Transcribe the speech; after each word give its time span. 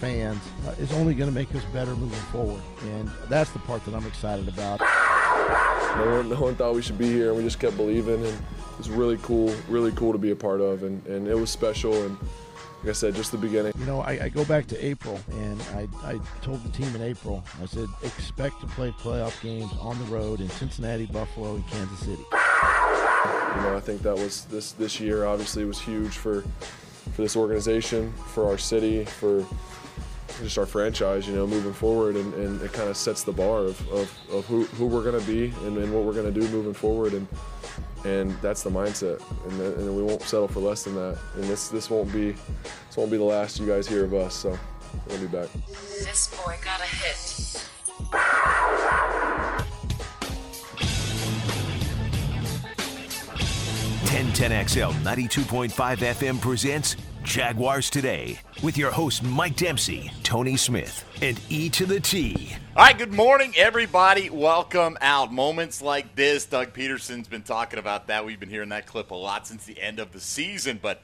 fans, 0.00 0.40
uh, 0.66 0.70
is 0.72 0.92
only 0.92 1.14
going 1.14 1.28
to 1.28 1.34
make 1.34 1.54
us 1.54 1.64
better 1.72 1.94
moving 1.96 2.18
forward. 2.32 2.62
And 2.82 3.10
that's 3.28 3.50
the 3.50 3.58
part 3.60 3.84
that 3.84 3.94
I'm 3.94 4.06
excited 4.06 4.48
about. 4.48 4.80
No 5.96 6.16
one, 6.16 6.28
no 6.28 6.40
one 6.40 6.54
thought 6.56 6.74
we 6.74 6.82
should 6.82 6.98
be 6.98 7.06
here, 7.06 7.28
and 7.28 7.36
we 7.38 7.42
just 7.42 7.58
kept 7.58 7.76
believing. 7.76 8.24
And 8.24 8.34
it 8.34 8.78
was 8.78 8.90
really 8.90 9.18
cool, 9.22 9.54
really 9.68 9.92
cool 9.92 10.12
to 10.12 10.18
be 10.18 10.30
a 10.30 10.36
part 10.36 10.60
of, 10.60 10.82
and, 10.82 11.04
and 11.06 11.26
it 11.26 11.34
was 11.34 11.50
special. 11.50 11.94
And 12.04 12.18
like 12.80 12.90
I 12.90 12.92
said, 12.92 13.14
just 13.14 13.32
the 13.32 13.38
beginning. 13.38 13.72
You 13.78 13.86
know, 13.86 14.00
I, 14.00 14.24
I 14.24 14.28
go 14.28 14.44
back 14.44 14.66
to 14.66 14.84
April, 14.84 15.18
and 15.32 15.60
I, 15.74 15.88
I 16.04 16.20
told 16.42 16.62
the 16.62 16.68
team 16.70 16.94
in 16.94 17.02
April, 17.02 17.42
I 17.62 17.66
said, 17.66 17.88
expect 18.02 18.60
to 18.60 18.66
play 18.66 18.90
playoff 18.90 19.40
games 19.42 19.72
on 19.80 19.98
the 19.98 20.04
road 20.04 20.40
in 20.40 20.50
Cincinnati, 20.50 21.06
Buffalo, 21.06 21.54
and 21.54 21.66
Kansas 21.68 21.98
City. 22.00 22.22
You 22.22 23.62
know, 23.62 23.74
I 23.74 23.80
think 23.80 24.02
that 24.02 24.14
was 24.14 24.44
this 24.44 24.72
this 24.72 25.00
year. 25.00 25.24
Obviously, 25.24 25.64
was 25.64 25.80
huge 25.80 26.18
for 26.18 26.42
for 27.12 27.22
this 27.22 27.36
organization, 27.36 28.12
for 28.12 28.46
our 28.46 28.58
city, 28.58 29.04
for 29.06 29.46
just 30.42 30.58
our 30.58 30.66
franchise. 30.66 31.26
You 31.26 31.34
know, 31.34 31.46
moving 31.46 31.72
forward, 31.72 32.16
and, 32.16 32.32
and 32.34 32.60
it 32.62 32.72
kind 32.72 32.88
of 32.88 32.96
sets 32.96 33.22
the 33.22 33.32
bar 33.32 33.60
of, 33.60 33.88
of, 33.90 34.18
of 34.32 34.46
who, 34.46 34.64
who 34.64 34.86
we're 34.86 35.02
going 35.02 35.20
to 35.20 35.26
be 35.26 35.52
and, 35.66 35.76
and 35.78 35.92
what 35.94 36.04
we're 36.04 36.12
going 36.12 36.32
to 36.32 36.40
do 36.40 36.46
moving 36.48 36.74
forward. 36.74 37.14
And 37.14 37.26
and 38.04 38.30
that's 38.40 38.62
the 38.62 38.70
mindset, 38.70 39.20
and, 39.48 39.58
the, 39.58 39.74
and 39.74 39.96
we 39.96 40.02
won't 40.02 40.22
settle 40.22 40.46
for 40.46 40.60
less 40.60 40.84
than 40.84 40.94
that. 40.94 41.18
And 41.34 41.44
this 41.44 41.68
this 41.68 41.90
won't 41.90 42.12
be 42.12 42.32
this 42.32 42.96
won't 42.96 43.10
be 43.10 43.16
the 43.16 43.24
last 43.24 43.58
you 43.58 43.66
guys 43.66 43.88
hear 43.88 44.04
of 44.04 44.14
us. 44.14 44.34
So 44.34 44.56
we'll 45.08 45.20
be 45.20 45.26
back. 45.26 45.48
This 45.66 46.28
boy 46.28 46.56
got 46.62 46.80
a 46.80 46.86
hit. 46.86 47.68
Ten 54.06 54.32
Ten 54.32 54.66
XL 54.68 54.92
92.5 55.02 55.70
FM 55.70 56.40
presents 56.40 56.96
Jaguars 57.26 57.90
Today 57.90 58.38
with 58.62 58.78
your 58.78 58.92
host 58.92 59.24
Mike 59.24 59.56
Dempsey, 59.56 60.12
Tony 60.22 60.56
Smith, 60.56 61.04
and 61.20 61.38
E 61.48 61.68
to 61.70 61.84
the 61.84 61.98
T. 61.98 62.56
All 62.76 62.84
right, 62.84 62.96
good 62.96 63.12
morning, 63.12 63.52
everybody. 63.56 64.30
Welcome 64.30 64.96
out. 65.00 65.32
Moments 65.32 65.82
like 65.82 66.14
this, 66.14 66.46
Doug 66.46 66.72
Pederson's 66.72 67.26
been 67.26 67.42
talking 67.42 67.80
about 67.80 68.06
that. 68.06 68.24
We've 68.24 68.38
been 68.38 68.48
hearing 68.48 68.68
that 68.68 68.86
clip 68.86 69.10
a 69.10 69.16
lot 69.16 69.44
since 69.44 69.64
the 69.64 69.78
end 69.82 69.98
of 69.98 70.12
the 70.12 70.20
season, 70.20 70.78
but 70.80 71.02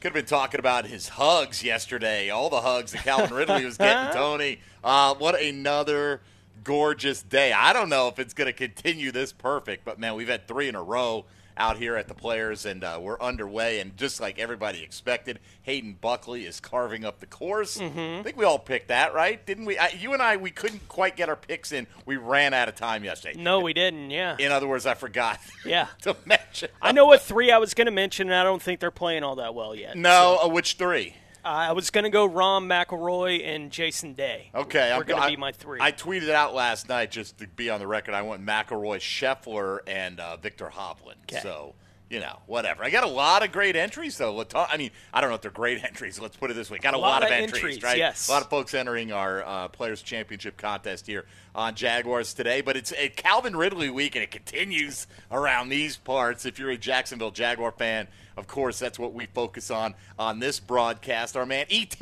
could 0.00 0.12
have 0.12 0.14
been 0.14 0.26
talking 0.26 0.60
about 0.60 0.86
his 0.86 1.08
hugs 1.08 1.64
yesterday, 1.64 2.30
all 2.30 2.50
the 2.50 2.60
hugs 2.60 2.92
that 2.92 3.02
Calvin 3.02 3.34
Ridley 3.34 3.64
was 3.64 3.76
getting, 3.76 4.12
Tony. 4.16 4.60
Uh, 4.84 5.16
what 5.16 5.38
another 5.42 6.20
gorgeous 6.62 7.20
day. 7.20 7.52
I 7.52 7.72
don't 7.72 7.88
know 7.88 8.06
if 8.06 8.20
it's 8.20 8.32
going 8.32 8.46
to 8.46 8.52
continue 8.52 9.10
this 9.10 9.32
perfect, 9.32 9.84
but 9.84 9.98
man, 9.98 10.14
we've 10.14 10.28
had 10.28 10.46
three 10.46 10.68
in 10.68 10.76
a 10.76 10.82
row 10.82 11.24
out 11.56 11.78
here 11.78 11.96
at 11.96 12.08
the 12.08 12.14
players, 12.14 12.66
and 12.66 12.82
uh, 12.82 12.98
we're 13.00 13.20
underway. 13.20 13.80
And 13.80 13.96
just 13.96 14.20
like 14.20 14.38
everybody 14.38 14.82
expected, 14.82 15.38
Hayden 15.62 15.96
Buckley 16.00 16.46
is 16.46 16.60
carving 16.60 17.04
up 17.04 17.20
the 17.20 17.26
course. 17.26 17.80
I 17.80 17.88
think 18.22 18.36
we 18.36 18.44
all 18.44 18.58
picked 18.58 18.88
that, 18.88 19.14
right? 19.14 19.44
Didn't 19.46 19.64
we? 19.64 19.78
I, 19.78 19.88
you 19.88 20.12
and 20.12 20.22
I, 20.22 20.36
we 20.36 20.50
couldn't 20.50 20.88
quite 20.88 21.16
get 21.16 21.28
our 21.28 21.36
picks 21.36 21.72
in. 21.72 21.86
We 22.06 22.16
ran 22.16 22.54
out 22.54 22.68
of 22.68 22.74
time 22.74 23.04
yesterday. 23.04 23.40
No, 23.40 23.60
we 23.60 23.72
didn't. 23.72 24.10
Yeah. 24.10 24.36
In 24.38 24.52
other 24.52 24.66
words, 24.66 24.86
I 24.86 24.94
forgot 24.94 25.38
Yeah. 25.64 25.86
to 26.02 26.16
mention. 26.26 26.70
I 26.82 26.92
know 26.92 27.06
what 27.06 27.22
three 27.22 27.50
I 27.50 27.58
was 27.58 27.74
going 27.74 27.86
to 27.86 27.90
mention, 27.92 28.28
and 28.28 28.34
I 28.36 28.42
don't 28.44 28.60
think 28.62 28.80
they're 28.80 28.90
playing 28.90 29.22
all 29.22 29.36
that 29.36 29.54
well 29.54 29.74
yet. 29.74 29.96
No, 29.96 30.38
uh, 30.42 30.48
which 30.48 30.74
three? 30.74 31.14
Uh, 31.44 31.48
I 31.48 31.72
was 31.72 31.90
going 31.90 32.04
to 32.04 32.10
go 32.10 32.26
Rahm 32.28 32.66
McIlroy 32.66 33.46
and 33.46 33.70
Jason 33.70 34.14
Day. 34.14 34.50
Okay, 34.54 34.90
We're 34.90 35.00
I'm 35.00 35.02
going 35.06 35.22
to 35.22 35.28
be 35.28 35.36
my 35.36 35.52
three. 35.52 35.78
I 35.80 35.92
tweeted 35.92 36.30
out 36.30 36.54
last 36.54 36.88
night 36.88 37.10
just 37.10 37.36
to 37.38 37.46
be 37.46 37.68
on 37.68 37.80
the 37.80 37.86
record. 37.86 38.14
I 38.14 38.22
went 38.22 38.44
McIlroy, 38.44 38.96
Scheffler, 38.98 39.80
and 39.86 40.20
uh, 40.20 40.36
Viktor 40.38 40.70
Hovland. 40.74 41.26
'Kay. 41.26 41.40
So 41.42 41.74
you 42.14 42.20
know, 42.20 42.38
whatever. 42.46 42.84
I 42.84 42.90
got 42.90 43.02
a 43.02 43.08
lot 43.08 43.44
of 43.44 43.50
great 43.50 43.74
entries 43.74 44.16
though. 44.16 44.32
Lata- 44.36 44.68
I 44.70 44.76
mean, 44.76 44.92
I 45.12 45.20
don't 45.20 45.30
know 45.30 45.34
if 45.34 45.40
they're 45.42 45.50
great 45.50 45.82
entries. 45.84 46.20
Let's 46.20 46.36
put 46.36 46.48
it 46.52 46.54
this 46.54 46.70
way: 46.70 46.78
got 46.78 46.94
a, 46.94 46.96
A 46.96 46.98
lot 46.98 47.22
of 47.24 47.26
of 47.26 47.32
entries, 47.32 47.62
entries, 47.64 47.82
right? 47.82 47.98
yes. 47.98 48.28
A 48.28 48.30
lot 48.30 48.42
of 48.42 48.48
folks 48.48 48.72
entering 48.72 49.10
our 49.10 49.42
uh, 49.44 49.66
Players 49.68 50.00
Championship 50.00 50.56
contest 50.56 51.08
here 51.08 51.24
on 51.56 51.74
Jaguars 51.74 52.32
today. 52.32 52.60
But 52.60 52.76
it's 52.76 52.92
a 52.96 53.08
Calvin 53.08 53.56
Ridley 53.56 53.90
week, 53.90 54.14
and 54.14 54.22
it 54.22 54.30
continues 54.30 55.08
around 55.32 55.70
these 55.70 55.96
parts. 55.96 56.46
If 56.46 56.60
you're 56.60 56.70
a 56.70 56.78
Jacksonville 56.78 57.32
Jaguar 57.32 57.72
fan. 57.72 58.06
Of 58.36 58.48
course, 58.48 58.80
that's 58.80 58.98
what 58.98 59.14
we 59.14 59.26
focus 59.26 59.70
on 59.70 59.94
on 60.18 60.40
this 60.40 60.58
broadcast. 60.58 61.36
Our 61.36 61.46
man 61.46 61.66
ET, 61.70 61.94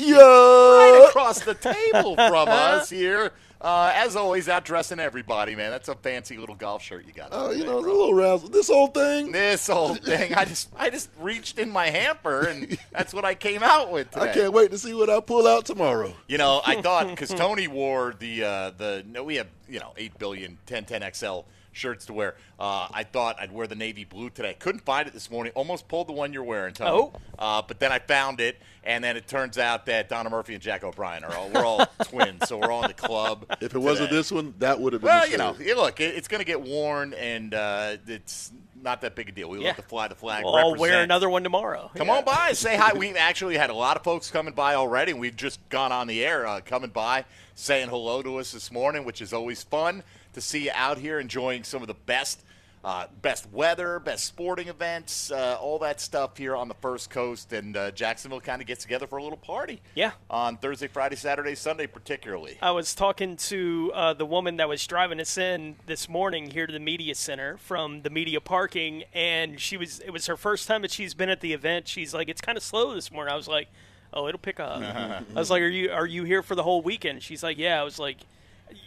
right 0.00 1.06
across 1.08 1.40
the 1.40 1.54
table 1.54 2.14
from 2.14 2.48
us 2.48 2.90
here. 2.90 3.32
Uh, 3.62 3.92
as 3.94 4.16
always, 4.16 4.48
out 4.48 4.64
dressing 4.64 4.98
everybody, 4.98 5.54
man. 5.54 5.70
That's 5.70 5.88
a 5.88 5.94
fancy 5.94 6.36
little 6.36 6.56
golf 6.56 6.82
shirt 6.82 7.06
you 7.06 7.12
got. 7.12 7.28
Oh, 7.30 7.50
on 7.50 7.58
you 7.58 7.64
know, 7.64 7.78
a 7.78 7.82
bro. 7.82 7.92
little 7.92 8.14
razzle. 8.14 8.48
This 8.48 8.66
whole 8.66 8.88
thing. 8.88 9.30
This 9.30 9.68
whole 9.68 9.94
thing, 9.94 10.34
I 10.34 10.44
just, 10.44 10.68
I 10.76 10.90
just 10.90 11.08
reached 11.20 11.60
in 11.60 11.70
my 11.70 11.86
hamper, 11.88 12.40
and 12.40 12.76
that's 12.90 13.14
what 13.14 13.24
I 13.24 13.36
came 13.36 13.62
out 13.62 13.92
with 13.92 14.10
today. 14.10 14.30
I 14.30 14.34
can't 14.34 14.52
wait 14.52 14.72
to 14.72 14.78
see 14.78 14.94
what 14.94 15.08
I 15.08 15.20
pull 15.20 15.46
out 15.46 15.64
tomorrow. 15.64 16.12
You 16.26 16.38
know, 16.38 16.60
I 16.66 16.82
thought 16.82 17.06
because 17.06 17.28
Tony 17.34 17.68
wore 17.68 18.16
the 18.18 18.42
uh, 18.42 18.70
the 18.70 19.04
no, 19.06 19.22
we 19.22 19.36
have 19.36 19.46
you 19.68 19.78
know 19.78 19.92
eight 19.96 20.18
billion 20.18 20.58
1010 20.68 21.12
XL 21.12 21.40
shirts 21.72 22.06
to 22.06 22.12
wear. 22.12 22.36
Uh, 22.58 22.86
I 22.92 23.02
thought 23.04 23.36
I'd 23.40 23.52
wear 23.52 23.66
the 23.66 23.74
navy 23.74 24.04
blue 24.04 24.30
today. 24.30 24.54
Couldn't 24.58 24.84
find 24.84 25.08
it 25.08 25.12
this 25.14 25.30
morning. 25.30 25.52
Almost 25.54 25.88
pulled 25.88 26.08
the 26.08 26.12
one 26.12 26.32
you're 26.32 26.44
wearing, 26.44 26.74
Tony. 26.74 26.90
Oh. 26.90 27.12
Uh, 27.38 27.62
but 27.66 27.80
then 27.80 27.90
I 27.90 27.98
found 27.98 28.40
it, 28.40 28.56
and 28.84 29.02
then 29.02 29.16
it 29.16 29.26
turns 29.26 29.58
out 29.58 29.86
that 29.86 30.08
Donna 30.08 30.30
Murphy 30.30 30.54
and 30.54 30.62
Jack 30.62 30.84
O'Brien 30.84 31.24
are 31.24 31.34
all 31.34 31.48
we're 31.50 31.64
all 31.64 31.86
twins, 32.04 32.48
so 32.48 32.58
we're 32.58 32.70
all 32.70 32.82
in 32.82 32.88
the 32.88 32.94
club. 32.94 33.46
If 33.60 33.74
it 33.74 33.78
wasn't 33.78 34.10
this 34.10 34.30
one, 34.30 34.54
that 34.58 34.78
would 34.80 34.92
have 34.92 35.02
been. 35.02 35.08
Well, 35.08 35.24
the 35.24 35.30
you 35.30 35.38
know, 35.38 35.54
shirt. 35.56 35.76
look, 35.76 36.00
it- 36.00 36.14
it's 36.14 36.28
going 36.28 36.40
to 36.40 36.44
get 36.46 36.60
worn, 36.60 37.14
and 37.14 37.52
uh, 37.54 37.96
it's 38.06 38.52
not 38.80 39.00
that 39.02 39.14
big 39.14 39.28
a 39.28 39.32
deal. 39.32 39.48
We 39.48 39.60
Yeah. 39.60 39.68
love 39.68 39.76
to 39.76 39.82
fly 39.82 40.08
the 40.08 40.14
flag. 40.16 40.44
Well, 40.44 40.56
I'll 40.56 40.74
wear 40.74 41.02
another 41.02 41.30
one 41.30 41.42
tomorrow. 41.44 41.90
Come 41.94 42.08
Yeah. 42.08 42.14
on 42.18 42.24
by, 42.24 42.48
and 42.48 42.56
say 42.56 42.76
hi. 42.76 42.92
We've 42.96 43.16
actually 43.16 43.56
had 43.56 43.70
a 43.70 43.74
lot 43.74 43.96
of 43.96 44.02
folks 44.04 44.30
coming 44.30 44.54
by 44.54 44.74
already. 44.74 45.12
We've 45.12 45.36
just 45.36 45.60
gone 45.68 45.92
on 45.92 46.06
the 46.08 46.24
air, 46.24 46.46
uh, 46.46 46.60
coming 46.64 46.90
by, 46.90 47.24
saying 47.54 47.88
hello 47.90 48.22
to 48.22 48.38
us 48.38 48.50
this 48.52 48.72
morning, 48.72 49.04
which 49.04 49.20
is 49.22 49.32
always 49.32 49.62
fun 49.62 50.02
to 50.32 50.40
see 50.40 50.64
you 50.64 50.70
out 50.74 50.98
here 50.98 51.18
enjoying 51.20 51.64
some 51.64 51.82
of 51.82 51.88
the 51.88 51.94
best. 51.94 52.42
Uh, 52.84 53.06
best 53.22 53.48
weather, 53.52 54.00
best 54.00 54.24
sporting 54.24 54.66
events, 54.66 55.30
uh, 55.30 55.56
all 55.60 55.78
that 55.78 56.00
stuff 56.00 56.36
here 56.36 56.56
on 56.56 56.66
the 56.66 56.74
First 56.74 57.10
Coast, 57.10 57.52
and 57.52 57.76
uh, 57.76 57.92
Jacksonville 57.92 58.40
kind 58.40 58.60
of 58.60 58.66
gets 58.66 58.82
together 58.82 59.06
for 59.06 59.18
a 59.18 59.22
little 59.22 59.38
party. 59.38 59.80
Yeah. 59.94 60.10
on 60.28 60.56
Thursday, 60.56 60.88
Friday, 60.88 61.14
Saturday, 61.14 61.54
Sunday, 61.54 61.86
particularly. 61.86 62.58
I 62.60 62.72
was 62.72 62.92
talking 62.96 63.36
to 63.36 63.92
uh, 63.94 64.14
the 64.14 64.26
woman 64.26 64.56
that 64.56 64.68
was 64.68 64.84
driving 64.84 65.20
us 65.20 65.38
in 65.38 65.76
this 65.86 66.08
morning 66.08 66.50
here 66.50 66.66
to 66.66 66.72
the 66.72 66.80
media 66.80 67.14
center 67.14 67.56
from 67.56 68.02
the 68.02 68.10
media 68.10 68.40
parking, 68.40 69.04
and 69.14 69.60
she 69.60 69.76
was 69.76 70.00
it 70.00 70.10
was 70.10 70.26
her 70.26 70.36
first 70.36 70.66
time 70.66 70.82
that 70.82 70.90
she's 70.90 71.14
been 71.14 71.28
at 71.28 71.40
the 71.40 71.52
event. 71.52 71.86
She's 71.86 72.12
like, 72.12 72.28
it's 72.28 72.40
kind 72.40 72.58
of 72.58 72.64
slow 72.64 72.96
this 72.96 73.12
morning. 73.12 73.32
I 73.32 73.36
was 73.36 73.46
like, 73.46 73.68
oh, 74.12 74.26
it'll 74.26 74.40
pick 74.40 74.58
up. 74.58 74.82
I 74.82 75.22
was 75.36 75.50
like, 75.50 75.62
are 75.62 75.68
you 75.68 75.92
are 75.92 76.04
you 76.06 76.24
here 76.24 76.42
for 76.42 76.56
the 76.56 76.64
whole 76.64 76.82
weekend? 76.82 77.22
She's 77.22 77.44
like, 77.44 77.58
yeah. 77.58 77.80
I 77.80 77.84
was 77.84 78.00
like, 78.00 78.16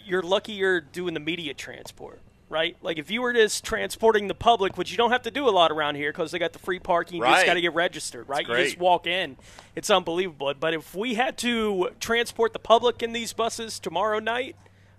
you're 0.06 0.22
lucky 0.22 0.54
you're 0.54 0.82
doing 0.82 1.14
the 1.14 1.20
media 1.20 1.54
transport. 1.54 2.22
Right, 2.48 2.78
like 2.84 3.00
if 3.00 3.10
you 3.10 3.24
were 3.24 3.34
just 3.34 3.64
transporting 3.64 4.28
the 4.28 4.36
public, 4.36 4.78
which 4.78 4.92
you 4.92 4.98
don't 4.98 5.10
have 5.10 5.24
to 5.24 5.32
do 5.32 5.50
a 5.50 5.52
lot 5.52 5.72
around 5.72 5.96
here 5.96 6.12
because 6.12 6.30
they 6.30 6.38
got 6.38 6.54
the 6.54 6.60
free 6.60 6.78
parking, 6.78 7.20
right. 7.20 7.30
you 7.30 7.36
just 7.38 7.46
got 7.48 7.56
to 7.56 7.62
get 7.62 7.74
registered, 7.74 8.30
right? 8.30 8.48
You 8.48 8.56
just 8.56 8.78
walk 8.78 9.08
in, 9.08 9.36
it's 9.76 9.90
unbelievable. 9.90 10.54
But 10.58 10.76
if 10.76 10.94
we 10.94 11.16
had 11.16 11.40
to 11.40 11.90
transport 12.00 12.54
the 12.54 12.60
public 12.60 13.02
in 13.02 13.14
these 13.14 13.34
buses 13.34 13.80
tomorrow 13.80 14.20
night, 14.20 14.56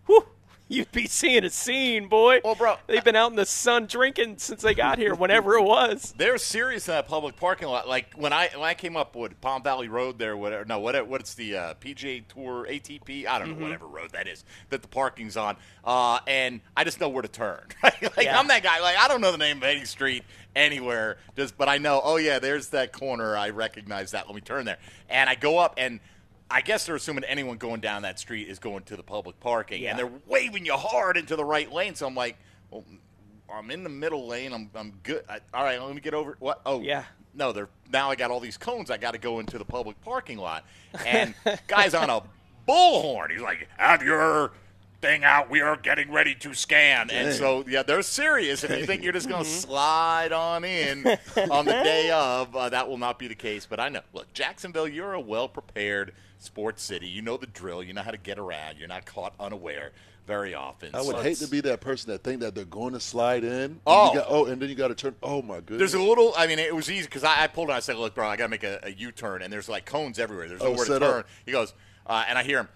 whew, 0.07 0.27
you'd 0.69 0.91
be 0.93 1.07
seeing 1.07 1.45
a 1.45 1.51
scene, 1.51 2.09
boy. 2.09 2.41
Well, 2.45 2.55
bro, 2.55 2.77
they've 2.87 3.05
been 3.05 3.15
out 3.17 3.31
in 3.31 3.37
the 3.37 3.47
sun 3.47 3.87
drinking 3.87 4.39
since 4.39 4.63
they 4.63 4.75
got 4.75 4.99
here, 4.99 5.15
whenever 5.15 5.55
it 5.55 5.63
was. 5.63 6.13
They're 6.19 6.39
serious 6.39 6.89
in 6.89 6.95
that 6.95 7.07
public 7.09 7.37
parking 7.37 7.69
lot. 7.69 7.87
Like 7.89 8.13
when 8.15 8.33
I 8.33 8.49
when 8.55 8.65
I 8.65 8.75
came 8.75 8.97
up 8.97 9.15
with 9.15 9.41
Palm 9.41 9.63
Valley 9.63 9.89
Road 9.89 10.19
there, 10.19 10.37
whatever. 10.37 10.65
No, 10.65 10.79
what 10.81 11.07
what's 11.07 11.35
the 11.35 11.57
uh, 11.57 11.75
PGA 11.75 12.27
Tour 12.27 12.67
ATP? 12.69 13.27
I 13.27 13.39
don't 13.39 13.49
Mm-hmm. 13.49 13.59
know 13.61 13.65
whatever 13.67 13.87
road 13.87 14.11
that 14.13 14.27
is 14.27 14.45
that 14.71 14.83
the 14.83 14.89
parking's 14.89 15.37
on. 15.37 15.57
Uh, 15.85 16.19
and 16.27 16.61
I 16.77 16.83
just 16.85 17.01
know 17.01 17.09
where 17.09 17.23
to 17.23 17.29
turn. 17.29 17.63
Right? 17.83 18.17
like 18.17 18.27
Yeah. 18.27 18.39
I'm 18.39 18.49
that 18.49 18.63
guy. 18.63 18.81
Like 18.81 18.97
I 18.99 19.07
don't 19.09 19.21
know 19.21 19.31
the 19.33 19.39
name 19.39 19.59
of 19.59 19.63
any 19.65 19.85
street 19.85 20.25
anywhere. 20.57 21.19
Just 21.37 21.57
but 21.57 21.69
I 21.69 21.79
know. 21.79 22.01
Oh 22.03 22.17
yeah, 22.17 22.39
there's 22.39 22.69
that 22.71 22.93
corner. 22.93 23.37
I 23.37 23.51
recognize 23.51 24.11
that. 24.13 24.27
Let 24.27 24.35
me 24.35 24.41
turn 24.41 24.65
there. 24.65 24.79
And 25.09 25.31
I 25.31 25.35
go 25.35 25.59
up 25.59 25.75
and. 25.79 26.01
I 26.51 26.61
guess 26.61 26.87
they're 26.87 26.95
assuming 26.97 27.25
anyone 27.25 27.57
going 27.57 27.81
down 27.81 28.03
that 28.03 28.19
street 28.21 28.49
is 28.49 28.59
going 28.59 28.85
to 28.85 28.97
the 28.97 29.03
public 29.03 29.41
parking, 29.41 29.83
Yeah. 29.83 29.91
and 29.91 29.99
they're 29.99 30.11
waving 30.27 30.65
you 30.65 30.75
hard 30.75 31.17
into 31.17 31.35
the 31.37 31.45
right 31.45 31.71
lane. 31.73 31.95
So 31.97 32.07
I'm 32.07 32.15
like, 32.15 32.37
well, 32.71 32.85
I'm 33.53 33.71
in 33.71 33.83
the 33.83 33.89
middle 33.91 34.27
lane. 34.27 34.53
I'm, 34.53 34.71
I'm 34.75 34.93
good. 35.03 35.25
I, 35.29 35.41
all 35.53 35.65
right, 35.65 35.81
let 35.83 35.95
me 35.95 36.01
get 36.01 36.15
over. 36.15 36.37
What? 36.39 36.61
Oh, 36.67 36.81
Yeah. 36.81 37.05
No, 37.35 37.53
they're 37.53 37.69
now. 37.93 38.11
I 38.11 38.17
got 38.17 38.31
all 38.31 38.41
these 38.41 38.57
cones. 38.57 38.91
I 38.91 38.97
got 38.97 39.11
to 39.13 39.19
go 39.19 39.41
into 39.41 39.59
the 39.59 39.65
public 39.67 40.01
parking 40.01 40.39
lot, 40.39 40.65
and 41.05 41.35
guys 41.67 41.93
on 41.93 42.09
a 42.09 42.23
bullhorn. 42.67 43.31
He's 43.31 43.43
like, 43.43 43.69
"Have 43.77 44.03
your 44.03 44.53
thing 45.03 45.23
out. 45.23 45.51
We 45.51 45.61
are 45.61 45.77
getting 45.77 46.11
ready 46.11 46.35
to 46.37 46.55
scan." 46.55 47.11
And 47.11 47.35
so, 47.35 47.63
yeah, 47.69 47.83
they're 47.83 48.01
serious. 48.01 48.65
If 48.65 48.71
you 48.79 48.87
think 48.87 49.03
you're 49.03 49.13
just 49.13 49.29
going 49.29 49.45
to 49.45 49.51
slide 49.51 50.33
on 50.33 50.65
in 50.65 51.07
on 51.51 51.67
the 51.67 51.73
day 51.73 52.11
of, 52.11 52.57
uh, 52.57 52.71
that 52.71 52.89
will 52.89 52.97
not 52.97 53.19
be 53.19 53.29
the 53.29 53.35
case. 53.35 53.67
But 53.69 53.81
I 53.81 53.91
know, 53.91 54.01
look, 54.15 54.33
Jacksonville, 54.33 54.89
you're 54.89 55.13
a 55.13 55.21
well 55.21 55.47
prepared 55.49 56.15
sports 56.39 56.83
city. 56.83 57.07
You 57.07 57.23
know 57.23 57.37
the 57.37 57.47
drill. 57.47 57.83
You 57.83 57.93
know 57.93 58.03
how 58.03 58.11
to 58.11 58.17
get 58.19 58.39
around. 58.39 58.79
You're 58.79 58.89
not 58.89 59.05
caught 59.07 59.35
unaware 59.41 59.93
very 60.27 60.55
often. 60.55 60.91
I 60.95 60.99
would 61.03 61.17
So 61.17 61.23
hate 61.23 61.37
to 61.39 61.47
be 61.47 61.61
that 61.63 61.81
person 61.81 62.11
that 62.11 62.25
think 62.25 62.41
that 62.41 62.55
they're 62.55 62.65
going 62.65 62.93
to 62.95 63.01
slide 63.01 63.45
in. 63.45 63.81
Oh. 63.87 64.13
you 64.13 64.19
got- 64.19 64.27
oh, 64.29 64.47
and 64.47 64.61
then 64.61 64.69
you 64.69 64.75
got 64.75 64.89
to 64.89 64.95
turn. 64.95 65.15
Oh 65.23 65.41
my 65.43 65.57
goodness. 65.61 65.79
There's 65.79 65.95
a 65.95 66.03
little. 66.03 66.33
I 66.37 66.47
mean, 66.47 66.59
it 66.59 66.75
was 66.75 66.91
easy 66.91 67.05
because 67.07 67.23
I, 67.25 67.45
I 67.45 67.47
pulled 67.47 67.71
it. 67.71 67.73
I 67.73 67.81
said, 67.81 67.97
"Look, 67.97 68.15
bro, 68.15 68.29
I 68.29 68.37
got 68.37 68.45
to 68.47 68.49
make 68.51 68.65
a, 68.65 68.81
a 68.83 68.91
U-turn, 68.91 69.43
and 69.43 69.53
there's 69.53 69.69
like 69.69 69.85
cones 69.87 70.19
everywhere. 70.19 70.49
There's 70.49 70.63
Oh, 70.63 70.73
nowhere 70.73 70.85
to 70.87 70.99
turn." 70.99 71.19
up. 71.21 71.29
He 71.45 71.53
goes, 71.53 71.75
uh, 72.07 72.25
and 72.29 72.37
I 72.39 72.43
hear 72.43 72.59
him, 72.59 72.69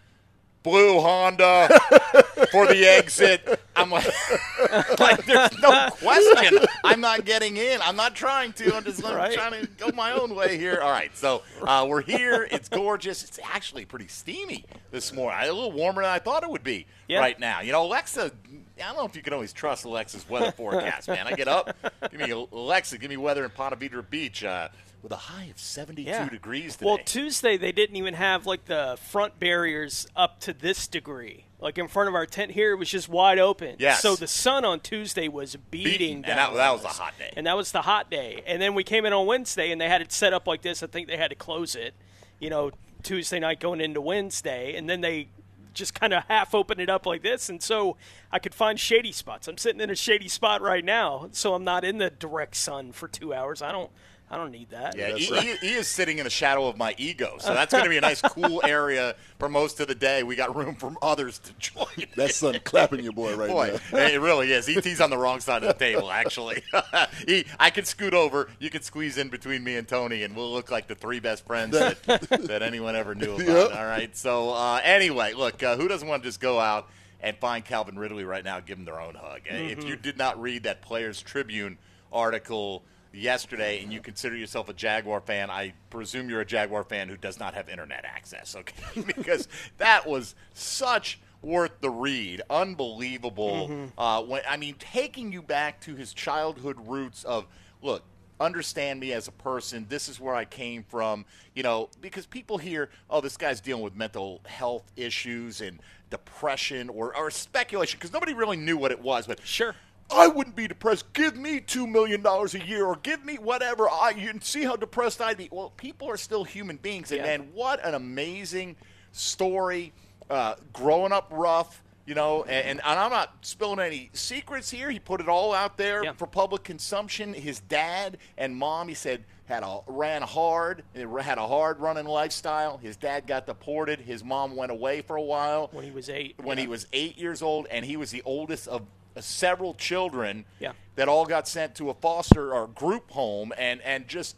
"Blue 0.62 1.00
Honda 1.00 1.68
for 2.50 2.66
the 2.66 2.84
exit." 2.86 3.60
I'm 3.76 3.90
like, 3.90 4.06
like, 4.98 5.24
there's 5.26 5.58
no 5.60 5.88
question. 5.90 6.58
I'm 6.84 7.00
not 7.00 7.24
getting 7.24 7.56
in. 7.56 7.80
I'm 7.82 7.96
not 7.96 8.14
trying 8.14 8.52
to. 8.54 8.74
I'm 8.76 8.84
just 8.84 9.02
Right. 9.02 9.32
trying 9.32 9.52
to 9.62 9.66
go 9.78 9.90
my 9.94 10.12
own 10.12 10.34
way 10.34 10.58
here. 10.58 10.80
All 10.82 10.90
right, 10.90 11.16
so 11.16 11.42
uh, 11.62 11.86
we're 11.88 12.02
here. 12.02 12.46
It's 12.50 12.68
gorgeous. 12.68 13.24
It's 13.24 13.38
actually 13.42 13.84
pretty 13.86 14.08
steamy 14.08 14.64
this 14.90 15.12
morning. 15.12 15.38
A 15.48 15.52
little 15.52 15.72
warmer 15.72 16.02
than 16.02 16.10
I 16.10 16.18
thought 16.18 16.42
it 16.42 16.50
would 16.50 16.62
be 16.64 16.86
Yeah. 17.08 17.20
right 17.20 17.38
now. 17.38 17.60
You 17.60 17.72
know, 17.72 17.84
Alexa. 17.84 18.32
I 18.78 18.82
don't 18.84 18.96
know 18.96 19.04
if 19.04 19.14
you 19.14 19.20
can 19.22 19.34
always 19.34 19.52
trust 19.52 19.84
Alexa's 19.84 20.26
weather 20.26 20.52
forecast, 20.52 21.06
man. 21.08 21.26
I 21.26 21.32
get 21.32 21.48
up, 21.48 21.76
give 22.10 22.18
me 22.18 22.30
Alexa, 22.30 22.96
give 22.96 23.10
me 23.10 23.18
weather 23.18 23.44
in 23.44 23.50
Ponte 23.50 23.78
Vedra 23.78 24.02
Beach 24.08 24.42
uh, 24.42 24.68
with 25.02 25.12
a 25.12 25.16
high 25.16 25.44
of 25.44 25.58
72 25.58 26.08
Yeah. 26.10 26.28
degrees 26.28 26.76
today. 26.76 26.86
Well, 26.86 26.98
Tuesday 27.04 27.56
they 27.56 27.72
didn't 27.72 27.96
even 27.96 28.14
have 28.14 28.46
like 28.46 28.66
the 28.66 28.98
front 29.00 29.38
barriers 29.38 30.06
up 30.14 30.40
to 30.40 30.52
this 30.52 30.86
degree. 30.86 31.44
Like 31.58 31.76
in 31.78 31.88
front 31.88 32.08
of 32.08 32.14
our 32.14 32.26
tent 32.26 32.52
here, 32.52 32.72
it 32.72 32.76
was 32.76 32.88
just 32.90 33.08
wide 33.08 33.38
open. 33.38 33.76
Yes. 33.78 34.00
So 34.00 34.16
the 34.16 34.26
sun 34.26 34.64
on 34.64 34.80
Tuesday 34.80 35.28
was 35.28 35.56
beating, 35.70 35.90
Beating, 35.92 36.14
and 36.16 36.24
that- 36.38 36.54
that 36.54 36.72
was 36.72 36.84
a 36.84 36.88
hot 36.88 37.14
day. 37.18 37.32
And 37.36 37.46
that 37.46 37.56
was 37.56 37.72
the 37.72 37.82
hot 37.82 38.10
day. 38.10 38.42
And 38.46 38.60
then 38.62 38.74
we 38.74 38.82
came 38.84 39.04
in 39.04 39.12
on 39.12 39.26
Wednesday, 39.26 39.70
and 39.70 39.80
they 39.80 39.88
had 39.88 40.00
it 40.00 40.10
set 40.12 40.32
up 40.32 40.46
like 40.46 40.62
this. 40.62 40.82
I 40.82 40.86
think 40.86 41.08
they 41.08 41.16
had 41.18 41.28
to 41.30 41.34
close 41.36 41.74
it, 41.74 41.94
you 42.38 42.48
know, 42.50 42.70
Tuesday 43.02 43.38
night 43.38 43.60
going 43.60 43.80
into 43.80 44.00
Wednesday, 44.00 44.74
and 44.74 44.88
then 44.88 45.00
they 45.02 45.28
just 45.72 45.94
kind 45.94 46.12
of 46.12 46.24
half 46.28 46.54
open 46.54 46.80
it 46.80 46.88
up 46.90 47.06
like 47.06 47.22
this, 47.22 47.48
and 47.48 47.62
so 47.62 47.96
I 48.32 48.38
could 48.38 48.54
find 48.54 48.78
shady 48.80 49.12
spots. 49.12 49.46
I'm 49.46 49.56
sitting 49.56 49.80
in 49.80 49.88
a 49.88 49.94
shady 49.94 50.28
spot 50.28 50.60
right 50.62 50.84
now, 50.84 51.28
so 51.32 51.54
I'm 51.54 51.62
not 51.64 51.84
in 51.84 51.98
the 51.98 52.10
direct 52.10 52.56
sun 52.56 52.90
for 52.92 53.06
two 53.06 53.32
hours. 53.32 53.62
I 53.62 53.70
don't, 53.70 53.90
I 54.32 54.36
don't 54.36 54.52
need 54.52 54.70
that. 54.70 54.96
yeah, 54.96 55.16
he, 55.16 55.32
right. 55.32 55.42
he, 55.42 55.56
he 55.56 55.74
is 55.74 55.88
sitting 55.88 56.18
in 56.18 56.24
the 56.24 56.30
shadow 56.30 56.68
of 56.68 56.76
my 56.76 56.94
ego, 56.98 57.36
so 57.40 57.52
that's 57.52 57.72
going 57.72 57.82
to 57.82 57.90
be 57.90 57.96
a 57.96 58.00
nice, 58.00 58.22
cool 58.22 58.60
area 58.64 59.16
for 59.40 59.48
most 59.48 59.80
of 59.80 59.88
the 59.88 59.94
day. 59.94 60.22
We 60.22 60.36
got 60.36 60.54
room 60.54 60.76
for 60.76 60.94
others 61.02 61.40
to 61.40 61.52
join. 61.54 62.06
That's 62.14 62.36
sun 62.36 62.56
clapping 62.62 63.02
your 63.02 63.12
boy 63.12 63.34
right 63.34 63.50
Boy, 63.50 63.80
now. 63.92 63.98
it 64.06 64.20
really 64.20 64.52
is. 64.52 64.68
ET's 64.68 65.00
on 65.00 65.10
the 65.10 65.18
wrong 65.18 65.40
side 65.40 65.64
of 65.64 65.68
the 65.76 65.84
table, 65.84 66.12
actually. 66.12 66.62
he, 67.26 67.44
I 67.58 67.70
can 67.70 67.84
scoot 67.84 68.14
over. 68.14 68.48
You 68.60 68.70
can 68.70 68.82
squeeze 68.82 69.18
in 69.18 69.30
between 69.30 69.64
me 69.64 69.74
and 69.74 69.88
Tony, 69.88 70.22
and 70.22 70.36
we'll 70.36 70.52
look 70.52 70.70
like 70.70 70.86
the 70.86 70.94
three 70.94 71.18
best 71.18 71.44
friends 71.44 71.76
that, 71.76 72.00
that 72.04 72.62
anyone 72.62 72.94
ever 72.94 73.16
knew 73.16 73.34
about. 73.34 73.46
Yep. 73.46 73.74
All 73.76 73.86
right. 73.86 74.16
So, 74.16 74.50
uh, 74.50 74.80
anyway, 74.84 75.32
look, 75.32 75.60
uh, 75.62 75.76
who 75.76 75.88
doesn't 75.88 76.06
want 76.06 76.22
to 76.22 76.28
just 76.28 76.40
go 76.40 76.60
out 76.60 76.88
and 77.20 77.36
find 77.38 77.64
Calvin 77.64 77.98
Ridley 77.98 78.24
right 78.24 78.44
now 78.44 78.60
give 78.60 78.78
him 78.78 78.84
their 78.84 79.00
own 79.00 79.16
hug? 79.16 79.40
Uh, 79.50 79.54
If 79.56 79.82
you 79.82 79.96
did 79.96 80.16
not 80.16 80.40
read 80.40 80.62
that 80.62 80.82
Players 80.82 81.20
Tribune 81.20 81.78
article 82.12 82.84
yesterday 83.12 83.82
and 83.82 83.92
you 83.92 84.00
consider 84.00 84.36
yourself 84.36 84.68
a 84.68 84.72
Jaguar 84.72 85.20
fan, 85.20 85.50
I 85.50 85.74
presume 85.90 86.28
you're 86.30 86.40
a 86.40 86.46
Jaguar 86.46 86.84
fan 86.84 87.08
who 87.08 87.16
does 87.16 87.38
not 87.38 87.54
have 87.54 87.68
internet 87.68 88.04
access, 88.04 88.54
okay? 88.56 89.02
because 89.16 89.48
that 89.78 90.06
was 90.06 90.34
such 90.54 91.20
worth 91.42 91.80
the 91.80 91.90
read. 91.90 92.42
Unbelievable. 92.50 93.70
Uh, 93.96 94.22
when 94.22 94.42
I 94.48 94.56
mean, 94.56 94.74
taking 94.78 95.32
you 95.32 95.42
back 95.42 95.80
to 95.82 95.94
his 95.94 96.12
childhood 96.12 96.76
roots 96.86 97.24
of 97.24 97.46
look. 97.82 98.04
Understand 98.38 99.00
me 99.00 99.12
as 99.12 99.28
a 99.28 99.32
person. 99.32 99.84
This 99.90 100.08
is 100.08 100.18
where 100.18 100.34
I 100.34 100.46
came 100.46 100.82
from. 100.82 101.26
You 101.54 101.62
know, 101.62 101.90
because 102.00 102.24
people 102.24 102.56
hear, 102.56 102.88
oh, 103.10 103.20
this 103.20 103.36
guy's 103.36 103.60
dealing 103.60 103.82
with 103.82 103.94
mental 103.94 104.40
health 104.46 104.90
issues 104.96 105.60
and 105.60 105.78
depression 106.08 106.88
or, 106.88 107.14
or 107.14 107.30
speculation, 107.30 107.98
because 107.98 108.14
nobody 108.14 108.32
really 108.32 108.56
knew 108.56 108.78
what 108.78 108.92
it 108.92 109.02
was. 109.02 109.26
But 109.26 109.46
Sure. 109.46 109.74
I 110.12 110.26
wouldn't 110.28 110.56
be 110.56 110.66
depressed. 110.68 111.12
Give 111.12 111.36
me 111.36 111.60
two 111.60 111.86
million 111.86 112.22
dollars 112.22 112.54
a 112.54 112.60
year, 112.64 112.84
or 112.86 112.96
give 112.96 113.24
me 113.24 113.36
whatever. 113.36 113.88
I 113.88 114.10
you 114.16 114.28
can 114.30 114.40
see 114.40 114.64
how 114.64 114.76
depressed 114.76 115.20
I'd 115.20 115.36
be. 115.36 115.48
Well, 115.50 115.70
people 115.76 116.08
are 116.08 116.16
still 116.16 116.44
human 116.44 116.76
beings, 116.76 117.10
and 117.12 117.18
Yeah. 117.20 117.26
man, 117.38 117.48
what 117.52 117.84
an 117.84 117.94
amazing 117.94 118.76
story. 119.12 119.92
Uh, 120.28 120.54
growing 120.72 121.10
up 121.12 121.26
rough, 121.32 121.82
you 122.06 122.14
know, 122.14 122.44
and, 122.44 122.68
and, 122.68 122.80
I'm 122.84 123.10
not 123.10 123.34
spilling 123.42 123.80
any 123.80 124.10
secrets 124.12 124.70
here. 124.70 124.88
He 124.90 125.00
put 125.00 125.20
it 125.20 125.28
all 125.28 125.52
out 125.52 125.76
there 125.76 126.04
Yeah. 126.04 126.12
for 126.12 126.28
public 126.28 126.62
consumption. 126.62 127.34
His 127.34 127.58
dad 127.60 128.16
and 128.38 128.54
mom, 128.56 128.86
he 128.86 128.94
said, 128.94 129.24
had 129.46 129.64
a 129.64 129.80
ran 129.88 130.22
hard, 130.22 130.84
had 130.94 131.38
a 131.38 131.46
hard 131.48 131.80
running 131.80 132.06
lifestyle. 132.06 132.78
His 132.78 132.96
dad 132.96 133.26
got 133.26 133.46
deported. 133.46 133.98
His 134.00 134.22
mom 134.22 134.54
went 134.54 134.70
away 134.70 135.02
for 135.02 135.16
a 135.16 135.22
while 135.22 135.68
When 135.72 135.84
he 135.84 135.90
was 135.90 136.08
eight. 136.08 136.36
when 136.40 136.56
yeah. 136.58 136.62
he 136.62 136.68
was 136.68 136.86
eight 136.92 137.18
years 137.18 137.42
old, 137.42 137.66
and 137.68 137.84
he 137.84 137.96
was 137.96 138.12
the 138.12 138.22
oldest 138.24 138.68
of 138.68 138.82
several 139.18 139.74
children 139.74 140.44
Yeah. 140.58 140.72
that 140.96 141.08
all 141.08 141.26
got 141.26 141.48
sent 141.48 141.74
to 141.76 141.90
a 141.90 141.94
foster 141.94 142.52
or 142.54 142.66
group 142.68 143.10
home, 143.10 143.52
and 143.58 143.80
and 143.82 144.06
just 144.08 144.36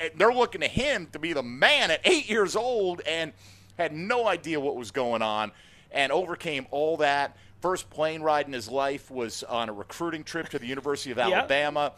uh, 0.00 0.08
they're 0.16 0.32
looking 0.32 0.60
to 0.62 0.68
him 0.68 1.06
to 1.12 1.18
be 1.18 1.32
the 1.32 1.42
man 1.42 1.90
at 1.90 2.00
eight 2.04 2.28
years 2.28 2.56
old, 2.56 3.00
and 3.06 3.32
had 3.78 3.92
no 3.92 4.26
idea 4.26 4.58
what 4.60 4.76
was 4.76 4.90
going 4.90 5.22
on, 5.22 5.52
and 5.90 6.10
overcame 6.12 6.66
all 6.70 6.96
that. 6.98 7.36
First 7.60 7.90
plane 7.90 8.22
ride 8.22 8.46
in 8.46 8.52
his 8.52 8.68
life 8.68 9.10
was 9.10 9.42
on 9.44 9.68
a 9.68 9.72
recruiting 9.72 10.24
trip 10.24 10.48
to 10.48 10.58
the 10.58 10.66
University 10.66 11.10
of 11.12 11.18
Alabama 11.20 11.92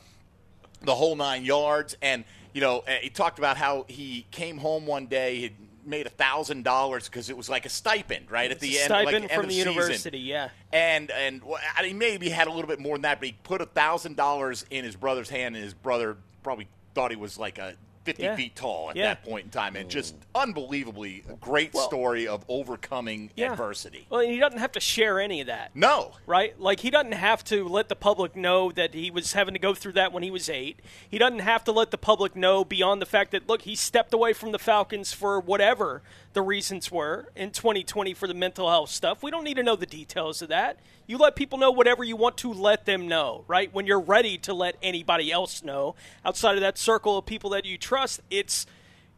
the 0.82 0.94
whole 0.94 1.16
nine 1.16 1.44
yards. 1.44 1.96
And 2.02 2.24
you 2.52 2.60
know, 2.60 2.80
uh, 2.86 2.90
he 3.00 3.08
talked 3.08 3.38
about 3.38 3.56
how 3.56 3.84
he 3.88 4.26
came 4.30 4.58
home 4.58 4.86
one 4.86 5.06
day, 5.06 5.36
he 5.40 5.52
made 5.86 6.06
a 6.06 6.10
thousand 6.10 6.64
dollars 6.64 7.08
because 7.08 7.30
it 7.30 7.36
was 7.36 7.48
like 7.48 7.66
a 7.66 7.68
stipend, 7.68 8.30
right 8.30 8.50
at 8.50 8.60
the 8.60 8.68
It's 8.70 8.82
end, 8.84 8.90
like 8.90 9.08
stipend 9.08 9.24
end 9.24 9.32
from 9.32 9.44
of 9.44 9.48
the 9.48 9.54
season. 9.56 9.72
university, 9.72 10.18
yeah. 10.18 10.48
And 10.72 11.10
and 11.10 11.42
I 11.76 11.82
mean, 11.82 11.98
maybe 11.98 12.26
he 12.26 12.32
had 12.32 12.46
a 12.48 12.52
little 12.52 12.68
bit 12.68 12.80
more 12.80 12.96
than 12.96 13.02
that, 13.02 13.20
but 13.20 13.26
he 13.28 13.36
put 13.42 13.60
a 13.60 13.66
thousand 13.66 14.16
dollars 14.16 14.64
in 14.70 14.84
his 14.84 14.96
brother's 14.96 15.28
hand, 15.28 15.54
and 15.56 15.64
his 15.64 15.74
brother 15.74 16.16
probably 16.42 16.68
thought 16.94 17.10
he 17.10 17.16
was 17.16 17.38
like 17.38 17.58
a. 17.58 17.74
50 18.04 18.22
Yeah. 18.22 18.36
feet 18.36 18.54
tall 18.54 18.90
at 18.90 18.96
Yeah. 18.96 19.06
that 19.08 19.24
point 19.24 19.46
in 19.46 19.50
time, 19.50 19.76
and 19.76 19.88
just 19.90 20.14
unbelievably 20.34 21.24
a 21.28 21.34
great 21.34 21.74
story 21.76 22.26
of 22.28 22.44
overcoming 22.48 23.30
Yeah. 23.34 23.52
adversity. 23.52 24.06
Well, 24.10 24.20
he 24.20 24.38
doesn't 24.38 24.58
have 24.58 24.72
to 24.72 24.80
share 24.80 25.20
any 25.20 25.40
of 25.40 25.46
that. 25.46 25.70
No, 25.74 26.12
right? 26.26 26.58
Like 26.60 26.80
he 26.80 26.90
doesn't 26.90 27.12
have 27.12 27.42
to 27.44 27.66
let 27.66 27.88
the 27.88 27.96
public 27.96 28.36
know 28.36 28.70
that 28.72 28.94
he 28.94 29.10
was 29.10 29.32
having 29.32 29.54
to 29.54 29.60
go 29.60 29.74
through 29.74 29.92
that 29.92 30.12
when 30.12 30.22
he 30.22 30.30
was 30.30 30.48
eight. 30.48 30.80
He 31.08 31.18
doesn't 31.18 31.40
have 31.40 31.64
to 31.64 31.72
let 31.72 31.90
the 31.90 31.98
public 31.98 32.36
know 32.36 32.64
beyond 32.64 33.00
the 33.00 33.06
fact 33.06 33.30
that 33.32 33.48
look, 33.48 33.62
he 33.62 33.74
stepped 33.74 34.12
away 34.12 34.32
from 34.32 34.52
the 34.52 34.58
Falcons 34.58 35.12
for 35.12 35.40
whatever 35.40 36.02
the 36.34 36.42
reasons 36.42 36.90
were 36.90 37.30
in 37.34 37.50
2020 37.50 38.12
for 38.14 38.26
the 38.26 38.34
mental 38.34 38.68
health 38.68 38.90
stuff. 38.90 39.22
We 39.22 39.30
don't 39.30 39.44
need 39.44 39.54
to 39.54 39.62
know 39.62 39.76
the 39.76 39.86
details 39.86 40.42
of 40.42 40.48
that. 40.50 40.78
You 41.06 41.16
let 41.16 41.36
people 41.36 41.58
know 41.58 41.70
whatever 41.70 42.04
you 42.04 42.16
want 42.16 42.36
to 42.38 42.52
let 42.52 42.86
them 42.86 43.08
know, 43.08 43.44
right? 43.46 43.72
When 43.72 43.86
you're 43.86 44.00
ready 44.00 44.36
to 44.38 44.52
let 44.52 44.76
anybody 44.82 45.30
else 45.32 45.62
know 45.62 45.94
outside 46.24 46.56
of 46.56 46.60
that 46.60 46.76
circle 46.76 47.16
of 47.16 47.26
people 47.26 47.50
that 47.50 47.64
you 47.64 47.78
trust, 47.78 48.20
it's 48.30 48.66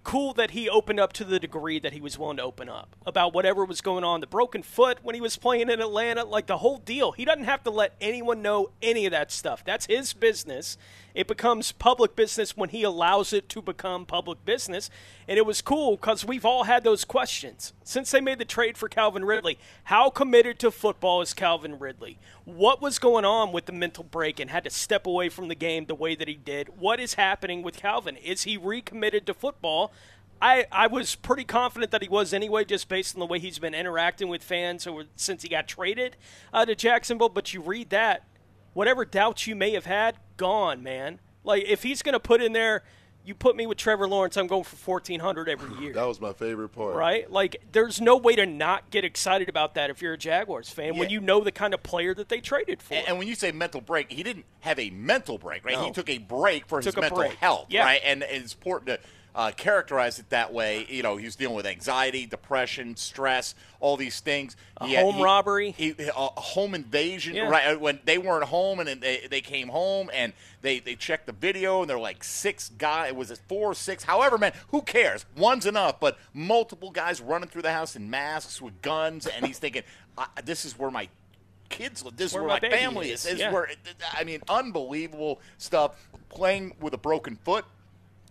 cool 0.06 0.32
that 0.35 0.52
he 0.52 0.68
opened 0.68 1.00
up 1.00 1.12
to 1.12 1.25
the 1.25 1.40
degree 1.40 1.80
that 1.80 1.92
he 1.92 2.00
was 2.00 2.16
willing 2.16 2.37
to 2.37 2.42
open 2.42 2.68
up 2.68 2.94
about 3.04 3.35
whatever 3.35 3.64
was 3.64 3.80
going 3.80 4.04
on. 4.04 4.20
The 4.20 4.26
broken 4.28 4.62
foot 4.62 4.99
when 5.02 5.16
he 5.16 5.20
was 5.20 5.37
playing 5.37 5.68
in 5.68 5.80
Atlanta, 5.80 6.25
like 6.25 6.46
the 6.46 6.58
whole 6.58 6.78
deal. 6.78 7.11
He 7.11 7.25
doesn't 7.25 7.44
have 7.44 7.64
to 7.64 7.70
let 7.70 7.96
anyone 8.00 8.40
know 8.40 8.70
any 8.80 9.06
of 9.06 9.11
that 9.11 9.32
stuff. 9.32 9.64
That's 9.64 9.87
his 9.87 10.12
business. 10.12 10.78
It 11.16 11.26
becomes 11.26 11.73
public 11.73 12.14
business 12.14 12.58
when 12.58 12.68
he 12.68 12.82
allows 12.82 13.32
it 13.32 13.49
to 13.49 13.62
become 13.62 14.04
public 14.04 14.44
business. 14.44 14.90
And 15.26 15.38
it 15.38 15.46
was 15.46 15.62
cool 15.62 15.96
because 15.96 16.26
we've 16.26 16.44
all 16.44 16.64
had 16.64 16.85
those 16.85 17.06
questions. 17.06 17.73
Since 17.82 18.11
they 18.11 18.20
made 18.20 18.38
the 18.38 18.44
trade 18.44 18.76
for 18.76 18.87
Calvin 18.90 19.25
Ridley, 19.25 19.58
how 19.85 20.11
committed 20.11 20.58
to 20.58 20.70
football 20.70 21.23
is 21.23 21.32
Calvin 21.32 21.78
Ridley? 21.78 22.18
What 22.44 22.82
was 22.82 22.99
going 22.99 23.25
on 23.25 23.50
with 23.50 23.64
the 23.64 23.73
mental 23.73 24.04
break 24.04 24.38
and 24.38 24.50
had 24.50 24.64
to 24.64 24.70
step 24.70 25.06
away 25.06 25.30
from 25.30 25.49
the 25.49 25.54
game 25.54 25.87
the 25.87 25.94
way 25.94 26.14
that 26.14 26.28
he 26.28 26.35
did? 26.35 26.78
What 26.78 27.00
is 27.00 27.14
happening 27.14 27.62
with 27.62 27.78
Calvin? 27.78 28.16
Is 28.18 28.42
he 28.42 28.58
recommitted 28.58 29.26
to 29.26 29.32
football? 29.32 29.94
I, 30.42 30.66
I 30.70 30.87
was 30.87 31.14
pretty 31.14 31.44
confident 31.44 31.92
that 31.92 32.02
he 32.02 32.11
was 32.11 32.35
anyway, 32.35 32.66
just 32.66 32.90
based 32.90 33.16
on 33.16 33.20
the 33.20 33.26
way 33.26 33.38
he's 33.38 33.58
been 33.58 33.73
interacting 33.73 34.28
with 34.28 34.42
fans 34.44 34.87
since 35.14 35.42
he 35.42 35.49
got 35.49 35.66
traded 35.66 36.18
uh, 36.52 36.66
to 36.66 36.75
Jacksonville. 36.75 37.30
But 37.30 37.54
you 37.54 37.62
read 37.62 37.88
that, 37.88 38.25
whatever 38.75 39.06
doubts 39.06 39.46
you 39.46 39.56
may 39.56 39.70
have 39.70 39.87
had, 39.87 40.18
gone, 40.37 40.83
man. 40.83 41.21
Like 41.45 41.64
if 41.64 41.83
he's 41.83 42.02
going 42.02 42.14
to 42.14 42.21
put 42.21 42.43
in 42.43 42.52
there, 42.52 42.83
you 43.25 43.35
put 43.35 43.57
me 43.57 43.66
with 43.66 43.76
Trevor 43.76 44.07
Lawrence, 44.07 44.37
I'm 44.37 44.47
going 44.47 44.62
for 44.62 44.76
fourteen 44.76 45.19
hundred 45.19 45.49
every 45.49 45.76
year. 45.83 45.93
That 45.95 46.07
was 46.07 46.21
my 46.21 46.33
favorite 46.33 46.69
part. 46.69 46.95
Right? 46.95 47.28
Like, 47.31 47.57
there's 47.73 48.00
no 48.00 48.16
way 48.16 48.37
to 48.37 48.47
not 48.47 48.90
get 48.90 49.05
excited 49.05 49.49
about 49.49 49.75
that 49.75 49.90
if 49.90 50.00
you're 50.00 50.12
a 50.12 50.19
Jaguars 50.19 50.71
fan 50.71 50.97
when 50.97 51.11
you 51.11 51.21
know 51.21 51.40
the 51.43 51.50
kind 51.50 51.75
of 51.75 51.83
player 51.83 52.14
that 52.14 52.28
they 52.28 52.40
traded 52.40 52.81
for. 52.81 52.95
And, 52.95 53.09
and 53.09 53.19
when 53.19 53.26
you 53.26 53.35
say 53.35 53.50
mental 53.50 53.81
break, 53.81 54.12
he 54.12 54.23
didn't 54.23 54.45
have 54.61 54.78
a 54.78 54.90
mental 54.90 55.38
break, 55.38 55.64
right? 55.64 55.75
No. 55.75 55.85
He 55.87 55.90
took 55.90 56.09
a 56.09 56.19
break 56.19 56.66
for 56.66 56.78
his 56.78 56.87
Took 56.87 57.00
mental 57.00 57.19
break. 57.19 57.33
health, 57.35 57.66
Yeah. 57.69 57.85
right? 57.85 58.00
And 58.05 58.23
it's 58.23 58.55
important 58.55 58.88
to 58.88 59.00
uh, 59.37 59.52
characterized 59.55 60.19
it 60.19 60.31
that 60.31 60.50
way. 60.52 60.87
You 60.88 61.02
know, 61.02 61.16
he 61.19 61.26
was 61.26 61.37
dealing 61.37 61.55
with 61.55 61.66
anxiety, 61.66 62.25
depression, 62.25 62.97
stress, 62.97 63.55
all 63.81 63.97
these 63.99 64.19
things. 64.21 64.57
A 64.78 64.87
He 64.87 64.95
had- 64.95 65.05
home 65.05 65.16
he- 65.16 65.23
robbery. 65.23 65.71
he, 65.73 65.95
a 65.99 66.11
home 66.12 66.75
invasion, 66.75 67.35
Yeah. 67.37 67.49
right? 67.50 67.75
uh, 67.75 67.78
When 67.78 68.00
they 68.07 68.16
weren't 68.16 68.45
home 68.47 68.81
and 68.81 68.88
then 68.88 69.00
they, 69.00 69.26
they 69.31 69.43
came 69.43 69.69
home 69.69 70.11
and 70.14 70.33
they, 70.62 70.81
they 70.81 70.95
checked 70.97 71.26
the 71.26 71.33
video 71.33 71.83
and 71.83 71.90
they're 71.90 71.99
like 71.99 72.25
six 72.25 72.71
guys. 72.78 73.12
Was 73.12 73.31
it 73.31 73.38
four 73.47 73.73
or 73.73 73.75
six? 73.75 74.05
However, 74.05 74.38
man, 74.38 74.55
who 74.69 74.81
cares? 74.81 75.26
One's 75.37 75.66
enough, 75.66 76.00
but 76.00 76.16
multiple 76.33 76.90
guys 76.90 77.21
running 77.21 77.50
through 77.50 77.62
the 77.62 77.73
house 77.73 77.95
in 77.95 78.09
masks 78.09 78.62
with 78.62 78.81
guns, 78.81 79.26
and 79.26 79.47
he's 79.47 79.59
thinking, 79.59 79.83
I, 80.16 80.26
"This 80.45 80.64
is 80.64 80.78
where 80.78 80.90
my 80.90 81.09
kids 81.69 82.02
live. 82.02 82.16
This 82.16 82.28
is 82.31 82.35
Where 82.35 82.45
where, 82.45 82.59
my 82.62 82.69
my, 82.69 82.75
family 82.75 83.11
is." 83.11 83.21
is. 83.21 83.25
This 83.25 83.33
is 83.35 83.40
Yeah. 83.40 83.52
where 83.52 83.69
I 84.12 84.25
mean, 84.25 84.40
unbelievable 84.49 85.40
stuff. 85.59 85.93
Playing 86.31 86.75
with 86.81 86.95
a 86.95 86.99
broken 86.99 87.37
foot 87.45 87.64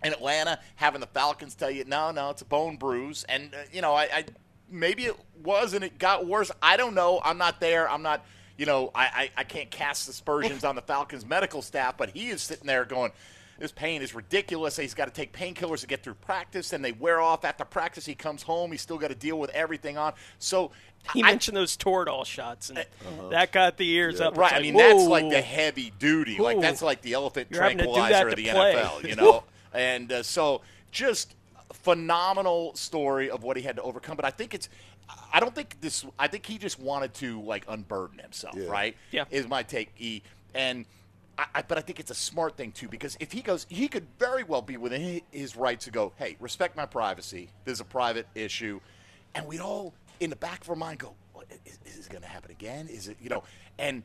in 0.06 0.14
Atlanta, 0.14 0.60
having 0.76 1.02
the 1.02 1.08
Falcons 1.08 1.56
tell 1.56 1.72
you, 1.72 1.84
no, 1.86 2.12
no, 2.12 2.30
it's 2.30 2.42
a 2.42 2.46
bone 2.46 2.78
bruise, 2.78 3.26
and 3.28 3.54
uh, 3.54 3.58
you 3.72 3.82
know, 3.82 3.94
I, 3.94 4.04
I 4.04 4.26
maybe 4.70 5.06
it 5.06 5.16
was 5.44 5.74
and 5.74 5.84
it 5.84 5.98
got 6.00 6.26
worse. 6.28 6.52
I 6.62 6.78
don't 6.78 6.96
know. 6.96 7.20
I'm 7.24 7.38
not 7.38 7.60
there. 7.60 7.90
I'm 7.90 8.02
not. 8.02 8.26
You 8.58 8.66
know, 8.66 8.90
I, 8.96 9.04
I, 9.04 9.32
I 9.38 9.44
can't 9.44 9.70
cast 9.70 10.08
aspersions 10.08 10.64
on 10.64 10.76
the 10.76 10.82
Falcons 10.82 11.26
medical 11.26 11.62
staff, 11.62 11.98
but 11.98 12.12
he 12.12 12.30
is 12.30 12.42
sitting 12.42 12.66
there 12.66 12.86
going, 12.86 13.12
this 13.60 13.74
pain 13.74 14.02
is 14.02 14.16
ridiculous. 14.16 14.78
He's 14.78 14.94
got 14.94 15.06
to 15.06 15.12
take 15.12 15.34
painkillers 15.34 15.82
to 15.82 15.88
get 15.88 16.04
through 16.04 16.14
practice, 16.16 16.72
and 16.72 16.84
they 16.84 16.94
wear 16.94 17.20
off 17.20 17.44
after 17.44 17.66
practice. 17.66 18.06
He 18.06 18.16
comes 18.16 18.44
home. 18.44 18.72
He's 18.72 18.82
still 18.82 18.98
got 18.98 19.10
to 19.10 19.16
deal 19.16 19.38
with 19.40 19.50
everything 19.50 19.98
on. 19.98 20.14
So 20.40 20.72
He 21.14 21.22
I- 21.22 21.28
mentioned 21.28 21.58
those 21.58 21.76
Toradol 21.76 22.26
shots, 22.26 22.70
and 22.70 22.86
that 23.30 23.52
got 23.52 23.76
the 23.76 23.90
ears 23.90 24.22
up. 24.22 24.32
It's 24.34 24.40
Right. 24.40 24.54
I 24.54 24.56
like, 24.56 24.64
mean, 24.64 24.74
that's 24.78 25.04
like 25.04 25.30
the 25.30 25.42
heavy 25.42 25.92
duty. 26.00 26.38
Like 26.38 26.62
that's 26.62 26.82
like 26.82 27.02
the 27.02 27.12
elephant 27.14 27.48
You're 27.52 27.62
having 27.62 27.80
to 27.80 27.84
do 27.86 27.94
tranquilizer 27.94 28.30
of 28.30 28.36
the 28.38 28.50
play. 28.52 28.74
NFL. 28.76 29.10
You 29.10 29.16
know. 29.18 29.44
And 29.76 30.12
uh, 30.12 30.24
so 30.24 30.62
just 30.92 31.36
phenomenal 31.74 32.74
story 32.76 33.30
of 33.30 33.44
what 33.44 33.58
he 33.58 33.64
had 33.64 33.76
to 33.76 33.82
overcome. 33.82 34.16
But 34.16 34.26
I 34.26 34.32
think 34.32 34.54
it's. 34.54 34.70
I 35.32 35.40
don't 35.40 35.54
think 35.54 35.80
this. 35.82 36.06
I 36.18 36.28
think 36.28 36.46
he 36.46 36.58
just 36.58 36.80
wanted 36.80 37.14
to 37.16 37.42
like 37.42 37.66
unburden 37.68 38.20
himself. 38.20 38.56
Yeah. 38.56 38.68
Right. 38.68 38.96
Yeah. 39.12 39.26
Is 39.30 39.48
my 39.48 39.64
take. 39.64 39.92
E 40.00 40.22
and. 40.54 40.86
I, 41.38 41.46
I, 41.56 41.62
but 41.64 41.78
I 41.78 41.82
think 41.82 42.00
it's 42.00 42.12
a 42.12 42.16
smart 42.16 42.56
thing 42.56 42.72
too 42.72 42.88
because 42.88 43.18
if 43.20 43.34
he 43.34 43.42
goes, 43.42 43.66
he 43.68 43.90
could 43.90 44.08
very 44.20 44.44
well 44.44 44.62
be 44.62 44.78
within 44.78 45.20
his 45.32 45.58
right 45.58 45.78
to 45.82 45.92
go. 45.92 46.14
Hey, 46.16 46.38
respect 46.40 46.78
my 46.78 46.86
privacy. 46.86 47.50
This 47.66 47.74
is 47.74 47.80
a 47.82 47.84
private 47.84 48.26
issue, 48.36 48.80
and 49.34 49.46
we'd 49.46 49.60
all, 49.60 49.94
in 50.22 50.30
the 50.30 50.38
back 50.38 50.62
of 50.62 50.70
our 50.70 50.78
mind, 50.78 51.00
go, 51.00 51.14
what, 51.34 51.46
is, 51.66 51.78
is 51.86 51.98
this 51.98 52.08
going 52.08 52.22
to 52.22 52.28
happen 52.30 52.52
again? 52.52 52.88
Is 52.88 53.10
it, 53.10 53.18
you 53.22 53.28
know, 53.28 53.44
and 53.78 54.04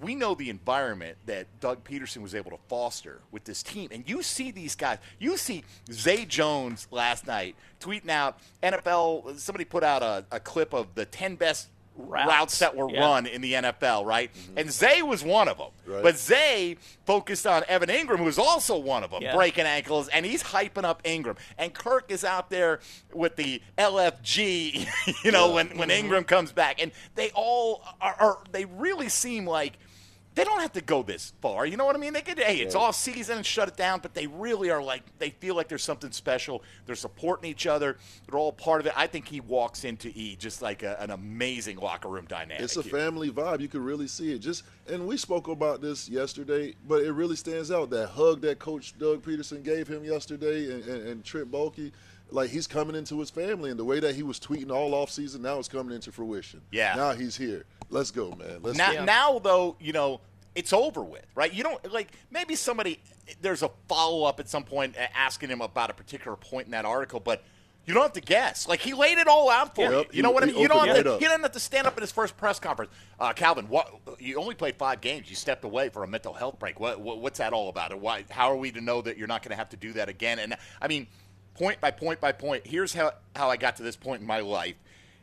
we 0.00 0.14
know 0.14 0.34
the 0.34 0.50
environment 0.50 1.16
that 1.26 1.46
Doug 1.60 1.82
Pederson 1.84 2.22
was 2.22 2.34
able 2.34 2.50
to 2.50 2.58
foster 2.68 3.20
with 3.30 3.44
this 3.44 3.62
team. 3.62 3.88
And 3.90 4.08
you 4.08 4.22
see 4.22 4.50
these 4.50 4.74
guys, 4.74 4.98
you 5.18 5.36
see 5.36 5.64
Zay 5.90 6.24
Jones 6.24 6.86
last 6.90 7.26
night 7.26 7.56
tweeting 7.80 8.10
out 8.10 8.38
NFL, 8.62 9.38
somebody 9.38 9.64
put 9.64 9.82
out 9.82 10.02
a, 10.02 10.24
a 10.30 10.40
clip 10.40 10.72
of 10.72 10.94
the 10.94 11.04
10 11.04 11.36
best 11.36 11.68
routes, 11.98 12.28
Routes, 12.28 12.58
that 12.60 12.76
were 12.76 12.90
yeah. 12.90 13.00
run 13.00 13.26
in 13.26 13.40
the 13.40 13.54
NFL, 13.54 14.04
right? 14.06 14.32
Mm-hmm. 14.32 14.58
And 14.58 14.72
Zay 14.72 15.02
was 15.02 15.22
one 15.22 15.48
of 15.48 15.58
them. 15.58 15.68
Right. 15.86 16.02
But 16.02 16.16
Zay 16.16 16.76
focused 17.04 17.46
on 17.46 17.64
Evan 17.68 17.88
Engram, 17.88 18.18
who 18.18 18.24
was 18.24 18.38
also 18.38 18.78
one 18.78 19.02
of 19.02 19.10
them, 19.10 19.22
Yeah. 19.22 19.34
breaking 19.34 19.66
ankles, 19.66 20.08
and 20.08 20.24
he's 20.24 20.42
hyping 20.42 20.84
up 20.84 21.02
Engram. 21.02 21.36
And 21.58 21.74
Kirk 21.74 22.10
is 22.10 22.24
out 22.24 22.50
there 22.50 22.80
with 23.12 23.36
the 23.36 23.60
LFG, 23.76 24.86
you 25.24 25.32
know, 25.32 25.52
when, 25.52 25.76
when 25.76 25.88
mm-hmm. 25.88 26.10
Engram 26.10 26.26
comes 26.26 26.52
back. 26.52 26.80
And 26.80 26.92
they 27.14 27.30
all 27.34 27.82
are, 28.00 28.14
are, 28.18 28.38
they 28.52 28.64
really 28.64 29.08
seem 29.08 29.46
like 29.46 29.78
they 30.38 30.44
don't 30.44 30.60
have 30.60 30.72
to 30.74 30.80
go 30.80 31.02
this 31.02 31.32
far. 31.40 31.66
You 31.66 31.76
know 31.76 31.84
what 31.84 31.96
I 31.96 31.98
mean? 31.98 32.12
They 32.12 32.20
could, 32.20 32.38
hey, 32.38 32.58
it's 32.58 32.76
all 32.76 32.92
season 32.92 33.38
and 33.38 33.44
shut 33.44 33.66
it 33.66 33.76
down, 33.76 33.98
but 33.98 34.14
they 34.14 34.28
really 34.28 34.70
are 34.70 34.80
like, 34.80 35.02
they 35.18 35.30
feel 35.30 35.56
like 35.56 35.66
there's 35.66 35.82
something 35.82 36.12
special. 36.12 36.62
They're 36.86 36.94
supporting 36.94 37.50
each 37.50 37.66
other. 37.66 37.96
They're 38.28 38.38
all 38.38 38.52
part 38.52 38.80
of 38.80 38.86
it. 38.86 38.92
I 38.94 39.08
think 39.08 39.26
he 39.26 39.40
walks 39.40 39.82
into 39.82 40.12
E 40.14 40.36
just 40.36 40.62
like 40.62 40.84
a, 40.84 40.96
an 41.00 41.10
amazing 41.10 41.78
locker 41.78 42.08
room 42.08 42.26
dynamic. 42.26 42.62
It's 42.62 42.76
a 42.76 42.82
here. 42.82 42.92
family 42.92 43.30
vibe. 43.30 43.60
You 43.60 43.66
can 43.66 43.82
really 43.82 44.06
see 44.06 44.32
it. 44.32 44.38
Just 44.38 44.62
and 44.88 45.08
we 45.08 45.16
spoke 45.16 45.48
about 45.48 45.80
this 45.80 46.08
yesterday, 46.08 46.74
but 46.86 47.02
it 47.02 47.12
really 47.12 47.36
stands 47.36 47.72
out. 47.72 47.90
That 47.90 48.06
hug 48.10 48.40
that 48.42 48.60
Coach 48.60 48.96
Doug 48.96 49.22
Pederson 49.22 49.64
gave 49.64 49.88
him 49.88 50.04
yesterday, 50.04 50.72
and, 50.72 50.84
and, 50.84 51.08
and 51.08 51.24
Trent 51.24 51.50
Baalke, 51.50 51.90
like 52.30 52.50
he's 52.50 52.66
coming 52.66 52.94
into 52.96 53.18
his 53.20 53.30
family, 53.30 53.70
and 53.70 53.78
the 53.78 53.84
way 53.84 54.00
that 54.00 54.14
he 54.14 54.22
was 54.22 54.38
tweeting 54.38 54.70
all 54.70 54.94
off 54.94 55.10
season, 55.10 55.42
now 55.42 55.58
it's 55.58 55.68
coming 55.68 55.94
into 55.94 56.12
fruition. 56.12 56.60
Yeah. 56.70 56.94
Now 56.94 57.12
he's 57.12 57.36
here. 57.36 57.64
Let's 57.90 58.10
go, 58.10 58.30
man. 58.32 58.60
Let's 58.62 58.76
Now, 58.78 58.92
go. 58.92 59.04
now 59.04 59.38
though, 59.38 59.76
you 59.80 59.92
know, 59.92 60.20
it's 60.54 60.72
over 60.72 61.02
with, 61.02 61.24
right? 61.34 61.52
You 61.52 61.62
don't 61.62 61.92
like 61.92 62.08
maybe 62.30 62.54
somebody 62.54 63.00
there's 63.40 63.62
a 63.62 63.70
follow 63.88 64.24
up 64.24 64.40
at 64.40 64.48
some 64.48 64.64
point 64.64 64.96
uh, 64.96 65.06
asking 65.14 65.50
him 65.50 65.60
about 65.60 65.90
a 65.90 65.94
particular 65.94 66.36
point 66.36 66.66
in 66.66 66.72
that 66.72 66.84
article, 66.84 67.20
but 67.20 67.42
you 67.86 67.94
don't 67.94 68.02
have 68.02 68.12
to 68.14 68.20
guess. 68.20 68.68
Like 68.68 68.80
he 68.80 68.92
laid 68.92 69.16
it 69.18 69.26
all 69.28 69.48
out 69.50 69.74
for 69.74 69.90
Yep, 69.90 69.92
you. 70.12 70.18
You 70.18 70.22
know 70.22 70.30
what 70.30 70.42
I 70.42 70.46
mean? 70.46 70.58
You 70.58 70.68
don't 70.68 70.86
have 70.86 71.04
to, 71.04 71.18
he 71.18 71.24
doesn't 71.24 71.42
have 71.42 71.52
to 71.52 71.60
stand 71.60 71.86
up 71.86 71.96
in 71.96 72.02
his 72.02 72.12
first 72.12 72.36
press 72.36 72.58
conference. 72.60 72.90
Uh, 73.18 73.32
Calvin, 73.32 73.66
what 73.68 73.90
you 74.18 74.38
only 74.38 74.54
played 74.54 74.76
five 74.76 75.00
games. 75.00 75.30
You 75.30 75.36
stepped 75.36 75.64
away 75.64 75.88
for 75.88 76.04
a 76.04 76.06
mental 76.08 76.34
health 76.34 76.58
break. 76.58 76.80
What, 76.80 77.00
what 77.00 77.20
what's 77.20 77.38
that 77.38 77.52
all 77.54 77.68
about? 77.70 77.98
Why? 77.98 78.24
How 78.28 78.50
are 78.52 78.56
we 78.56 78.70
to 78.72 78.80
know 78.82 79.00
that 79.02 79.16
you're 79.16 79.28
not 79.28 79.42
going 79.42 79.50
to 79.50 79.56
have 79.56 79.70
to 79.70 79.76
do 79.76 79.94
that 79.94 80.08
again? 80.10 80.38
And 80.38 80.54
I 80.82 80.88
mean, 80.88 81.06
point 81.58 81.80
by 81.80 81.90
point 81.90 82.20
by 82.20 82.32
point. 82.32 82.66
Here's 82.66 82.94
how 82.94 83.12
how 83.34 83.50
I 83.50 83.56
got 83.56 83.76
to 83.76 83.82
this 83.82 83.96
point 83.96 84.20
in 84.20 84.26
my 84.26 84.40
life. 84.40 84.76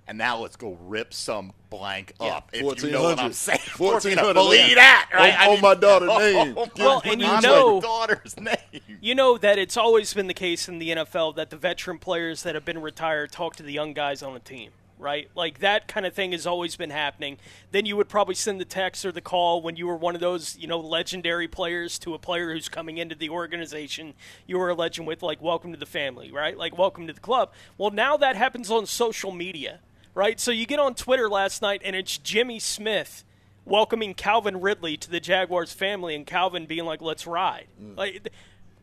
And 0.08 0.20
now 0.20 0.38
let's 0.38 0.56
go 0.56 0.78
rip 0.82 1.16
some 1.16 1.52
blank 1.72 2.14
up. 2.20 2.52
If 2.54 2.84
you 2.84 2.92
know 2.92 3.02
what 3.02 3.18
I'm 3.18 3.32
1400. 3.32 3.34
saying. 3.34 3.60
1400, 3.78 4.34
Believe 4.36 4.70
yeah. 4.70 4.76
that, 4.76 5.10
right? 5.12 5.34
On- 5.34 5.48
oh, 5.48 5.56
on 5.56 5.62
my 5.62 5.74
daughter's 5.74 6.10
name. 6.10 6.56
Well, 6.78 7.02
and 7.04 7.20
you 7.20 7.42
know- 7.42 7.76
my 7.76 7.80
daughter's 7.80 8.40
name. 8.40 8.56
You 9.02 9.16
know 9.16 9.40
that 9.40 9.58
it's 9.58 9.76
always 9.76 10.14
been 10.14 10.28
the 10.28 10.36
case 10.36 10.70
in 10.70 10.78
the 10.78 10.90
NFL 10.92 11.36
that 11.38 11.50
the 11.50 11.58
veteran 11.58 11.98
players 11.98 12.44
that 12.44 12.54
have 12.54 12.66
been 12.66 12.82
retired 12.82 13.32
talk 13.32 13.56
to 13.56 13.64
the 13.64 13.74
young 13.74 13.94
guys 13.94 14.22
on 14.22 14.36
the 14.36 14.40
team, 14.40 14.70
right? 14.98 15.30
Like 15.36 15.60
that 15.60 15.88
kind 15.88 16.06
of 16.06 16.14
thing 16.14 16.32
has 16.32 16.48
always 16.48 16.76
been 16.76 16.90
happening. 16.90 17.38
Then 17.72 17.86
you 17.86 17.98
would 17.98 18.10
probably 18.10 18.36
send 18.36 18.60
the 18.60 18.66
text 18.66 19.06
or 19.06 19.12
the 19.12 19.22
call 19.22 19.62
when 19.62 19.76
you 19.76 19.88
were 19.88 19.96
one 19.96 20.16
of 20.16 20.22
those, 20.22 20.58
you 20.58 20.68
know, 20.68 20.80
legendary 20.80 21.48
players 21.48 22.00
to 22.00 22.14
a 22.14 22.20
player 22.20 22.54
who's 22.54 22.70
coming 22.70 22.98
into 22.98 23.16
the 23.16 23.30
organization 23.30 24.14
you 24.48 24.58
were 24.58 24.70
a 24.70 24.76
legend 24.76 25.08
with, 25.08 25.22
like 25.24 25.42
welcome 25.42 25.72
to 25.72 25.80
the 25.80 25.86
family, 25.86 26.32
right? 26.32 26.58
Like 26.58 26.78
welcome 26.78 27.08
to 27.08 27.14
the 27.14 27.20
club. 27.20 27.52
Well, 27.78 27.92
now 27.92 28.18
that 28.18 28.36
happens 28.36 28.72
on 28.72 28.86
social 28.86 29.32
media, 29.32 29.80
right? 30.14 30.40
So 30.40 30.52
you 30.52 30.66
get 30.66 30.80
on 30.80 30.96
Twitter 30.96 31.30
last 31.30 31.62
night 31.62 31.82
and 31.84 31.96
it's 31.96 32.18
Jimmy 32.18 32.60
Smith 32.60 33.24
welcoming 33.66 34.14
Calvin 34.14 34.62
Ridley 34.62 34.96
to 34.98 35.10
the 35.10 35.20
Jaguars 35.20 35.74
family 35.74 36.16
and 36.16 36.26
Calvin 36.26 36.66
being 36.66 36.86
like, 36.86 37.02
let's 37.02 37.28
ride. 37.28 37.68
Mm. 37.82 37.98
Like, 37.98 38.12
th- 38.12 38.32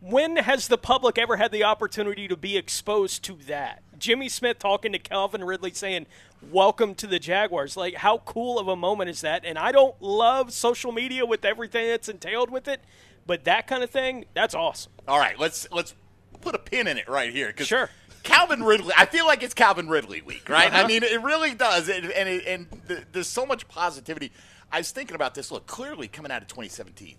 when 0.03 0.37
has 0.37 0.67
the 0.67 0.77
public 0.79 1.17
ever 1.17 1.37
had 1.37 1.53
the 1.53 1.63
opportunity 1.63 2.27
to 2.27 2.37
be 2.37 2.57
exposed 2.57 3.23
to 3.25 3.35
that? 3.47 3.83
Jimmy 3.99 4.29
Smith 4.29 4.59
talking 4.59 4.91
to 4.93 4.99
Calvin 4.99 5.45
Ridley 5.45 5.71
saying, 5.73 6.07
welcome 6.51 6.97
to 6.97 7.07
the 7.07 7.21
Jaguars. 7.21 7.77
Like, 7.77 7.95
how 7.95 8.19
cool 8.19 8.59
of 8.59 8.67
a 8.67 8.75
moment 8.75 9.11
is 9.11 9.21
that? 9.21 9.45
And 9.45 9.57
I 9.57 9.71
don't 9.71 9.95
love 10.03 10.53
social 10.53 10.91
media 10.91 11.25
with 11.25 11.45
everything 11.45 11.87
that's 11.87 12.09
entailed 12.09 12.51
with 12.51 12.67
it, 12.67 12.81
but 13.27 13.45
that 13.45 13.69
kind 13.69 13.85
of 13.85 13.91
thing, 13.91 14.25
that's 14.35 14.57
awesome. 14.57 14.91
All 15.07 15.21
right, 15.21 15.39
let's 15.39 15.71
let's 15.71 15.95
put 16.41 16.57
a 16.57 16.59
pin 16.59 16.89
in 16.89 16.99
it 16.99 17.09
right 17.09 17.33
here. 17.33 17.53
'cause 17.53 17.69
Sure. 17.69 17.89
Calvin 18.25 18.63
Ridley. 18.65 18.93
I 18.97 19.07
feel 19.07 19.27
like 19.27 19.43
it's 19.45 19.55
Calvin 19.55 19.89
Ridley 19.89 20.21
week, 20.23 20.49
right? 20.49 20.73
I 20.73 20.81
uh-huh. 20.81 20.89
mean, 20.89 21.03
it 21.05 21.23
really 21.23 21.55
does, 21.55 21.89
and 21.89 22.11
and, 22.11 22.29
it, 22.29 22.47
and 22.47 22.67
th- 22.89 23.05
there's 23.13 23.29
so 23.29 23.47
much 23.47 23.69
positivity. 23.69 24.33
I 24.71 24.79
was 24.79 24.91
thinking 24.91 25.15
about 25.15 25.35
this. 25.35 25.51
Look, 25.53 25.67
clearly 25.67 26.09
coming 26.09 26.33
out 26.33 26.43
of 26.43 26.49
2017, 26.49 27.17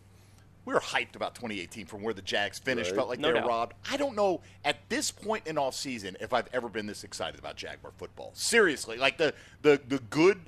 we 0.66 0.74
were 0.74 0.80
hyped 0.80 1.16
about 1.16 1.36
2018 1.36 1.86
from 1.86 2.02
where 2.02 2.14
the 2.14 2.22
Jags 2.22 2.58
finished. 2.60 2.92
Right. 2.92 2.96
Felt 2.98 3.10
like 3.10 3.20
No 3.20 3.28
they 3.30 3.34
were 3.34 3.40
doubt. 3.42 3.48
robbed. 3.50 3.74
I 3.92 3.98
don't 3.98 4.16
know 4.16 4.42
at 4.64 4.78
this 4.90 5.12
point 5.12 5.46
in 5.48 5.58
off 5.58 5.76
season 5.76 6.16
if 6.22 6.34
I've 6.34 6.48
ever 6.54 6.70
been 6.70 6.86
this 6.88 7.04
excited 7.04 7.40
about 7.40 7.56
Jaguar 7.58 7.92
football. 7.98 8.32
Seriously, 8.34 8.98
like 8.98 9.18
the 9.18 9.34
the 9.62 9.80
the 9.88 10.00
good 10.10 10.40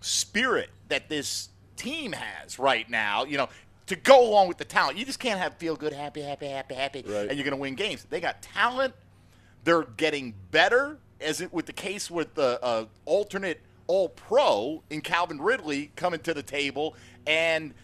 spirit 0.00 0.70
that 0.88 1.08
this 1.08 1.48
team 1.76 2.12
has 2.12 2.58
right 2.58 2.88
now. 2.88 3.24
You 3.24 3.38
know. 3.38 3.48
To 3.86 3.96
go 3.96 4.26
along 4.26 4.46
with 4.46 4.58
the 4.58 4.64
talent, 4.64 4.96
you 4.96 5.04
just 5.04 5.18
can't 5.18 5.40
have 5.40 5.56
feel 5.56 5.74
good, 5.74 5.92
happy, 5.92 6.22
happy, 6.22 6.46
happy, 6.46 6.74
happy, 6.76 7.02
Right. 7.04 7.28
and 7.28 7.32
you're 7.32 7.44
going 7.44 7.50
to 7.50 7.56
win 7.60 7.74
games. 7.74 8.06
They 8.08 8.20
got 8.20 8.40
talent. 8.40 8.94
They're 9.64 9.82
getting 9.82 10.34
better, 10.52 10.98
as 11.20 11.40
it 11.40 11.52
with 11.52 11.66
the 11.66 11.72
case 11.72 12.08
with 12.10 12.32
the 12.34 12.60
uh, 12.62 12.84
alternate 13.06 13.60
All 13.88 14.08
Pro 14.08 14.82
in 14.88 15.00
Calvin 15.00 15.42
Ridley 15.42 15.90
coming 15.96 16.20
to 16.20 16.32
the 16.32 16.44
table, 16.44 16.94
and 17.26 17.74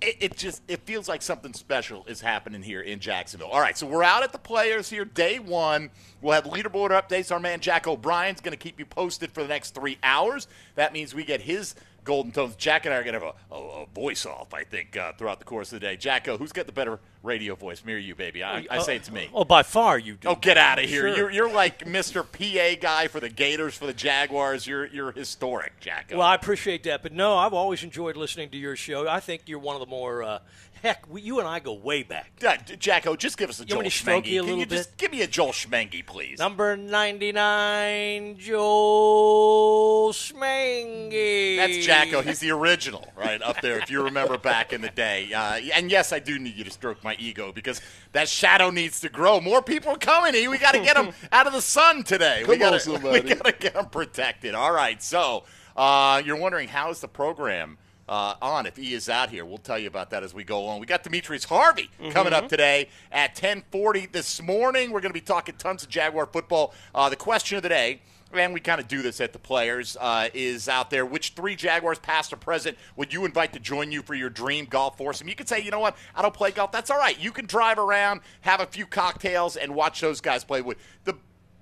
it, 0.00 0.16
it 0.20 0.36
just 0.36 0.62
it 0.68 0.80
feels 0.82 1.08
like 1.08 1.22
something 1.22 1.52
special 1.52 2.04
is 2.06 2.20
happening 2.20 2.62
here 2.62 2.80
in 2.80 3.00
Jacksonville. 3.00 3.48
All 3.48 3.60
right, 3.60 3.76
so 3.76 3.86
we're 3.86 4.02
out 4.02 4.22
at 4.22 4.32
the 4.32 4.38
players 4.38 4.90
here, 4.90 5.04
day 5.04 5.38
one. 5.38 5.90
We'll 6.20 6.34
have 6.34 6.44
leaderboard 6.44 6.90
updates. 6.90 7.32
Our 7.32 7.40
man 7.40 7.60
Jack 7.60 7.86
O'Brien's 7.86 8.40
going 8.40 8.56
to 8.56 8.58
keep 8.58 8.78
you 8.78 8.86
posted 8.86 9.32
for 9.32 9.42
the 9.42 9.48
next 9.48 9.74
three 9.74 9.98
hours. 10.02 10.48
That 10.74 10.92
means 10.92 11.14
we 11.14 11.24
get 11.24 11.40
his 11.42 11.74
Golden 12.04 12.32
Tones. 12.32 12.56
Jack 12.56 12.86
and 12.86 12.94
I 12.94 12.98
are 12.98 13.02
going 13.02 13.18
to 13.18 13.20
have 13.20 13.34
a, 13.50 13.54
a, 13.54 13.82
a 13.82 13.86
voice 13.86 14.24
off, 14.24 14.54
I 14.54 14.64
think, 14.64 14.96
uh, 14.96 15.12
throughout 15.12 15.40
the 15.40 15.44
course 15.44 15.72
of 15.72 15.80
the 15.80 15.86
day. 15.86 15.96
Jacko, 15.96 16.38
who's 16.38 16.52
got 16.52 16.66
the 16.66 16.72
better 16.72 17.00
radio 17.26 17.54
voice, 17.54 17.84
me 17.84 17.92
or 17.92 17.98
you, 17.98 18.14
baby? 18.14 18.42
I, 18.42 18.66
I 18.70 18.78
say 18.78 18.96
it's 18.96 19.10
me. 19.10 19.28
Oh, 19.34 19.44
by 19.44 19.62
far 19.62 19.98
you 19.98 20.14
do. 20.14 20.28
Oh, 20.28 20.36
get 20.36 20.56
out 20.56 20.78
of 20.78 20.86
here! 20.86 21.02
Sure. 21.08 21.16
You're, 21.16 21.30
you're 21.30 21.52
like 21.52 21.80
Mr. 21.84 22.24
PA 22.24 22.80
guy 22.80 23.08
for 23.08 23.20
the 23.20 23.28
Gators, 23.28 23.74
for 23.76 23.86
the 23.86 23.92
Jaguars. 23.92 24.66
You're 24.66 24.86
you're 24.86 25.12
historic, 25.12 25.78
Jacko. 25.80 26.16
Well, 26.18 26.26
I 26.26 26.34
appreciate 26.34 26.84
that, 26.84 27.02
but 27.02 27.12
no, 27.12 27.36
I've 27.36 27.52
always 27.52 27.82
enjoyed 27.84 28.16
listening 28.16 28.48
to 28.50 28.56
your 28.56 28.76
show. 28.76 29.06
I 29.08 29.20
think 29.20 29.42
you're 29.46 29.58
one 29.58 29.76
of 29.76 29.80
the 29.80 29.86
more 29.86 30.22
uh, 30.22 30.38
heck. 30.82 31.04
We, 31.10 31.20
you 31.22 31.38
and 31.40 31.48
I 31.48 31.58
go 31.58 31.72
way 31.74 32.02
back. 32.02 32.30
Uh, 32.46 32.56
Jacko, 32.78 33.16
just 33.16 33.36
give 33.38 33.50
us 33.50 33.58
a 33.60 33.62
You 33.62 33.68
Joel 33.68 33.76
want 33.78 33.84
me 33.86 33.90
to 33.90 33.96
stroke 33.96 34.24
Smeenge. 34.24 34.28
you 34.28 34.42
a 34.42 34.46
Can 34.46 34.58
you 34.58 34.66
just 34.66 34.96
give 34.96 35.10
me 35.12 35.22
a 35.22 35.26
Joel 35.26 35.52
Smeenge, 35.52 36.06
please? 36.06 36.38
Number 36.38 36.76
ninety-nine, 36.76 38.38
Joel 38.38 40.12
Smeenge. 40.12 41.56
That's 41.56 41.84
Jacko. 41.84 42.22
He's 42.22 42.38
the 42.40 42.50
original, 42.50 43.12
right 43.16 43.42
up 43.42 43.60
there. 43.60 43.78
If 43.78 43.90
you 43.90 44.02
remember 44.04 44.38
back 44.38 44.72
in 44.72 44.80
the 44.80 44.90
day. 44.90 45.32
Uh, 45.32 45.60
and 45.74 45.90
yes, 45.90 46.12
I 46.12 46.18
do 46.18 46.38
need 46.38 46.54
you 46.56 46.64
to 46.64 46.70
stroke 46.70 47.02
my 47.02 47.15
ego 47.20 47.52
because 47.52 47.80
that 48.12 48.28
shadow 48.28 48.70
needs 48.70 49.00
to 49.00 49.08
grow. 49.08 49.40
More 49.40 49.62
people 49.62 49.92
are 49.92 49.98
coming. 49.98 50.34
E. 50.34 50.48
We 50.48 50.58
got 50.58 50.72
to 50.72 50.80
get 50.80 50.96
them 50.96 51.12
out 51.32 51.46
of 51.46 51.52
the 51.52 51.62
sun 51.62 52.02
today. 52.02 52.44
we 52.46 52.56
Come 52.56 52.66
on, 52.66 52.72
gotta, 52.72 52.80
somebody. 52.80 53.20
We 53.20 53.34
got 53.34 53.44
to 53.44 53.52
get 53.52 53.74
them 53.74 53.86
protected. 53.86 54.54
All 54.54 54.72
right. 54.72 55.02
So 55.02 55.44
uh, 55.76 56.22
you're 56.24 56.36
wondering 56.36 56.68
how 56.68 56.90
is 56.90 57.00
the 57.00 57.08
program 57.08 57.78
uh, 58.08 58.34
on 58.40 58.66
if 58.66 58.78
E 58.78 58.94
is 58.94 59.08
out 59.08 59.30
here? 59.30 59.44
We'll 59.44 59.58
tell 59.58 59.78
you 59.78 59.88
about 59.88 60.10
that 60.10 60.22
as 60.22 60.32
we 60.32 60.44
go 60.44 60.66
on. 60.66 60.80
We 60.80 60.86
got 60.86 61.02
Demetrius 61.02 61.44
Harvey 61.44 61.90
coming 62.10 62.32
up 62.32 62.48
today 62.48 62.88
at 63.10 63.34
10:40 63.34 64.12
this 64.12 64.40
morning. 64.42 64.90
We're 64.90 65.00
going 65.00 65.10
to 65.10 65.18
be 65.18 65.20
talking 65.20 65.54
tons 65.56 65.82
of 65.82 65.88
Jaguar 65.88 66.26
football. 66.26 66.72
Uh, 66.94 67.08
the 67.08 67.16
question 67.16 67.56
of 67.56 67.62
the 67.62 67.68
day 67.68 68.00
and 68.32 68.52
we 68.52 68.60
kind 68.60 68.80
of 68.80 68.88
do 68.88 69.02
this 69.02 69.20
at 69.20 69.32
the 69.32 69.38
players, 69.38 69.96
uh, 70.00 70.28
is 70.34 70.68
out 70.68 70.90
there. 70.90 71.06
Which 71.06 71.30
three 71.30 71.56
Jaguars, 71.56 71.98
past 71.98 72.32
or 72.32 72.36
present, 72.36 72.76
would 72.96 73.12
you 73.12 73.24
invite 73.24 73.52
to 73.52 73.60
join 73.60 73.92
you 73.92 74.02
for 74.02 74.14
your 74.14 74.30
dream 74.30 74.66
golf 74.66 74.98
foursome? 74.98 75.28
You 75.28 75.34
could 75.34 75.48
say, 75.48 75.60
you 75.60 75.70
know 75.70 75.80
what, 75.80 75.96
I 76.14 76.22
don't 76.22 76.34
play 76.34 76.50
golf. 76.50 76.72
That's 76.72 76.90
all 76.90 76.98
right. 76.98 77.18
You 77.18 77.30
can 77.32 77.46
drive 77.46 77.78
around, 77.78 78.20
have 78.42 78.60
a 78.60 78.66
few 78.66 78.86
cocktails, 78.86 79.56
and 79.56 79.74
watch 79.74 80.00
those 80.00 80.20
guys 80.20 80.44
play. 80.44 80.60
With 80.60 80.78
the 81.04 81.16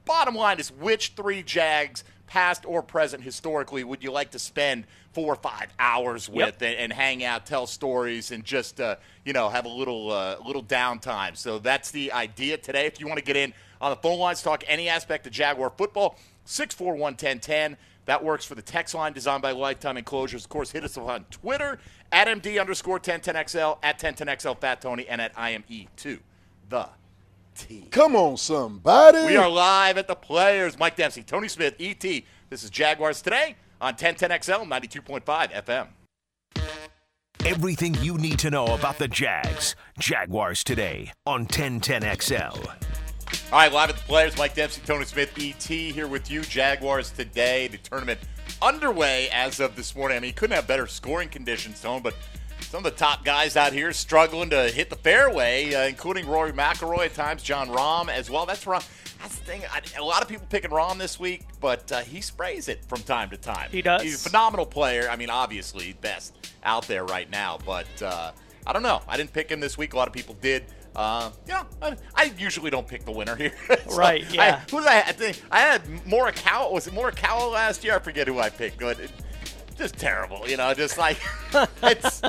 bottom 0.04 0.34
line 0.34 0.58
is, 0.58 0.72
which 0.72 1.12
three 1.16 1.42
Jags, 1.42 2.04
past 2.26 2.64
or 2.66 2.82
present, 2.82 3.22
historically, 3.22 3.84
would 3.84 4.02
you 4.02 4.10
like 4.10 4.30
to 4.30 4.38
spend 4.38 4.86
four 5.12 5.32
or 5.34 5.36
five 5.36 5.68
hours 5.78 6.28
with 6.28 6.60
and, 6.62 6.76
and 6.76 6.92
hang 6.92 7.22
out, 7.22 7.46
tell 7.46 7.66
stories, 7.66 8.30
and 8.30 8.44
just 8.44 8.80
uh, 8.80 8.96
you 9.24 9.32
know 9.32 9.48
have 9.48 9.64
a 9.66 9.68
little 9.68 10.10
uh, 10.10 10.36
little 10.44 10.62
downtime? 10.62 11.36
So 11.36 11.58
that's 11.58 11.90
the 11.90 12.12
idea 12.12 12.56
today. 12.56 12.86
If 12.86 13.00
you 13.00 13.06
want 13.06 13.18
to 13.18 13.24
get 13.24 13.36
in 13.36 13.52
on 13.80 13.90
the 13.90 13.96
phone 13.96 14.18
lines, 14.18 14.42
talk 14.42 14.64
any 14.66 14.88
aspect 14.88 15.26
of 15.26 15.32
Jaguar 15.32 15.70
football. 15.76 16.18
641 16.44 17.00
1010. 17.00 17.76
That 18.06 18.22
works 18.22 18.44
for 18.44 18.54
the 18.54 18.62
text 18.62 18.94
line 18.94 19.12
designed 19.12 19.42
by 19.42 19.52
Lifetime 19.52 19.96
Enclosures. 19.96 20.44
Of 20.44 20.50
course, 20.50 20.70
hit 20.70 20.84
us 20.84 20.98
up 20.98 21.08
on 21.08 21.24
Twitter 21.30 21.78
at 22.12 22.28
MD 22.28 22.60
underscore 22.60 23.00
1010XL, 23.00 23.78
at 23.82 23.98
1010XL 23.98 24.58
Fat 24.58 24.80
Tony, 24.80 25.06
and 25.08 25.20
at 25.20 25.34
IME2. 25.34 26.20
The 26.68 26.88
T. 27.54 27.88
Come 27.90 28.16
on, 28.16 28.36
somebody. 28.36 29.26
We 29.26 29.36
are 29.36 29.48
live 29.48 29.96
at 29.96 30.08
the 30.08 30.16
Players. 30.16 30.78
Mike 30.78 30.96
Dempsey, 30.96 31.22
Tony 31.22 31.48
Smith, 31.48 31.74
ET. 31.78 32.00
This 32.00 32.62
is 32.62 32.70
Jaguars 32.70 33.22
Today 33.22 33.56
on 33.80 33.94
1010XL 33.94 34.66
92.5 34.66 35.64
FM. 35.64 35.88
Everything 37.44 37.94
you 37.96 38.16
need 38.16 38.38
to 38.38 38.50
know 38.50 38.66
about 38.68 38.98
the 38.98 39.06
Jags. 39.06 39.76
Jaguars 39.98 40.64
today 40.64 41.12
on 41.26 41.46
1010XL. 41.46 42.93
All 43.52 43.58
right, 43.60 43.72
live 43.72 43.90
at 43.90 43.96
the 43.96 44.02
Players. 44.02 44.36
Mike 44.36 44.54
Dempsey, 44.54 44.82
Tony 44.84 45.04
Smith, 45.04 45.32
ET 45.38 45.62
here 45.62 46.06
with 46.06 46.30
you. 46.30 46.42
Jaguars 46.42 47.10
today. 47.10 47.68
The 47.68 47.78
tournament 47.78 48.20
underway 48.60 49.28
as 49.32 49.60
of 49.60 49.76
this 49.76 49.94
morning. 49.94 50.16
I 50.16 50.20
mean, 50.20 50.28
you 50.28 50.34
couldn't 50.34 50.56
have 50.56 50.66
better 50.66 50.86
scoring 50.86 51.28
conditions, 51.28 51.80
Tone, 51.80 52.02
but 52.02 52.14
some 52.60 52.84
of 52.84 52.92
the 52.92 52.98
top 52.98 53.24
guys 53.24 53.56
out 53.56 53.72
here 53.72 53.92
struggling 53.92 54.50
to 54.50 54.64
hit 54.68 54.90
the 54.90 54.96
fairway, 54.96 55.72
uh, 55.74 55.86
including 55.86 56.26
Rory 56.26 56.52
McIlroy 56.52 57.06
at 57.06 57.14
times, 57.14 57.42
Jon 57.42 57.68
Rahm 57.68 58.08
as 58.08 58.30
well. 58.30 58.46
That's 58.46 58.64
Rahm. 58.64 58.84
That's 59.20 59.38
the 59.38 59.44
thing. 59.44 59.62
I, 59.70 59.80
a 59.98 60.04
lot 60.04 60.22
of 60.22 60.28
people 60.28 60.46
picking 60.50 60.70
Rahm 60.70 60.98
this 60.98 61.20
week, 61.20 61.46
but 61.60 61.90
uh, 61.92 62.00
he 62.00 62.20
sprays 62.20 62.68
it 62.68 62.84
from 62.84 63.02
time 63.02 63.30
to 63.30 63.36
time. 63.36 63.70
He 63.70 63.80
does. 63.80 64.02
He's 64.02 64.26
a 64.26 64.28
phenomenal 64.28 64.66
player. 64.66 65.08
I 65.10 65.16
mean, 65.16 65.30
obviously 65.30 65.92
best 66.00 66.34
out 66.64 66.86
there 66.88 67.04
right 67.04 67.30
now, 67.30 67.58
but 67.64 68.02
uh, 68.02 68.32
I 68.66 68.72
don't 68.72 68.82
know. 68.82 69.02
I 69.06 69.16
didn't 69.16 69.32
pick 69.32 69.50
him 69.50 69.60
this 69.60 69.78
week. 69.78 69.92
A 69.92 69.96
lot 69.96 70.08
of 70.08 70.14
people 70.14 70.36
did. 70.40 70.64
Uh, 70.96 71.30
yeah, 71.46 71.64
I, 71.82 71.96
I 72.14 72.32
usually 72.38 72.70
don't 72.70 72.86
pick 72.86 73.04
the 73.04 73.12
winner 73.12 73.34
here. 73.36 73.52
So 73.88 73.96
Right, 73.96 74.24
I- 74.30 74.34
yeah. 74.34 74.60
who 74.70 74.78
did 74.80 74.88
I? 74.88 75.00
I 75.00 75.12
think 75.12 75.40
I 75.50 75.60
had 75.60 75.84
Morikawa. 76.06 76.72
Was 76.72 76.86
it 76.86 76.94
Morikawa 76.94 77.50
last 77.52 77.82
year? 77.84 77.94
I 77.96 77.98
forget 77.98 78.26
who 78.28 78.38
I 78.38 78.48
picked. 78.50 78.78
Good. 78.78 79.10
Just 79.76 79.96
terrible, 79.98 80.48
you 80.48 80.56
know. 80.56 80.72
Just 80.72 80.98
like 80.98 81.18
it's. 81.82 82.22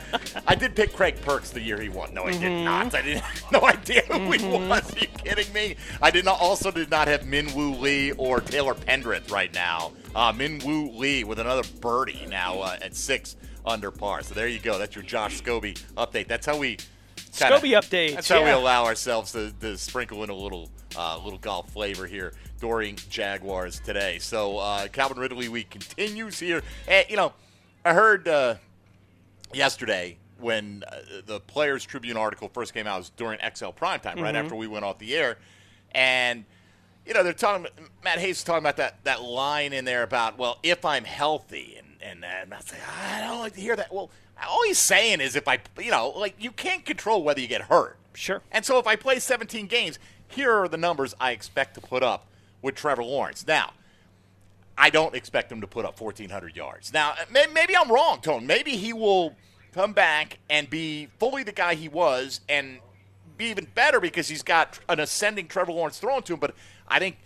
I 0.47 0.55
did 0.55 0.75
pick 0.75 0.93
Craig 0.93 1.21
Perks 1.21 1.51
the 1.51 1.61
year 1.61 1.79
he 1.79 1.89
won. 1.89 2.11
No, 2.11 2.23
I 2.23 2.31
did 2.31 2.41
Mm-hmm. 2.41 2.63
not. 2.65 2.95
I 2.95 3.01
didn't. 3.03 3.21
have 3.21 3.51
No 3.51 3.61
idea 3.67 4.01
who 4.01 4.31
he 4.31 4.43
was. 4.47 4.95
Are 4.95 4.99
you 4.99 5.07
kidding 5.23 5.53
me? 5.53 5.75
I 6.01 6.09
did 6.09 6.25
not. 6.25 6.39
Also, 6.41 6.71
did 6.71 6.89
not 6.89 7.07
have 7.07 7.27
Min 7.27 7.53
Woo 7.53 7.75
Lee 7.75 8.13
or 8.13 8.39
Taylor 8.41 8.73
Pendrith 8.73 9.29
right 9.31 9.53
now. 9.53 9.91
Uh, 10.15 10.33
Min 10.35 10.59
Woo 10.65 10.89
Lee 10.89 11.23
with 11.23 11.37
another 11.37 11.61
birdie 11.81 12.25
now 12.27 12.61
uh, 12.61 12.77
at 12.81 12.95
six 12.95 13.35
under 13.63 13.91
par. 13.91 14.23
So 14.23 14.33
there 14.33 14.47
you 14.47 14.57
go. 14.59 14.79
That's 14.79 14.95
your 14.95 15.03
Josh 15.03 15.39
Scobee 15.39 15.79
update. 15.97 16.27
That's 16.27 16.47
how 16.47 16.57
we. 16.57 16.77
Kinda- 17.37 17.57
Scobee 17.57 17.77
updates, 17.79 18.15
That's 18.15 18.29
how 18.29 18.43
we 18.43 18.49
allow 18.49 18.85
ourselves 18.85 19.31
to, 19.33 19.51
to 19.61 19.77
sprinkle 19.77 20.23
in 20.23 20.29
a 20.29 20.35
little 20.35 20.69
uh, 20.97 21.19
little 21.23 21.39
golf 21.39 21.69
flavor 21.71 22.05
here 22.07 22.33
during 22.61 22.95
Jaguars 23.09 23.79
today. 23.81 24.17
So 24.19 24.57
uh, 24.59 24.87
Calvin 24.87 25.17
Ridley 25.19 25.49
week 25.49 25.69
continues 25.69 26.39
here. 26.39 26.63
And, 26.87 27.05
you 27.09 27.17
know, 27.17 27.33
I 27.83 27.93
heard 27.93 28.27
uh, 28.29 28.55
yesterday 29.53 30.17
when 30.39 30.83
uh, 30.87 30.95
the 31.25 31.39
Players 31.41 31.83
Tribune 31.85 32.17
article 32.17 32.49
first 32.53 32.73
came 32.73 32.87
out 32.87 32.95
it 32.95 32.99
was 32.99 33.09
during 33.11 33.39
XL 33.39 33.67
Primetime, 33.67 34.01
Mm-hmm. 34.15 34.21
right 34.21 34.35
after 34.35 34.55
we 34.55 34.67
went 34.67 34.85
off 34.85 34.97
the 34.99 35.15
air, 35.15 35.37
and 35.91 36.45
you 37.05 37.13
know 37.13 37.23
they're 37.23 37.33
talking. 37.33 37.67
Matt 38.03 38.19
Hayes 38.19 38.37
is 38.37 38.43
talking 38.43 38.63
about 38.63 38.77
that 38.77 39.03
that 39.03 39.21
line 39.21 39.73
in 39.73 39.85
there 39.85 40.03
about 40.03 40.37
well, 40.37 40.57
if 40.63 40.83
I'm 40.85 41.03
healthy, 41.03 41.75
and 41.77 41.87
and, 42.01 42.25
and 42.25 42.53
I 42.53 42.59
say 42.61 42.77
I 43.01 43.21
don't 43.21 43.39
like 43.39 43.53
to 43.53 43.61
hear 43.61 43.75
that. 43.75 43.93
Well, 43.93 44.09
all 44.47 44.63
he's 44.65 44.77
saying 44.77 45.21
is 45.21 45.35
if 45.35 45.47
I, 45.47 45.59
you 45.79 45.91
know, 45.91 46.09
like 46.09 46.35
you 46.39 46.51
can't 46.51 46.85
control 46.85 47.23
whether 47.23 47.39
you 47.39 47.47
get 47.47 47.63
hurt. 47.63 47.97
Sure. 48.13 48.41
And 48.51 48.65
so 48.65 48.79
if 48.79 48.87
I 48.87 48.95
play 48.95 49.19
17 49.19 49.67
games, 49.67 49.99
here 50.27 50.51
are 50.51 50.67
the 50.67 50.77
numbers 50.77 51.13
I 51.19 51.31
expect 51.31 51.75
to 51.75 51.81
put 51.81 52.03
up 52.03 52.27
with 52.61 52.75
Trevor 52.75 53.03
Lawrence. 53.03 53.45
Now, 53.47 53.73
I 54.77 54.89
don't 54.89 55.15
expect 55.15 55.51
him 55.51 55.61
to 55.61 55.67
put 55.67 55.85
up 55.85 55.99
1,400 55.99 56.55
yards. 56.55 56.91
Now, 56.91 57.13
may- 57.31 57.47
maybe 57.47 57.75
I'm 57.77 57.91
wrong, 57.91 58.21
Tone. 58.21 58.45
Maybe 58.45 58.71
he 58.71 58.93
will 58.93 59.35
come 59.73 59.93
back 59.93 60.39
and 60.49 60.69
be 60.69 61.07
fully 61.19 61.43
the 61.43 61.51
guy 61.51 61.75
he 61.75 61.87
was 61.87 62.41
and 62.49 62.79
be 63.37 63.45
even 63.45 63.67
better 63.75 63.99
because 63.99 64.27
he's 64.27 64.43
got 64.43 64.79
an 64.87 64.99
ascending 64.99 65.47
Trevor 65.47 65.73
Lawrence 65.73 65.99
thrown 65.99 66.23
to 66.23 66.33
him. 66.33 66.39
But 66.39 66.55
I 66.87 66.99
think 66.99 67.17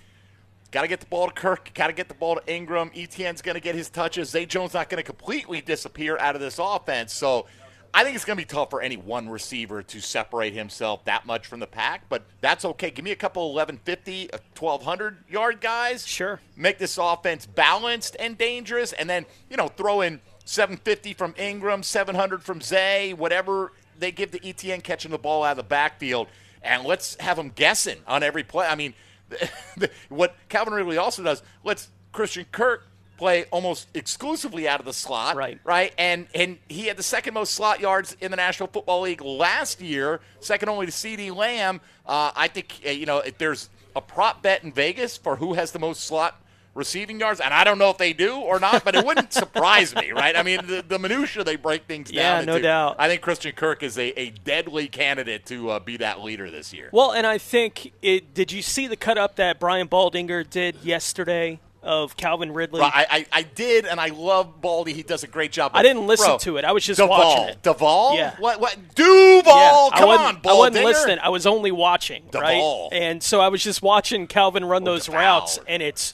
got 0.72 0.82
to 0.82 0.88
get 0.88 1.00
the 1.00 1.06
ball 1.06 1.28
to 1.28 1.34
Kirk, 1.34 1.72
got 1.74 1.88
to 1.88 1.94
get 1.94 2.08
the 2.08 2.14
ball 2.14 2.36
to 2.36 2.42
Engram. 2.42 2.94
ETN's 2.94 3.42
going 3.42 3.56
to 3.56 3.62
get 3.62 3.76
his 3.76 3.90
touches. 3.90 4.30
Zay 4.30 4.46
Jones 4.46 4.74
not 4.74 4.90
going 4.90 5.02
to 5.02 5.04
completely 5.04 5.62
disappear 5.62 6.18
out 6.18 6.36
of 6.36 6.42
this 6.42 6.60
offense. 6.60 7.14
So 7.14 7.46
I 7.94 8.04
think 8.04 8.16
it's 8.16 8.26
going 8.26 8.38
to 8.38 8.42
be 8.42 8.48
tough 8.48 8.70
for 8.70 8.82
any 8.82 8.98
one 8.98 9.30
receiver 9.30 9.82
to 9.82 10.00
separate 10.00 10.54
himself 10.54 11.06
that 11.06 11.26
much 11.26 11.48
from 11.48 11.60
the 11.60 11.68
pack, 11.68 12.04
but 12.08 12.24
that's 12.40 12.64
okay. 12.64 12.92
Give 12.92 13.04
me 13.04 13.12
a 13.12 13.16
couple 13.16 13.54
1150, 13.54 14.30
1200 14.58 15.14
uh, 15.14 15.18
yard 15.28 15.62
guys. 15.62 16.06
Sure. 16.06 16.40
Make 16.56 16.78
this 16.78 16.98
offense 16.98 17.46
balanced 17.48 18.16
and 18.20 18.38
dangerous, 18.38 18.94
and 18.94 19.10
then, 19.10 19.26
you 19.50 19.58
know, 19.58 19.70
throw 19.70 20.02
in 20.02 20.22
750 20.46 21.14
from 21.14 21.34
Engram, 21.34 21.84
700 21.84 22.44
from 22.44 22.62
Zay, 22.62 23.14
whatever 23.14 23.72
they 23.98 24.12
give 24.12 24.32
to 24.32 24.40
ETN 24.40 24.84
catching 24.84 25.12
the 25.12 25.18
ball 25.18 25.44
out 25.44 25.52
of 25.52 25.58
the 25.58 25.64
backfield, 25.64 26.28
and 26.62 26.84
let's 26.84 27.16
have 27.16 27.38
them 27.38 27.50
guessing 27.50 27.98
on 28.06 28.22
every 28.22 28.44
play. 28.44 28.68
I 28.68 28.76
mean, 28.76 28.94
what 30.10 30.36
Calvin 30.50 30.74
Ridley 30.74 30.98
also 30.98 31.24
does, 31.24 31.44
let's 31.64 31.90
Christian 32.12 32.46
Kirk 32.52 32.84
play 33.18 33.46
almost 33.52 33.90
exclusively 33.94 34.68
out 34.68 34.80
of 34.80 34.86
the 34.86 34.94
slot, 34.94 35.36
Right. 35.36 35.60
Right, 35.64 35.94
and 35.98 36.28
and 36.34 36.58
he 36.70 36.88
had 36.88 36.98
the 36.98 37.04
second 37.04 37.34
most 37.34 37.54
slot 37.54 37.82
yards 37.82 38.16
in 38.22 38.32
the 38.32 38.38
National 38.38 38.68
Football 38.68 39.02
League 39.02 39.22
last 39.22 39.82
year, 39.82 40.22
second 40.40 40.70
only 40.70 40.86
to 40.86 40.92
CeeDee 40.92 41.36
Lamb. 41.36 41.82
Uh, 42.06 42.32
I 42.36 42.48
think 42.48 42.82
uh, 42.86 42.90
you 42.90 43.06
know 43.06 43.20
if 43.20 43.38
there's 43.38 43.70
a 43.96 44.02
prop 44.02 44.42
bet 44.42 44.64
in 44.64 44.72
Vegas 44.72 45.18
for 45.18 45.36
who 45.36 45.54
has 45.54 45.72
the 45.72 45.80
most 45.80 46.06
slot 46.06 46.42
receiving 46.76 47.20
yards, 47.20 47.40
and 47.40 47.54
I 47.54 47.64
don't 47.64 47.78
know 47.78 47.90
if 47.90 47.98
they 47.98 48.14
do 48.14 48.36
or 48.38 48.60
not, 48.60 48.84
but 48.84 48.96
it 48.96 49.06
wouldn't 49.06 49.34
surprise 49.44 49.94
me, 49.96 50.12
right? 50.12 50.36
I 50.36 50.44
mean, 50.44 50.60
the, 50.66 50.84
the 50.88 51.00
minutia 51.00 51.44
they 51.44 51.56
break 51.56 51.86
things 51.86 52.12
Yeah, 52.12 52.38
down. 52.38 52.46
no 52.46 52.56
into. 52.56 52.64
doubt. 52.68 52.96
I 53.00 53.08
think 53.08 53.22
Christian 53.22 53.52
Kirk 53.54 53.84
is 53.84 53.98
a, 53.98 54.18
a 54.20 54.30
deadly 54.30 54.88
candidate 54.88 55.46
to 55.48 55.72
uh, 55.72 55.80
be 55.80 55.98
that 55.98 56.22
leader 56.22 56.50
this 56.50 56.74
year. 56.74 56.90
Well, 56.94 57.12
and 57.12 57.26
I 57.28 57.38
think 57.38 57.92
it. 58.02 58.34
Did 58.34 58.52
you 58.52 58.62
see 58.62 58.88
the 58.88 58.96
cut 58.96 59.18
up 59.18 59.36
that 59.38 59.60
Brian 59.60 59.88
Baldinger 59.88 60.50
did 60.50 60.76
yesterday 60.84 61.60
of 61.82 62.18
Calvin 62.18 62.52
Ridley? 62.54 62.82
I, 62.82 63.06
I, 63.10 63.26
I 63.32 63.42
did, 63.44 63.86
and 63.86 64.00
I 64.00 64.08
love 64.08 64.60
Baldy. 64.62 64.94
He 64.94 65.02
does 65.04 65.24
a 65.24 65.28
great 65.28 65.52
job. 65.52 65.72
I 65.74 65.82
didn't 65.82 66.08
listen 66.08 66.28
Bro, 66.28 66.38
to 66.40 66.58
it. 66.58 66.66
I 66.66 66.72
was 66.74 66.86
just 66.86 67.00
Duval. 67.00 67.18
watching 67.18 67.50
it. 67.50 67.62
Duval? 67.64 68.16
Yeah. 68.16 68.36
What? 68.38 68.60
What? 68.60 68.78
Duval! 68.96 69.90
I 69.94 69.98
Come 70.00 70.08
wasn't, 70.10 70.46
on, 70.46 70.52
I 70.52 70.58
wasn't 70.58 70.86
listening. 70.86 71.20
I 71.20 71.30
was 71.30 71.46
only 71.48 71.72
watching, 71.72 72.24
Duval. 72.32 72.90
right? 72.92 72.98
And 73.00 73.24
so 73.24 73.40
I 73.40 73.48
was 73.48 73.64
just 73.64 73.82
watching 73.82 74.28
Calvin 74.28 74.66
run 74.66 74.84
those 74.84 75.06
Duval. 75.06 75.20
routes, 75.22 75.60
and 75.68 75.82
it's 75.82 76.14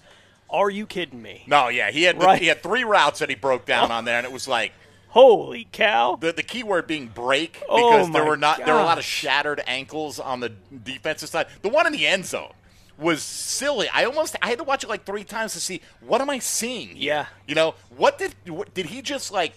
Are 0.56 0.70
you 0.70 0.86
kidding 0.86 1.22
me? 1.22 1.44
No, 1.48 1.68
yeah, 1.68 1.91
he 1.91 2.04
had 2.04 2.22
Right. 2.22 2.41
he 2.41 2.48
had 2.48 2.63
three 2.63 2.84
routes 2.84 3.20
that 3.20 3.30
he 3.30 3.36
broke 3.36 3.65
down 3.65 3.91
oh. 3.91 3.96
on 3.96 4.06
there, 4.06 4.18
and 4.18 4.26
it 4.26 4.32
was 4.32 4.48
like 4.48 4.72
Holy 5.10 5.68
cow! 5.72 6.18
the 6.20 6.32
the 6.34 6.44
key 6.44 6.63
word 6.63 6.88
being 6.88 7.08
break 7.08 7.62
oh 7.70 7.76
because 7.91 8.10
Oh, 8.10 8.12
there 8.12 8.26
were 8.26 8.38
not 8.38 8.58
there 8.65 8.74
were 8.74 8.82
a 8.82 8.86
lot 8.86 8.98
of 8.98 9.04
shattered 9.04 9.62
ankles 9.68 10.20
on 10.20 10.39
the 10.39 10.50
defensive 10.50 11.30
side. 11.30 11.48
The 11.62 11.70
one 11.70 11.88
in 11.88 11.94
the 11.94 12.06
end 12.08 12.26
zone 12.26 12.52
was 12.98 13.22
silly. 13.24 13.88
I 13.94 14.06
almost 14.06 14.36
I 14.41 14.50
had 14.50 14.58
to 14.60 14.63
watch 14.63 14.84
it 14.84 14.89
like 14.89 15.06
three 15.06 15.24
times 15.24 15.54
to 15.54 15.60
see 15.60 15.82
what 16.02 16.22
am 16.22 16.30
I 16.30 16.39
seeing. 16.39 16.89
here? 16.96 16.98
Yeah. 16.98 17.26
you 17.48 17.56
know 17.56 17.76
what 17.96 18.18
did 18.18 18.36
what, 18.48 18.74
did 18.74 18.88
he 18.88 19.02
just 19.02 19.32
like 19.32 19.54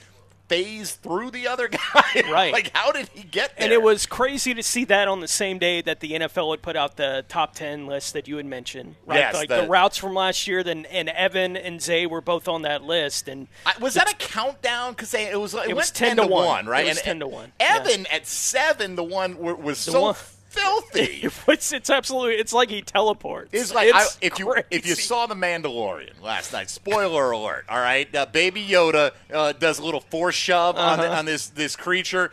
phase 0.49 0.95
through 0.95 1.31
the 1.31 1.47
other 1.47 1.69
guy? 1.95 2.23
Right. 2.31 2.53
like 2.53 2.71
how 2.75 2.91
did 2.93 3.09
he 3.09 3.23
get 3.23 3.57
there? 3.57 3.65
And 3.65 3.73
it 3.73 3.83
was 3.83 4.07
crazy 4.07 4.55
to 4.55 4.63
see 4.63 4.85
that 4.87 5.07
on 5.09 5.21
the 5.21 5.29
same 5.29 5.59
day 5.59 5.81
that 5.83 6.01
the 6.01 6.13
NFL 6.13 6.51
had 6.53 6.63
put 6.63 6.75
out 6.77 6.97
the 6.97 7.25
top 7.29 7.55
10 7.55 7.87
list 7.87 8.13
that 8.15 8.27
you 8.27 8.37
had 8.39 8.47
mentioned. 8.47 8.97
Right? 9.07 9.19
Yes, 9.19 9.35
like 9.35 9.49
the- 9.49 9.63
the, 9.63 9.69
routes 9.69 9.97
from 9.99 10.15
last 10.15 10.47
year, 10.49 10.63
then 10.63 10.87
and 10.87 11.09
Evan 11.11 11.57
and 11.57 11.81
Zay 11.83 12.07
were 12.07 12.21
both 12.21 12.49
on 12.49 12.63
that 12.63 12.83
list. 12.83 13.29
And 13.29 13.49
I, 13.67 13.75
was 13.81 13.95
that 13.95 14.11
a 14.11 14.17
countdown? 14.17 14.93
Because 14.93 15.13
it 15.15 15.39
was 15.39 15.55
it, 15.55 15.71
It 15.71 15.77
was 15.77 15.91
10 15.91 16.09
10 16.09 16.17
to 16.17 16.23
to 16.23 16.29
1. 16.29 16.47
one, 16.47 16.67
right? 16.67 16.87
It 16.87 16.89
was 16.89 16.99
and 16.99 17.05
10 17.05 17.21
to 17.21 17.27
1, 17.27 17.53
yeah. 17.61 17.77
Evan 17.81 18.07
at 18.07 18.27
seven, 18.27 18.97
the 18.97 19.05
one 19.05 19.35
w- 19.35 19.57
was 19.57 19.79
so 19.79 20.01
one- 20.01 20.15
filthy. 20.49 21.29
it's, 21.49 21.73
it's 21.73 21.91
absolutely, 21.91 22.35
it's 22.35 22.53
like 22.53 22.71
he 22.71 22.83
teleports. 22.83 23.51
It's 23.53 23.73
like 23.75 23.93
I, 23.95 24.03
It's 24.03 24.19
if 24.21 24.39
you 24.39 24.55
if 24.71 24.87
you 24.87 24.95
saw 24.95 25.27
the 25.27 25.35
Mandalorian 25.35 26.21
last 26.23 26.53
night. 26.53 26.71
Spoiler 26.71 27.31
alert! 27.31 27.65
All 27.69 27.79
right, 27.81 28.13
uh, 28.15 28.27
Baby 28.27 28.65
Yoda 28.67 29.13
uh, 29.33 29.53
does 29.53 29.79
a 29.79 29.85
little 29.85 30.01
force 30.01 30.35
shove 30.35 30.77
on, 30.77 30.99
Uh-huh. 31.01 31.03
the, 31.09 31.17
on 31.17 31.25
this 31.25 31.49
this 31.49 31.77
creature. 31.77 32.31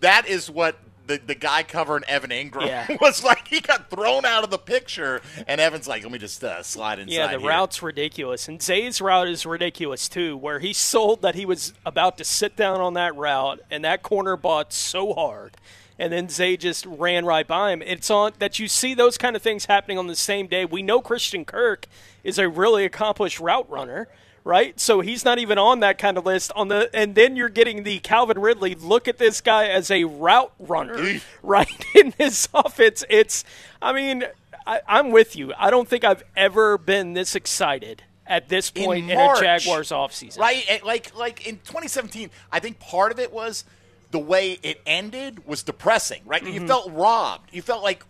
That 0.00 0.26
is 0.26 0.50
what. 0.50 0.76
The, 1.06 1.16
the 1.26 1.34
guy 1.34 1.62
covering 1.62 2.04
Evan 2.06 2.28
Engram 2.28 2.66
Yeah. 2.66 2.86
was 3.00 3.24
like 3.24 3.48
he 3.48 3.62
got 3.62 3.88
thrown 3.88 4.26
out 4.26 4.44
of 4.44 4.50
the 4.50 4.58
picture, 4.58 5.22
and 5.46 5.58
Evan's 5.58 5.88
like, 5.88 6.02
"Let 6.02 6.12
me 6.12 6.18
just 6.18 6.44
uh, 6.44 6.62
slide 6.62 6.98
inside." 6.98 7.14
Yeah, 7.14 7.26
the 7.32 7.38
here." 7.38 7.48
route's 7.48 7.82
ridiculous. 7.82 8.46
And 8.46 8.62
Zay's 8.62 9.00
route 9.00 9.26
is 9.26 9.46
ridiculous 9.46 10.06
too, 10.10 10.36
where 10.36 10.58
he 10.58 10.74
sold 10.74 11.22
that 11.22 11.34
he 11.34 11.46
was 11.46 11.72
about 11.86 12.18
to 12.18 12.24
sit 12.24 12.56
down 12.56 12.82
on 12.82 12.92
that 12.92 13.16
route, 13.16 13.60
and 13.70 13.82
that 13.86 14.02
corner 14.02 14.36
bought 14.36 14.74
so 14.74 15.14
hard. 15.14 15.56
And 15.98 16.12
then 16.12 16.28
Zay 16.28 16.56
just 16.56 16.86
ran 16.86 17.24
right 17.24 17.46
by 17.46 17.72
him. 17.72 17.82
It's 17.82 18.10
on 18.10 18.32
that 18.38 18.58
you 18.58 18.68
see 18.68 18.94
those 18.94 19.18
kind 19.18 19.34
of 19.34 19.42
things 19.42 19.64
happening 19.64 19.98
on 19.98 20.06
the 20.06 20.14
same 20.14 20.46
day. 20.46 20.64
We 20.64 20.82
know 20.82 21.00
Christian 21.00 21.44
Kirk 21.44 21.86
is 22.22 22.38
a 22.38 22.48
really 22.48 22.84
accomplished 22.84 23.40
route 23.40 23.68
runner, 23.68 24.06
right? 24.44 24.78
So 24.78 25.00
he's 25.00 25.24
not 25.24 25.38
even 25.38 25.58
on 25.58 25.80
that 25.80 25.98
kind 25.98 26.16
of 26.16 26.24
list. 26.24 26.52
On 26.54 26.68
the 26.68 26.88
and 26.94 27.14
then 27.14 27.34
you're 27.34 27.48
getting 27.48 27.82
the 27.82 27.98
Calvin 27.98 28.38
Ridley. 28.38 28.76
Look 28.76 29.08
at 29.08 29.18
this 29.18 29.40
guy 29.40 29.66
as 29.66 29.90
a 29.90 30.04
route 30.04 30.52
runner, 30.58 31.20
right? 31.42 31.84
In 31.94 32.14
this 32.16 32.48
offense, 32.54 33.04
it's. 33.08 33.44
I 33.82 33.92
mean, 33.92 34.24
I, 34.66 34.80
I'm 34.86 35.10
with 35.10 35.34
you. 35.34 35.52
I 35.58 35.70
don't 35.70 35.88
think 35.88 36.04
I've 36.04 36.22
ever 36.36 36.78
been 36.78 37.14
this 37.14 37.34
excited 37.34 38.02
at 38.28 38.48
this 38.48 38.70
point 38.70 39.10
in, 39.10 39.16
March, 39.16 39.38
a 39.38 39.42
Jaguars 39.42 39.90
offseason. 39.90 40.38
Right? 40.38 40.84
Like 40.84 41.16
like 41.16 41.46
in 41.46 41.56
2017, 41.56 42.30
I 42.52 42.60
think 42.60 42.78
part 42.78 43.10
of 43.10 43.18
it 43.18 43.32
was 43.32 43.64
the 44.10 44.18
way 44.18 44.58
it 44.62 44.80
ended 44.86 45.46
was 45.46 45.62
depressing, 45.62 46.22
right? 46.24 46.42
Mm-hmm. 46.42 46.54
You 46.62 46.66
felt 46.66 46.90
robbed. 46.92 47.50
You 47.52 47.62
felt 47.62 47.82
like 47.82 48.04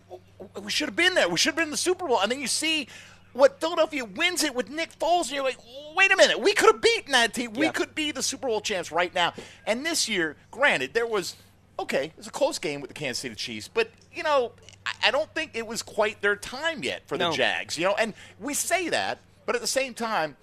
we 0.63 0.71
should 0.71 0.89
have 0.89 0.97
been 0.97 1.15
there. 1.15 1.29
We 1.29 1.37
should 1.37 1.51
have 1.51 1.57
been 1.57 1.65
in 1.65 1.71
the 1.71 1.77
Super 1.77 2.07
Bowl. 2.07 2.21
And 2.21 2.31
then 2.31 2.41
you 2.41 2.47
see 2.47 2.87
what 3.33 3.61
Philadelphia 3.61 4.05
wins 4.05 4.43
it 4.45 4.55
with 4.55 4.71
Nick 4.71 4.99
Foles, 4.99 5.23
and 5.23 5.33
you're 5.33 5.45
like, 5.45 5.59
wait 5.95 6.11
a 6.13 6.17
minute, 6.17 6.41
we 6.41 6.55
could 6.55 6.73
have 6.73 6.81
beaten 6.81 7.13
that 7.13 7.35
team. 7.35 7.53
We 7.53 7.71
could 7.71 7.95
be 7.95 8.11
the 8.13 8.23
Super 8.23 8.49
Bowl 8.49 8.61
champs 8.61 8.91
right 8.93 9.15
now. 9.15 9.33
And 9.67 9.85
this 9.85 10.09
year, 10.09 10.37
granted, 10.51 10.95
there 10.95 11.07
was 11.07 11.37
okay, 11.81 12.07
it 12.07 12.17
was 12.17 12.27
a 12.27 12.31
close 12.33 12.59
game 12.59 12.81
with 12.81 12.89
the 12.91 12.95
Kansas 12.95 13.21
City 13.21 13.37
Chiefs, 13.37 13.69
but 13.69 13.91
you 14.13 14.23
know, 14.25 14.51
I- 14.85 15.09
I 15.09 15.11
don't 15.13 15.33
think 15.35 15.53
it 15.55 15.65
was 15.67 15.83
quite 15.83 16.21
their 16.23 16.35
time 16.35 16.83
yet 16.83 17.03
for 17.07 17.17
the 17.17 17.37
Jags. 17.37 17.79
You 17.79 17.85
know, 17.85 17.95
and 17.95 18.15
we 18.41 18.53
say 18.55 18.89
that, 18.89 19.19
but 19.47 19.55
at 19.55 19.61
the 19.61 19.69
same 19.69 19.95
time, 19.95 20.37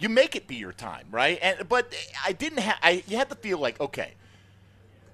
you 0.00 0.08
make 0.08 0.34
it 0.34 0.48
be 0.48 0.56
your 0.56 0.72
time, 0.72 1.06
right? 1.12 1.38
And 1.42 1.68
but 1.68 1.94
I 2.24 2.32
didn't 2.32 2.58
have. 2.60 2.78
I 2.82 3.04
you 3.06 3.16
had 3.18 3.28
to 3.30 3.36
feel 3.36 3.58
like 3.58 3.78
okay, 3.80 4.14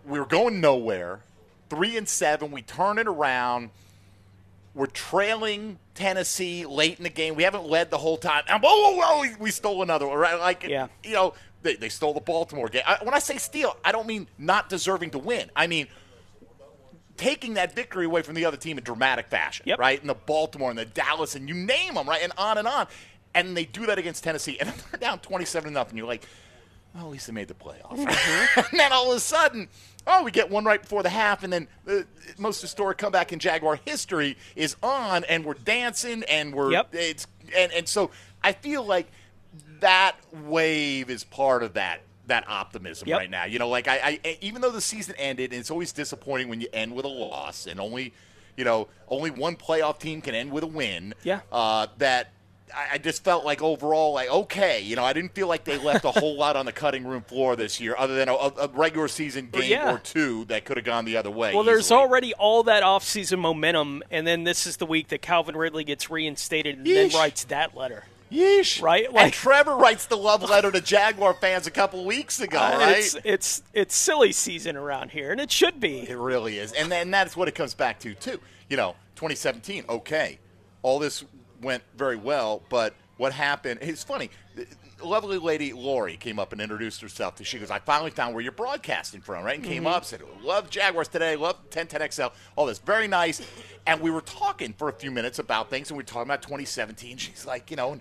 we 0.07 0.19
were 0.19 0.27
going 0.27 0.61
nowhere. 0.61 1.21
Three 1.69 1.97
and 1.97 2.09
seven, 2.09 2.51
we 2.53 2.62
turn 2.62 2.99
it 2.99 3.07
around. 3.09 3.71
We're 4.75 4.87
trailing 4.87 5.79
Tennessee 5.95 6.64
late 6.66 6.99
in 6.99 7.05
the 7.05 7.11
game. 7.11 7.35
We 7.35 7.42
haven't 7.42 7.64
led 7.66 7.90
the 7.90 7.99
whole 7.99 8.16
time. 8.19 8.45
And 8.49 8.62
whoa, 8.62 8.71
whoa, 8.92 8.97
whoa, 9.25 9.35
we- 9.40 9.51
stole 9.51 9.83
another 9.83 10.07
one, 10.07 10.19
right? 10.19 10.38
Like, 10.38 10.64
Yeah. 10.64 10.88
you 11.03 11.12
know, 11.14 11.35
they, 11.62 11.75
they 11.77 11.88
stole 11.88 12.12
the 12.14 12.21
Baltimore 12.21 12.69
game. 12.69 12.83
I, 12.87 12.99
when 13.03 13.14
I 13.14 13.19
say 13.19 13.38
steal, 13.38 13.77
I 13.85 13.90
don't 13.90 14.07
mean 14.07 14.29
not 14.38 14.69
deserving 14.69 15.11
to 15.11 15.19
win. 15.19 15.51
I 15.57 15.66
mean 15.66 15.88
taking 17.16 17.55
that 17.55 17.75
victory 17.75 18.05
away 18.05 18.21
from 18.23 18.35
the 18.35 18.45
other 18.45 18.59
team 18.59 18.77
in 18.79 18.85
dramatic 18.85 19.29
fashion, 19.29 19.64
Yep. 19.66 19.79
right? 19.79 19.99
And 19.99 20.09
the 20.11 20.14
Baltimore 20.14 20.69
and 20.71 20.79
the 20.79 20.85
Dallas 20.85 21.35
and 21.35 21.49
you 21.49 21.55
name 21.55 21.95
them, 21.95 22.07
right? 22.09 22.23
And 22.23 22.33
on 22.37 22.59
and 22.59 22.69
on. 22.69 22.87
And 23.35 23.57
they 23.57 23.64
do 23.64 23.87
that 23.87 23.99
against 23.99 24.23
Tennessee, 24.25 24.59
and 24.61 24.69
they're 24.90 25.01
down 25.01 25.19
twenty-seven 25.19 25.69
to 25.69 25.75
nothing. 25.75 25.99
You're 25.99 26.07
like, 26.07 26.27
well, 26.97 27.07
at 27.07 27.13
least 27.13 27.27
they 27.27 27.33
made 27.33 27.49
the 27.49 27.55
playoffs. 27.55 27.99
and 28.71 28.79
then 28.79 28.93
all 28.93 29.11
of 29.11 29.17
a 29.17 29.21
sudden, 29.21 29.69
oh, 30.07 30.23
we 30.23 30.31
get 30.31 30.51
one 30.51 30.65
right 30.65 30.81
before 30.81 31.03
the 31.03 31.09
half, 31.11 31.45
and 31.45 31.53
then 31.53 31.69
the 31.85 32.07
most 32.39 32.61
historic 32.61 32.99
comeback 32.99 33.33
in 33.33 33.39
Jaguar 33.39 33.79
history 33.85 34.37
is 34.57 34.77
on, 34.83 35.25
and 35.25 35.45
we're 35.45 35.55
dancing, 35.55 36.23
and 36.25 36.55
we're 36.55 36.73
Yep. 36.73 36.89
it's 36.95 37.27
and 37.57 37.71
and 37.73 37.87
so 37.89 38.11
I 38.43 38.53
feel 38.53 38.85
like 38.85 39.09
that 39.81 40.17
wave 40.33 41.11
is 41.11 41.25
part 41.25 41.63
of 41.63 41.75
that 41.75 42.01
that 42.27 42.45
optimism 42.49 43.07
Yep. 43.09 43.19
right 43.19 43.31
now. 43.31 43.45
You 43.45 43.59
know, 43.59 43.69
like 43.69 43.87
I, 43.89 44.19
I 44.25 44.39
even 44.41 44.63
though 44.63 44.71
the 44.73 44.81
season 44.81 45.15
ended, 45.19 45.53
and 45.53 45.61
it's 45.61 45.71
always 45.71 45.93
disappointing 45.93 46.49
when 46.49 46.61
you 46.61 46.69
end 46.73 46.95
with 46.95 47.05
a 47.05 47.09
loss, 47.09 47.67
and 47.67 47.79
only 47.79 48.13
you 48.57 48.65
know 48.65 48.89
only 49.09 49.31
one 49.31 49.55
playoff 49.57 49.99
team 49.99 50.21
can 50.23 50.35
end 50.35 50.51
with 50.51 50.65
a 50.65 50.69
win. 50.69 51.15
Yeah. 51.23 51.41
Uh, 51.53 51.87
that. 51.99 52.33
I 52.74 52.98
just 52.98 53.22
felt 53.22 53.44
like 53.44 53.62
overall, 53.62 54.12
like 54.12 54.29
okay, 54.29 54.81
you 54.81 54.96
know, 54.96 55.05
I 55.05 55.12
didn't 55.12 55.35
feel 55.35 55.46
like 55.46 55.64
they 55.64 55.79
left 55.79 56.05
a 56.05 56.11
whole 56.11 56.37
lot 56.37 56.57
on 56.57 56.66
the 56.66 56.72
cutting 56.72 57.07
room 57.07 57.22
floor 57.22 57.55
this 57.55 57.81
year, 57.81 57.94
other 57.96 58.16
than 58.16 58.29
a, 58.29 58.35
a 58.35 58.68
regular 58.68 59.09
season 59.09 59.48
game 59.50 59.70
yeah. 59.70 59.92
or 59.92 59.98
two 59.98 60.44
that 60.46 60.64
could 60.64 60.76
have 60.76 60.85
gone 60.85 61.05
the 61.05 61.16
other 61.16 61.31
way. 61.31 61.55
Well, 61.55 61.62
there's 61.62 61.92
already 61.92 62.35
all 62.35 62.64
that 62.64 62.83
offseason 62.83 63.38
momentum, 63.38 64.02
and 64.11 64.26
then 64.26 64.44
this 64.44 64.66
is 64.66 64.79
the 64.79 64.87
week 64.87 65.09
that 65.09 65.22
Calvin 65.22 65.57
Ridley 65.57 65.85
gets 65.85 66.11
reinstated 66.11 66.79
and 66.79 66.87
then 66.87 67.11
writes 67.11 67.44
that 67.44 67.76
letter. 67.76 68.05
Yeesh. 68.31 68.83
Right? 68.83 69.07
and 69.14 69.33
Trevor 69.33 69.76
writes 69.76 70.07
the 70.07 70.16
love 70.16 70.42
letter 70.50 70.72
to 70.72 70.81
Jaguar 70.81 71.35
fans 71.35 71.66
a 71.66 71.70
couple 71.70 72.05
weeks 72.05 72.40
ago, 72.40 72.59
Uh, 72.59 72.79
right? 72.79 72.98
It's 72.98 73.16
it's 73.24 73.62
it's 73.72 73.94
silly 73.94 74.33
season 74.33 74.76
around 74.76 75.11
here, 75.11 75.31
and 75.31 75.40
it 75.40 75.50
should 75.50 75.81
be. 75.81 76.00
It 76.00 76.18
really 76.18 76.59
is. 76.59 76.72
And 76.72 76.90
then 76.90 77.11
that's 77.11 77.37
what 77.37 77.48
it 77.48 77.55
comes 77.55 77.74
back 77.74 78.00
to, 78.00 78.14
too. 78.14 78.40
You 78.68 78.76
know, 78.76 78.96
2017, 79.14 79.85
okay, 79.88 80.38
all 80.83 80.98
this 80.98 81.24
went 81.61 81.83
very 81.97 82.16
well, 82.16 82.62
but 82.69 82.95
what 83.16 83.33
happened? 83.33 83.81
It's 83.83 84.03
funny. 84.03 84.31
Lovely 85.03 85.38
lady 85.38 85.73
Lori 85.73 86.16
came 86.16 86.38
up 86.38 86.53
and 86.53 86.61
introduced 86.61 87.01
herself 87.01 87.37
to. 87.37 87.45
She 87.45 87.59
goes, 87.59 87.71
"I 87.71 87.79
finally 87.79 88.11
found 88.11 88.35
where 88.35 88.42
you're 88.42 88.53
broadcasting 88.53 89.21
from, 89.21 89.45
right?" 89.45 89.57
And 89.57 89.64
came 89.64 89.85
mm-hmm. 89.85 89.92
up, 89.92 90.05
said, 90.05 90.23
"Love 90.42 90.71
Jaguars 90.71 91.09
today, 91.09 91.37
love 91.37 91.57
1010XL, 91.71 92.33
all 92.57 92.66
this, 92.66 92.79
very 92.79 93.09
nice." 93.09 93.42
And 93.87 94.01
we 94.01 94.11
were 94.11 94.23
talking 94.23 94.73
for 94.73 94.88
a 94.88 94.92
few 94.92 95.11
minutes 95.11 95.38
about 95.38 95.71
things, 95.71 95.90
and 95.90 95.97
we 95.97 96.03
were 96.03 96.07
talking 96.07 96.29
about 96.29 96.42
2017. 96.42 97.19
She's 97.19 97.47
like, 97.47 97.71
you 97.71 97.77
know, 97.77 97.92
and 97.92 98.01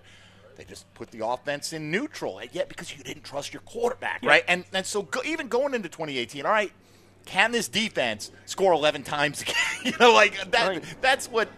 they 0.56 0.64
just 0.64 0.92
put 0.94 1.10
the 1.10 1.26
offense 1.26 1.72
in 1.72 1.90
neutral, 1.90 2.38
and 2.38 2.48
yet 2.54 2.68
because 2.68 2.96
you 2.96 3.04
didn't 3.04 3.24
trust 3.24 3.52
your 3.52 3.62
quarterback, 3.62 4.24
right? 4.24 4.44
And 4.48 4.64
and 4.72 4.86
so 4.86 5.02
go, 5.02 5.20
even 5.24 5.48
going 5.48 5.74
into 5.74 5.88
2018, 5.88 6.46
all 6.46 6.52
right, 6.52 6.72
can 7.26 7.52
this 7.52 7.68
defense 7.68 8.30
score 8.46 8.72
11 8.72 9.02
times 9.02 9.42
again? 9.42 9.54
you 9.84 9.92
know, 10.00 10.14
like 10.14 10.50
that. 10.52 10.68
Right. 10.68 10.84
That's 11.02 11.30
what 11.30 11.48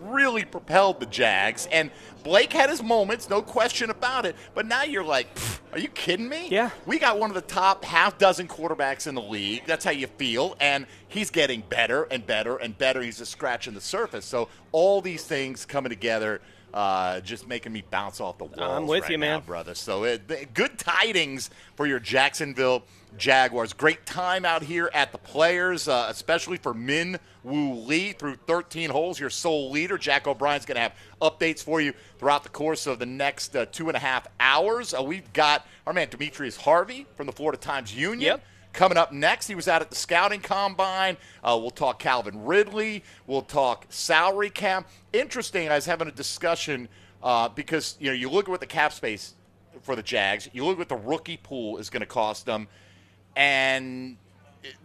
really 0.00 0.44
propelled 0.44 1.00
the 1.00 1.06
Jags. 1.06 1.66
And 1.70 1.90
Blake 2.22 2.52
had 2.52 2.70
his 2.70 2.82
moments, 2.82 3.28
no 3.28 3.42
question 3.42 3.90
about 3.90 4.26
it. 4.26 4.36
But 4.54 4.66
now 4.66 4.82
you're 4.82 5.04
like, 5.04 5.28
are 5.72 5.78
you 5.78 5.88
kidding 5.88 6.28
me? 6.28 6.48
Yeah. 6.50 6.70
We 6.86 6.98
got 6.98 7.18
one 7.18 7.30
of 7.30 7.34
the 7.34 7.40
top 7.40 7.84
half 7.84 8.18
dozen 8.18 8.48
quarterbacks 8.48 9.06
in 9.06 9.14
the 9.14 9.22
league. 9.22 9.64
That's 9.66 9.84
how 9.84 9.90
you 9.90 10.06
feel. 10.06 10.56
And 10.60 10.86
he's 11.08 11.30
getting 11.30 11.62
better 11.68 12.04
and 12.04 12.26
better 12.26 12.56
and 12.56 12.76
better. 12.76 13.02
He's 13.02 13.18
just 13.18 13.32
scratching 13.32 13.74
the 13.74 13.80
surface. 13.80 14.24
So 14.24 14.48
all 14.72 15.00
these 15.00 15.24
things 15.24 15.64
coming 15.64 15.90
together. 15.90 16.40
Uh, 16.74 17.18
just 17.20 17.48
making 17.48 17.72
me 17.72 17.82
bounce 17.90 18.20
off 18.20 18.36
the 18.36 18.44
walls. 18.44 18.58
I'm 18.60 18.86
with 18.86 19.04
right 19.04 19.12
you, 19.12 19.16
now, 19.16 19.38
man. 19.38 19.46
brother. 19.46 19.74
So 19.74 20.04
it, 20.04 20.28
th- 20.28 20.52
good 20.52 20.78
tidings 20.78 21.48
for 21.76 21.86
your 21.86 21.98
Jacksonville 21.98 22.82
Jaguars. 23.16 23.72
Great 23.72 24.04
time 24.04 24.44
out 24.44 24.62
here 24.62 24.90
at 24.92 25.10
the 25.10 25.16
Players, 25.16 25.88
uh, 25.88 26.08
especially 26.10 26.58
for 26.58 26.74
Min 26.74 27.18
Woo 27.48 27.74
Lee 27.74 28.12
through 28.12 28.36
13 28.46 28.90
holes. 28.90 29.18
Your 29.18 29.30
sole 29.30 29.70
leader, 29.70 29.98
Jack 29.98 30.26
O'Brien's 30.26 30.66
going 30.66 30.76
to 30.76 30.82
have 30.82 30.94
updates 31.20 31.62
for 31.62 31.80
you 31.80 31.94
throughout 32.18 32.42
the 32.42 32.48
course 32.50 32.86
of 32.86 32.98
the 32.98 33.06
next 33.06 33.56
uh, 33.56 33.66
two 33.66 33.88
and 33.88 33.96
a 33.96 34.00
half 34.00 34.26
hours. 34.38 34.94
Uh, 34.94 35.02
we've 35.02 35.32
got 35.32 35.66
our 35.86 35.92
man 35.92 36.08
Demetrius 36.10 36.56
Harvey 36.56 37.06
from 37.16 37.26
the 37.26 37.32
Florida 37.32 37.58
Times 37.58 37.94
Union. 37.94 38.20
Yep. 38.20 38.44
Coming 38.74 38.98
up 38.98 39.12
next, 39.12 39.48
he 39.48 39.54
was 39.54 39.66
out 39.66 39.80
at 39.82 39.90
the 39.90 39.96
scouting 39.96 40.40
combine. 40.40 41.16
Uh, 41.42 41.58
we'll 41.60 41.70
talk 41.70 41.98
Calvin 41.98 42.44
Ridley. 42.44 43.02
We'll 43.26 43.42
talk 43.42 43.86
salary 43.88 44.50
cap. 44.50 44.88
Interesting. 45.12 45.68
I 45.68 45.74
was 45.74 45.86
having 45.86 46.06
a 46.06 46.12
discussion 46.12 46.88
uh, 47.22 47.48
because 47.48 47.96
you 47.98 48.08
know 48.08 48.12
you 48.12 48.28
look 48.30 48.44
at 48.44 48.50
what 48.50 48.60
the 48.60 48.66
cap 48.66 48.92
space 48.92 49.34
for 49.82 49.96
the 49.96 50.02
Jags. 50.02 50.48
You 50.52 50.64
look 50.64 50.74
at 50.74 50.78
what 50.78 50.88
the 50.88 50.96
rookie 50.96 51.38
pool 51.38 51.78
is 51.78 51.90
going 51.90 52.00
to 52.00 52.06
cost 52.06 52.46
them, 52.46 52.68
and 53.34 54.16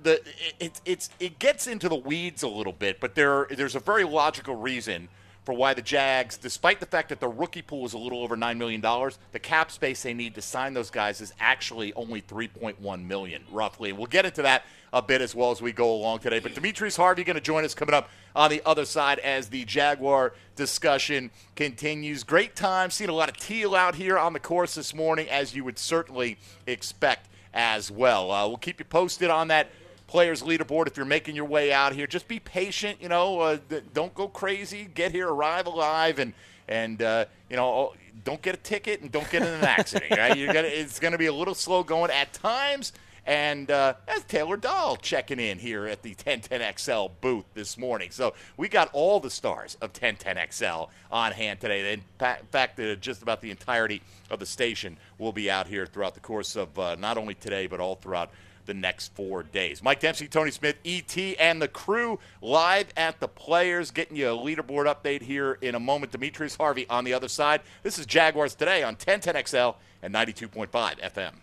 the 0.02 0.14
it, 0.14 0.54
it 0.60 0.82
it's 0.86 1.10
it 1.20 1.40
gets 1.40 1.68
into 1.68 1.90
the 1.90 1.96
weeds 1.96 2.44
a 2.44 2.48
little 2.48 2.74
bit. 2.74 3.00
But 3.00 3.16
there 3.16 3.48
there's 3.50 3.76
a 3.76 3.80
very 3.80 4.04
logical 4.04 4.56
reason 4.56 5.10
for 5.44 5.54
why 5.54 5.74
the 5.74 5.82
Jags, 5.82 6.38
despite 6.38 6.80
the 6.80 6.86
fact 6.86 7.10
that 7.10 7.20
the 7.20 7.28
rookie 7.28 7.62
pool 7.62 7.86
is 7.86 7.94
a 7.94 7.98
little 7.98 8.24
over 8.24 8.38
$9 8.38 8.58
million, 8.58 8.82
the 8.82 9.40
cap 9.40 9.72
space 9.72 10.04
they 10.04 10.14
need 10.14 10.36
to 10.36 10.42
sign 10.42 10.74
those 10.74 10.90
guys 10.90 11.20
is 11.20 11.34
actually 11.40 11.94
only 11.94 12.22
3.1 12.22 13.06
million, 13.06 13.44
roughly. 13.52 13.92
We'll 13.92 14.06
get 14.06 14.26
into 14.26 14.42
that 14.44 14.64
a 14.94 15.02
bit 15.02 15.22
as 15.22 15.36
well 15.36 15.52
as 15.52 15.62
we 15.62 15.72
go 15.72 15.94
along 15.94 16.20
today. 16.20 16.40
But 16.40 16.56
Demetrius 16.56 16.96
Harvey 16.96 17.24
going 17.24 17.36
to 17.36 17.42
join 17.42 17.66
us 17.66 17.74
coming 17.74 17.96
up 17.96 18.10
on 18.36 18.52
the 18.52 18.62
other 18.66 18.86
side 18.86 19.20
as 19.20 19.50
the 19.50 19.66
Jaguar 19.66 20.34
discussion 20.56 21.32
continues. 21.56 22.24
Great 22.24 22.56
time. 22.56 22.90
Seeing 22.90 23.10
a 23.10 23.14
lot 23.14 23.30
of 23.30 23.36
teal 23.38 23.76
out 23.76 23.96
here 23.96 24.18
on 24.18 24.34
the 24.34 24.40
course 24.40 24.76
this 24.76 24.94
morning, 24.94 25.28
as 25.30 25.56
you 25.56 25.64
would 25.64 25.80
certainly 25.80 26.38
expect 26.68 27.28
as 27.54 27.92
well. 27.92 28.32
Uh, 28.32 28.48
we'll 28.48 28.58
keep 28.58 28.80
you 28.80 28.86
posted 28.86 29.30
on 29.30 29.50
that 29.50 29.70
players 30.08 30.44
leaderboard 30.44 30.88
if 30.88 30.98
you're 30.98 31.06
making 31.06 31.36
your 31.36 31.46
way 31.46 31.72
out 31.72 31.94
here. 31.94 32.08
Just 32.08 32.28
be 32.28 32.40
patient, 32.40 33.02
you 33.02 33.10
know. 33.10 33.40
Uh, 33.40 33.58
don't 33.94 34.14
go 34.14 34.28
crazy. 34.28 34.90
Get 34.94 35.12
here, 35.12 35.30
arrive 35.30 35.66
alive, 35.66 36.20
and 36.20 36.34
and 36.68 37.02
uh, 37.02 37.26
you 37.50 37.56
know 37.56 37.94
don't 38.24 38.42
get 38.42 38.56
a 38.56 38.60
ticket 38.60 39.02
and 39.02 39.12
don't 39.12 39.30
get 39.30 39.42
in 39.42 39.48
an 39.48 39.64
accident. 39.64 40.12
right? 40.18 40.38
You're 40.38 40.54
gonna, 40.54 40.68
it's 40.68 41.00
going 41.00 41.12
to 41.12 41.18
be 41.18 41.26
a 41.26 41.34
little 41.34 41.56
slow 41.56 41.84
going 41.84 42.12
at 42.12 42.34
times. 42.34 42.94
And 43.26 43.72
uh, 43.72 43.94
that's 44.06 44.24
Taylor 44.26 44.58
Dahl 44.58 44.98
checking 44.98 45.40
in 45.40 45.58
here 45.58 45.86
at 45.88 46.02
the 46.02 46.14
1010XL 46.16 47.12
booth 47.22 47.46
this 47.54 47.78
morning. 47.78 48.12
So 48.12 48.34
we 48.58 48.68
got 48.68 48.90
all 48.92 49.20
the 49.20 49.30
stars 49.30 49.78
of 49.82 49.94
1010XL 49.94 50.90
on 51.12 51.32
hand 51.32 51.62
today. 51.62 51.94
In 51.94 52.02
fact, 52.18 52.80
uh, 52.80 52.96
just 52.96 53.22
about 53.22 53.42
the 53.42 53.52
entirety 53.52 54.02
of 54.30 54.40
the 54.40 54.46
station 54.46 54.98
will 55.18 55.32
be 55.32 55.50
out 55.50 55.68
here 55.68 55.86
throughout 55.86 56.16
the 56.16 56.20
course 56.20 56.56
of 56.56 56.78
uh, 56.78 56.96
not 56.96 57.18
only 57.18 57.34
today, 57.34 57.66
but 57.68 57.80
all 57.80 57.96
throughout 57.96 58.32
the 58.66 58.74
next 58.74 59.14
four 59.14 59.44
days. 59.44 59.84
Mike 59.84 60.00
Dempsey, 60.00 60.28
Tony 60.28 60.52
Smith, 60.52 60.78
ET, 60.86 61.18
and 61.40 61.62
the 61.62 61.68
crew 61.68 62.20
live 62.42 62.88
at 62.96 63.20
the 63.20 63.28
Players, 63.28 63.92
getting 63.92 64.16
you 64.18 64.30
a 64.30 64.38
leaderboard 64.38 64.94
update 64.94 65.22
here 65.22 65.58
in 65.62 65.76
a 65.76 65.80
moment. 65.80 66.12
Demetrius 66.12 66.56
Harvey 66.56 66.88
on 66.90 67.04
the 67.04 67.14
other 67.14 67.28
side. 67.28 67.62
This 67.84 68.00
is 68.00 68.06
Jaguars 68.06 68.56
today 68.56 68.84
on 68.84 68.96
1010XL 68.96 69.76
and 70.02 70.14
92.5 70.14 70.70
FM. 70.70 71.34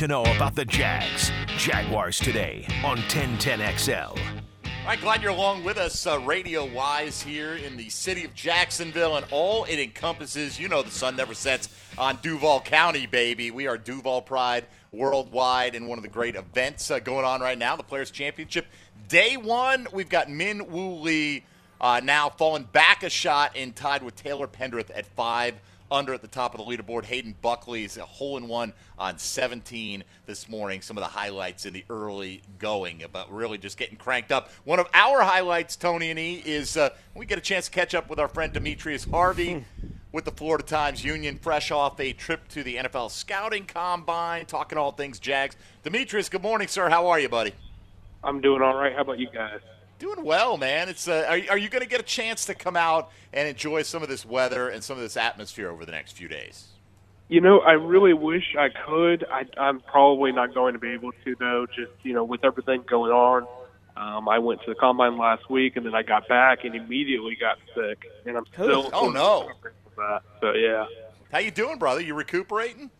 To 0.00 0.08
know 0.08 0.22
about 0.34 0.54
the 0.54 0.64
Jags. 0.64 1.30
Jaguars 1.58 2.18
today 2.18 2.66
on 2.82 2.96
1010XL. 2.96 4.08
All 4.08 4.86
right, 4.86 4.98
glad 4.98 5.20
you're 5.20 5.30
along 5.30 5.62
with 5.62 5.76
us 5.76 6.06
uh, 6.06 6.18
radio 6.20 6.64
wise 6.72 7.20
here 7.20 7.56
in 7.56 7.76
the 7.76 7.90
city 7.90 8.24
of 8.24 8.32
Jacksonville 8.34 9.18
and 9.18 9.26
all 9.30 9.64
it 9.64 9.78
encompasses. 9.78 10.58
You 10.58 10.68
know, 10.68 10.80
the 10.80 10.90
sun 10.90 11.16
never 11.16 11.34
sets 11.34 11.68
on 11.98 12.18
Duval 12.22 12.62
County, 12.62 13.04
baby. 13.04 13.50
We 13.50 13.66
are 13.66 13.76
Duval 13.76 14.22
Pride 14.22 14.64
worldwide 14.90 15.74
and 15.74 15.86
one 15.86 15.98
of 15.98 16.02
the 16.02 16.08
great 16.08 16.34
events 16.34 16.90
uh, 16.90 16.98
going 16.98 17.26
on 17.26 17.42
right 17.42 17.58
now, 17.58 17.76
the 17.76 17.82
Players 17.82 18.10
Championship. 18.10 18.68
Day 19.08 19.36
one, 19.36 19.86
we've 19.92 20.08
got 20.08 20.30
Min 20.30 20.66
Woo 20.70 20.94
Lee 20.94 21.44
uh, 21.78 22.00
now 22.02 22.30
falling 22.30 22.66
back 22.72 23.02
a 23.02 23.10
shot 23.10 23.52
and 23.54 23.76
tied 23.76 24.02
with 24.02 24.16
Taylor 24.16 24.46
Pendrith 24.46 24.90
at 24.94 25.04
five 25.04 25.56
under 25.90 26.14
at 26.14 26.22
the 26.22 26.28
top 26.28 26.54
of 26.54 26.64
the 26.64 26.70
leaderboard. 26.70 27.04
Hayden 27.04 27.34
Buckley's 27.42 27.96
a 27.96 28.04
hole 28.04 28.36
in 28.36 28.48
one 28.48 28.72
on 28.98 29.18
17 29.18 30.04
this 30.26 30.48
morning. 30.48 30.82
Some 30.82 30.96
of 30.96 31.02
the 31.02 31.08
highlights 31.08 31.66
in 31.66 31.72
the 31.72 31.84
early 31.90 32.42
going, 32.58 33.02
but 33.12 33.32
really 33.32 33.58
just 33.58 33.76
getting 33.76 33.96
cranked 33.96 34.32
up. 34.32 34.50
One 34.64 34.78
of 34.78 34.86
our 34.94 35.22
highlights, 35.22 35.76
Tony 35.76 36.10
and 36.10 36.18
E, 36.18 36.42
is 36.44 36.76
uh, 36.76 36.90
we 37.14 37.26
get 37.26 37.38
a 37.38 37.42
chance 37.42 37.66
to 37.66 37.70
catch 37.70 37.94
up 37.94 38.08
with 38.08 38.18
our 38.18 38.28
friend 38.28 38.52
Demetrius 38.52 39.04
Harvey. 39.04 39.64
with 40.12 40.24
the 40.24 40.32
Florida 40.32 40.64
Times 40.64 41.04
Union, 41.04 41.38
fresh 41.38 41.70
off 41.70 42.00
a 42.00 42.12
trip 42.12 42.48
to 42.48 42.64
the 42.64 42.76
NFL 42.76 43.12
scouting 43.12 43.64
combine, 43.64 44.44
talking 44.44 44.76
all 44.76 44.90
things 44.90 45.20
Jags. 45.20 45.56
Demetrius, 45.84 46.28
good 46.28 46.42
morning, 46.42 46.66
sir. 46.66 46.88
How 46.88 47.06
are 47.06 47.20
you, 47.20 47.28
buddy? 47.28 47.52
I'm 48.24 48.40
doing 48.40 48.60
all 48.62 48.74
right. 48.74 48.92
How 48.92 49.02
about 49.02 49.18
you 49.18 49.28
guys? 49.32 49.60
Doing 50.00 50.24
well, 50.24 50.56
man. 50.56 50.88
It's 50.88 51.06
uh, 51.06 51.26
are, 51.28 51.38
are 51.50 51.58
you 51.58 51.68
going 51.68 51.82
to 51.82 51.88
get 51.88 52.00
a 52.00 52.04
chance 52.04 52.46
to 52.46 52.54
come 52.54 52.74
out 52.74 53.10
and 53.34 53.46
enjoy 53.46 53.82
some 53.82 54.02
of 54.02 54.08
this 54.08 54.24
weather 54.24 54.70
and 54.70 54.82
some 54.82 54.96
of 54.96 55.02
this 55.02 55.14
atmosphere 55.14 55.68
over 55.68 55.84
the 55.84 55.92
next 55.92 56.12
few 56.12 56.26
days? 56.26 56.68
You 57.28 57.42
know, 57.42 57.60
I 57.60 57.72
really 57.72 58.14
wish 58.14 58.56
I 58.58 58.70
could. 58.70 59.26
I, 59.30 59.44
I'm 59.60 59.80
probably 59.80 60.32
not 60.32 60.54
going 60.54 60.72
to 60.72 60.78
be 60.78 60.88
able 60.88 61.12
to, 61.12 61.36
though. 61.38 61.66
Just 61.66 61.92
you 62.02 62.14
know, 62.14 62.24
with 62.24 62.46
everything 62.46 62.82
going 62.88 63.12
on, 63.12 63.46
um, 63.94 64.26
I 64.26 64.38
went 64.38 64.62
to 64.62 64.70
the 64.70 64.74
combine 64.74 65.18
last 65.18 65.50
week, 65.50 65.76
and 65.76 65.84
then 65.84 65.94
I 65.94 66.02
got 66.02 66.26
back 66.28 66.64
and 66.64 66.74
immediately 66.74 67.36
got 67.38 67.58
sick, 67.74 68.02
and 68.24 68.38
I'm 68.38 68.46
still. 68.54 68.88
Oh 68.94 69.10
no! 69.10 69.50
That. 69.98 70.22
So 70.40 70.52
yeah. 70.54 70.86
How 71.30 71.40
you 71.40 71.50
doing, 71.50 71.78
brother? 71.78 72.00
You 72.00 72.14
recuperating? 72.14 72.90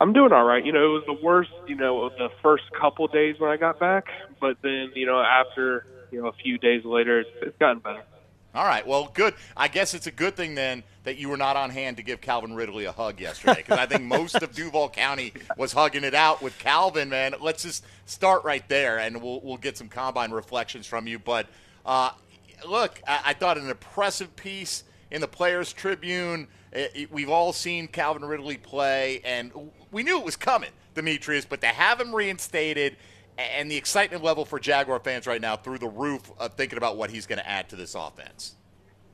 I'm 0.00 0.14
doing 0.14 0.32
all 0.32 0.44
right. 0.44 0.64
You 0.64 0.72
know, 0.72 0.82
it 0.82 0.92
was 0.94 1.04
the 1.06 1.22
worst. 1.22 1.50
You 1.66 1.74
know, 1.74 2.08
the 2.08 2.30
first 2.42 2.64
couple 2.80 3.06
days 3.08 3.38
when 3.38 3.50
I 3.50 3.58
got 3.58 3.78
back, 3.78 4.06
but 4.40 4.56
then 4.62 4.92
you 4.94 5.04
know 5.04 5.20
after 5.20 5.84
you 6.10 6.22
know, 6.22 6.28
a 6.28 6.32
few 6.32 6.58
days 6.58 6.84
later, 6.84 7.20
it's, 7.20 7.30
it's 7.42 7.58
gotten 7.58 7.80
better. 7.80 8.02
All 8.54 8.64
right. 8.64 8.86
Well, 8.86 9.10
good. 9.12 9.34
I 9.56 9.68
guess 9.68 9.94
it's 9.94 10.06
a 10.06 10.10
good 10.10 10.34
thing 10.34 10.54
then 10.54 10.82
that 11.04 11.16
you 11.16 11.28
were 11.28 11.36
not 11.36 11.56
on 11.56 11.70
hand 11.70 11.98
to 11.98 12.02
give 12.02 12.20
Calvin 12.20 12.54
Ridley 12.54 12.86
a 12.86 12.92
hug 12.92 13.20
yesterday 13.20 13.56
because 13.56 13.78
I 13.78 13.86
think 13.86 14.04
most 14.04 14.36
of 14.36 14.52
Duval 14.52 14.88
County 14.88 15.32
was 15.56 15.72
hugging 15.72 16.02
it 16.02 16.14
out 16.14 16.42
with 16.42 16.58
Calvin. 16.58 17.10
Man, 17.10 17.34
let's 17.40 17.62
just 17.62 17.84
start 18.06 18.44
right 18.44 18.66
there, 18.68 18.98
and 18.98 19.22
we'll 19.22 19.40
we'll 19.42 19.58
get 19.58 19.76
some 19.76 19.88
combine 19.88 20.30
reflections 20.30 20.86
from 20.86 21.06
you. 21.06 21.18
But 21.18 21.46
uh, 21.84 22.10
look, 22.66 23.00
I, 23.06 23.20
I, 23.26 23.32
thought 23.34 23.58
an 23.58 23.68
impressive 23.68 24.34
piece 24.34 24.84
in 25.10 25.20
the 25.20 25.28
Players 25.28 25.72
Tribune. 25.72 26.48
It, 26.72 26.92
it, 26.94 27.12
we've 27.12 27.30
all 27.30 27.52
seen 27.52 27.86
Calvin 27.86 28.24
Ridley 28.24 28.56
play, 28.56 29.20
and 29.24 29.52
we 29.92 30.02
knew 30.02 30.18
it 30.18 30.24
was 30.24 30.36
coming, 30.36 30.70
Demetrius. 30.94 31.44
But 31.44 31.60
to 31.60 31.68
have 31.68 32.00
him 32.00 32.14
reinstated 32.14 32.96
and 33.38 33.70
the 33.70 33.76
excitement 33.76 34.22
level 34.22 34.44
for 34.44 34.58
Jaguar 34.58 34.98
fans 35.00 35.26
right 35.26 35.40
now 35.40 35.56
through 35.56 35.78
the 35.78 35.88
roof 35.88 36.30
of 36.38 36.54
thinking 36.54 36.76
about 36.76 36.96
what 36.96 37.10
he's 37.10 37.26
going 37.26 37.38
to 37.38 37.48
add 37.48 37.68
to 37.70 37.76
this 37.76 37.94
offense. 37.94 38.54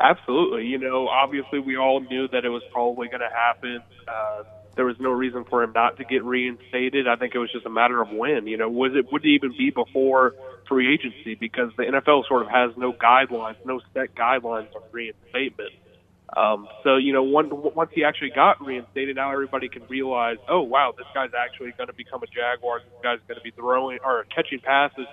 Absolutely. 0.01 0.67
You 0.67 0.79
know, 0.79 1.09
obviously 1.09 1.61
we 1.61 1.77
all 1.77 2.01
knew 2.01 2.27
that 2.29 2.45
it 2.45 2.49
was 2.49 2.63
probably 2.73 3.09
going 3.09 3.21
to 3.21 3.31
happen. 3.31 3.81
Uh, 4.09 4.43
there 4.77 4.85
was 4.85 4.97
no 4.99 5.11
reason 5.11 5.45
for 5.45 5.63
him 5.63 5.73
not 5.73 5.99
to 5.99 6.05
get 6.05 6.25
reinstated. 6.25 7.07
I 7.07 7.17
think 7.17 7.35
it 7.35 7.39
was 7.39 7.53
just 7.53 7.67
a 7.67 7.71
matter 7.71 8.03
of 8.03 8.11
when. 8.11 8.47
You 8.47 8.57
know, 8.57 8.69
was 8.69 8.93
it 8.95 9.13
would 9.13 9.25
it 9.25 9.29
even 9.29 9.53
be 9.57 9.71
before 9.71 10.35
free 10.69 10.93
agency 10.93 11.35
because 11.35 11.71
the 11.77 11.85
NFL 11.85 12.27
sort 12.27 12.43
of 12.43 12.49
has 12.49 12.71
no 12.77 12.93
guidelines, 12.93 13.57
no 13.65 13.81
set 13.93 14.15
guidelines 14.15 14.75
on 14.75 14.83
reinstatement. 14.91 15.71
Um, 16.35 16.67
so 16.83 16.97
you 16.97 17.13
know, 17.13 17.23
one, 17.23 17.51
once 17.53 17.91
he 17.95 18.05
actually 18.05 18.33
got 18.35 18.65
reinstated, 18.65 19.17
now 19.17 19.33
everybody 19.33 19.69
can 19.69 19.83
realize, 19.89 20.37
oh 20.49 20.63
wow, 20.63 20.93
this 20.97 21.07
guy's 21.15 21.31
actually 21.37 21.73
going 21.77 21.89
to 21.89 21.95
become 21.95 22.23
a 22.23 22.27
Jaguar. 22.27 22.81
This 22.81 22.99
guy's 23.03 23.19
going 23.29 23.39
to 23.39 23.45
be 23.45 23.53
throwing 23.53 23.99
or 24.05 24.25
catching 24.35 24.61
passes 24.61 25.07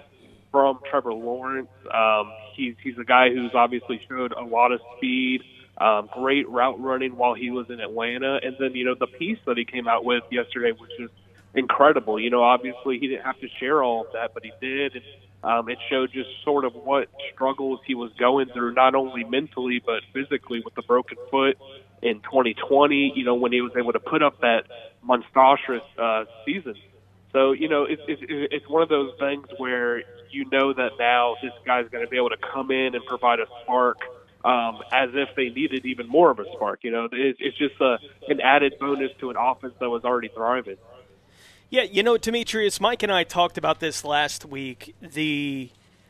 from 0.52 0.80
Trevor 0.89 1.13
Lawrence. 1.13 1.69
Um, 1.93 2.32
he's 2.56 2.76
he's 2.84 2.97
a 3.00 3.04
guy 3.04 3.30
who's 3.30 3.52
obviously 3.54 4.02
showed 4.10 4.32
a 4.32 4.43
lot 4.43 4.71
of 4.71 4.80
speed, 4.97 5.41
um, 5.78 6.10
great 6.13 6.47
route 6.50 6.80
running 6.80 7.17
while 7.17 7.34
he 7.34 7.52
was 7.52 7.67
in 7.69 7.80
Atlanta, 7.80 8.39
and 8.41 8.56
then 8.60 8.74
you 8.74 8.86
know 8.86 8.95
the 9.00 9.08
piece 9.08 9.39
that 9.45 9.58
he 9.58 9.65
came 9.65 9.88
out 9.88 10.06
with 10.06 10.24
yesterday 10.32 10.71
which 10.71 10.91
just 10.97 11.13
incredible. 11.54 12.20
You 12.20 12.30
know, 12.30 12.44
obviously 12.44 13.00
he 13.00 13.08
didn't 13.08 13.26
have 13.26 13.40
to 13.40 13.48
share 13.60 13.84
all 13.84 14.06
of 14.06 14.14
that, 14.14 14.34
but 14.34 14.44
he 14.44 14.52
did. 14.62 14.96
And, 14.96 15.04
um, 15.44 15.70
it 15.70 15.80
showed 15.90 16.12
just 16.12 16.30
sort 16.44 16.66
of 16.66 16.76
what 16.76 17.08
struggles 17.34 17.80
he 17.86 17.96
was 17.96 18.12
going 18.20 18.50
through, 18.54 18.74
not 18.74 18.94
only 18.94 19.24
mentally 19.24 19.82
but 19.84 20.02
physically 20.14 20.62
with 20.64 20.76
the 20.76 20.84
broken 20.84 21.18
foot 21.32 21.58
in 22.02 22.22
2020. 22.22 23.14
You 23.16 23.26
know, 23.26 23.36
when 23.36 23.52
he 23.52 23.62
was 23.62 23.72
able 23.76 23.94
to 23.94 24.00
put 24.00 24.22
up 24.22 24.42
that 24.42 24.66
monstrous 25.02 25.82
uh, 25.98 26.26
season. 26.46 26.76
So 27.32 27.54
you 27.54 27.70
know, 27.70 27.86
it's 27.86 28.02
it's 28.08 28.22
it's 28.28 28.70
one 28.70 28.84
of 28.84 28.90
those 28.90 29.14
things 29.20 29.48
where 29.58 30.04
you 30.30 30.46
know 30.52 30.74
that 30.74 30.92
now 31.00 31.36
this 31.42 31.54
guy's 31.66 31.88
going 31.90 32.04
to 32.04 32.10
be 32.10 32.18
able 32.18 32.30
to 32.30 32.38
come 32.54 32.72
in 32.72 32.94
and 32.94 33.04
provide 33.06 33.40
a 33.40 33.46
spark. 33.64 33.98
Um, 34.44 34.80
as 34.92 35.10
if 35.14 35.30
they 35.36 35.50
needed 35.50 35.86
even 35.86 36.08
more 36.08 36.32
of 36.32 36.40
a 36.40 36.46
spark, 36.56 36.80
you 36.82 36.90
know, 36.90 37.08
it's, 37.12 37.38
it's 37.40 37.56
just 37.60 37.80
a, 37.80 38.00
an 38.28 38.42
added 38.42 38.74
bonus 38.80 39.12
to 39.20 39.30
an 39.30 39.36
offense 39.38 39.76
that 39.80 39.88
was 39.88 40.04
already 40.04 40.30
thriving. 40.30 40.78
Yeah, 41.72 41.84
you 41.84 42.04
know, 42.04 42.18
Demetrius, 42.18 42.82
Mike 42.82 43.02
and 43.02 43.14
I 43.14 43.24
talked 43.24 43.58
about 43.58 43.80
this 43.80 44.04
last 44.04 44.44
week. 44.44 44.94
The 45.02 45.70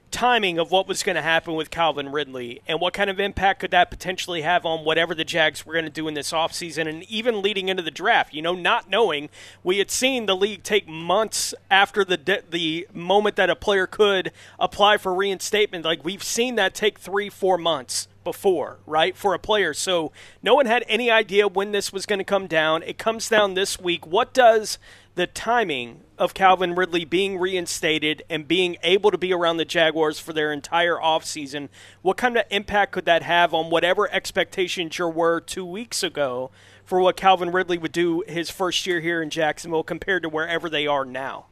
timing 0.09 0.57
of 0.57 0.71
what 0.71 0.87
was 0.87 1.03
going 1.03 1.15
to 1.15 1.21
happen 1.21 1.53
with 1.53 1.69
Calvin 1.69 2.11
Ridley 2.11 2.63
and 2.67 2.81
what 2.81 2.93
kind 2.93 3.11
of 3.11 3.19
impact 3.19 3.59
could 3.59 3.69
that 3.69 3.91
potentially 3.91 4.41
have 4.41 4.65
on 4.65 4.83
whatever 4.83 5.13
the 5.13 5.23
Jags 5.23 5.63
were 5.63 5.73
going 5.73 5.85
to 5.85 5.91
do 5.91 6.07
in 6.07 6.15
this 6.15 6.31
offseason 6.31 6.87
and 6.87 7.03
even 7.03 7.43
leading 7.43 7.69
into 7.69 7.83
the 7.83 7.91
draft. 7.91 8.33
You 8.33 8.41
know, 8.41 8.55
not 8.55 8.89
knowing 8.89 9.29
we 9.63 9.77
had 9.77 9.91
seen 9.91 10.25
the 10.25 10.35
league 10.35 10.63
take 10.63 10.87
months 10.87 11.53
after 11.69 12.03
the 12.03 12.17
de- 12.17 12.41
the 12.49 12.87
moment 12.91 13.35
that 13.35 13.51
a 13.51 13.55
player 13.55 13.85
could 13.85 14.31
apply 14.59 14.97
for 14.97 15.13
reinstatement. 15.13 15.85
Like 15.85 16.03
we've 16.03 16.23
seen 16.23 16.55
that 16.55 16.73
take 16.73 16.97
3 16.97 17.29
4 17.29 17.59
months 17.59 18.07
before, 18.23 18.77
right, 18.85 19.15
for 19.15 19.33
a 19.33 19.39
player. 19.39 19.73
So 19.73 20.11
no 20.41 20.55
one 20.55 20.65
had 20.65 20.83
any 20.87 21.09
idea 21.09 21.47
when 21.47 21.71
this 21.71 21.93
was 21.93 22.05
going 22.05 22.19
to 22.19 22.25
come 22.25 22.47
down. 22.47 22.83
It 22.83 22.97
comes 22.97 23.29
down 23.29 23.53
this 23.53 23.79
week. 23.79 24.05
What 24.05 24.33
does 24.33 24.77
the 25.15 25.27
timing 25.27 26.01
of 26.17 26.33
Calvin 26.33 26.75
Ridley 26.75 27.03
being 27.03 27.37
reinstated 27.37 28.23
and 28.29 28.47
being 28.47 28.77
able 28.83 29.11
to 29.11 29.17
be 29.17 29.33
around 29.33 29.57
the 29.57 29.65
Jaguars 29.65 30.19
for 30.19 30.33
their 30.33 30.53
entire 30.53 30.95
offseason, 30.95 31.69
what 32.01 32.17
kind 32.17 32.37
of 32.37 32.45
impact 32.49 32.93
could 32.93 33.05
that 33.05 33.23
have 33.23 33.53
on 33.53 33.69
whatever 33.69 34.09
expectations 34.11 34.97
you 34.97 35.07
were 35.07 35.41
two 35.41 35.65
weeks 35.65 36.03
ago 36.03 36.51
for 36.83 36.99
what 36.99 37.17
Calvin 37.17 37.51
Ridley 37.51 37.77
would 37.77 37.91
do 37.91 38.23
his 38.27 38.49
first 38.49 38.85
year 38.85 38.99
here 38.99 39.21
in 39.21 39.29
Jacksonville 39.29 39.83
compared 39.83 40.23
to 40.23 40.29
wherever 40.29 40.69
they 40.69 40.87
are 40.87 41.05
now? 41.05 41.47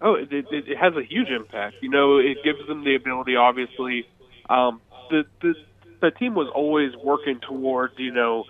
Oh, 0.00 0.14
it, 0.14 0.32
it, 0.32 0.46
it 0.50 0.76
has 0.76 0.94
a 0.94 1.02
huge 1.02 1.28
impact. 1.28 1.76
You 1.80 1.88
know, 1.88 2.18
it 2.18 2.38
gives 2.44 2.66
them 2.68 2.84
the 2.84 2.94
ability. 2.94 3.34
Obviously, 3.34 4.06
um, 4.50 4.80
the 5.10 5.24
the 5.40 5.54
the 6.02 6.10
team 6.10 6.34
was 6.34 6.50
always 6.54 6.90
working 7.02 7.40
towards 7.40 7.94
you 7.96 8.12
know 8.12 8.44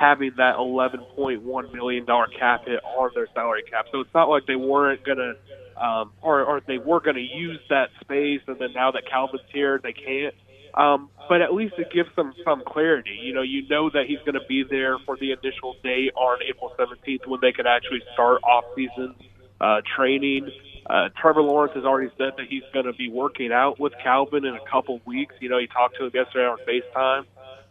having 0.00 0.32
that 0.38 0.56
eleven 0.56 1.00
point 1.14 1.42
one 1.42 1.70
million 1.72 2.06
dollar 2.06 2.26
cap 2.26 2.64
hit 2.66 2.80
on 2.82 3.10
their 3.14 3.28
salary 3.34 3.62
cap. 3.70 3.86
So 3.92 4.00
it's 4.00 4.14
not 4.14 4.28
like 4.28 4.46
they 4.46 4.56
weren't 4.56 5.04
gonna 5.04 5.34
um, 5.76 6.12
or 6.22 6.42
or 6.42 6.60
they 6.66 6.78
were 6.78 7.00
gonna 7.00 7.20
use 7.20 7.60
that 7.68 7.90
space, 8.00 8.40
and 8.46 8.58
then 8.58 8.72
now 8.74 8.92
that 8.92 9.02
Calvin's 9.10 9.42
here, 9.52 9.78
they 9.82 9.92
can't. 9.92 10.34
Um, 10.72 11.10
but 11.28 11.42
at 11.42 11.52
least 11.52 11.74
it 11.78 11.88
gives 11.92 12.14
them 12.16 12.32
some 12.44 12.62
clarity. 12.66 13.18
You 13.22 13.34
know, 13.34 13.42
you 13.42 13.68
know 13.68 13.90
that 13.90 14.04
he's 14.06 14.20
going 14.20 14.34
to 14.34 14.46
be 14.48 14.62
there 14.62 14.98
for 15.04 15.16
the 15.16 15.32
initial 15.32 15.74
day 15.82 16.12
on 16.14 16.38
April 16.48 16.72
17th 16.78 17.26
when 17.26 17.40
they 17.42 17.50
can 17.50 17.66
actually 17.66 18.02
start 18.14 18.40
off-season 18.44 19.16
uh, 19.60 19.80
training. 19.96 20.48
Uh, 20.88 21.08
Trevor 21.20 21.42
Lawrence 21.42 21.74
has 21.74 21.84
already 21.84 22.10
said 22.16 22.34
that 22.36 22.46
he's 22.48 22.62
going 22.72 22.86
to 22.86 22.92
be 22.92 23.10
working 23.10 23.52
out 23.52 23.80
with 23.80 23.92
Calvin 24.02 24.44
in 24.44 24.54
a 24.54 24.70
couple 24.70 25.00
weeks. 25.04 25.34
You 25.40 25.48
know, 25.48 25.58
he 25.58 25.66
talked 25.66 25.96
to 25.98 26.04
him 26.06 26.12
yesterday 26.14 26.46
on 26.46 26.58
FaceTime. 26.66 27.24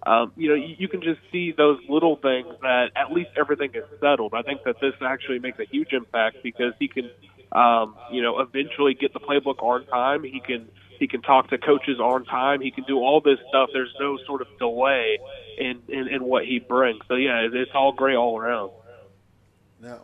Um, 0.06 0.32
you 0.38 0.50
know, 0.50 0.56
you, 0.56 0.88
can 0.88 1.02
just 1.02 1.20
see 1.32 1.52
those 1.52 1.78
little 1.90 2.16
things 2.16 2.48
that 2.62 2.92
at 2.96 3.12
least 3.12 3.32
everything 3.38 3.72
is 3.74 3.84
settled. 4.00 4.34
I 4.34 4.44
think 4.44 4.64
that 4.64 4.80
this 4.80 4.94
actually 5.02 5.40
makes 5.40 5.60
a 5.60 5.66
huge 5.66 5.92
impact 5.92 6.38
because 6.42 6.74
he 6.80 6.88
can, 6.88 7.12
um, 7.52 7.96
you 8.10 8.22
know, 8.22 8.40
eventually 8.40 8.94
get 8.94 9.12
the 9.12 9.20
playbook 9.20 9.62
on 9.62 9.86
time. 9.88 10.24
He 10.24 10.40
can 10.40 10.70
he 11.00 11.08
can 11.08 11.22
talk 11.22 11.50
to 11.50 11.58
coaches 11.58 12.00
on 12.00 12.26
time. 12.26 12.62
He 12.62 12.72
can 12.72 12.84
do 12.84 12.98
all 12.98 13.22
this 13.22 13.40
stuff. 13.50 13.70
There's 13.72 13.94
no 14.00 14.18
sort 14.26 14.42
of 14.42 14.48
delay 14.58 15.18
in, 15.58 15.82
in, 15.88 16.08
in 16.10 16.24
what 16.26 16.46
he 16.46 16.60
brings. 16.60 17.00
So 17.08 17.16
yeah, 17.16 17.48
it's 17.52 17.72
all 17.74 17.94
great 17.94 18.16
all 18.16 18.38
around. 18.38 18.72
Now, 19.82 20.02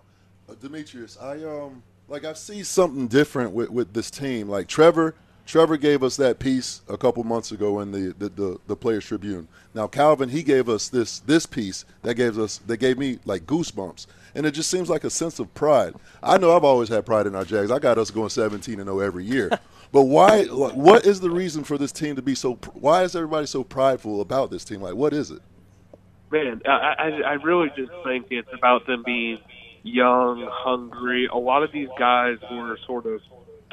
uh, 0.49 0.53
Demetrius, 0.60 1.17
I 1.21 1.43
um 1.43 1.84
like 2.08 2.23
I 2.23 2.34
see 2.34 2.63
something 2.63 3.08
different 3.08 3.51
with, 3.51 3.69
with 3.69 3.93
this 3.93 4.10
team. 4.10 4.47
Like 4.49 4.67
Trevor, 4.67 5.15
Trevor 5.45 5.77
gave 5.77 6.01
us 6.01 6.17
that 6.17 6.39
piece 6.39 6.81
a 6.89 6.97
couple 6.97 7.23
months 7.23 7.51
ago 7.51 7.79
in 7.79 7.91
the, 7.91 8.15
the, 8.17 8.29
the, 8.29 8.58
the 8.67 8.75
Players 8.75 9.05
Tribune. 9.05 9.47
Now 9.73 9.88
Calvin, 9.88 10.29
he 10.29 10.41
gave 10.41 10.67
us 10.67 10.89
this 10.89 11.19
this 11.19 11.45
piece 11.45 11.86
that 12.01 12.15
gave 12.15 12.39
us 12.39 12.58
that 12.60 12.77
gave 12.77 12.97
me 12.97 13.19
like 13.25 13.45
goosebumps, 13.45 14.08
and 14.34 14.45
it 14.45 14.51
just 14.51 14.69
seems 14.69 14.89
like 14.89 15.03
a 15.03 15.10
sense 15.10 15.39
of 15.39 15.53
pride. 15.53 15.93
I 16.23 16.38
know 16.38 16.55
I've 16.55 16.63
always 16.63 16.89
had 16.89 17.05
pride 17.05 17.27
in 17.27 17.36
our 17.36 17.45
Jags. 17.45 17.71
I 17.71 17.79
got 17.79 17.97
us 17.97 18.10
going 18.10 18.29
17 18.29 18.79
and 18.79 18.88
0 18.88 18.99
every 18.99 19.25
year. 19.25 19.49
But 19.91 20.05
why? 20.05 20.41
Like, 20.41 20.73
what 20.73 21.05
is 21.05 21.21
the 21.21 21.29
reason 21.29 21.63
for 21.63 21.77
this 21.77 21.93
team 21.93 22.17
to 22.17 22.21
be 22.21 22.36
so? 22.36 22.55
Why 22.73 23.03
is 23.03 23.15
everybody 23.15 23.47
so 23.47 23.63
prideful 23.63 24.19
about 24.19 24.51
this 24.51 24.65
team? 24.65 24.81
Like, 24.81 24.95
what 24.95 25.13
is 25.13 25.31
it? 25.31 25.41
Man, 26.31 26.62
I, 26.65 26.95
I, 26.97 27.08
I 27.25 27.34
really 27.36 27.69
just 27.77 27.91
think 28.03 28.25
it's 28.29 28.49
about 28.51 28.86
them 28.88 29.03
being 29.05 29.39
young, 29.84 30.45
hungry. 30.51 31.29
A 31.31 31.38
lot 31.38 31.63
of 31.63 31.71
these 31.71 31.88
guys 31.97 32.38
were 32.51 32.77
sort 32.86 33.05
of 33.05 33.21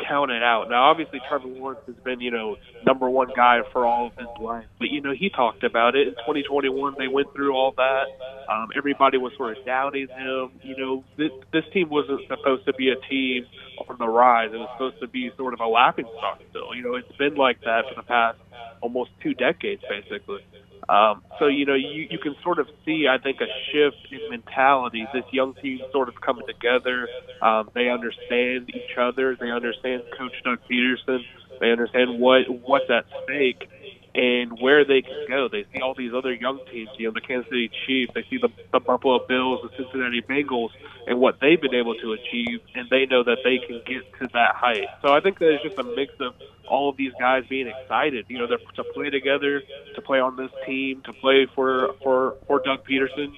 counted 0.09 0.43
out. 0.43 0.69
Now, 0.69 0.91
obviously, 0.91 1.21
Trevor 1.29 1.49
Lawrence 1.49 1.81
has 1.87 1.97
been, 2.05 2.21
you 2.21 2.31
know, 2.31 2.57
number 2.87 3.09
one 3.09 3.29
guy 3.35 3.61
for 3.73 3.87
all 3.87 4.07
of 4.07 4.13
his 4.17 4.29
life. 4.41 4.67
But, 4.79 4.91
you 4.91 5.01
know, 5.01 5.13
he 5.13 5.31
talked 5.31 5.65
about 5.65 5.95
it. 5.95 6.09
In 6.09 6.15
2021, 6.15 6.95
they 6.99 7.09
went 7.09 7.33
through 7.35 7.55
all 7.55 7.73
that. 7.77 8.05
Um, 8.51 8.69
everybody 8.77 9.19
was 9.19 9.33
sort 9.37 9.57
of 9.57 9.65
doubting 9.65 10.09
him. 10.09 10.51
You 10.63 10.77
know, 10.77 11.05
this, 11.17 11.31
this 11.53 11.65
team 11.73 11.89
wasn't 11.89 12.21
supposed 12.29 12.67
to 12.67 12.73
be 12.75 12.91
a 12.91 12.97
team 13.09 13.47
on 13.89 13.97
the 13.99 14.09
rise. 14.09 14.51
It 14.53 14.59
was 14.59 14.69
supposed 14.75 15.01
to 15.01 15.09
be 15.09 15.31
sort 15.37 15.55
of 15.55 15.61
a 15.61 15.67
laughing 15.67 16.07
stock 16.19 16.41
still. 16.51 16.75
You 16.75 16.83
know, 16.83 16.95
it's 16.97 17.17
been 17.17 17.35
like 17.35 17.61
that 17.63 17.83
for 17.89 18.01
the 18.01 18.07
past 18.07 18.39
almost 18.81 19.11
two 19.23 19.35
decades, 19.35 19.83
basically. 19.89 20.45
Um, 20.89 21.23
so 21.39 21.47
you 21.47 21.65
know 21.65 21.75
you 21.75 22.07
you 22.11 22.19
can 22.19 22.35
sort 22.43 22.59
of 22.59 22.69
see 22.85 23.07
I 23.09 23.19
think 23.19 23.41
a 23.41 23.47
shift 23.71 24.09
in 24.11 24.21
mentality. 24.31 25.07
This 25.13 25.25
young 25.33 25.55
team 25.55 25.81
sort 25.93 26.09
of 26.09 26.21
coming 26.21 26.45
together. 26.47 27.09
Um, 27.41 27.71
they 27.75 27.89
understand 27.89 28.71
each 28.75 28.97
other. 28.99 29.37
They 29.39 29.51
understand 29.51 30.03
Coach 30.17 30.35
Doug 30.45 30.59
Pederson. 30.71 31.21
They 31.61 31.71
understand 31.71 32.19
what 32.19 32.43
what's 32.49 32.91
at 32.91 33.05
stake 33.25 33.69
and 34.15 34.61
where 34.61 34.85
they 34.85 35.03
can 35.03 35.27
go. 35.29 35.49
They 35.51 35.65
see 35.73 35.81
all 35.81 35.95
these 35.95 36.13
other 36.15 36.35
young 36.35 36.61
teams. 36.71 36.91
You 36.99 37.09
know 37.09 37.13
the 37.15 37.21
Kansas 37.21 37.49
City 37.49 37.71
Chiefs. 37.87 38.13
They 38.15 38.25
see 38.29 38.39
the, 38.39 38.49
the 38.73 38.81
Buffalo 38.81 39.21
Bills, 39.27 39.61
the 39.63 39.71
Cincinnati 39.77 40.23
Bengals, 40.23 40.71
and 41.07 41.19
what 41.19 41.39
they've 41.41 41.61
been 41.61 41.75
able 41.75 41.95
to 41.95 42.13
achieve, 42.13 42.61
and 42.75 42.89
they 42.91 43.07
know 43.07 43.25
that 43.25 43.39
they 43.45 43.59
can 43.67 43.81
get 43.87 44.03
to 44.21 44.29
that 44.35 44.55
height. 44.55 44.87
So 45.03 45.13
I 45.13 45.21
think 45.21 45.39
that 45.39 45.49
it's 45.55 45.63
just 45.63 45.79
a 45.79 45.85
mix 45.85 46.13
of 46.21 46.35
all 46.69 46.91
of 46.91 46.97
these 46.97 47.13
guys 47.19 47.45
being 47.49 47.67
excited. 47.69 48.27
You 48.29 48.39
know, 48.39 48.47
they're, 48.47 48.59
to 48.77 48.85
play 48.93 49.11
together, 49.11 49.63
to 49.95 50.03
play 50.03 50.21
on 50.21 50.37
this 50.37 50.51
team, 50.67 51.03
to 51.07 51.13
play 51.13 51.47
for 51.55 51.95
for 52.03 52.37
for 52.47 52.61
Doug 52.65 52.85
Pederson, 52.87 53.33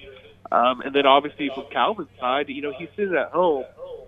um, 0.51 0.81
and 0.81 0.93
then 0.93 1.05
obviously 1.05 1.49
from 1.53 1.65
Calvin's 1.71 2.09
side, 2.19 2.49
you 2.49 2.61
know, 2.61 2.73
he's 2.77 2.89
sitting 2.95 3.15
at 3.15 3.31
home 3.31 3.65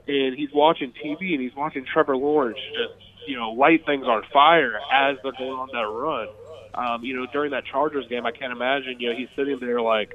and 0.07 0.37
he's 0.37 0.49
watching 0.53 0.93
TV 0.93 1.33
and 1.33 1.41
he's 1.41 1.55
watching 1.55 1.85
Trevor 1.85 2.15
Lawrence 2.15 2.59
just 2.73 2.93
you 3.27 3.35
know 3.35 3.51
light 3.51 3.85
things 3.85 4.05
on 4.05 4.23
fire 4.31 4.79
as 4.91 5.17
they're 5.23 5.31
going 5.33 5.51
on 5.51 5.69
that 5.73 5.87
run. 5.87 6.27
Um, 6.73 7.03
you 7.03 7.15
know, 7.15 7.25
during 7.33 7.51
that 7.51 7.65
Chargers 7.65 8.07
game, 8.07 8.25
I 8.25 8.31
can't 8.31 8.51
imagine. 8.51 8.99
You 8.99 9.09
know, 9.09 9.17
he's 9.17 9.29
sitting 9.35 9.59
there 9.59 9.81
like, 9.81 10.13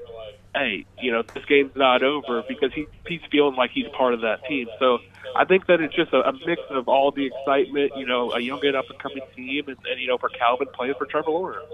"Hey, 0.55 0.87
you 1.01 1.11
know, 1.11 1.23
this 1.23 1.45
game's 1.47 1.75
not 1.75 2.03
over," 2.03 2.43
because 2.47 2.73
he 2.73 2.87
he's 3.07 3.21
feeling 3.31 3.57
like 3.57 3.71
he's 3.73 3.89
part 3.97 4.15
of 4.15 4.21
that 4.21 4.45
team. 4.47 4.69
So 4.79 4.99
I 5.35 5.45
think 5.45 5.67
that 5.67 5.81
it's 5.81 5.95
just 5.95 6.13
a, 6.13 6.29
a 6.29 6.33
mix 6.47 6.63
of 6.71 6.89
all 6.89 7.11
the 7.11 7.27
excitement. 7.27 7.93
You 7.97 8.07
know, 8.07 8.33
a 8.33 8.41
young 8.41 8.65
and 8.65 8.77
up 8.77 8.85
and 8.89 8.99
coming 8.99 9.23
team, 9.35 9.65
and, 9.69 9.77
and 9.91 10.01
you 10.01 10.07
know, 10.07 10.19
for 10.19 10.29
Calvin 10.29 10.69
playing 10.73 10.95
for 10.99 11.07
Trevor 11.07 11.31
Lawrence. 11.31 11.67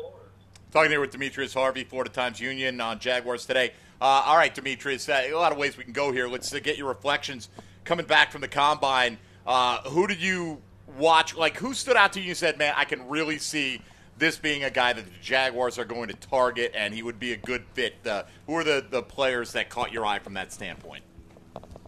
Talking 0.70 0.90
here 0.90 1.00
with 1.00 1.10
Demetrius 1.10 1.54
Harvey, 1.54 1.84
Florida 1.84 2.10
Times 2.10 2.40
Union 2.40 2.80
on 2.80 2.98
Jaguars 2.98 3.46
today. 3.46 3.72
Uh, 4.00 4.22
all 4.26 4.36
right, 4.36 4.54
Demetrius, 4.54 5.08
uh, 5.08 5.22
a 5.26 5.32
lot 5.32 5.50
of 5.50 5.58
ways 5.58 5.76
we 5.76 5.82
can 5.82 5.92
go 5.92 6.12
here. 6.12 6.28
Let's 6.28 6.52
uh, 6.54 6.60
get 6.62 6.76
your 6.76 6.88
reflections 6.88 7.48
coming 7.84 8.06
back 8.06 8.30
from 8.30 8.42
the 8.42 8.48
combine. 8.48 9.18
Uh, 9.46 9.80
who 9.88 10.06
did 10.06 10.22
you 10.22 10.60
watch? 10.98 11.36
Like, 11.36 11.56
who 11.56 11.74
stood 11.74 11.96
out 11.96 12.12
to 12.14 12.20
you 12.20 12.30
and 12.30 12.36
said, 12.36 12.58
man, 12.58 12.74
I 12.76 12.84
can 12.84 13.08
really 13.08 13.38
see 13.38 13.80
this 14.16 14.36
being 14.36 14.64
a 14.64 14.70
guy 14.70 14.92
that 14.92 15.04
the 15.04 15.10
Jaguars 15.22 15.78
are 15.78 15.84
going 15.84 16.08
to 16.08 16.14
target 16.14 16.72
and 16.74 16.92
he 16.92 17.02
would 17.02 17.18
be 17.18 17.32
a 17.32 17.36
good 17.36 17.64
fit? 17.72 17.94
Uh, 18.06 18.24
who 18.46 18.54
are 18.54 18.64
the, 18.64 18.84
the 18.88 19.02
players 19.02 19.52
that 19.52 19.70
caught 19.70 19.92
your 19.92 20.04
eye 20.04 20.18
from 20.18 20.34
that 20.34 20.52
standpoint? 20.52 21.04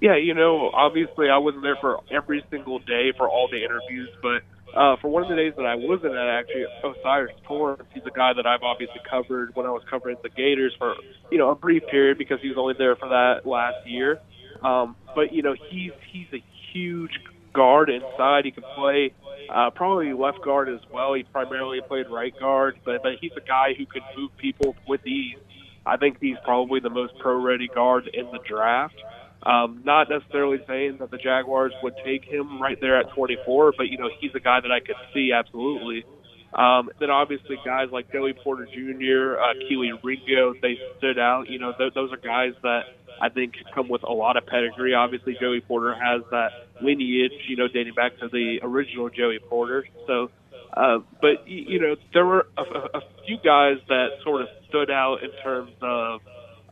Yeah, 0.00 0.16
you 0.16 0.32
know, 0.32 0.70
obviously 0.72 1.28
I 1.28 1.36
wasn't 1.38 1.62
there 1.62 1.76
for 1.76 2.00
every 2.10 2.42
single 2.50 2.78
day 2.78 3.12
for 3.16 3.28
all 3.28 3.48
the 3.48 3.62
interviews, 3.62 4.08
but 4.22 4.42
uh, 4.74 4.96
for 4.96 5.08
one 5.08 5.22
of 5.22 5.28
the 5.28 5.36
days 5.36 5.52
that 5.56 5.66
I 5.66 5.74
wasn't 5.74 6.14
at, 6.14 6.28
actually, 6.28 6.64
O'Cyrus 6.84 7.34
Torrence, 7.44 7.82
he's 7.92 8.04
a 8.06 8.10
guy 8.10 8.32
that 8.32 8.46
I've 8.46 8.62
obviously 8.62 9.00
covered 9.08 9.54
when 9.56 9.66
I 9.66 9.70
was 9.70 9.82
covering 9.90 10.16
the 10.22 10.30
Gators 10.30 10.74
for, 10.78 10.94
you 11.30 11.38
know, 11.38 11.50
a 11.50 11.54
brief 11.54 11.82
period 11.90 12.18
because 12.18 12.40
he 12.40 12.48
was 12.48 12.56
only 12.56 12.74
there 12.78 12.96
for 12.96 13.08
that 13.08 13.46
last 13.46 13.86
year. 13.86 14.20
Um, 14.62 14.96
but, 15.14 15.32
you 15.32 15.42
know, 15.42 15.54
he's, 15.68 15.92
he's 16.12 16.28
a 16.32 16.42
huge 16.72 17.18
guard 17.52 17.90
inside. 17.90 18.44
He 18.44 18.50
can 18.50 18.64
play 18.76 19.12
uh, 19.52 19.70
probably 19.70 20.12
left 20.12 20.42
guard 20.42 20.68
as 20.68 20.80
well. 20.92 21.14
He 21.14 21.24
primarily 21.24 21.80
played 21.86 22.06
right 22.08 22.32
guard, 22.38 22.78
but, 22.84 23.02
but 23.02 23.12
he's 23.20 23.32
a 23.36 23.40
guy 23.40 23.74
who 23.76 23.84
can 23.86 24.02
move 24.16 24.30
people 24.36 24.76
with 24.86 25.04
ease. 25.06 25.38
I 25.84 25.96
think 25.96 26.18
he's 26.20 26.36
probably 26.44 26.80
the 26.80 26.90
most 26.90 27.14
pro-ready 27.18 27.68
guard 27.68 28.08
in 28.12 28.26
the 28.26 28.38
draft. 28.46 28.94
Um, 29.42 29.82
not 29.84 30.08
necessarily 30.10 30.58
saying 30.68 30.98
that 31.00 31.10
the 31.10 31.16
Jaguars 31.16 31.72
would 31.82 31.94
take 32.04 32.24
him 32.24 32.60
right 32.60 32.78
there 32.80 32.98
at 33.00 33.10
24, 33.14 33.72
but 33.76 33.88
you 33.88 33.96
know 33.96 34.10
he's 34.20 34.34
a 34.34 34.40
guy 34.40 34.60
that 34.60 34.70
I 34.70 34.80
could 34.80 34.96
see 35.14 35.32
absolutely. 35.32 36.04
Um, 36.52 36.90
then 36.98 37.10
obviously 37.10 37.56
guys 37.64 37.88
like 37.92 38.10
Joey 38.12 38.32
Porter 38.32 38.66
Jr., 38.66 39.38
uh, 39.38 39.54
Kelee 39.68 39.92
Ringo, 40.02 40.54
they 40.60 40.78
stood 40.98 41.18
out. 41.18 41.48
You 41.48 41.58
know 41.58 41.72
th- 41.76 41.94
those 41.94 42.12
are 42.12 42.16
guys 42.16 42.54
that 42.62 42.82
I 43.20 43.28
think 43.28 43.54
come 43.74 43.88
with 43.88 44.02
a 44.02 44.12
lot 44.12 44.36
of 44.36 44.46
pedigree. 44.46 44.94
Obviously 44.94 45.36
Joey 45.40 45.60
Porter 45.60 45.94
has 45.94 46.22
that 46.30 46.50
lineage, 46.82 47.32
you 47.48 47.56
know, 47.56 47.68
dating 47.68 47.94
back 47.94 48.18
to 48.18 48.28
the 48.28 48.60
original 48.62 49.10
Joey 49.10 49.38
Porter. 49.38 49.86
So, 50.06 50.30
uh, 50.72 50.98
but 51.20 51.46
you 51.46 51.80
know 51.80 51.96
there 52.12 52.26
were 52.26 52.46
a, 52.56 52.62
a 52.62 53.00
few 53.26 53.36
guys 53.36 53.76
that 53.88 54.08
sort 54.24 54.42
of 54.42 54.48
stood 54.68 54.90
out 54.90 55.18
in 55.22 55.30
terms 55.42 55.72
of 55.82 56.20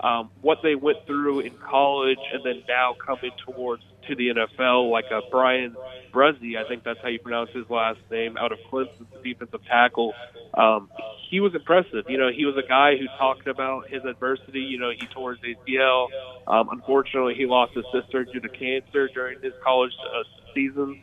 um, 0.00 0.30
what 0.42 0.58
they 0.62 0.74
went 0.74 1.06
through 1.06 1.40
in 1.40 1.54
college 1.54 2.18
and 2.32 2.44
then 2.44 2.62
now 2.68 2.94
coming 3.04 3.32
towards 3.44 3.82
to 4.06 4.14
the 4.14 4.28
NFL, 4.28 4.90
like 4.90 5.06
a 5.10 5.20
Bryan 5.30 5.76
Bresee, 6.12 6.56
I 6.56 6.66
think 6.68 6.84
that's 6.84 7.00
how 7.02 7.08
you 7.08 7.18
pronounce 7.18 7.50
his 7.50 7.68
last 7.68 7.98
name, 8.10 8.36
out 8.36 8.52
of 8.52 8.58
Clemson, 8.70 9.06
the 9.12 9.32
defensive 9.32 9.64
tackle. 9.64 10.14
Um, 10.54 10.88
he 11.28 11.40
was 11.40 11.54
impressive. 11.54 12.04
You 12.08 12.16
know, 12.16 12.30
he 12.34 12.44
was 12.44 12.56
a 12.56 12.66
guy 12.66 12.96
who 12.96 13.06
talked 13.18 13.46
about 13.48 13.88
his 13.88 14.04
adversity. 14.04 14.60
You 14.60 14.78
know, 14.78 14.90
he 14.90 15.06
tore 15.08 15.34
his 15.34 15.56
ACL. 15.56 16.08
Um, 16.46 16.68
unfortunately, 16.70 17.34
he 17.34 17.46
lost 17.46 17.74
his 17.74 17.84
sister 17.92 18.24
due 18.24 18.40
to 18.40 18.48
cancer 18.48 19.08
during 19.08 19.40
his 19.42 19.52
college 19.62 19.92
uh, 20.00 20.22
season. 20.54 21.02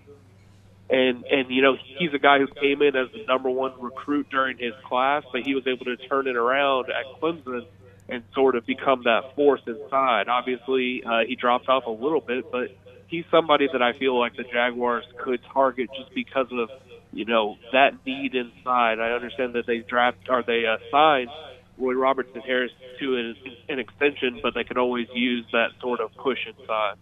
And 0.88 1.26
and 1.26 1.50
you 1.50 1.64
know 1.64 1.76
he's 1.98 2.14
a 2.14 2.20
guy 2.20 2.38
who 2.38 2.46
came 2.46 2.84
in 2.84 2.96
as 2.96 3.08
the 3.12 3.26
number 3.28 3.50
one 3.50 3.74
recruit 3.80 4.28
during 4.30 4.60
his 4.60 4.74
class, 4.88 5.24
but 5.32 5.42
he 5.42 5.56
was 5.56 5.66
able 5.66 5.86
to 5.86 5.98
turn 5.98 6.28
it 6.28 6.36
around 6.36 6.90
at 6.92 7.20
Clemson 7.20 7.66
and 8.08 8.24
sort 8.34 8.56
of 8.56 8.66
become 8.66 9.04
that 9.04 9.36
force 9.36 9.62
inside. 9.66 10.28
Obviously, 10.28 11.04
uh, 11.04 11.22
he 11.28 11.36
dropped 11.36 11.68
off 11.68 11.86
a 11.86 11.92
little 11.92 12.22
bit, 12.22 12.52
but 12.52 12.70
he's 13.08 13.26
somebody 13.32 13.68
that 13.72 13.82
I 13.82 13.98
feel 13.98 14.18
like 14.20 14.36
the 14.36 14.44
Jaguars 14.44 15.06
could 15.24 15.40
target 15.54 15.90
just 15.98 16.14
because 16.14 16.48
of 16.52 16.70
you 17.12 17.26
know 17.26 17.56
that 17.72 17.94
need 18.06 18.36
inside. 18.36 19.00
I 19.00 19.12
understand 19.12 19.54
that 19.54 19.66
they 19.66 19.80
draft 19.80 20.18
or 20.30 20.44
they 20.46 20.64
uh, 20.66 20.78
signed 20.92 21.30
Roy 21.78 21.94
Robertson 21.94 22.42
Harris 22.42 22.72
to 23.00 23.16
an, 23.16 23.36
an 23.70 23.80
extension, 23.80 24.40
but 24.42 24.54
they 24.54 24.64
could 24.64 24.78
always 24.78 25.08
use 25.14 25.46
that 25.52 25.70
sort 25.82 26.00
of 26.00 26.14
push 26.16 26.40
inside. 26.48 26.96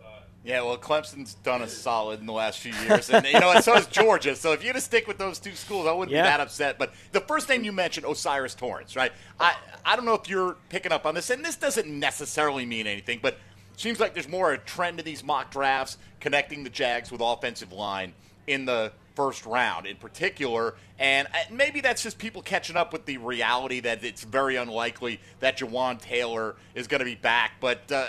Yeah, 0.44 0.62
well, 0.62 0.78
Clemson's 0.78 1.36
done 1.36 1.62
a 1.62 1.68
solid 1.70 2.20
in 2.20 2.26
the 2.26 2.34
last 2.34 2.60
few 2.60 2.74
years, 2.74 3.10
and 3.10 3.26
you 3.26 3.40
know, 3.40 3.52
and 3.52 3.64
so 3.64 3.74
has 3.76 3.88
Georgia. 3.88 4.36
So 4.36 4.52
if 4.52 4.62
you're 4.62 4.74
to 4.74 4.82
stick 4.82 5.08
with 5.08 5.18
those 5.18 5.40
two 5.40 5.54
schools, 5.56 5.88
I 5.88 5.94
wouldn't 5.94 6.14
Yeah. 6.14 6.24
be 6.24 6.28
that 6.28 6.42
upset. 6.42 6.78
But 6.78 6.94
the 7.14 7.22
first 7.22 7.48
name 7.48 7.64
you 7.64 7.72
mentioned, 7.72 8.06
O'Cyrus 8.06 8.54
Torrence, 8.54 8.96
right? 8.98 9.14
I 9.40 9.56
I 9.86 9.96
don't 9.96 10.06
know 10.06 10.16
if 10.16 10.28
you're 10.30 10.58
picking 10.70 10.92
up 10.92 11.06
on 11.06 11.16
this, 11.16 11.30
and 11.30 11.46
this 11.46 11.56
doesn't 11.56 11.88
necessarily 11.88 12.66
mean 12.66 12.88
anything, 12.88 13.20
but 13.22 13.38
seems 13.78 14.00
like 14.02 14.14
there's 14.14 14.28
more 14.28 14.52
a 14.54 14.58
trend 14.58 15.00
in 15.00 15.06
these 15.06 15.24
mock 15.24 15.50
drafts 15.50 15.98
connecting 16.20 16.64
the 16.66 16.70
Jags 16.70 17.10
with 17.12 17.22
offensive 17.22 17.72
line 17.72 18.14
in 18.48 18.66
the 18.66 18.92
first 19.16 19.46
round 19.46 19.86
in 19.86 19.96
particular. 19.96 20.76
And 21.00 21.28
uh, 21.28 21.38
maybe 21.52 21.82
that's 21.82 22.02
just 22.04 22.18
people 22.18 22.42
catching 22.42 22.76
up 22.76 22.94
with 22.94 23.06
the 23.06 23.18
reality 23.18 23.80
that 23.82 24.04
it's 24.04 24.24
very 24.24 24.56
unlikely 24.56 25.20
that 25.40 25.58
Jawaan 25.58 26.00
Taylor 26.00 26.56
is 26.76 26.88
going 26.88 27.00
to 27.00 27.06
be 27.06 27.16
back. 27.16 27.54
But 27.60 27.92
uh, 27.92 28.08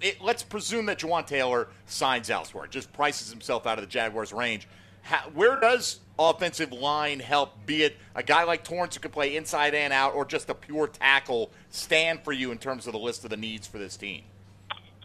it, 0.00 0.20
let's 0.22 0.42
presume 0.42 0.86
that 0.86 0.98
Jawaan 0.98 1.26
Taylor 1.26 1.68
signs 1.86 2.30
elsewhere, 2.30 2.66
just 2.66 2.92
prices 2.92 3.30
himself 3.30 3.66
out 3.66 3.78
of 3.78 3.84
the 3.84 3.90
Jaguars' 3.90 4.32
range. 4.32 4.68
How, 5.02 5.30
where 5.34 5.58
does 5.58 6.00
offensive 6.18 6.72
line 6.72 7.18
help, 7.18 7.66
be 7.66 7.82
it 7.82 7.96
a 8.14 8.22
guy 8.22 8.44
like 8.44 8.62
Torrence 8.62 8.94
who 8.94 9.00
can 9.00 9.10
play 9.10 9.36
inside 9.36 9.74
and 9.74 9.92
out, 9.92 10.14
or 10.14 10.24
just 10.24 10.48
a 10.48 10.54
pure 10.54 10.86
tackle, 10.86 11.50
stand 11.70 12.20
for 12.22 12.32
you 12.32 12.52
in 12.52 12.58
terms 12.58 12.86
of 12.86 12.92
the 12.92 12.98
list 12.98 13.24
of 13.24 13.30
the 13.30 13.36
needs 13.36 13.66
for 13.66 13.78
this 13.78 13.96
team? 13.96 14.22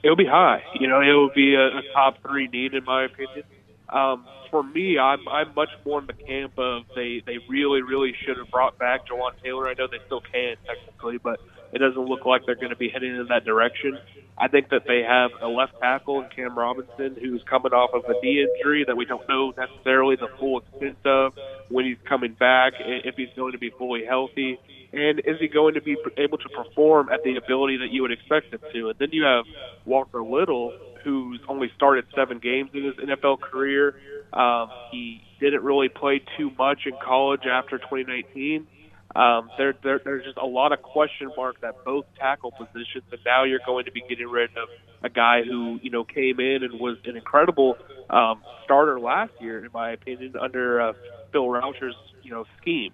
It 0.03 0.09
would 0.09 0.17
be 0.19 0.25
high. 0.25 0.63
You 0.79 0.87
know, 0.87 1.01
it 1.01 1.19
would 1.19 1.33
be 1.33 1.55
a, 1.55 1.67
a 1.67 1.81
top 1.93 2.21
three 2.21 2.47
need 2.47 2.75
in 2.75 2.83
my 2.83 3.05
opinion. 3.05 3.43
Um, 3.89 4.25
for 4.49 4.63
me, 4.63 4.97
I'm 4.97 5.27
I'm 5.27 5.53
much 5.55 5.69
more 5.85 5.99
in 5.99 6.07
the 6.07 6.13
camp 6.13 6.57
of 6.57 6.83
they 6.95 7.21
they 7.25 7.37
really 7.49 7.81
really 7.81 8.13
should 8.25 8.37
have 8.37 8.49
brought 8.51 8.77
back 8.77 9.07
Jawaan 9.07 9.31
Taylor. 9.43 9.67
I 9.67 9.73
know 9.73 9.87
they 9.87 10.03
still 10.05 10.21
can 10.21 10.55
technically, 10.65 11.17
but 11.17 11.39
it 11.73 11.79
doesn't 11.79 12.05
look 12.05 12.25
like 12.25 12.45
they're 12.45 12.55
going 12.55 12.69
to 12.69 12.77
be 12.77 12.89
heading 12.89 13.15
in 13.15 13.27
that 13.27 13.45
direction. 13.45 13.97
I 14.37 14.47
think 14.47 14.69
that 14.69 14.83
they 14.87 15.01
have 15.01 15.31
a 15.41 15.47
left 15.47 15.73
tackle 15.79 16.21
in 16.21 16.29
Cam 16.29 16.57
Robinson 16.57 17.17
who's 17.19 17.43
coming 17.49 17.73
off 17.73 17.91
of 17.93 18.05
a 18.05 18.13
knee 18.23 18.45
injury 18.45 18.85
that 18.87 18.95
we 18.95 19.05
don't 19.05 19.27
know 19.27 19.53
necessarily 19.57 20.15
the 20.15 20.29
full 20.39 20.59
extent 20.61 20.97
of 21.05 21.33
when 21.69 21.85
he's 21.85 21.97
coming 22.07 22.33
back, 22.33 22.73
if 22.79 23.15
he's 23.15 23.33
going 23.35 23.53
to 23.53 23.57
be 23.57 23.71
fully 23.71 24.05
healthy, 24.05 24.59
and 24.93 25.19
is 25.19 25.37
he 25.39 25.47
going 25.47 25.73
to 25.73 25.81
be 25.81 25.97
able 26.17 26.37
to 26.37 26.49
perform 26.49 27.09
at 27.09 27.23
the 27.23 27.35
ability 27.35 27.77
that 27.77 27.91
you 27.91 28.03
would 28.03 28.11
expect 28.11 28.53
him 28.53 28.61
to? 28.73 28.89
And 28.89 28.99
then 28.99 29.09
you 29.11 29.23
have 29.23 29.45
Walker 29.85 30.23
Little, 30.23 30.71
who's 31.03 31.41
only 31.47 31.71
started 31.75 32.05
seven 32.15 32.39
games 32.39 32.69
in 32.73 32.83
his 32.85 32.95
NFL 32.95 33.41
career. 33.41 33.95
Um, 34.37 34.69
he 34.91 35.21
didn't 35.39 35.63
really 35.63 35.89
play 35.89 36.21
too 36.37 36.51
much 36.57 36.81
in 36.85 36.93
college 37.03 37.41
after 37.51 37.77
2019. 37.77 38.67
Um, 39.15 39.49
there, 39.57 39.73
there, 39.83 39.99
there's 40.03 40.25
just 40.25 40.37
a 40.37 40.45
lot 40.45 40.73
of 40.73 40.81
question 40.83 41.31
marks 41.35 41.63
at 41.63 41.83
both 41.83 42.05
tackle 42.19 42.51
positions, 42.51 43.05
and 43.11 43.19
now 43.25 43.45
you're 43.45 43.61
going 43.65 43.85
to 43.85 43.91
be 43.91 44.03
getting 44.07 44.27
rid 44.27 44.51
of 44.51 44.69
a 45.01 45.09
guy 45.09 45.41
who 45.43 45.79
you 45.81 45.89
know 45.89 46.03
came 46.03 46.39
in 46.39 46.59
and 46.61 46.79
was 46.79 46.97
an 47.05 47.15
incredible 47.15 47.77
um, 48.11 48.43
starter 48.63 48.99
last 48.99 49.31
year, 49.39 49.63
in 49.65 49.71
my 49.73 49.91
opinion, 49.91 50.35
under 50.39 50.81
uh, 50.81 50.93
Phil 51.31 51.47
Rauscher's 51.47 51.95
you 52.21 52.31
know 52.31 52.45
scheme. 52.61 52.91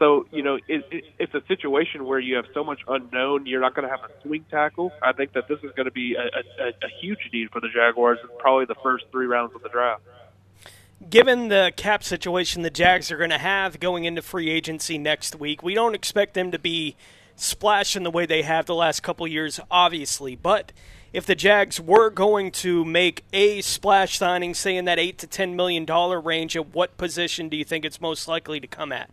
So 0.00 0.26
you 0.32 0.42
know 0.42 0.56
it, 0.66 0.84
it, 0.90 1.04
it's 1.20 1.34
a 1.34 1.42
situation 1.46 2.04
where 2.04 2.18
you 2.18 2.34
have 2.36 2.46
so 2.52 2.64
much 2.64 2.80
unknown. 2.88 3.46
You're 3.46 3.60
not 3.60 3.76
going 3.76 3.86
to 3.86 3.94
have 3.94 4.10
a 4.10 4.22
swing 4.26 4.44
tackle. 4.50 4.90
I 5.02 5.12
think 5.12 5.34
that 5.34 5.46
this 5.46 5.58
is 5.62 5.70
going 5.76 5.86
to 5.86 5.92
be 5.92 6.16
a, 6.16 6.64
a, 6.64 6.68
a 6.68 6.90
huge 7.00 7.30
need 7.32 7.50
for 7.50 7.60
the 7.60 7.68
Jaguars 7.68 8.18
probably 8.40 8.64
the 8.64 8.80
first 8.82 9.04
three 9.12 9.26
rounds 9.26 9.54
of 9.54 9.62
the 9.62 9.68
draft. 9.68 10.02
Given 11.08 11.48
the 11.48 11.72
cap 11.76 12.04
situation 12.04 12.60
the 12.60 12.70
Jags 12.70 13.10
are 13.10 13.16
going 13.16 13.30
to 13.30 13.38
have 13.38 13.80
going 13.80 14.04
into 14.04 14.20
free 14.20 14.50
agency 14.50 14.98
next 14.98 15.34
week, 15.34 15.62
we 15.62 15.72
don't 15.72 15.94
expect 15.94 16.34
them 16.34 16.50
to 16.50 16.58
be 16.58 16.94
splashing 17.36 18.02
the 18.02 18.10
way 18.10 18.26
they 18.26 18.42
have 18.42 18.66
the 18.66 18.74
last 18.74 19.02
couple 19.02 19.26
years, 19.26 19.58
obviously. 19.70 20.36
But 20.36 20.72
if 21.14 21.24
the 21.24 21.34
Jags 21.34 21.80
were 21.80 22.10
going 22.10 22.50
to 22.52 22.84
make 22.84 23.24
a 23.32 23.62
splash 23.62 24.18
signing, 24.18 24.52
say 24.52 24.76
in 24.76 24.84
that 24.84 24.98
eight 24.98 25.16
to 25.18 25.26
ten 25.26 25.56
million 25.56 25.86
dollar 25.86 26.20
range, 26.20 26.54
at 26.54 26.74
what 26.74 26.98
position 26.98 27.48
do 27.48 27.56
you 27.56 27.64
think 27.64 27.86
it's 27.86 28.00
most 28.00 28.28
likely 28.28 28.60
to 28.60 28.66
come 28.66 28.92
at? 28.92 29.08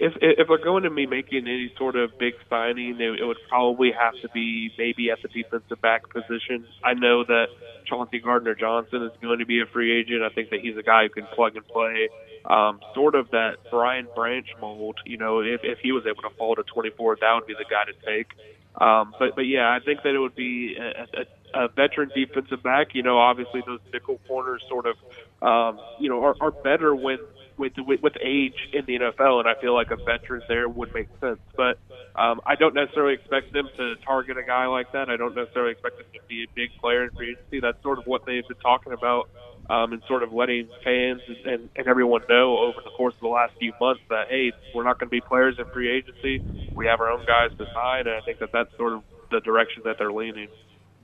If 0.00 0.14
if 0.20 0.48
we're 0.48 0.62
going 0.62 0.84
to 0.84 0.90
be 0.90 1.06
making 1.06 1.46
any 1.46 1.72
sort 1.76 1.96
of 1.96 2.18
big 2.18 2.34
signing, 2.48 2.96
it, 3.00 3.20
it 3.20 3.24
would 3.24 3.38
probably 3.48 3.92
have 3.92 4.14
to 4.22 4.28
be 4.28 4.70
maybe 4.78 5.10
at 5.10 5.18
the 5.22 5.28
defensive 5.28 5.80
back 5.80 6.08
position. 6.10 6.66
I 6.84 6.94
know 6.94 7.24
that 7.24 7.46
Chauncey 7.86 8.20
Gardner 8.20 8.54
Johnson 8.54 9.02
is 9.02 9.12
going 9.20 9.40
to 9.40 9.46
be 9.46 9.60
a 9.60 9.66
free 9.66 9.98
agent. 9.98 10.22
I 10.22 10.28
think 10.30 10.50
that 10.50 10.60
he's 10.60 10.76
a 10.76 10.82
guy 10.82 11.04
who 11.04 11.08
can 11.08 11.26
plug 11.34 11.56
and 11.56 11.66
play, 11.66 12.08
um, 12.44 12.80
sort 12.94 13.14
of 13.14 13.30
that 13.30 13.56
Brian 13.70 14.06
Branch 14.14 14.46
mold. 14.60 14.96
You 15.04 15.16
know, 15.16 15.40
if 15.40 15.60
if 15.64 15.78
he 15.80 15.92
was 15.92 16.04
able 16.06 16.22
to 16.22 16.36
fall 16.36 16.54
to 16.56 16.62
24, 16.62 17.18
that 17.20 17.32
would 17.34 17.46
be 17.46 17.54
the 17.54 17.66
guy 17.68 17.84
to 17.84 18.06
take. 18.06 18.28
Um, 18.80 19.14
but 19.18 19.34
but 19.34 19.46
yeah, 19.46 19.68
I 19.68 19.84
think 19.84 20.02
that 20.02 20.14
it 20.14 20.18
would 20.18 20.36
be 20.36 20.76
a, 20.78 21.20
a, 21.20 21.24
a 21.54 21.68
veteran 21.68 22.10
defensive 22.14 22.62
back. 22.62 22.94
You 22.94 23.02
know, 23.02 23.18
obviously 23.18 23.62
those 23.66 23.80
nickel 23.92 24.20
corners 24.26 24.62
sort 24.68 24.86
of, 24.86 24.96
um, 25.42 25.80
you 26.00 26.08
know, 26.08 26.22
are, 26.24 26.36
are 26.40 26.50
better 26.50 26.94
when 26.94 27.18
with, 27.58 27.72
with 27.76 28.00
with 28.02 28.14
age 28.22 28.54
in 28.72 28.84
the 28.86 28.98
NFL, 28.98 29.40
and 29.40 29.48
I 29.48 29.60
feel 29.60 29.74
like 29.74 29.90
a 29.90 29.96
veteran 29.96 30.42
there 30.48 30.68
would 30.68 30.94
make 30.94 31.08
sense. 31.20 31.40
But 31.56 31.78
um, 32.16 32.40
I 32.46 32.54
don't 32.54 32.74
necessarily 32.74 33.14
expect 33.14 33.52
them 33.52 33.68
to 33.76 33.96
target 34.06 34.38
a 34.38 34.42
guy 34.42 34.66
like 34.66 34.92
that. 34.92 35.10
I 35.10 35.16
don't 35.16 35.34
necessarily 35.34 35.72
expect 35.72 35.98
them 35.98 36.06
to 36.14 36.20
be 36.28 36.44
a 36.44 36.46
big 36.54 36.70
player 36.80 37.04
in 37.04 37.10
free 37.10 37.32
agency. 37.32 37.60
That's 37.60 37.82
sort 37.82 37.98
of 37.98 38.06
what 38.06 38.24
they've 38.26 38.46
been 38.46 38.56
talking 38.58 38.92
about, 38.92 39.28
um, 39.68 39.92
and 39.92 40.02
sort 40.06 40.22
of 40.22 40.32
letting 40.32 40.68
fans 40.84 41.20
and, 41.26 41.68
and, 41.76 41.88
everyone 41.88 42.22
know 42.28 42.58
over 42.58 42.78
the 42.84 42.90
course 42.90 43.14
of 43.14 43.20
the 43.20 43.28
last 43.28 43.52
few 43.58 43.72
months 43.80 44.02
that 44.08 44.28
hey, 44.28 44.52
we're 44.74 44.84
not 44.84 44.98
going 44.98 45.08
to 45.08 45.10
be 45.10 45.20
players 45.20 45.56
in 45.58 45.64
free 45.72 45.90
agency. 45.90 46.42
We 46.76 46.86
have 46.86 47.00
our 47.00 47.10
own 47.10 47.24
guys 47.26 47.50
to 47.58 47.66
sign, 47.74 48.06
and 48.06 48.16
I 48.16 48.20
think 48.20 48.38
that 48.38 48.50
that's 48.52 48.74
sort 48.76 48.92
of 48.92 49.02
the 49.30 49.40
direction 49.40 49.82
that 49.84 49.96
they're 49.98 50.12
leaning. 50.12 50.48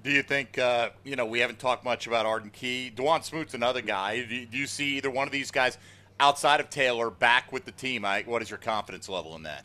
Do 0.05 0.11
you 0.11 0.23
think, 0.23 0.59
uh, 0.59 0.91
you 1.03 1.17
know, 1.17 1.25
we 1.25 1.39
haven't 1.39 1.59
talked 1.59 1.83
much 1.83 2.07
about 2.07 2.27
Arden 2.27 2.51
Key. 2.51 2.93
Dawuane 2.95 3.25
Smoot's 3.25 3.55
another 3.55 3.81
guy. 3.81 4.23
Do 4.23 4.35
you, 4.35 4.45
do 4.45 4.59
you 4.59 4.67
see 4.67 4.99
either 4.99 5.11
one 5.11 5.27
of 5.27 5.33
these 5.33 5.51
guys 5.51 5.79
outside 6.21 6.61
of 6.61 6.69
Taylor 6.69 7.09
back 7.09 7.51
with 7.51 7.65
the 7.65 7.73
team? 7.73 8.05
I, 8.05 8.23
what 8.27 8.43
is 8.43 8.51
your 8.51 8.59
confidence 8.59 9.09
level 9.09 9.35
in 9.35 9.45
that? 9.45 9.65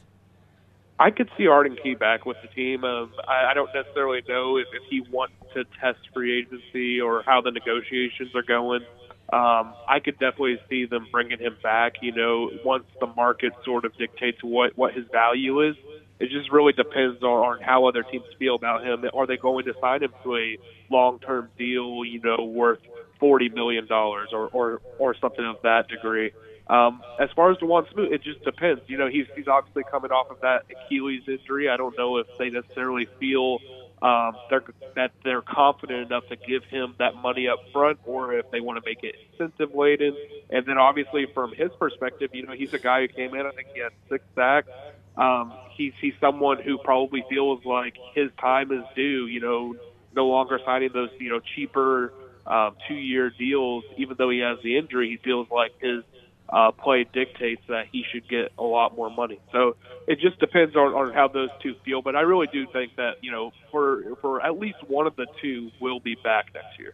I 0.97 1.11
could 1.11 1.29
see 1.37 1.47
Arden 1.47 1.77
Key 1.83 1.95
back 1.95 2.25
with 2.25 2.37
the 2.41 2.47
team. 2.47 2.85
Um, 2.85 3.11
I, 3.27 3.51
I 3.51 3.53
don't 3.53 3.69
necessarily 3.75 4.23
know 4.29 4.55
if, 4.55 4.67
if 4.73 4.83
he 4.89 5.01
wants 5.11 5.33
to 5.55 5.65
test 5.81 5.99
free 6.13 6.39
agency 6.39 7.01
or 7.01 7.21
how 7.25 7.41
the 7.41 7.51
negotiations 7.51 8.33
are 8.33 8.41
going. 8.41 8.85
Um, 9.31 9.75
I 9.87 9.99
could 10.03 10.17
definitely 10.17 10.59
see 10.69 10.85
them 10.85 11.07
bringing 11.11 11.39
him 11.39 11.55
back. 11.61 11.93
You 12.01 12.13
know, 12.13 12.49
once 12.65 12.85
the 12.99 13.07
market 13.07 13.53
sort 13.63 13.85
of 13.85 13.95
dictates 13.97 14.39
what 14.41 14.77
what 14.77 14.93
his 14.93 15.05
value 15.11 15.61
is, 15.69 15.75
it 16.19 16.29
just 16.29 16.51
really 16.51 16.73
depends 16.73 17.21
on, 17.21 17.57
on 17.57 17.61
how 17.61 17.85
other 17.85 18.03
teams 18.03 18.25
feel 18.39 18.55
about 18.55 18.83
him. 18.83 19.05
Are 19.13 19.27
they 19.27 19.37
going 19.37 19.65
to 19.65 19.73
sign 19.79 20.03
him 20.03 20.13
to 20.23 20.35
a 20.35 20.57
long 20.89 21.19
term 21.19 21.49
deal? 21.57 22.03
You 22.03 22.21
know, 22.23 22.43
worth 22.43 22.79
forty 23.19 23.49
million 23.49 23.87
dollars 23.87 24.29
or 24.33 24.49
or 24.49 24.81
or 24.97 25.15
something 25.19 25.45
of 25.45 25.57
that 25.63 25.87
degree. 25.89 26.31
Um, 26.67 27.01
as 27.19 27.29
far 27.35 27.51
as 27.51 27.57
Dawuane 27.57 27.91
Smoot, 27.91 28.11
it 28.11 28.23
just 28.23 28.43
depends. 28.43 28.81
You 28.87 28.97
know, 28.97 29.07
he's 29.07 29.25
he's 29.35 29.47
obviously 29.47 29.83
coming 29.89 30.11
off 30.11 30.29
of 30.29 30.41
that 30.41 30.65
Achilles 30.69 31.23
injury. 31.27 31.69
I 31.69 31.77
don't 31.77 31.97
know 31.97 32.17
if 32.17 32.27
they 32.37 32.49
necessarily 32.49 33.07
feel 33.19 33.57
um, 34.01 34.35
they're, 34.49 34.63
that 34.95 35.11
they're 35.23 35.41
confident 35.41 36.07
enough 36.07 36.27
to 36.29 36.35
give 36.35 36.63
him 36.65 36.95
that 36.99 37.15
money 37.15 37.47
up 37.47 37.59
front, 37.73 37.99
or 38.05 38.33
if 38.33 38.49
they 38.51 38.61
want 38.61 38.83
to 38.83 38.89
make 38.89 39.03
it 39.03 39.15
incentive 39.31 39.75
laden. 39.75 40.15
And 40.49 40.65
then 40.65 40.77
obviously 40.77 41.27
from 41.33 41.53
his 41.53 41.69
perspective, 41.77 42.29
you 42.33 42.45
know, 42.45 42.53
he's 42.53 42.73
a 42.73 42.79
guy 42.79 43.01
who 43.01 43.07
came 43.09 43.35
in. 43.35 43.45
I 43.45 43.51
think 43.51 43.67
he 43.73 43.81
had 43.81 43.91
six 44.09 44.23
sacks. 44.35 44.69
Um, 45.17 45.53
he's 45.75 45.93
he's 45.99 46.13
someone 46.21 46.61
who 46.61 46.77
probably 46.77 47.25
feels 47.29 47.63
like 47.65 47.95
his 48.13 48.29
time 48.39 48.71
is 48.71 48.83
due. 48.95 49.27
You 49.27 49.41
know, 49.41 49.75
no 50.15 50.27
longer 50.27 50.59
signing 50.65 50.91
those 50.93 51.09
you 51.19 51.29
know 51.29 51.41
cheaper 51.55 52.13
um, 52.47 52.75
two-year 52.87 53.31
deals, 53.37 53.83
even 53.97 54.15
though 54.17 54.29
he 54.29 54.39
has 54.39 54.59
the 54.63 54.77
injury. 54.77 55.09
He 55.09 55.17
feels 55.17 55.47
like 55.51 55.73
his 55.81 56.03
uh, 56.51 56.71
play 56.71 57.05
dictates 57.13 57.61
that 57.67 57.85
he 57.91 58.03
should 58.11 58.27
get 58.27 58.51
a 58.57 58.63
lot 58.63 58.95
more 58.95 59.09
money. 59.09 59.39
So 59.51 59.75
it 60.07 60.19
just 60.19 60.39
depends 60.39 60.75
on, 60.75 60.93
on 60.93 61.13
how 61.13 61.27
those 61.27 61.49
two 61.61 61.75
feel. 61.85 62.01
But 62.01 62.15
I 62.15 62.21
really 62.21 62.47
do 62.51 62.65
think 62.73 62.95
that 62.97 63.17
you 63.21 63.31
know 63.31 63.51
for 63.71 64.15
for 64.21 64.45
at 64.45 64.59
least 64.59 64.77
one 64.87 65.07
of 65.07 65.15
the 65.15 65.27
two 65.41 65.71
will 65.79 65.99
be 65.99 66.15
back 66.15 66.47
next 66.53 66.79
year. 66.79 66.93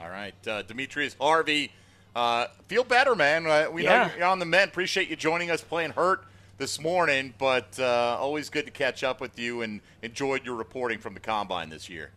All 0.00 0.10
right, 0.10 0.34
uh, 0.48 0.62
Demetrius 0.62 1.14
Harvey, 1.20 1.72
uh, 2.16 2.46
feel 2.66 2.84
better, 2.84 3.14
man. 3.14 3.46
Uh, 3.46 3.68
we 3.70 3.84
know 3.84 4.10
you're 4.16 4.26
on 4.26 4.38
the 4.38 4.46
mend. 4.46 4.70
Appreciate 4.70 5.08
you 5.08 5.16
joining 5.16 5.50
us 5.50 5.62
playing 5.62 5.90
hurt 5.90 6.24
this 6.58 6.80
morning, 6.80 7.34
but 7.38 7.78
uh, 7.78 8.16
always 8.18 8.50
good 8.50 8.64
to 8.66 8.70
catch 8.70 9.04
up 9.04 9.20
with 9.20 9.38
you 9.38 9.62
and 9.62 9.80
enjoyed 10.02 10.44
your 10.44 10.54
reporting 10.54 10.98
from 10.98 11.14
the 11.14 11.20
combine 11.20 11.70
this 11.70 11.88
year. 11.88 12.10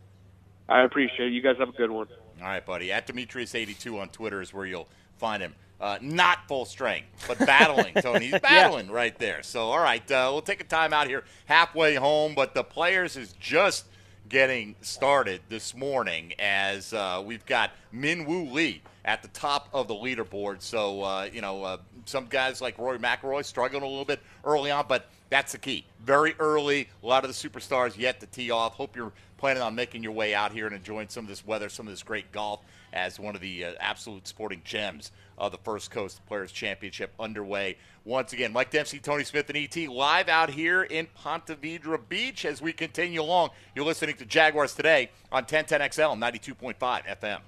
I 0.69 0.83
appreciate 0.83 1.27
it. 1.27 1.33
You 1.33 1.41
guys 1.41 1.57
have 1.59 1.69
a 1.69 1.73
good 1.73 1.91
one. 1.91 2.07
All 2.41 2.47
right, 2.47 2.65
buddy. 2.65 2.91
At 2.91 3.05
Demetrius82 3.07 3.99
on 3.99 4.09
Twitter 4.09 4.41
is 4.41 4.53
where 4.53 4.65
you'll 4.65 4.87
find 5.17 5.43
him. 5.43 5.55
Uh, 5.83 5.97
not 6.01 6.47
full 6.47 6.63
strength, 6.63 7.07
but 7.27 7.37
battling, 7.39 7.93
Tony. 7.95 8.27
He's 8.27 8.39
battling 8.41 8.89
right 8.89 9.19
there. 9.19 9.43
So, 9.43 9.63
all 9.63 9.79
right, 9.83 10.09
uh, 10.09 10.29
we'll 10.31 10.41
take 10.41 10.61
a 10.61 10.63
time 10.63 10.93
out 10.93 11.07
here 11.07 11.25
halfway 11.45 11.95
home, 11.95 12.35
but 12.35 12.53
the 12.53 12.63
players 12.63 13.17
is 13.17 13.33
just 13.33 13.83
getting 14.29 14.75
started 14.79 15.41
this 15.49 15.75
morning 15.75 16.31
as 16.39 16.93
uh, 16.93 17.21
we've 17.25 17.45
got 17.45 17.71
Min 17.91 18.23
Woo 18.23 18.45
Lee 18.45 18.81
at 19.03 19.21
the 19.23 19.27
top 19.27 19.67
of 19.73 19.89
the 19.89 19.93
leaderboard. 19.93 20.61
So, 20.61 21.01
uh, 21.03 21.27
you 21.33 21.41
know, 21.41 21.61
uh, 21.63 21.77
some 22.05 22.27
guys 22.27 22.61
like 22.61 22.77
Roy 22.77 22.97
McIlroy 22.97 23.43
struggling 23.43 23.83
a 23.83 23.87
little 23.87 24.05
bit 24.05 24.21
early 24.45 24.71
on, 24.71 24.85
but 24.87 25.09
That's 25.29 25.51
the 25.51 25.57
key. 25.57 25.83
Very 25.99 26.35
early, 26.39 26.87
a 27.01 27.07
lot 27.07 27.25
of 27.25 27.29
the 27.29 27.49
superstars 27.49 27.97
yet 27.97 28.19
to 28.21 28.27
tee 28.27 28.51
off. 28.51 28.75
Hope 28.75 28.95
you're 28.95 29.11
planning 29.43 29.61
on 29.61 29.75
making 29.75 30.01
your 30.01 30.13
way 30.13 30.33
out 30.33 30.53
here 30.53 30.65
and 30.67 30.73
enjoying 30.73 31.09
some 31.09 31.25
of 31.25 31.27
this 31.29 31.45
weather, 31.45 31.67
some 31.67 31.85
of 31.85 31.91
this 31.91 32.01
great 32.01 32.31
golf 32.31 32.61
as 32.93 33.19
one 33.19 33.35
of 33.35 33.41
the 33.41 33.65
uh, 33.65 33.73
absolute 33.77 34.25
sporting 34.25 34.61
gems 34.63 35.11
of 35.37 35.51
the 35.51 35.57
First 35.57 35.91
Coast 35.91 36.25
Players 36.27 36.49
Championship 36.49 37.11
underway. 37.19 37.75
Once 38.05 38.31
again, 38.31 38.53
Mike 38.53 38.69
Dempsey, 38.69 38.99
Tony 38.99 39.25
Smith, 39.25 39.49
and 39.49 39.57
ET 39.57 39.75
live 39.89 40.29
out 40.29 40.49
here 40.49 40.83
in 40.83 41.07
Ponte 41.07 41.61
Vedra 41.61 41.99
Beach 42.07 42.45
as 42.45 42.61
we 42.61 42.71
continue 42.71 43.21
along. 43.21 43.49
You're 43.75 43.83
listening 43.83 44.15
to 44.15 44.25
Jaguars 44.25 44.75
Today 44.75 45.11
on 45.29 45.43
1010XL 45.43 46.17
92.5 46.17 47.19
FM. 47.19 47.41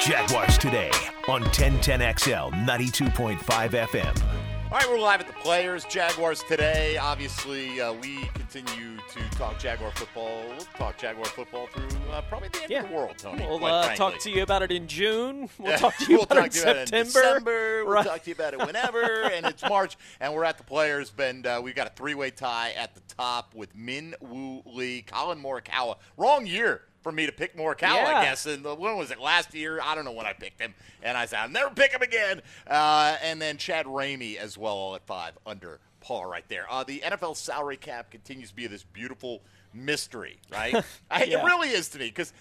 Jaguars 0.00 0.56
today 0.56 0.90
on 1.28 1.42
1010XL 1.42 2.52
92.5 2.66 3.38
FM. 3.70 4.27
All 4.70 4.76
right, 4.76 4.86
we're 4.90 4.98
live 4.98 5.20
at 5.20 5.26
the 5.26 5.32
Players. 5.32 5.86
Jaguars 5.86 6.42
today. 6.42 6.98
Obviously, 6.98 7.80
uh, 7.80 7.94
we 7.94 8.26
continue 8.34 8.98
to 9.14 9.20
talk 9.38 9.58
Jaguar 9.58 9.90
football. 9.92 10.42
We'll 10.46 10.58
talk 10.76 10.98
Jaguar 10.98 11.24
football 11.24 11.68
through 11.68 11.88
uh, 12.12 12.20
probably 12.28 12.50
the 12.50 12.62
end 12.64 12.70
Yeah. 12.70 12.82
of 12.82 12.90
the 12.90 12.94
world, 12.94 13.16
Tony. 13.16 13.46
We'll 13.46 13.64
uh, 13.64 13.94
talk 13.94 14.18
to 14.18 14.30
you 14.30 14.42
about 14.42 14.60
it 14.62 14.70
in 14.70 14.86
June. 14.86 15.48
We'll 15.58 15.78
talk 15.78 15.96
to 15.96 16.04
you 16.12 16.16
we'll 16.18 16.24
about 16.24 16.38
it 16.38 16.44
in 16.44 16.50
to 16.50 16.58
you 16.58 16.62
about 16.64 16.76
it 16.76 16.80
in 16.92 17.06
September. 17.06 17.20
December. 17.22 17.84
We'll 17.86 17.94
Right. 17.94 18.04
talk 18.06 18.22
to 18.24 18.28
you 18.30 18.34
about 18.34 18.52
it 18.52 18.58
whenever, 18.66 19.02
and 19.30 19.46
it's 19.46 19.62
March, 19.66 19.96
and 20.20 20.34
we're 20.34 20.44
at 20.44 20.58
the 20.58 20.64
Players. 20.64 21.12
And 21.18 21.46
uh, 21.46 21.62
we've 21.64 21.74
got 21.74 21.86
a 21.86 21.90
three-way 21.90 22.30
tie 22.30 22.72
at 22.72 22.94
the 22.94 23.00
top 23.16 23.54
with 23.54 23.74
Min 23.74 24.14
Woo 24.20 24.62
Lee, 24.66 25.00
Collin 25.00 25.42
Morikawa. 25.42 25.96
Wrong 26.18 26.46
year 26.46 26.82
for 27.08 27.12
me 27.14 27.24
to 27.26 27.32
pick 27.32 27.56
Morikawa, 27.56 27.94
Yeah. 27.94 28.18
I 28.18 28.24
guess. 28.24 28.44
And 28.44 28.62
when 28.64 28.96
was 28.98 29.10
it? 29.10 29.18
Last 29.18 29.54
year? 29.54 29.80
I 29.82 29.94
don't 29.94 30.04
know 30.04 30.12
when 30.12 30.26
I 30.26 30.34
picked 30.34 30.60
him, 30.60 30.74
and 31.02 31.16
I 31.16 31.24
said 31.24 31.38
I'll 31.40 31.48
never 31.48 31.70
pick 31.70 31.90
him 31.92 32.02
again. 32.02 32.42
Uh, 32.66 33.16
and 33.22 33.40
then 33.40 33.56
Chad 33.56 33.86
Ramey 33.86 34.36
as 34.36 34.58
well, 34.58 34.74
all 34.74 34.94
at 34.94 35.06
five 35.06 35.38
under 35.46 35.80
par 36.00 36.28
right 36.28 36.44
there. 36.48 36.66
Uh, 36.70 36.84
the 36.84 37.00
NFL 37.00 37.36
salary 37.36 37.76
cap 37.78 38.10
continues 38.10 38.50
to 38.50 38.54
be 38.56 38.66
this 38.66 38.82
beautiful 38.84 39.40
mystery, 39.72 40.38
right? 40.52 40.74
I, 41.10 41.24
It 41.24 41.42
really 41.44 41.70
is 41.70 41.88
to 41.90 41.98
me 41.98 42.06
because 42.06 42.32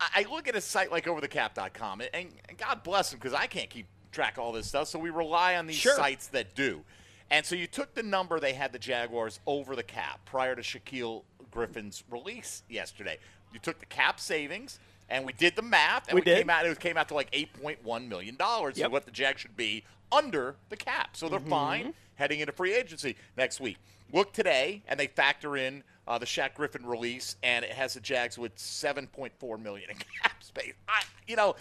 I 0.00 0.08
I 0.26 0.26
look 0.30 0.48
at 0.48 0.56
a 0.56 0.60
site 0.60 0.90
like 0.90 1.06
overthecap.com, 1.06 2.00
and, 2.00 2.10
and 2.48 2.58
God 2.58 2.82
bless 2.82 3.10
them 3.10 3.18
because 3.20 3.32
I 3.34 3.46
can't 3.46 3.70
keep 3.70 3.86
track 4.10 4.38
of 4.38 4.44
all 4.44 4.52
this 4.52 4.66
stuff. 4.66 4.88
So 4.88 4.98
we 4.98 5.10
rely 5.10 5.54
on 5.56 5.66
these 5.68 5.76
Sure. 5.76 5.94
sites 5.94 6.26
that 6.28 6.54
do. 6.56 6.82
And 7.30 7.44
so 7.46 7.54
you 7.54 7.66
took 7.66 7.94
the 7.94 8.02
number 8.02 8.38
they 8.40 8.52
had 8.54 8.72
the 8.72 8.78
Jaguars 8.78 9.40
over 9.46 9.74
the 9.76 9.82
cap 9.82 10.20
prior 10.26 10.54
to 10.54 10.62
Shaquill 10.62 11.22
Griffin's 11.50 12.04
release 12.10 12.62
yesterday. 12.68 13.18
You 13.52 13.58
took 13.60 13.78
the 13.78 13.86
cap 13.86 14.20
savings, 14.20 14.78
and 15.08 15.24
we 15.24 15.32
did 15.32 15.56
the 15.56 15.62
math, 15.62 16.08
and 16.08 16.14
We 16.14 16.20
we, 16.20 16.24
came 16.24 16.50
out. 16.50 16.66
It 16.66 16.78
came 16.80 16.96
out 16.96 17.08
to 17.08 17.14
like 17.14 17.28
eight 17.32 17.52
point 17.60 17.82
one 17.84 18.08
million 18.08 18.36
dollars, 18.36 18.76
Yep. 18.78 18.90
what 18.90 19.04
the 19.04 19.10
Jag 19.10 19.38
should 19.38 19.56
be 19.56 19.84
under 20.12 20.56
the 20.68 20.76
cap. 20.76 21.16
So 21.16 21.28
they're 21.28 21.38
Mm-hmm. 21.40 21.48
fine 21.50 21.94
heading 22.16 22.40
into 22.40 22.52
free 22.52 22.74
agency 22.74 23.16
next 23.36 23.60
week. 23.60 23.76
Look 24.12 24.32
today, 24.32 24.82
and 24.88 24.98
they 25.00 25.06
factor 25.06 25.56
in 25.56 25.82
uh, 26.06 26.18
the 26.18 26.26
Shaq 26.26 26.54
Griffin 26.54 26.86
release, 26.86 27.36
and 27.42 27.64
it 27.64 27.72
has 27.72 27.94
the 27.94 28.00
Jags 28.00 28.38
with 28.38 28.52
seven 28.58 29.06
point 29.06 29.32
four 29.38 29.58
million 29.58 29.90
in 29.90 29.96
cap 30.22 30.42
space. 30.42 30.74
I, 30.88 31.02
you 31.26 31.36
know, 31.36 31.56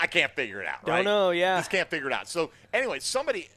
I 0.00 0.06
can't 0.06 0.32
figure 0.32 0.60
it 0.60 0.66
out. 0.68 0.84
Don't 0.84 0.94
right? 0.96 1.04
know, 1.04 1.30
yeah. 1.30 1.58
just 1.58 1.70
can't 1.70 1.88
figure 1.88 2.08
it 2.08 2.12
out. 2.12 2.28
So 2.28 2.50
anyway, 2.72 2.98
somebody 3.00 3.48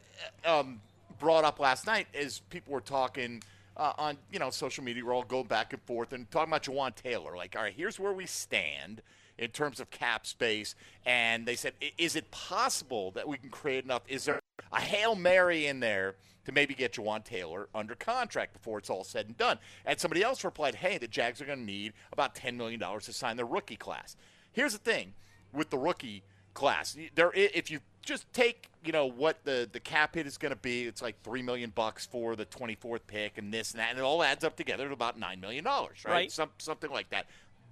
uh, 0.45 0.59
um, 0.59 0.81
brought 1.19 1.43
up 1.43 1.59
last 1.59 1.85
night 1.85 2.07
as 2.13 2.39
people 2.49 2.73
were 2.73 2.81
talking. 2.81 3.43
Uh, 3.81 3.93
on 3.97 4.15
you 4.31 4.37
know 4.37 4.51
social 4.51 4.83
media, 4.83 5.03
we're 5.03 5.11
all 5.11 5.23
going 5.23 5.47
back 5.47 5.73
and 5.73 5.81
forth 5.81 6.13
and 6.13 6.29
talking 6.29 6.51
about 6.51 6.61
Jawaan 6.61 6.93
Taylor. 6.93 7.35
Like, 7.35 7.55
all 7.55 7.63
right, 7.63 7.73
here's 7.75 7.99
where 7.99 8.13
we 8.13 8.27
stand 8.27 9.01
in 9.39 9.49
terms 9.49 9.79
of 9.79 9.89
cap 9.89 10.27
space. 10.27 10.75
And 11.03 11.47
they 11.47 11.55
said, 11.55 11.73
is 11.97 12.15
it 12.15 12.29
possible 12.29 13.09
that 13.11 13.27
we 13.27 13.37
can 13.37 13.49
create 13.49 13.83
enough? 13.83 14.03
Is 14.07 14.25
there 14.25 14.39
a 14.71 14.79
hail 14.79 15.15
mary 15.15 15.65
in 15.65 15.79
there 15.79 16.13
to 16.45 16.51
maybe 16.51 16.75
get 16.75 16.93
Jawaan 16.93 17.23
Taylor 17.23 17.69
under 17.73 17.95
contract 17.95 18.53
before 18.53 18.77
it's 18.77 18.91
all 18.91 19.03
said 19.03 19.25
and 19.25 19.35
done? 19.35 19.57
And 19.83 19.99
somebody 19.99 20.21
else 20.21 20.43
replied, 20.43 20.75
hey, 20.75 20.99
the 20.99 21.07
Jags 21.07 21.41
are 21.41 21.45
going 21.45 21.57
to 21.57 21.65
need 21.65 21.93
about 22.13 22.35
$10 22.35 22.57
million 22.57 22.79
to 22.79 23.11
sign 23.11 23.35
their 23.35 23.47
rookie 23.47 23.77
class. 23.77 24.15
Here's 24.51 24.73
the 24.73 24.77
thing 24.77 25.15
with 25.51 25.71
the 25.71 25.79
rookie 25.79 26.21
class. 26.53 26.97
There, 27.15 27.31
if 27.33 27.71
you 27.71 27.79
just 28.03 28.31
take, 28.33 28.69
you 28.83 28.91
know, 28.91 29.05
what 29.05 29.43
the, 29.43 29.69
the 29.71 29.79
cap 29.79 30.15
hit 30.15 30.25
is 30.27 30.37
going 30.37 30.51
to 30.51 30.59
be, 30.59 30.83
it's 30.83 31.01
like 31.01 31.21
three 31.23 31.41
million 31.41 31.71
bucks 31.73 32.05
for 32.05 32.35
the 32.35 32.45
24th 32.45 33.01
pick 33.07 33.37
and 33.37 33.53
this 33.53 33.71
and 33.71 33.79
that, 33.79 33.91
and 33.91 33.99
it 33.99 34.03
all 34.03 34.23
adds 34.23 34.43
up 34.43 34.55
together 34.55 34.87
to 34.87 34.93
about 34.93 35.19
nine 35.19 35.39
million 35.39 35.63
dollars, 35.63 35.99
right? 36.05 36.11
Right. 36.11 36.31
Some, 36.31 36.49
something 36.57 36.91
like 36.91 37.09
that. 37.09 37.27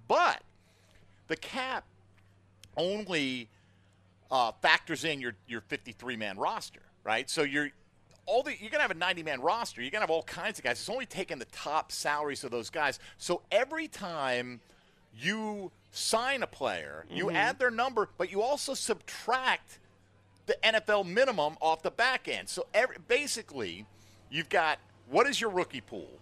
But 0.08 0.42
the 1.28 1.36
cap 1.36 1.84
only 2.76 3.48
uh, 4.30 4.52
factors 4.62 5.04
in 5.04 5.20
your 5.20 5.34
your 5.46 5.60
53 5.62 6.16
man 6.16 6.38
roster, 6.38 6.82
right? 7.04 7.28
So 7.28 7.42
you're 7.42 7.70
all 8.26 8.42
the 8.42 8.54
you're 8.60 8.70
gonna 8.70 8.82
have 8.82 8.90
a 8.90 8.94
90 8.94 9.22
man 9.22 9.40
roster. 9.40 9.82
You're 9.82 9.90
gonna 9.90 10.02
have 10.02 10.10
all 10.10 10.22
kinds 10.22 10.58
of 10.58 10.64
guys. 10.64 10.78
It's 10.78 10.88
only 10.88 11.06
taking 11.06 11.38
the 11.38 11.46
top 11.46 11.92
salaries 11.92 12.44
of 12.44 12.50
those 12.50 12.70
guys. 12.70 12.98
So 13.18 13.42
every 13.50 13.88
time 13.88 14.60
you 15.16 15.72
sign 15.90 16.42
a 16.42 16.46
player, 16.46 17.04
you 17.10 17.26
mm-hmm. 17.26 17.36
add 17.36 17.58
their 17.58 17.70
number, 17.70 18.08
but 18.16 18.30
you 18.30 18.42
also 18.42 18.74
subtract 18.74 19.78
the 20.46 20.56
NFL 20.64 21.06
minimum 21.06 21.56
off 21.60 21.82
the 21.82 21.90
back 21.90 22.28
end. 22.28 22.48
So 22.48 22.66
every, 22.74 22.96
basically, 23.06 23.86
you've 24.30 24.48
got 24.48 24.78
what 25.08 25.26
is 25.26 25.40
your 25.40 25.50
rookie 25.50 25.80
pool, 25.80 26.18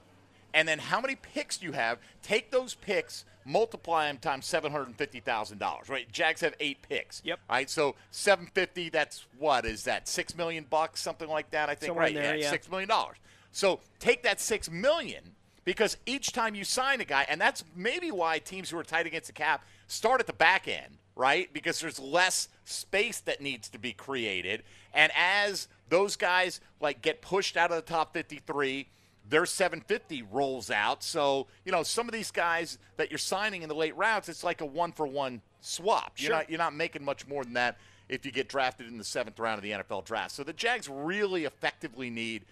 and 0.54 0.66
then 0.66 0.78
how 0.78 1.00
many 1.00 1.16
picks 1.16 1.58
do 1.58 1.66
you 1.66 1.72
have? 1.72 1.98
Take 2.22 2.50
those 2.50 2.74
picks, 2.74 3.24
multiply 3.44 4.06
them 4.06 4.18
times 4.18 4.46
seven 4.46 4.72
hundred 4.72 4.88
and 4.88 4.96
fifty 4.96 5.20
thousand 5.20 5.58
dollars. 5.58 5.88
Right? 5.88 6.10
Jags 6.10 6.40
have 6.40 6.54
eight 6.60 6.78
picks. 6.82 7.22
Yep. 7.24 7.40
All 7.48 7.56
right. 7.56 7.70
So 7.70 7.94
seven 8.10 8.48
fifty. 8.54 8.88
That's 8.88 9.26
what 9.38 9.64
is 9.64 9.84
that? 9.84 10.08
Six 10.08 10.36
million 10.36 10.66
bucks, 10.68 11.00
something 11.00 11.28
like 11.28 11.50
that. 11.50 11.68
I 11.68 11.74
think. 11.74 11.90
Somewhere 11.90 12.06
right. 12.06 12.14
there, 12.14 12.36
yeah. 12.36 12.50
Six 12.50 12.70
million 12.70 12.88
dollars. 12.88 13.16
So 13.52 13.80
take 13.98 14.22
that 14.24 14.40
six 14.40 14.70
million 14.70 15.34
because 15.68 15.98
each 16.06 16.32
time 16.32 16.54
you 16.54 16.64
sign 16.64 16.98
a 17.02 17.04
guy, 17.04 17.26
and 17.28 17.38
that's 17.38 17.62
maybe 17.76 18.10
why 18.10 18.38
teams 18.38 18.70
who 18.70 18.78
are 18.78 18.82
tight 18.82 19.06
against 19.06 19.26
the 19.26 19.34
cap 19.34 19.66
start 19.86 20.18
at 20.18 20.26
the 20.26 20.32
back 20.32 20.66
end, 20.66 20.96
right? 21.14 21.52
Because 21.52 21.78
there's 21.78 21.98
less 21.98 22.48
space 22.64 23.20
that 23.20 23.42
needs 23.42 23.68
to 23.68 23.78
be 23.78 23.92
created, 23.92 24.62
and 24.94 25.12
as 25.14 25.68
those 25.90 26.16
guys 26.16 26.62
like 26.80 27.02
get 27.02 27.20
pushed 27.20 27.58
out 27.58 27.70
of 27.70 27.76
the 27.76 27.82
top 27.82 28.14
53 28.14 28.88
their 29.28 29.44
750 29.44 30.22
rolls 30.32 30.70
out. 30.70 31.02
So, 31.02 31.48
you 31.66 31.70
know, 31.70 31.82
some 31.82 32.08
of 32.08 32.14
these 32.14 32.30
guys 32.30 32.78
that 32.96 33.10
you're 33.10 33.18
signing 33.18 33.60
in 33.60 33.68
the 33.68 33.74
late 33.74 33.94
rounds, 33.94 34.30
it's 34.30 34.42
like 34.42 34.62
a 34.62 34.64
one 34.64 34.90
for 34.90 35.06
one 35.06 35.42
swap. 35.60 36.12
You're 36.16 36.32
not 36.32 36.48
you're 36.48 36.56
not 36.56 36.74
making 36.74 37.04
much 37.04 37.26
more 37.26 37.44
than 37.44 37.52
that 37.52 37.76
if 38.08 38.24
you 38.24 38.32
get 38.32 38.48
drafted 38.48 38.86
in 38.88 38.96
the 38.96 39.04
seventh 39.04 39.38
round 39.38 39.58
of 39.58 39.62
the 39.62 39.72
NFL 39.72 40.06
draft. 40.06 40.30
So 40.30 40.44
the 40.44 40.54
Jags 40.54 40.88
really 40.88 41.44
effectively 41.44 42.08
need 42.08 42.46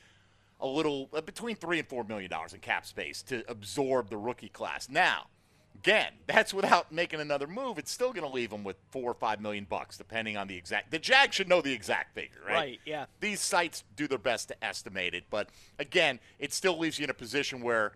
a 0.61 0.66
little 0.66 1.09
uh, 1.12 1.20
between 1.20 1.57
three 1.57 1.78
and 1.78 1.88
four 1.88 2.04
million 2.04 2.30
dollars 2.30 2.54
in 2.54 2.61
cap 2.61 2.86
space 2.86 3.22
to 3.22 3.44
absorb 3.50 4.11
the 4.11 4.16
rookie 4.16 4.48
class. 4.48 4.88
Now, 4.88 5.26
again, 5.74 6.12
that's 6.26 6.54
without 6.54 6.92
making 6.92 7.20
another 7.20 7.46
move. 7.46 7.78
It's 7.78 7.90
still 7.90 8.12
going 8.12 8.26
to 8.26 8.32
leave 8.32 8.50
them 8.50 8.64
with 8.64 8.76
four 8.90 9.11
or 9.11 9.14
five 9.14 9.40
million 9.40 9.66
bucks, 9.68 9.96
depending 9.96 10.36
on 10.36 10.48
the 10.48 10.57
exact. 10.57 10.90
The 10.90 10.98
Jags 10.98 11.34
should 11.34 11.48
know 11.48 11.61
the 11.61 11.72
exact 11.72 12.14
figure, 12.14 12.40
right? 12.46 12.54
Right, 12.54 12.80
yeah. 12.84 13.07
These 13.20 13.40
sites 13.40 13.84
do 13.96 14.07
their 14.07 14.18
best 14.18 14.48
to 14.48 14.64
estimate 14.64 15.14
it, 15.14 15.24
but 15.30 15.48
again, 15.78 16.20
it 16.38 16.52
still 16.52 16.78
leaves 16.78 16.98
you 16.98 17.04
in 17.04 17.11
a 17.11 17.14
position 17.14 17.61
where 17.61 17.92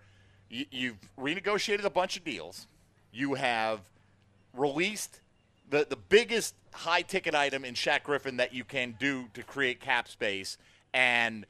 you, 0.49 0.67
you've 0.71 0.99
renegotiated 1.19 1.85
a 1.85 1.91
bunch 1.91 2.17
of 2.17 2.25
deals. 2.25 2.67
You 3.13 3.35
have 3.35 3.81
released 4.55 5.21
the, 5.71 5.87
the 5.89 5.97
biggest 5.97 6.55
high 6.73 7.03
ticket 7.03 7.35
item 7.35 7.65
in 7.65 7.75
Shaq 7.75 8.03
Griffin 8.03 8.37
that 8.37 8.53
you 8.53 8.65
can 8.65 8.97
do 8.99 9.27
to 9.35 9.43
create 9.43 9.81
cap 9.81 10.09
space, 10.09 10.59
and 10.93 11.47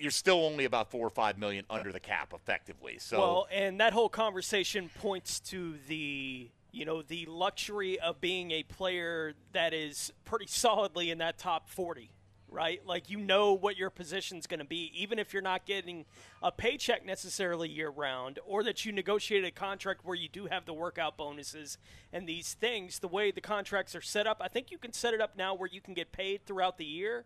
you're 0.00 0.10
still 0.10 0.44
only 0.44 0.64
about 0.64 0.90
four 0.90 1.06
or 1.06 1.10
five 1.10 1.38
million 1.38 1.64
under 1.70 1.92
the 1.92 2.00
cap 2.00 2.32
effectively. 2.34 2.98
So 2.98 3.18
Well, 3.18 3.48
and 3.52 3.80
that 3.80 3.92
whole 3.92 4.08
conversation 4.08 4.90
points 5.00 5.40
to 5.40 5.76
the 5.88 6.50
you 6.70 6.84
know 6.84 7.02
the 7.02 7.26
luxury 7.26 7.98
of 7.98 8.20
being 8.20 8.50
a 8.50 8.62
player 8.62 9.34
that 9.52 9.72
is 9.72 10.12
pretty 10.24 10.46
solidly 10.46 11.10
in 11.10 11.18
that 11.18 11.38
top 11.38 11.68
40 11.68 12.10
right? 12.50 12.80
Like 12.86 13.10
you 13.10 13.18
know 13.18 13.52
what 13.52 13.76
your 13.76 13.90
position's 13.90 14.46
going 14.46 14.60
to 14.60 14.66
be 14.66 14.90
even 14.94 15.18
if 15.18 15.32
you're 15.34 15.42
not 15.42 15.66
getting 15.66 16.06
a 16.42 16.50
paycheck 16.50 17.04
necessarily 17.04 17.68
year 17.68 17.90
round 17.90 18.38
or 18.46 18.62
that 18.64 18.86
you 18.86 18.92
negotiated 18.92 19.46
a 19.46 19.50
contract 19.50 20.00
where 20.02 20.16
you 20.16 20.28
do 20.30 20.46
have 20.46 20.64
the 20.64 20.72
workout 20.72 21.18
bonuses 21.18 21.76
and 22.10 22.26
these 22.26 22.54
things. 22.54 23.00
The 23.00 23.08
way 23.08 23.30
the 23.30 23.42
contracts 23.42 23.94
are 23.94 24.00
set 24.00 24.26
up 24.26 24.38
i 24.40 24.48
think 24.48 24.70
you 24.70 24.78
can 24.78 24.92
set 24.92 25.14
it 25.14 25.20
up 25.20 25.36
now 25.36 25.54
where 25.54 25.68
you 25.70 25.80
can 25.80 25.94
get 25.94 26.12
paid 26.12 26.44
throughout 26.46 26.78
the 26.78 26.84
year 26.84 27.24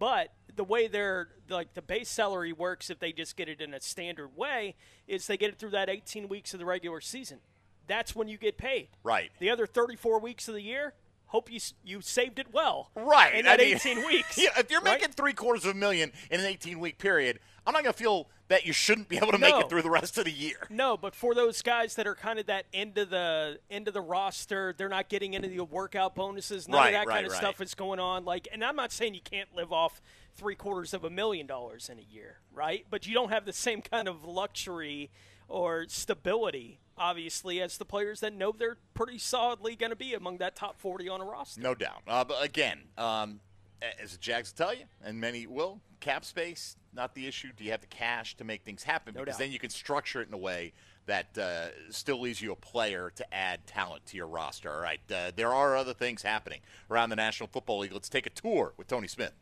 but 0.00 0.32
the 0.56 0.64
way 0.64 0.88
their 0.88 1.28
like 1.48 1.74
the 1.74 1.82
base 1.82 2.08
salary 2.08 2.52
works, 2.52 2.90
if 2.90 2.98
they 2.98 3.12
just 3.12 3.36
get 3.36 3.48
it 3.48 3.60
in 3.60 3.72
a 3.72 3.80
standard 3.80 4.36
way, 4.36 4.74
is 5.06 5.28
they 5.28 5.36
get 5.36 5.50
it 5.50 5.58
through 5.58 5.70
that 5.70 5.88
18 5.88 6.26
weeks 6.26 6.52
of 6.52 6.58
the 6.58 6.66
regular 6.66 7.00
season. 7.00 7.38
That's 7.86 8.16
when 8.16 8.26
you 8.26 8.38
get 8.38 8.56
paid. 8.58 8.88
Right. 9.04 9.30
The 9.38 9.50
other 9.50 9.66
34 9.66 10.18
weeks 10.18 10.48
of 10.48 10.54
the 10.54 10.62
year, 10.62 10.94
hope 11.30 11.50
you 11.50 11.60
you 11.84 12.00
saved 12.00 12.38
it 12.38 12.46
well. 12.52 12.90
Right. 12.94 13.34
In 13.34 13.46
I 13.46 13.56
mean, 13.56 13.74
18 13.76 13.98
weeks. 14.06 14.36
Yeah, 14.38 14.50
if 14.58 14.70
you're 14.70 14.80
right? 14.80 15.00
making 15.00 15.14
three 15.14 15.32
quarters 15.32 15.64
of 15.64 15.74
a 15.74 15.78
million 15.78 16.12
in 16.30 16.40
an 16.40 16.46
18 16.46 16.78
week 16.78 16.98
period, 16.98 17.38
I'm 17.66 17.72
not 17.72 17.82
going 17.82 17.92
to 17.92 17.98
feel 17.98 18.28
that 18.48 18.66
you 18.66 18.72
shouldn't 18.72 19.08
be 19.08 19.16
able 19.16 19.30
to 19.30 19.38
make 19.38 19.54
it 19.54 19.68
through 19.68 19.82
the 19.82 19.90
rest 19.90 20.18
of 20.18 20.24
the 20.24 20.32
year. 20.32 20.56
No, 20.70 20.96
but 20.96 21.14
for 21.14 21.34
those 21.36 21.62
guys 21.62 21.94
that 21.94 22.06
are 22.08 22.16
kind 22.16 22.40
of 22.40 22.46
that 22.46 22.64
end 22.74 22.98
of 22.98 23.10
the 23.10 23.60
end 23.70 23.86
of 23.86 23.94
the 23.94 24.00
roster, 24.00 24.74
they're 24.76 24.88
not 24.88 25.08
getting 25.08 25.36
any 25.36 25.46
of 25.46 25.54
the 25.56 25.64
workout 25.64 26.16
bonuses. 26.16 26.66
None 26.66 26.78
Right, 26.80 26.86
of 26.88 26.92
that 26.94 27.06
right, 27.06 27.14
kind 27.14 27.26
of 27.26 27.32
right. 27.32 27.38
stuff 27.40 27.60
is 27.60 27.74
going 27.74 28.00
on. 28.00 28.24
Like, 28.24 28.48
and 28.52 28.64
I'm 28.64 28.74
not 28.76 28.90
saying 28.90 29.14
you 29.14 29.20
can't 29.20 29.54
live 29.54 29.72
off 29.72 30.02
three 30.34 30.56
quarters 30.56 30.92
of 30.94 31.04
a 31.04 31.10
million 31.10 31.46
dollars 31.46 31.88
in 31.88 31.98
a 32.00 32.02
year, 32.12 32.38
right? 32.52 32.84
But 32.90 33.06
you 33.06 33.14
don't 33.14 33.30
have 33.30 33.44
the 33.44 33.52
same 33.52 33.82
kind 33.82 34.08
of 34.08 34.24
luxury 34.24 35.10
or 35.50 35.84
stability, 35.88 36.80
obviously, 36.96 37.60
as 37.60 37.76
the 37.76 37.84
players 37.84 38.20
that 38.20 38.32
know 38.32 38.52
they're 38.56 38.78
pretty 38.94 39.18
solidly 39.18 39.76
going 39.76 39.90
to 39.90 39.96
be 39.96 40.14
among 40.14 40.38
that 40.38 40.56
top 40.56 40.80
40 40.80 41.08
on 41.08 41.20
a 41.20 41.24
roster. 41.24 41.60
No 41.60 41.74
doubt. 41.74 42.02
Uh, 42.06 42.24
but 42.24 42.42
again, 42.42 42.78
um, 42.96 43.40
as 44.02 44.12
the 44.12 44.18
Jags 44.18 44.52
tell 44.52 44.72
you, 44.72 44.84
and 45.02 45.20
many 45.20 45.46
will, 45.46 45.80
cap 46.00 46.24
space 46.24 46.76
not 46.92 47.14
the 47.14 47.26
issue. 47.26 47.48
Do 47.56 47.64
you 47.64 47.70
have 47.70 47.80
the 47.80 47.86
cash 47.86 48.36
to 48.36 48.44
make 48.44 48.62
things 48.62 48.82
happen? 48.82 49.14
No 49.14 49.20
because 49.20 49.34
doubt. 49.34 49.44
then 49.44 49.52
you 49.52 49.58
can 49.58 49.70
structure 49.70 50.20
it 50.20 50.28
in 50.28 50.34
a 50.34 50.38
way 50.38 50.72
that 51.06 51.36
uh, 51.38 51.68
still 51.90 52.20
leaves 52.20 52.40
you 52.40 52.52
a 52.52 52.56
player 52.56 53.10
to 53.16 53.34
add 53.34 53.66
talent 53.66 54.06
to 54.06 54.16
your 54.16 54.26
roster. 54.26 54.72
All 54.72 54.80
right, 54.80 55.00
uh, 55.12 55.32
there 55.34 55.52
are 55.52 55.76
other 55.76 55.94
things 55.94 56.22
happening 56.22 56.60
around 56.90 57.10
the 57.10 57.16
National 57.16 57.48
Football 57.48 57.80
League. 57.80 57.92
Let's 57.92 58.08
take 58.08 58.26
a 58.26 58.30
tour 58.30 58.74
with 58.76 58.86
Tony 58.86 59.08
Smith. 59.08 59.32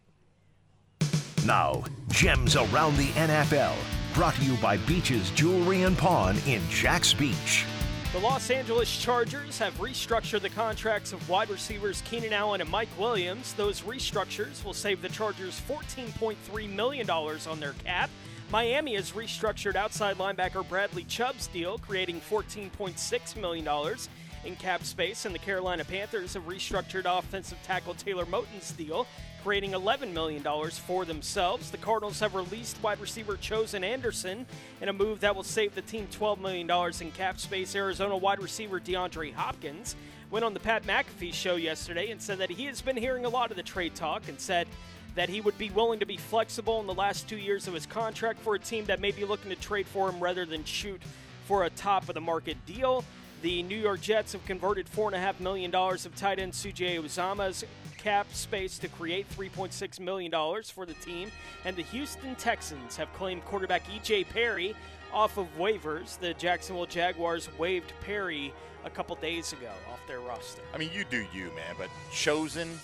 Now, 1.48 1.82
gems 2.10 2.56
around 2.56 2.98
the 2.98 3.08
NFL. 3.12 3.74
Brought 4.12 4.34
to 4.34 4.44
you 4.44 4.54
by 4.56 4.76
Beaches 4.76 5.30
Jewelry 5.30 5.84
and 5.84 5.96
Pawn 5.96 6.36
in 6.46 6.60
Jax 6.68 7.14
Beach. 7.14 7.64
The 8.12 8.18
Los 8.18 8.50
Angeles 8.50 8.94
Chargers 8.94 9.58
have 9.58 9.72
restructured 9.78 10.42
the 10.42 10.50
contracts 10.50 11.14
of 11.14 11.26
wide 11.26 11.48
receivers 11.48 12.02
Keenan 12.02 12.34
Allen 12.34 12.60
and 12.60 12.68
Mike 12.68 12.90
Williams. 12.98 13.54
Those 13.54 13.80
restructures 13.80 14.62
will 14.62 14.74
save 14.74 15.00
the 15.00 15.08
Chargers 15.08 15.58
$14.3 15.66 16.68
million 16.68 17.08
on 17.08 17.60
their 17.60 17.72
cap. 17.82 18.10
Miami 18.52 18.96
has 18.96 19.12
restructured 19.12 19.74
outside 19.74 20.18
linebacker 20.18 20.68
Bradley 20.68 21.04
Chubb's 21.04 21.46
deal, 21.46 21.78
creating 21.78 22.20
$14.6 22.20 23.36
million 23.40 23.96
in 24.44 24.56
cap 24.56 24.84
space, 24.84 25.24
and 25.24 25.34
the 25.34 25.38
Carolina 25.38 25.84
Panthers 25.84 26.34
have 26.34 26.46
restructured 26.46 27.06
offensive 27.06 27.58
tackle 27.62 27.94
Taylor 27.94 28.26
Moton's 28.26 28.72
deal, 28.72 29.06
creating 29.48 29.70
$11 29.70 30.12
million 30.12 30.44
for 30.72 31.06
themselves. 31.06 31.70
The 31.70 31.78
Cardinals 31.78 32.20
have 32.20 32.34
released 32.34 32.76
wide 32.82 33.00
receiver 33.00 33.34
Chosen 33.38 33.82
Anderson 33.82 34.44
in 34.82 34.90
a 34.90 34.92
move 34.92 35.20
that 35.20 35.34
will 35.34 35.42
save 35.42 35.74
the 35.74 35.80
team 35.80 36.06
$12 36.12 36.38
million 36.38 36.70
in 37.00 37.10
cap 37.12 37.40
space. 37.40 37.74
Arizona 37.74 38.14
wide 38.14 38.42
receiver 38.42 38.78
DeAndre 38.78 39.32
Hopkins 39.32 39.96
went 40.30 40.44
on 40.44 40.52
the 40.52 40.60
Pat 40.60 40.82
McAfee 40.82 41.32
show 41.32 41.56
yesterday 41.56 42.10
and 42.10 42.20
said 42.20 42.36
that 42.36 42.50
he 42.50 42.66
has 42.66 42.82
been 42.82 42.94
hearing 42.94 43.24
a 43.24 43.28
lot 43.30 43.50
of 43.50 43.56
the 43.56 43.62
trade 43.62 43.94
talk 43.94 44.28
and 44.28 44.38
said 44.38 44.68
that 45.14 45.30
he 45.30 45.40
would 45.40 45.56
be 45.56 45.70
willing 45.70 46.00
to 46.00 46.04
be 46.04 46.18
flexible 46.18 46.82
in 46.82 46.86
the 46.86 46.92
last 46.92 47.26
two 47.26 47.38
years 47.38 47.66
of 47.66 47.72
his 47.72 47.86
contract 47.86 48.40
for 48.40 48.54
a 48.54 48.58
team 48.58 48.84
that 48.84 49.00
may 49.00 49.12
be 49.12 49.24
looking 49.24 49.48
to 49.48 49.56
trade 49.56 49.86
for 49.86 50.10
him 50.10 50.20
rather 50.20 50.44
than 50.44 50.62
shoot 50.62 51.00
for 51.46 51.64
a 51.64 51.70
top 51.70 52.06
of 52.10 52.14
the 52.14 52.20
market 52.20 52.58
deal. 52.66 53.02
The 53.40 53.62
New 53.62 53.78
York 53.78 54.02
Jets 54.02 54.32
have 54.32 54.44
converted 54.44 54.86
$4.5 54.94 55.40
million 55.40 55.74
of 55.74 56.16
tight 56.16 56.38
end 56.38 56.54
C.J. 56.54 56.98
Uzomah's 56.98 57.64
cap 57.98 58.26
space 58.32 58.78
to 58.78 58.88
create 58.88 59.26
$3.6 59.36 60.00
million 60.00 60.32
for 60.64 60.86
the 60.86 60.94
team. 60.94 61.30
And 61.64 61.76
the 61.76 61.82
Houston 61.82 62.34
Texans 62.36 62.96
have 62.96 63.12
claimed 63.14 63.44
quarterback 63.44 63.82
E.J. 63.94 64.24
Perry 64.24 64.74
off 65.12 65.36
of 65.36 65.46
waivers. 65.58 66.18
The 66.18 66.34
Jacksonville 66.34 66.86
Jaguars 66.86 67.48
waived 67.58 67.92
Perry 68.00 68.52
a 68.84 68.90
couple 68.90 69.16
days 69.16 69.52
ago 69.52 69.70
off 69.92 70.00
their 70.06 70.20
roster. 70.20 70.62
I 70.74 70.78
mean, 70.78 70.90
you 70.94 71.04
do 71.10 71.26
you, 71.34 71.46
man. 71.56 71.74
But 71.76 71.88
Chosen, 72.12 72.78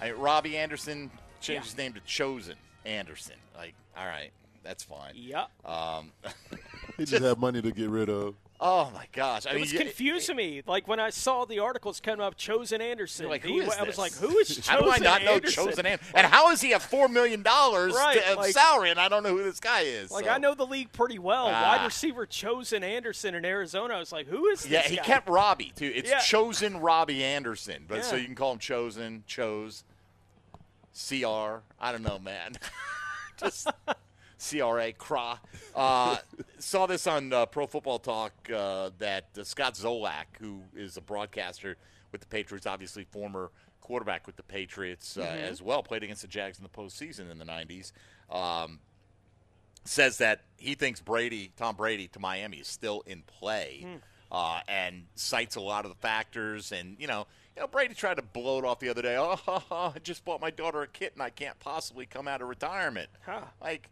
I 0.00 0.12
Robbie 0.12 0.56
Anderson 0.56 1.10
changed 1.40 1.48
Yeah. 1.50 1.60
his 1.70 1.76
name 1.78 1.92
to 1.94 2.00
Chosen 2.00 2.54
Anderson. 2.84 3.36
Like, 3.56 3.74
all 3.96 4.06
right, 4.06 4.30
that's 4.62 4.82
fine. 4.84 5.12
Yep. 5.14 5.48
Um, 5.64 6.12
He 6.96 7.04
just 7.04 7.22
had 7.22 7.38
money 7.38 7.62
to 7.62 7.70
get 7.70 7.88
rid 7.90 8.10
of. 8.10 8.34
Oh 8.60 8.90
my 8.94 9.06
gosh, 9.12 9.46
I 9.46 9.50
It 9.50 9.54
mean, 9.54 9.60
was 9.62 9.72
confusing 9.72 10.36
me. 10.36 10.62
Like 10.66 10.88
when 10.88 10.98
I 11.00 11.10
saw 11.10 11.44
the 11.44 11.60
articles 11.60 12.00
coming 12.00 12.20
up, 12.24 12.36
Chosen 12.36 12.80
Anderson. 12.80 13.26
You're 13.28 13.38
he- 13.38 13.58
who 13.58 13.60
is 13.60 13.68
I 13.76 13.82
was 13.84 13.98
like, 13.98 14.12
who 14.14 14.36
is 14.38 14.48
Chosen 14.48 14.62
How 14.66 14.80
do 14.80 14.90
I 14.90 14.98
not 14.98 15.22
know 15.24 15.38
Chosen 15.40 15.86
Anderson? 15.86 16.12
And 16.14 16.26
how 16.26 16.50
is 16.50 16.60
he 16.60 16.74
at 16.74 16.82
four 16.82 17.08
million 17.08 17.42
dollars 17.42 17.94
Right, 17.94 18.20
like- 18.36 18.52
salary? 18.52 18.90
And 18.90 18.98
I 18.98 19.08
don't 19.08 19.22
know 19.22 19.36
who 19.36 19.44
this 19.44 19.60
guy 19.60 19.82
is. 19.82 20.10
Like 20.10 20.24
so. 20.24 20.30
I 20.30 20.38
know 20.38 20.54
the 20.54 20.66
league 20.66 20.92
pretty 20.92 21.18
well. 21.18 21.46
Ah. 21.48 21.76
Wide 21.78 21.84
receiver 21.84 22.26
Chosen 22.26 22.82
Anderson 22.82 23.34
in 23.34 23.44
Arizona. 23.44 23.94
I 23.94 23.98
was 24.00 24.10
like, 24.12 24.26
who 24.26 24.46
is 24.48 24.62
this 24.62 24.70
Yeah, 24.72 24.82
he 24.82 24.96
guy? 24.96 25.02
kept 25.04 25.28
Robbie 25.28 25.72
too. 25.76 25.92
It's 25.94 26.10
Yeah. 26.10 26.18
Chosen 26.18 26.80
Robbie 26.80 27.22
Anderson, 27.22 27.84
but 27.86 28.04
so 28.04 28.16
you 28.16 28.24
can 28.26 28.34
call 28.34 28.52
him 28.52 28.58
Chosen, 28.58 29.22
Chose, 29.26 29.84
CR. 30.94 31.62
I 31.80 31.92
don't 31.92 32.02
know, 32.02 32.18
man. 32.18 32.54
Just 33.38 33.68
CRA, 34.38 34.92
CRA. 34.92 35.40
Uh, 35.74 36.16
saw 36.58 36.86
this 36.86 37.06
on 37.06 37.32
uh, 37.32 37.46
Pro 37.46 37.66
Football 37.66 37.98
Talk 37.98 38.32
uh, 38.54 38.90
that 38.98 39.26
uh, 39.38 39.44
Scott 39.44 39.74
Zolak, 39.74 40.24
who 40.40 40.62
is 40.76 40.96
a 40.96 41.00
broadcaster 41.00 41.76
with 42.12 42.20
the 42.20 42.26
Patriots, 42.26 42.66
obviously 42.66 43.04
former 43.04 43.50
quarterback 43.80 44.26
with 44.26 44.36
the 44.36 44.42
Patriots 44.42 45.16
uh, 45.16 45.22
Mm-hmm. 45.22 45.44
as 45.44 45.62
well, 45.62 45.82
played 45.82 46.02
against 46.02 46.22
the 46.22 46.28
Jags 46.28 46.58
in 46.58 46.62
the 46.62 46.68
postseason 46.68 47.30
in 47.30 47.38
the 47.38 47.44
'90s. 47.44 47.92
Um, 48.30 48.80
says 49.84 50.18
that 50.18 50.42
he 50.58 50.74
thinks 50.74 51.00
Brady, 51.00 51.50
Tom 51.56 51.74
Brady, 51.76 52.08
to 52.08 52.18
Miami 52.20 52.58
is 52.58 52.68
still 52.68 53.02
in 53.06 53.22
play, 53.22 53.86
uh, 54.30 54.60
and 54.68 55.04
cites 55.14 55.56
a 55.56 55.60
lot 55.60 55.84
of 55.86 55.90
the 55.90 55.96
factors. 55.96 56.72
And 56.72 56.96
you 56.98 57.06
know, 57.06 57.26
you 57.56 57.62
know, 57.62 57.68
Brady 57.68 57.94
tried 57.94 58.16
to 58.18 58.22
blow 58.22 58.58
it 58.58 58.64
off 58.64 58.78
the 58.80 58.88
other 58.90 59.02
day. 59.02 59.16
Oh, 59.18 59.92
I 59.94 59.98
just 60.02 60.24
bought 60.24 60.40
my 60.40 60.50
daughter 60.50 60.82
a 60.82 60.86
kitten. 60.86 61.20
I 61.22 61.30
can't 61.30 61.58
possibly 61.58 62.04
come 62.06 62.28
out 62.28 62.42
of 62.42 62.48
retirement. 62.48 63.08
Huh. 63.24 63.40
Like, 63.62 63.88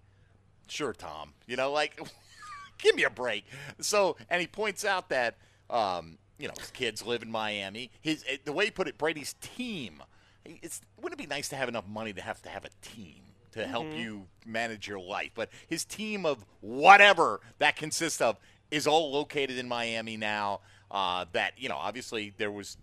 sure, 0.69 0.93
Tom. 0.93 1.33
You 1.47 1.57
know, 1.57 1.73
like, 1.73 2.01
give 2.79 2.95
me 2.95 3.05
a 3.05 3.11
break. 3.11 3.45
So, 3.81 4.17
and 4.31 4.41
he 4.41 4.47
points 4.47 4.85
out 4.85 5.09
that. 5.11 5.37
Um, 5.69 6.19
you 6.39 6.49
know, 6.49 6.55
his 6.59 6.71
kids 6.71 7.05
live 7.05 7.23
in 7.23 7.31
Miami. 7.31 7.91
His 8.01 8.25
eh, 8.29 8.37
the 8.45 8.53
way 8.53 8.67
he 8.67 8.71
put 8.71 8.89
it, 8.89 8.99
Brady's 8.99 9.35
team. 9.41 10.03
It's 10.45 10.81
wouldn't 11.01 11.21
it 11.21 11.25
be 11.25 11.35
nice 11.35 11.49
to 11.49 11.57
have 11.57 11.69
enough 11.69 11.89
money 11.89 12.13
to 12.13 12.21
have 12.21 12.43
to 12.43 12.49
have 12.49 12.65
a 12.65 12.69
team 12.83 13.23
to 13.53 13.67
help 13.67 13.87
you 13.93 14.27
manage 14.45 14.87
your 14.87 15.01
life? 15.01 15.31
But 15.35 15.49
his 15.67 15.85
team 15.85 16.27
of 16.27 16.45
whatever 16.61 17.41
that 17.59 17.77
consists 17.77 18.21
of 18.21 18.37
is 18.71 18.87
all 18.87 19.13
located 19.13 19.59
in 19.59 19.69
Miami 19.69 20.17
now. 20.17 20.61
Uh, 20.91 21.25
that 21.33 21.55
you 21.57 21.69
know, 21.69 21.77
obviously 21.77 22.33
there 22.37 22.53
was 22.53 22.77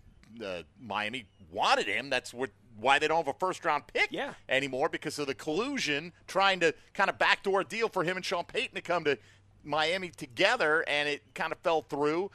uh, 0.44 0.62
Miami 0.80 1.26
wanted 1.50 1.86
him. 1.86 2.10
That's 2.10 2.34
what 2.34 2.50
why 2.78 2.98
they 2.98 3.06
don't 3.08 3.24
have 3.24 3.34
a 3.34 3.38
first 3.38 3.64
round 3.64 3.86
pick 3.86 4.08
Yeah. 4.10 4.34
anymore 4.48 4.88
because 4.88 5.18
of 5.18 5.26
the 5.26 5.34
collusion 5.34 6.12
trying 6.26 6.60
to 6.60 6.74
kind 6.92 7.08
of 7.08 7.18
backdoor 7.18 7.60
a 7.60 7.64
deal 7.64 7.88
for 7.88 8.04
him 8.04 8.16
and 8.16 8.24
Sean 8.24 8.44
Payton 8.44 8.74
to 8.74 8.80
come 8.82 9.04
to 9.04 9.18
Miami 9.62 10.10
together, 10.10 10.84
and 10.86 11.08
it 11.08 11.22
kind 11.34 11.52
of 11.52 11.58
fell 11.60 11.82
through. 11.82 12.30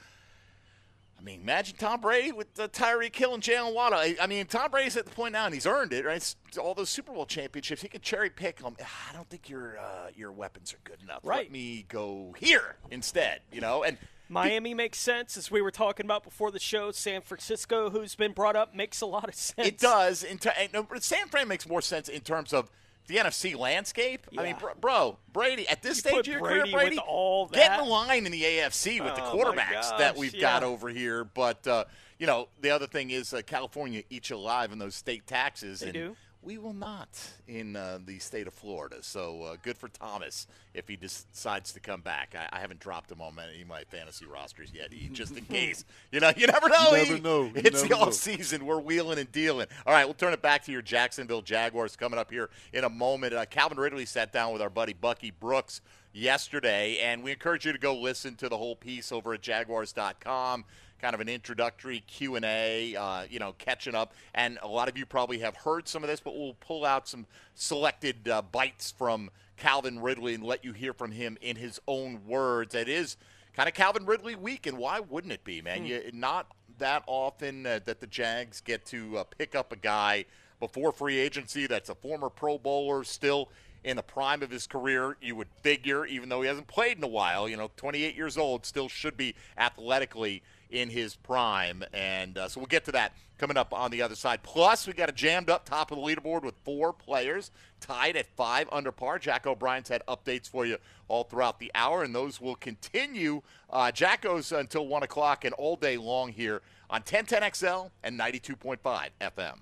I 1.17 1.21
mean, 1.21 1.41
imagine 1.41 1.75
Tom 1.77 1.99
Brady 1.99 2.31
with 2.31 2.57
uh, 2.57 2.69
Tyreek 2.69 3.13
Hill 3.13 3.33
and 3.33 3.43
Jaylen 3.43 3.73
Waddle. 3.73 3.99
I, 3.99 4.15
I 4.21 4.25
mean, 4.25 4.45
Tom 4.45 4.71
Brady's 4.71 4.95
at 4.95 5.05
the 5.05 5.11
point 5.11 5.33
now, 5.33 5.45
and 5.45 5.53
he's 5.53 5.65
earned 5.67 5.91
it, 5.91 6.05
right? 6.05 6.15
It's 6.15 6.35
all 6.57 6.73
those 6.73 6.89
Super 6.89 7.11
Bowl 7.11 7.25
championships. 7.25 7.81
He 7.81 7.89
can 7.89 7.99
cherry 7.99 8.29
pick 8.29 8.59
them. 8.59 8.77
I 8.79 9.13
don't 9.13 9.29
think 9.29 9.49
your 9.49 9.77
uh, 9.77 10.11
your 10.15 10.31
weapons 10.31 10.73
are 10.73 10.79
good 10.85 11.01
enough. 11.03 11.19
Right. 11.23 11.43
Let 11.43 11.51
me 11.51 11.85
go 11.89 12.33
here 12.39 12.77
instead. 12.89 13.41
You 13.51 13.59
know, 13.59 13.83
and 13.83 13.97
Miami 14.29 14.73
makes 14.75 14.99
sense, 14.99 15.35
as 15.35 15.49
we 15.49 15.61
were 15.61 15.71
talking 15.71 16.05
about 16.05 16.23
before 16.23 16.51
the 16.51 16.59
show. 16.59 16.91
San 16.91 17.21
Francisco, 17.21 17.89
who's 17.89 18.15
been 18.15 18.31
brought 18.31 18.55
up, 18.55 18.75
makes 18.75 19.01
a 19.01 19.05
lot 19.05 19.27
of 19.27 19.35
sense. 19.35 19.67
It 19.67 19.79
does. 19.79 20.23
In 20.23 20.37
ter- 20.37 20.53
and, 20.57 20.87
San 20.99 21.27
Fran 21.27 21.47
makes 21.47 21.67
more 21.67 21.81
sense 21.81 22.07
in 22.07 22.21
terms 22.21 22.53
of 22.53 22.69
the 23.07 23.15
NFC 23.17 23.57
landscape. 23.57 24.27
I 24.37 24.43
mean, 24.43 24.55
bro, 24.59 24.73
bro, 24.79 25.17
Brady 25.33 25.67
at 25.67 25.81
this 25.81 25.97
You 25.97 26.11
stage 26.11 26.19
of 26.19 26.27
your 26.27 26.39
Brady 26.39 26.71
career, 26.71 26.73
Brady, 26.73 26.99
all 26.99 27.47
get 27.47 27.79
in 27.79 27.89
line 27.89 28.27
in 28.27 28.31
the 28.31 28.43
AFC 28.43 29.03
with 29.03 29.15
the 29.15 29.23
Oh, 29.23 29.35
my 29.35 29.43
quarterbacks 29.43 29.97
that 29.97 30.15
we've 30.15 30.39
got 30.39 30.63
over 30.63 30.89
here. 30.89 31.23
But 31.23 31.67
uh, 31.67 31.85
you 32.19 32.27
know, 32.27 32.49
the 32.61 32.69
other 32.69 32.85
thing 32.85 33.09
is 33.09 33.33
uh, 33.33 33.41
California 33.45 34.03
eats 34.09 34.29
alive 34.29 34.71
in 34.71 34.77
those 34.77 34.93
state 34.93 35.25
taxes. 35.25 35.79
They 35.79 35.87
and 35.87 35.93
do. 35.93 36.15
We 36.41 36.57
will 36.57 36.73
not 36.73 37.09
in 37.49 37.75
uh, 37.75 37.99
the 38.05 38.17
state 38.19 38.47
of 38.47 38.53
Florida. 38.53 38.97
So 39.01 39.43
uh, 39.43 39.55
good 39.61 39.77
for 39.77 39.89
Thomas 39.89 40.47
if 40.73 40.87
he 40.87 40.95
decides 40.95 41.73
to 41.73 41.81
come 41.81 41.99
back. 41.99 42.33
I, 42.33 42.57
I 42.57 42.61
haven't 42.61 42.79
dropped 42.79 43.11
him 43.11 43.21
on 43.21 43.33
any 43.51 43.61
of 43.63 43.67
my 43.67 43.83
fantasy 43.83 44.25
rosters 44.25 44.71
yet, 44.73 44.93
E, 44.93 45.09
just 45.11 45.35
in 45.37 45.43
case. 45.49 45.83
You 46.13 46.21
know, 46.21 46.31
you 46.37 46.47
never 46.47 46.69
know. 46.69 46.91
You 46.95 46.97
never 47.03 47.17
E. 47.17 47.19
know. 47.19 47.43
You 47.43 47.51
It's 47.55 47.81
the 47.81 47.89
never 47.89 47.99
know. 48.01 48.07
off 48.07 48.13
season. 48.13 48.65
We're 48.65 48.79
wheeling 48.79 49.19
and 49.19 49.29
dealing. 49.33 49.67
All 49.85 49.91
right, 49.93 50.05
we'll 50.05 50.13
turn 50.13 50.31
it 50.31 50.41
back 50.41 50.63
to 50.63 50.71
your 50.71 50.81
Jacksonville 50.81 51.41
Jaguars 51.41 51.97
coming 51.97 52.17
up 52.17 52.31
here 52.31 52.49
in 52.71 52.85
a 52.85 52.89
moment. 52.89 53.33
Uh, 53.33 53.45
Calvin 53.45 53.77
Ridley 53.77 54.05
sat 54.05 54.31
down 54.31 54.53
with 54.53 54.61
our 54.61 54.69
buddy 54.69 54.93
Bucky 54.93 55.31
Brooks 55.31 55.81
yesterday, 56.13 56.99
and 56.99 57.21
we 57.21 57.31
encourage 57.31 57.65
you 57.65 57.73
to 57.73 57.77
go 57.77 57.93
listen 57.99 58.35
to 58.37 58.47
the 58.47 58.57
whole 58.57 58.77
piece 58.77 59.11
over 59.11 59.33
at 59.33 59.41
Jaguars.com. 59.41 60.63
Kind 61.01 61.13
of 61.13 61.21
an 61.21 61.29
introductory 61.29 62.01
Q 62.07 62.35
and 62.35 62.45
A, 62.45 62.95
uh, 62.95 63.23
you 63.29 63.39
know, 63.39 63.53
catching 63.57 63.95
up. 63.95 64.13
And 64.33 64.59
a 64.61 64.67
lot 64.67 64.89
of 64.89 64.97
you 64.97 65.05
probably 65.05 65.39
have 65.39 65.55
heard 65.55 65.87
some 65.87 66.03
of 66.03 66.09
this, 66.09 66.19
but 66.19 66.37
we'll 66.37 66.55
pull 66.59 66.85
out 66.85 67.07
some 67.07 67.25
selected 67.55 68.27
uh, 68.27 68.41
bites 68.41 68.91
from 68.91 69.29
Calvin 69.57 69.99
Ridley 69.99 70.33
and 70.33 70.43
let 70.43 70.63
you 70.63 70.73
hear 70.73 70.93
from 70.93 71.11
him 71.11 71.37
in 71.41 71.55
his 71.55 71.79
own 71.87 72.21
words. 72.27 72.75
It 72.75 72.89
is 72.89 73.17
kind 73.53 73.69
of 73.69 73.75
Calvin 73.75 74.05
Ridley 74.05 74.35
week, 74.35 74.65
and 74.67 74.77
why 74.77 74.99
wouldn't 74.99 75.33
it 75.33 75.43
be, 75.43 75.61
man? 75.61 75.85
You, 75.85 76.01
not 76.13 76.47
that 76.79 77.03
often 77.07 77.65
uh, 77.65 77.79
that 77.85 77.99
the 77.99 78.07
Jags 78.07 78.61
get 78.61 78.85
to 78.87 79.19
uh, 79.19 79.23
pick 79.37 79.55
up 79.55 79.71
a 79.71 79.75
guy 79.75 80.25
before 80.59 80.91
free 80.91 81.17
agency 81.17 81.67
that's 81.67 81.89
a 81.89 81.95
former 81.95 82.29
Pro 82.29 82.57
Bowler, 82.57 83.03
still 83.03 83.49
in 83.83 83.95
the 83.95 84.03
prime 84.03 84.41
of 84.41 84.51
his 84.51 84.67
career. 84.67 85.17
You 85.21 85.35
would 85.35 85.47
figure, 85.61 86.05
even 86.05 86.29
though 86.29 86.41
he 86.41 86.47
hasn't 86.47 86.67
played 86.67 86.97
in 86.97 87.03
a 87.03 87.07
while, 87.07 87.47
you 87.47 87.57
know, 87.57 87.71
28 87.77 88.15
years 88.15 88.37
old, 88.37 88.65
still 88.65 88.89
should 88.89 89.15
be 89.15 89.35
athletically 89.57 90.41
in 90.69 90.89
his 90.89 91.15
prime. 91.15 91.83
And 91.93 92.37
uh, 92.37 92.47
so 92.47 92.59
we'll 92.59 92.67
get 92.67 92.85
to 92.85 92.91
that 92.93 93.13
coming 93.37 93.57
up 93.57 93.73
on 93.73 93.91
the 93.91 94.01
other 94.01 94.15
side. 94.15 94.43
Plus, 94.43 94.85
we 94.85 94.93
got 94.93 95.09
a 95.09 95.13
jammed 95.13 95.49
up 95.49 95.65
top 95.65 95.91
of 95.91 95.97
the 95.97 96.03
leaderboard 96.03 96.43
with 96.43 96.55
four 96.63 96.93
players 96.93 97.51
tied 97.79 98.15
at 98.15 98.27
five 98.35 98.67
under 98.71 98.91
par. 98.91 99.17
Jack 99.17 99.47
O'Brien's 99.47 99.89
had 99.89 100.03
updates 100.07 100.49
for 100.49 100.65
you 100.65 100.77
all 101.07 101.23
throughout 101.23 101.59
the 101.59 101.71
hour, 101.73 102.03
and 102.03 102.13
those 102.13 102.39
will 102.39 102.55
continue. 102.55 103.41
Uh, 103.69 103.91
Jack 103.91 104.21
goes 104.21 104.51
until 104.51 104.87
1 104.87 105.03
o'clock 105.03 105.45
and 105.45 105.53
all 105.55 105.75
day 105.75 105.97
long 105.97 106.31
here 106.31 106.61
on 106.89 107.01
1010XL 107.01 107.91
and 108.03 108.19
92.5 108.19 109.09
FM. 109.21 109.59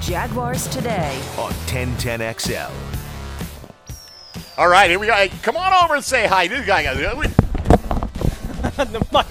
Jaguars 0.00 0.66
today. 0.68 1.20
on 1.38 1.52
1010XL. 1.52 2.99
All 4.60 4.68
right, 4.68 4.90
here 4.90 4.98
we 4.98 5.06
go. 5.06 5.26
Come 5.40 5.56
on 5.56 5.72
over 5.72 5.94
and 5.94 6.04
say 6.04 6.26
hi. 6.26 6.46
This 6.46 6.66
guy, 6.66 6.82
got 6.82 6.96
the 8.76 9.06
mic 9.10 9.26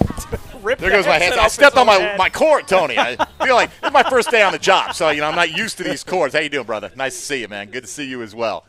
ripped 0.64 0.80
there 0.80 0.90
goes 0.90 1.06
my 1.06 1.12
headset 1.12 1.38
hands. 1.38 1.44
I 1.44 1.46
stepped 1.46 1.76
on 1.76 1.86
my, 1.86 1.94
head. 1.94 2.18
my 2.18 2.28
cord, 2.28 2.66
Tony. 2.66 2.98
I 2.98 3.14
feel 3.44 3.54
like 3.54 3.70
it's 3.80 3.92
my 3.92 4.02
first 4.02 4.32
day 4.32 4.42
on 4.42 4.50
the 4.50 4.58
job, 4.58 4.92
so 4.92 5.08
you 5.10 5.20
know 5.20 5.28
I'm 5.28 5.36
not 5.36 5.56
used 5.56 5.76
to 5.76 5.84
these 5.84 6.02
cords. 6.02 6.34
How 6.34 6.40
you 6.40 6.48
doing, 6.48 6.66
brother? 6.66 6.90
Nice 6.96 7.14
to 7.14 7.24
see 7.24 7.42
you, 7.42 7.46
man. 7.46 7.70
Good 7.70 7.82
to 7.82 7.86
see 7.86 8.06
you 8.06 8.22
as 8.22 8.34
well. 8.34 8.64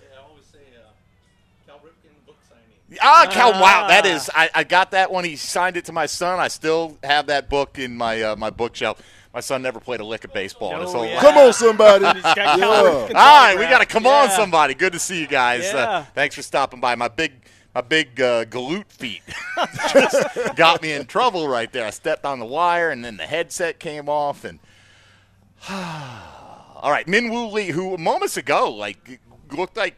Ah, 3.01 3.27
Cal! 3.31 3.53
Wow, 3.53 3.87
that 3.87 4.05
is. 4.05 4.29
I, 4.35 4.51
I 4.53 4.63
got 4.63 4.91
that 4.91 5.11
when 5.11 5.25
he 5.25 5.37
signed 5.37 5.77
it 5.77 5.85
to 5.85 5.91
my 5.91 6.05
son. 6.05 6.39
I 6.39 6.47
still 6.47 6.95
have 7.03 7.25
that 7.25 7.49
book 7.49 7.79
in 7.79 7.97
my 7.97 8.21
uh, 8.21 8.35
my 8.35 8.51
bookshelf. 8.51 9.01
My 9.33 9.39
son 9.39 9.61
never 9.61 9.79
played 9.79 10.01
a 10.01 10.05
lick 10.05 10.25
of 10.25 10.33
baseball 10.33 10.75
in 10.75 10.81
his 10.81 10.91
whole 10.91 11.05
yeah. 11.05 11.13
life. 11.13 11.21
Come 11.21 11.37
on, 11.37 11.53
somebody. 11.53 12.05
He's 12.05 12.23
got 12.23 12.35
Cal 12.35 12.57
Yeah. 12.57 12.91
Ripken's 12.91 13.15
All 13.15 13.45
right, 13.45 13.57
we 13.57 13.63
got 13.63 13.79
to 13.79 13.85
come 13.85 14.05
on, 14.05 14.29
somebody. 14.29 14.73
Good 14.73 14.91
to 14.93 14.99
see 14.99 15.21
you 15.21 15.27
guys. 15.27 15.63
Uh, 15.73 16.05
thanks 16.13 16.35
for 16.35 16.41
stopping 16.41 16.81
by. 16.81 16.95
My 16.95 17.07
big, 17.07 17.31
my 17.73 17.79
big 17.79 18.19
uh, 18.19 18.43
galoot 18.45 18.87
feet 18.87 19.21
just 19.93 20.55
got 20.57 20.81
me 20.81 20.91
in 20.91 21.05
trouble 21.05 21.47
right 21.47 21.71
there. 21.71 21.85
I 21.85 21.91
stepped 21.91 22.25
on 22.25 22.39
the 22.39 22.45
wire, 22.45 22.89
and 22.89 23.05
then 23.05 23.15
the 23.15 23.25
headset 23.25 23.79
came 23.79 24.09
off. 24.09 24.43
And 24.43 24.59
all 25.69 26.91
right, 26.91 27.07
Min 27.07 27.29
Minwoo 27.29 27.53
Lee, 27.53 27.69
who 27.69 27.97
moments 27.97 28.35
ago 28.35 28.69
like 28.69 29.21
looked 29.53 29.77
like 29.77 29.95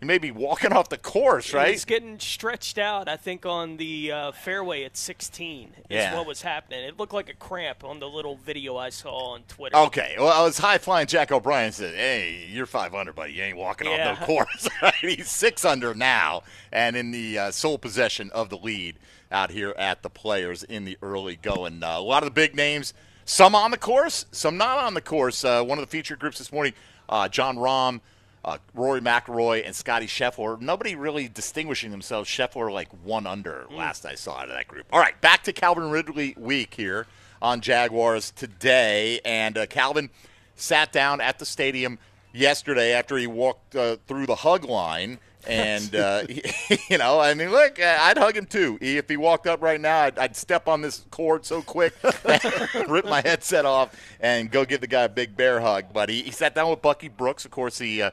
he 0.00 0.06
may 0.06 0.18
be 0.18 0.30
walking 0.30 0.72
off 0.72 0.88
the 0.88 0.96
course, 0.96 1.52
right? 1.52 1.70
He's 1.70 1.84
getting 1.84 2.18
stretched 2.18 2.78
out, 2.78 3.06
I 3.08 3.16
think, 3.16 3.44
on 3.46 3.76
the 3.76 4.10
uh, 4.10 4.32
fairway 4.32 4.84
at 4.84 4.96
16 4.96 5.68
is 5.68 5.74
Yeah. 5.90 6.16
what 6.16 6.26
was 6.26 6.40
happening. 6.42 6.82
It 6.84 6.98
looked 6.98 7.12
like 7.12 7.28
a 7.28 7.34
cramp 7.34 7.84
on 7.84 8.00
the 8.00 8.08
little 8.08 8.36
video 8.36 8.76
I 8.78 8.88
saw 8.88 9.32
on 9.34 9.42
Twitter. 9.46 9.76
Okay, 9.76 10.16
well, 10.18 10.28
I 10.28 10.42
was 10.42 10.58
high 10.58 10.78
flying. 10.78 11.06
Jack 11.06 11.30
O'Brien 11.30 11.70
said, 11.72 11.94
"Hey, 11.94 12.46
you're 12.50 12.66
500, 12.66 13.14
buddy. 13.14 13.34
You 13.34 13.42
ain't 13.44 13.58
walking 13.58 13.88
Yeah. 13.88 14.12
off 14.12 14.20
no 14.20 14.26
course." 14.26 14.68
Right? 14.82 14.94
He's 15.00 15.30
six 15.30 15.64
under 15.64 15.94
now, 15.94 16.42
and 16.72 16.96
in 16.96 17.10
the 17.10 17.38
uh, 17.38 17.50
sole 17.50 17.76
possession 17.78 18.30
of 18.32 18.48
the 18.48 18.56
lead 18.56 18.96
out 19.30 19.50
here 19.50 19.74
at 19.78 20.02
the 20.02 20.08
Players 20.10 20.62
in 20.64 20.84
the 20.86 20.96
early 21.02 21.36
going. 21.36 21.82
Uh, 21.84 21.98
a 21.98 22.00
lot 22.00 22.22
of 22.22 22.26
the 22.26 22.32
big 22.32 22.56
names, 22.56 22.94
some 23.26 23.54
on 23.54 23.70
the 23.70 23.76
course, 23.76 24.24
some 24.32 24.56
not 24.56 24.78
on 24.78 24.94
the 24.94 25.00
course. 25.02 25.44
Uh, 25.44 25.62
one 25.62 25.78
of 25.78 25.82
the 25.84 25.90
featured 25.90 26.18
groups 26.18 26.38
this 26.38 26.50
morning, 26.50 26.72
uh, 27.10 27.28
Jon 27.28 27.56
Rahm. 27.58 28.00
Uh, 28.42 28.56
Rory 28.74 29.00
McIlroy 29.00 29.66
and 29.66 29.76
Scottie 29.76 30.06
Scheffler. 30.06 30.58
Nobody 30.60 30.94
really 30.94 31.28
distinguishing 31.28 31.90
themselves. 31.90 32.28
Scheffler 32.28 32.72
like 32.72 32.88
one 33.04 33.26
under 33.26 33.66
last 33.70 34.06
I 34.06 34.14
saw 34.14 34.38
out 34.38 34.44
of 34.44 34.54
that 34.54 34.66
group. 34.66 34.86
All 34.92 35.00
right, 35.00 35.20
back 35.20 35.42
to 35.44 35.52
Calvin 35.52 35.90
Ridley 35.90 36.34
week 36.38 36.74
here 36.74 37.06
on 37.42 37.60
Jaguars 37.60 38.30
today, 38.30 39.20
and 39.24 39.58
uh, 39.58 39.66
Calvin 39.66 40.08
sat 40.54 40.92
down 40.92 41.20
at 41.20 41.38
the 41.38 41.46
stadium 41.46 41.98
yesterday 42.32 42.92
after 42.92 43.16
he 43.16 43.26
walked 43.26 43.74
uh, 43.74 43.96
through 44.06 44.26
the 44.26 44.36
hug 44.36 44.64
line. 44.64 45.18
And, 45.46 45.94
uh, 45.94 46.24
you 46.88 46.98
know, 46.98 47.20
I 47.20 47.34
mean, 47.34 47.50
look, 47.50 47.80
uh, 47.80 47.98
I'd 48.00 48.18
hug 48.18 48.36
him 48.36 48.46
too. 48.46 48.78
If 48.80 49.08
he 49.08 49.16
walked 49.16 49.46
up 49.46 49.62
right 49.62 49.80
now, 49.80 50.00
I'd, 50.02 50.18
I'd 50.18 50.36
step 50.36 50.68
on 50.68 50.80
this 50.82 51.04
cord 51.10 51.44
so 51.44 51.62
quick, 51.62 51.94
rip 52.88 53.04
my 53.06 53.20
headset 53.20 53.64
off, 53.64 53.94
and 54.20 54.50
go 54.50 54.64
give 54.64 54.80
the 54.80 54.86
guy 54.86 55.04
a 55.04 55.08
big 55.08 55.36
bear 55.36 55.60
hug. 55.60 55.86
But 55.92 56.08
he, 56.08 56.22
he 56.22 56.30
sat 56.30 56.54
down 56.54 56.70
with 56.70 56.82
Bucky 56.82 57.08
Brooks, 57.08 57.44
of 57.44 57.50
course, 57.50 57.78
the 57.78 58.02
uh, 58.02 58.10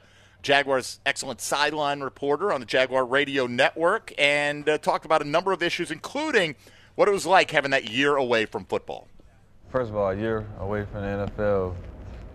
Jaguars' 0.47 1.01
excellent 1.05 1.41
sideline 1.41 1.99
reporter 1.99 2.53
on 2.53 2.61
the 2.61 2.65
Jaguar 2.65 3.05
Radio 3.05 3.47
Network, 3.47 4.13
and 4.17 4.69
uh, 4.69 4.77
talked 4.77 5.03
about 5.03 5.21
a 5.21 5.27
number 5.27 5.51
of 5.51 5.61
issues, 5.61 5.91
including 5.91 6.55
what 6.95 7.09
it 7.09 7.11
was 7.11 7.25
like 7.25 7.51
having 7.51 7.71
that 7.71 7.91
year 7.91 8.15
away 8.15 8.45
from 8.45 8.63
football. 8.63 9.09
First 9.67 9.89
of 9.89 9.97
all, 9.97 10.11
a 10.11 10.15
year 10.15 10.47
away 10.61 10.85
from 10.85 11.01
the 11.01 11.29
NFL 11.29 11.75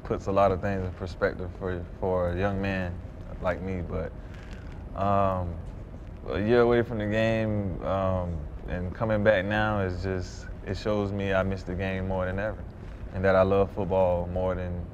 puts 0.05 0.27
a 0.27 0.31
lot 0.31 0.53
of 0.53 0.61
things 0.61 0.85
in 0.85 0.91
perspective 0.93 1.49
for 1.59 1.83
for 2.01 2.33
a 2.33 2.39
young 2.39 2.61
man 2.61 2.95
like 3.41 3.63
me. 3.63 3.81
But 3.81 4.13
um, 4.95 5.55
a 6.29 6.39
year 6.39 6.61
away 6.61 6.83
from 6.83 6.99
the 6.99 7.07
game 7.07 7.83
um, 7.83 8.37
and 8.69 8.95
coming 8.95 9.25
back 9.25 9.47
now 9.47 9.81
is 9.81 10.03
just 10.03 10.49
it 10.67 10.77
shows 10.77 11.13
me 11.13 11.33
I 11.33 11.43
miss 11.43 11.63
the 11.63 11.75
game 11.75 12.09
more 12.09 12.27
than 12.27 12.39
ever, 12.39 12.63
and 13.15 13.25
that 13.25 13.37
I 13.37 13.43
love 13.43 13.71
football 13.71 14.29
more 14.35 14.55
than 14.55 14.85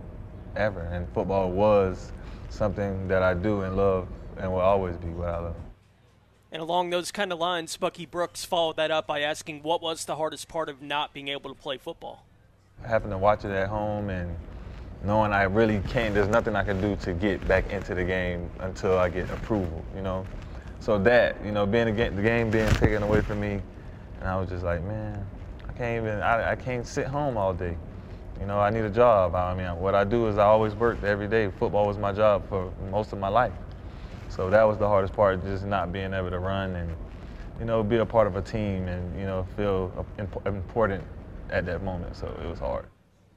ever. 0.54 0.82
And 0.82 1.12
football 1.12 1.50
was 1.50 2.12
something 2.50 3.08
that 3.08 3.22
I 3.22 3.34
do 3.34 3.62
and 3.62 3.76
love 3.76 4.08
and 4.38 4.52
will 4.52 4.60
always 4.60 4.96
be 4.96 5.08
what 5.08 5.28
I 5.28 5.38
love. 5.38 5.56
And 6.50 6.62
along 6.62 6.90
those 6.90 7.12
kind 7.12 7.32
of 7.32 7.38
lines, 7.38 7.76
Bucky 7.76 8.06
Brooks 8.06 8.44
followed 8.44 8.76
that 8.76 8.90
up 8.90 9.06
by 9.06 9.20
asking, 9.20 9.62
what 9.62 9.82
was 9.82 10.04
the 10.06 10.16
hardest 10.16 10.48
part 10.48 10.68
of 10.68 10.80
not 10.80 11.12
being 11.12 11.28
able 11.28 11.54
to 11.54 11.60
play 11.60 11.76
football? 11.76 12.24
having 12.86 13.10
to 13.10 13.18
watch 13.18 13.44
it 13.44 13.50
at 13.50 13.68
home 13.68 14.10
and 14.10 14.34
knowing 15.04 15.32
I 15.32 15.44
really 15.44 15.80
can't, 15.88 16.14
there's 16.14 16.28
nothing 16.28 16.56
I 16.56 16.64
can 16.64 16.80
do 16.80 16.96
to 16.96 17.12
get 17.12 17.46
back 17.46 17.72
into 17.72 17.94
the 17.94 18.04
game 18.04 18.50
until 18.60 18.98
I 18.98 19.08
get 19.08 19.30
approval, 19.30 19.84
you 19.94 20.02
know. 20.02 20.26
So 20.80 20.98
that, 21.00 21.36
you 21.44 21.52
know, 21.52 21.66
being 21.66 21.88
again, 21.88 22.16
the 22.16 22.22
game 22.22 22.50
being 22.50 22.68
taken 22.70 23.02
away 23.02 23.20
from 23.20 23.40
me, 23.40 23.60
and 24.20 24.28
I 24.28 24.36
was 24.36 24.48
just 24.48 24.64
like, 24.64 24.82
man, 24.84 25.24
I 25.68 25.72
can't 25.72 26.04
even, 26.04 26.20
I, 26.20 26.52
I 26.52 26.56
can't 26.56 26.86
sit 26.86 27.06
home 27.06 27.36
all 27.36 27.52
day. 27.52 27.76
You 28.40 28.46
know, 28.46 28.58
I 28.60 28.70
need 28.70 28.84
a 28.84 28.90
job. 28.90 29.34
I 29.34 29.54
mean, 29.54 29.80
what 29.80 29.94
I 29.94 30.04
do 30.04 30.28
is 30.28 30.38
I 30.38 30.44
always 30.44 30.74
worked 30.74 31.04
every 31.04 31.28
day. 31.28 31.50
Football 31.58 31.86
was 31.86 31.98
my 31.98 32.12
job 32.12 32.48
for 32.48 32.72
most 32.90 33.12
of 33.12 33.18
my 33.18 33.28
life. 33.28 33.52
So 34.28 34.50
that 34.50 34.62
was 34.62 34.78
the 34.78 34.86
hardest 34.86 35.14
part, 35.14 35.42
just 35.44 35.64
not 35.64 35.92
being 35.92 36.12
able 36.12 36.30
to 36.30 36.38
run 36.38 36.76
and, 36.76 36.94
you 37.58 37.64
know, 37.64 37.82
be 37.82 37.96
a 37.96 38.06
part 38.06 38.26
of 38.26 38.36
a 38.36 38.42
team 38.42 38.86
and, 38.86 39.18
you 39.18 39.26
know, 39.26 39.46
feel 39.56 40.06
important 40.46 41.02
at 41.50 41.66
that 41.66 41.82
moment. 41.82 42.14
So 42.14 42.26
it 42.42 42.48
was 42.48 42.58
hard. 42.58 42.86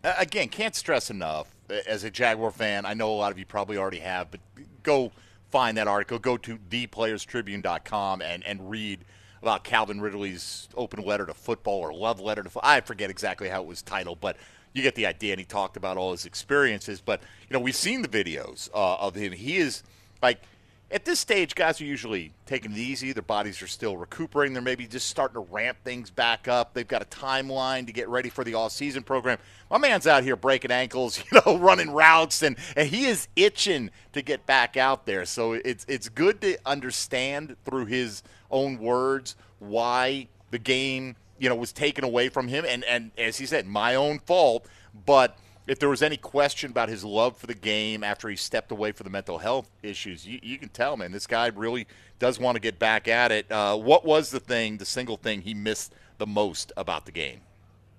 Again, 0.03 0.49
can't 0.49 0.75
stress 0.75 1.09
enough 1.09 1.53
as 1.87 2.03
a 2.03 2.11
Jaguar 2.11 2.51
fan. 2.51 2.85
I 2.85 2.93
know 2.93 3.11
a 3.11 3.15
lot 3.15 3.31
of 3.31 3.39
you 3.39 3.45
probably 3.45 3.77
already 3.77 3.99
have, 3.99 4.31
but 4.31 4.39
go 4.83 5.11
find 5.49 5.77
that 5.77 5.87
article. 5.87 6.19
Go 6.19 6.37
to 6.37 6.57
theplayerstribune.com 6.57 8.21
and, 8.21 8.43
and 8.45 8.69
read 8.69 8.99
about 9.41 9.63
Calvin 9.63 10.01
Ridley's 10.01 10.69
open 10.75 11.03
letter 11.03 11.25
to 11.25 11.33
football 11.33 11.79
or 11.79 11.93
love 11.93 12.19
letter 12.19 12.43
to 12.43 12.49
football. 12.49 12.69
I 12.69 12.81
forget 12.81 13.09
exactly 13.09 13.49
how 13.49 13.61
it 13.61 13.67
was 13.67 13.81
titled, 13.81 14.19
but 14.21 14.37
you 14.73 14.83
get 14.83 14.95
the 14.95 15.05
idea. 15.05 15.33
And 15.33 15.39
he 15.39 15.45
talked 15.45 15.77
about 15.77 15.97
all 15.97 16.11
his 16.11 16.25
experiences. 16.25 17.01
But, 17.01 17.21
you 17.49 17.53
know, 17.53 17.59
we've 17.59 17.75
seen 17.75 18.01
the 18.01 18.07
videos 18.07 18.69
uh, 18.73 18.95
of 18.95 19.15
him. 19.15 19.31
He 19.31 19.57
is 19.57 19.83
like– 20.21 20.41
at 20.91 21.05
this 21.05 21.19
stage, 21.19 21.55
guys 21.55 21.79
are 21.79 21.85
usually 21.85 22.33
taking 22.45 22.73
it 22.73 22.77
easy. 22.77 23.13
Their 23.13 23.23
bodies 23.23 23.61
are 23.61 23.67
still 23.67 23.95
recuperating. 23.95 24.53
They're 24.53 24.61
maybe 24.61 24.87
just 24.87 25.07
starting 25.07 25.35
to 25.35 25.51
ramp 25.51 25.77
things 25.83 26.09
back 26.09 26.47
up. 26.47 26.73
They've 26.73 26.87
got 26.87 27.01
a 27.01 27.05
timeline 27.05 27.87
to 27.87 27.93
get 27.93 28.09
ready 28.09 28.29
for 28.29 28.43
the 28.43 28.55
all-season 28.55 29.03
program. 29.03 29.37
My 29.69 29.77
man's 29.77 30.05
out 30.05 30.23
here 30.23 30.35
breaking 30.35 30.71
ankles, 30.71 31.23
you 31.31 31.41
know, 31.45 31.57
running 31.57 31.91
routes, 31.91 32.41
and, 32.43 32.57
and 32.75 32.89
he 32.89 33.05
is 33.05 33.29
itching 33.35 33.89
to 34.13 34.21
get 34.21 34.45
back 34.45 34.75
out 34.75 35.05
there. 35.05 35.25
So 35.25 35.53
it's 35.53 35.85
it's 35.87 36.09
good 36.09 36.41
to 36.41 36.57
understand 36.65 37.55
through 37.63 37.85
his 37.85 38.21
own 38.49 38.77
words 38.77 39.35
why 39.59 40.27
the 40.51 40.59
game, 40.59 41.15
you 41.41 41.49
know, 41.49 41.55
was 41.55 41.73
taken 41.73 42.03
away 42.03 42.29
from 42.29 42.47
him, 42.47 42.63
and 42.67 42.83
and 42.83 43.09
as 43.17 43.37
he 43.37 43.47
said, 43.47 43.65
my 43.65 43.95
own 43.95 44.19
fault, 44.19 44.67
but 45.05 45.37
if 45.67 45.79
there 45.79 45.89
was 45.89 46.03
any 46.03 46.17
question 46.17 46.69
about 46.69 46.87
his 46.87 47.03
love 47.03 47.35
for 47.35 47.47
the 47.47 47.55
game 47.55 48.03
after 48.03 48.29
he 48.29 48.35
stepped 48.35 48.71
away 48.71 48.91
for 48.91 49.01
the 49.03 49.09
mental 49.09 49.39
health 49.39 49.69
issues, 49.81 50.27
you, 50.27 50.39
you 50.43 50.59
can 50.59 50.69
tell, 50.69 50.97
man, 50.97 51.11
this 51.11 51.25
guy 51.25 51.47
really 51.47 51.87
does 52.19 52.39
want 52.39 52.55
to 52.55 52.59
get 52.59 52.77
back 52.77 53.07
at 53.07 53.31
it. 53.31 53.51
Uh, 53.51 53.75
what 53.75 54.05
was 54.05 54.29
the 54.29 54.39
thing, 54.39 54.77
the 54.77 54.85
single 54.85 55.17
thing 55.17 55.41
he 55.41 55.53
missed 55.53 55.93
the 56.19 56.27
most 56.27 56.71
about 56.77 57.05
the 57.05 57.11
game? 57.11 57.41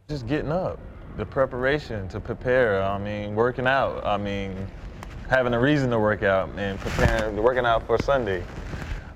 Just 0.09 0.29
getting 0.29 0.53
up, 0.53 0.79
the 1.17 1.27
preparation 1.27 2.09
to 2.09 2.21
prepare. 2.21 2.81
I 2.83 2.99
mean, 2.99 3.35
working 3.35 3.67
out. 3.67 4.05
I 4.07 4.19
mean, 4.19 4.69
having 5.29 5.55
a 5.55 5.59
reason 5.59 5.91
to 5.91 5.99
work 5.99 6.23
out 6.23 6.49
and 6.57 6.79
preparing, 6.79 7.37
working 7.43 7.67
out 7.67 7.87
for 7.87 7.99
Sunday. 7.99 8.45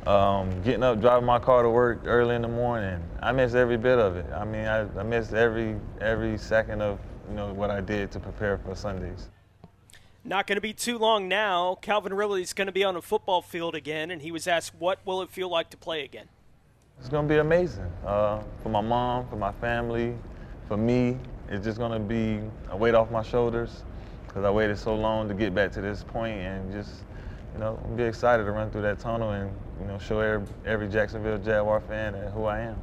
Um, 0.07 0.63
getting 0.63 0.85
up, 0.85 1.01
driving 1.01 1.27
my 1.27 1.41
car 1.41 1.63
to 1.65 1.69
work 1.71 2.03
early 2.05 2.37
in 2.37 2.43
the 2.43 2.49
morning. 2.49 3.03
I 3.21 3.33
miss 3.33 3.55
every 3.55 3.77
bit 3.77 3.99
of 3.99 4.17
it. 4.17 4.27
I 4.33 4.45
mean, 4.45 4.65
I, 4.67 4.87
I 4.99 5.03
miss 5.03 5.33
every 5.33 5.77
every 6.01 6.39
second 6.39 6.81
of 6.81 7.01
you 7.29 7.35
know 7.35 7.53
what 7.53 7.71
I 7.73 7.81
did 7.81 8.13
to 8.13 8.21
prepare 8.21 8.57
for 8.59 8.77
Sundays. 8.77 9.29
Not 10.25 10.47
going 10.47 10.57
to 10.57 10.61
be 10.61 10.73
too 10.73 10.99
long 10.99 11.29
now. 11.29 11.77
Calvin 11.83 12.15
Ridley's 12.15 12.53
going 12.53 12.67
to 12.67 12.73
be 12.73 12.85
on 12.85 12.95
a 12.97 13.03
football 13.03 13.43
field 13.43 13.75
again, 13.75 14.11
and 14.13 14.23
he 14.23 14.31
was 14.31 14.47
asked, 14.47 14.75
what 14.79 14.99
will 15.05 15.23
it 15.23 15.31
feel 15.31 15.49
like 15.49 15.71
to 15.71 15.77
play 15.77 16.05
again? 16.05 16.29
It's 16.99 17.09
gonna 17.09 17.29
be 17.29 17.37
amazing 17.37 17.91
uh, 18.07 18.43
for 18.63 18.71
my 18.71 18.81
mom, 18.81 19.29
for 19.29 19.37
my 19.37 19.53
family, 19.53 20.17
for 20.67 20.77
me. 20.77 21.19
It's 21.49 21.65
just 21.65 21.79
gonna 21.79 22.01
be 22.01 22.41
a 22.71 22.77
weight 22.77 22.95
off 22.95 23.11
my 23.11 23.23
shoulders. 23.23 23.83
because 24.37 24.45
I 24.45 24.51
waited 24.51 24.79
so 24.79 24.95
long 24.95 25.29
to 25.29 25.35
get 25.35 25.55
back 25.55 25.73
to 25.73 25.81
this 25.81 26.05
point 26.05 26.39
and 26.39 26.71
just, 26.71 27.05
you 27.55 27.61
know, 27.61 27.75
be 27.97 28.03
excited 28.03 28.45
to 28.45 28.53
run 28.53 28.71
through 28.71 28.83
that 28.83 28.99
tunnel 28.99 29.31
and, 29.31 29.51
you 29.81 29.87
know, 29.87 29.99
show 29.99 30.21
every, 30.21 30.47
every 30.65 30.89
Jacksonville 30.89 31.39
Jaguar 31.39 31.81
fan 31.81 32.15
who 32.33 32.45
I 32.45 32.61
am. 32.61 32.77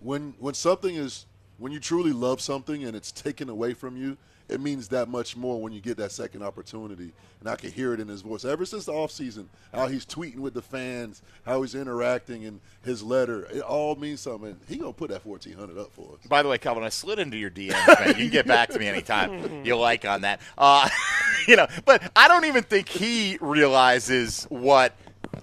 When 0.00 0.34
when 0.38 0.54
something 0.54 0.94
is 0.94 1.26
when 1.58 1.72
you 1.72 1.80
truly 1.80 2.12
love 2.12 2.40
something 2.40 2.84
and 2.84 2.94
it's 2.96 3.12
taken 3.12 3.48
away 3.48 3.74
from 3.74 3.96
you, 3.96 4.16
it 4.48 4.60
means 4.60 4.88
that 4.88 5.08
much 5.08 5.36
more 5.36 5.60
when 5.60 5.72
you 5.72 5.80
get 5.80 5.96
that 5.96 6.12
second 6.12 6.42
opportunity. 6.42 7.12
And 7.40 7.48
I 7.48 7.56
can 7.56 7.70
hear 7.72 7.92
it 7.92 8.00
in 8.00 8.06
his 8.06 8.22
voice. 8.22 8.44
Ever 8.44 8.64
since 8.64 8.84
the 8.84 8.92
offseason, 8.92 9.46
how 9.74 9.88
he's 9.88 10.06
tweeting 10.06 10.38
with 10.38 10.54
the 10.54 10.62
fans, 10.62 11.22
how 11.44 11.62
he's 11.62 11.74
interacting, 11.74 12.44
and 12.44 12.60
his 12.84 13.02
letter, 13.02 13.46
it 13.46 13.62
all 13.62 13.96
means 13.96 14.20
something. 14.20 14.56
He 14.68 14.76
gonna 14.76 14.92
put 14.92 15.10
that 15.10 15.22
fourteen 15.22 15.54
hundred 15.54 15.78
up 15.78 15.92
for 15.92 16.14
us. 16.14 16.26
By 16.28 16.42
the 16.42 16.48
way, 16.48 16.58
Calvin, 16.58 16.84
I 16.84 16.90
slid 16.90 17.18
into 17.18 17.36
your 17.36 17.50
DMs, 17.50 17.86
man. 18.00 18.08
You 18.08 18.14
can 18.14 18.30
get 18.30 18.46
back 18.46 18.68
to 18.70 18.78
me 18.78 18.86
anytime 18.86 19.64
you 19.64 19.76
like 19.76 20.04
on 20.04 20.20
that. 20.22 20.40
Uh, 20.56 20.88
you 21.48 21.56
know, 21.56 21.66
but 21.84 22.10
I 22.14 22.28
don't 22.28 22.44
even 22.44 22.62
think 22.62 22.88
he 22.88 23.38
realizes 23.40 24.44
what 24.48 24.94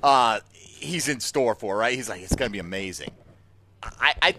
uh, 0.01 0.39
he's 0.83 1.07
in 1.07 1.19
store 1.19 1.55
for. 1.55 1.77
Right? 1.77 1.95
He's 1.95 2.09
like, 2.09 2.21
it's 2.21 2.35
going 2.35 2.49
to 2.49 2.53
be 2.53 2.59
amazing. 2.59 3.11
I, 3.99 4.13
I, 4.21 4.35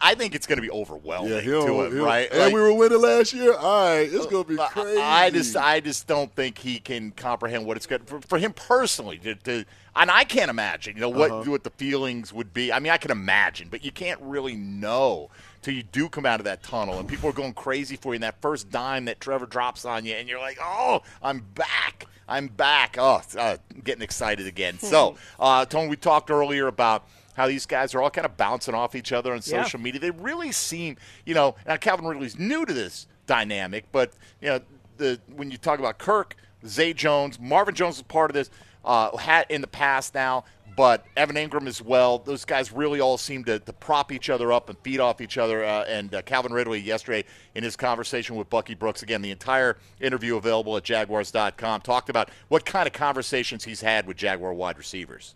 I 0.00 0.14
think 0.16 0.34
it's 0.34 0.48
going 0.48 0.56
to 0.56 0.62
be 0.62 0.70
overwhelming 0.70 1.32
Yeah, 1.32 1.40
he'll, 1.40 1.64
to 1.64 1.82
him, 1.82 1.98
right? 2.02 2.28
And 2.28 2.40
Like- 2.40 2.52
we 2.52 2.60
were 2.60 2.74
winning 2.74 3.00
last 3.00 3.32
year. 3.32 3.54
All 3.54 3.84
right, 3.84 4.00
it's 4.12 4.26
gonna 4.26 4.42
be 4.42 4.56
crazy. 4.56 5.00
I 5.00 5.30
just, 5.30 5.56
I 5.56 5.78
just 5.78 6.08
don't 6.08 6.34
think 6.34 6.58
he 6.58 6.80
can 6.80 7.12
comprehend 7.12 7.66
what 7.66 7.76
it's 7.76 7.86
going 7.86 8.02
for, 8.02 8.20
for 8.20 8.36
him 8.38 8.52
personally. 8.52 9.18
To, 9.18 9.36
to, 9.36 9.64
and 9.94 10.10
I 10.10 10.24
can't 10.24 10.50
imagine, 10.50 10.96
you 10.96 11.02
know, 11.02 11.08
what 11.08 11.30
Uh-huh. 11.30 11.50
what 11.52 11.62
the 11.62 11.70
feelings 11.70 12.32
would 12.32 12.52
be. 12.52 12.72
I 12.72 12.80
mean, 12.80 12.90
I 12.90 12.96
can 12.96 13.12
imagine, 13.12 13.68
but 13.70 13.84
you 13.84 13.92
can't 13.92 14.20
really 14.22 14.56
know 14.56 15.30
till 15.62 15.74
you 15.74 15.84
do 15.84 16.08
come 16.08 16.26
out 16.26 16.40
of 16.40 16.44
that 16.46 16.64
tunnel 16.64 16.98
and 16.98 17.08
people 17.08 17.30
are 17.30 17.34
going 17.34 17.52
crazy 17.52 17.94
for 17.94 18.08
you. 18.12 18.16
And 18.16 18.24
that 18.24 18.40
first 18.42 18.70
dime 18.70 19.04
that 19.04 19.20
Trevor 19.20 19.46
drops 19.46 19.84
on 19.84 20.04
you, 20.04 20.14
and 20.14 20.28
you're 20.28 20.40
like, 20.40 20.58
oh, 20.60 21.02
I'm 21.22 21.46
back. 21.54 22.06
I'm 22.30 22.46
back. 22.46 22.96
Oh, 22.98 23.20
uh, 23.36 23.56
getting 23.84 24.02
excited 24.02 24.46
again. 24.46 24.78
So, 24.80 25.16
uh, 25.38 25.64
Tony, 25.66 25.88
we 25.88 25.96
talked 25.96 26.30
earlier 26.30 26.66
about 26.68 27.04
how 27.34 27.46
these 27.46 27.66
guys 27.66 27.94
are 27.94 28.00
all 28.02 28.10
kind 28.10 28.24
of 28.24 28.36
bouncing 28.36 28.74
off 28.74 28.94
each 28.94 29.12
other 29.12 29.32
on 29.32 29.40
Yeah. 29.44 29.62
social 29.64 29.80
media. 29.80 30.00
They 30.00 30.10
really 30.10 30.52
seem, 30.52 30.96
you 31.26 31.34
know, 31.34 31.54
now 31.66 31.76
Calvin 31.76 32.06
Ridley's 32.06 32.38
new 32.38 32.64
to 32.64 32.72
this 32.72 33.06
dynamic, 33.26 33.84
but 33.92 34.12
you 34.40 34.48
know, 34.48 34.60
the 34.96 35.20
when 35.34 35.50
you 35.50 35.56
talk 35.58 35.78
about 35.78 35.98
Kirk, 35.98 36.36
Zay 36.66 36.92
Jones, 36.92 37.38
Marvin 37.38 37.74
Jones 37.74 37.96
is 37.96 38.02
part 38.02 38.30
of 38.30 38.34
this, 38.34 38.50
uh, 38.84 39.16
had 39.16 39.46
in 39.48 39.60
the 39.60 39.66
past 39.66 40.14
now, 40.14 40.44
but 40.80 41.04
Evan 41.14 41.36
Engram 41.36 41.66
as 41.66 41.82
well. 41.82 42.16
Those 42.16 42.46
guys 42.46 42.72
really 42.72 43.00
all 43.00 43.18
seem 43.18 43.44
to, 43.44 43.58
to 43.58 43.72
prop 43.74 44.10
each 44.10 44.30
other 44.30 44.50
up 44.50 44.70
and 44.70 44.78
feed 44.78 44.98
off 44.98 45.20
each 45.20 45.36
other. 45.36 45.62
Uh, 45.62 45.84
and 45.84 46.14
uh, 46.14 46.22
Calvin 46.22 46.54
Ridley 46.54 46.80
yesterday 46.80 47.26
in 47.54 47.62
his 47.62 47.76
conversation 47.76 48.34
with 48.34 48.48
Bucky 48.48 48.74
Brooks, 48.74 49.02
again, 49.02 49.20
the 49.20 49.30
entire 49.30 49.76
interview 50.00 50.38
available 50.38 50.74
at 50.78 50.82
Jaguars.com, 50.82 51.82
talked 51.82 52.08
about 52.08 52.30
what 52.48 52.64
kind 52.64 52.86
of 52.86 52.94
conversations 52.94 53.62
he's 53.62 53.82
had 53.82 54.06
with 54.06 54.16
Jaguar 54.16 54.54
wide 54.54 54.78
receivers. 54.78 55.34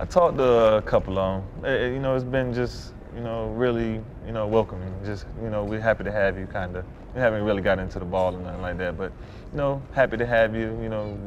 I 0.00 0.06
talked 0.06 0.38
to 0.38 0.78
a 0.78 0.82
couple 0.82 1.20
of 1.20 1.44
them. 1.62 1.92
You 1.94 2.00
know, 2.00 2.16
it's 2.16 2.24
been 2.24 2.52
just, 2.52 2.92
you 3.14 3.20
know, 3.20 3.46
really, 3.50 4.00
you 4.26 4.32
know, 4.32 4.48
welcoming. 4.48 4.92
Just, 5.04 5.24
you 5.40 5.50
know, 5.50 5.62
we're 5.62 5.78
happy 5.78 6.02
to 6.02 6.10
have 6.10 6.36
you, 6.36 6.46
kind 6.46 6.74
of. 6.74 6.84
We 7.14 7.20
haven't 7.20 7.44
really 7.44 7.62
got 7.62 7.78
into 7.78 8.00
the 8.00 8.04
ball 8.04 8.34
or 8.34 8.40
nothing 8.40 8.60
like 8.60 8.78
that, 8.78 8.98
but, 8.98 9.12
you 9.52 9.56
know, 9.56 9.82
happy 9.92 10.16
to 10.16 10.26
have 10.26 10.54
you. 10.54 10.78
You 10.82 10.88
know, 10.88 11.18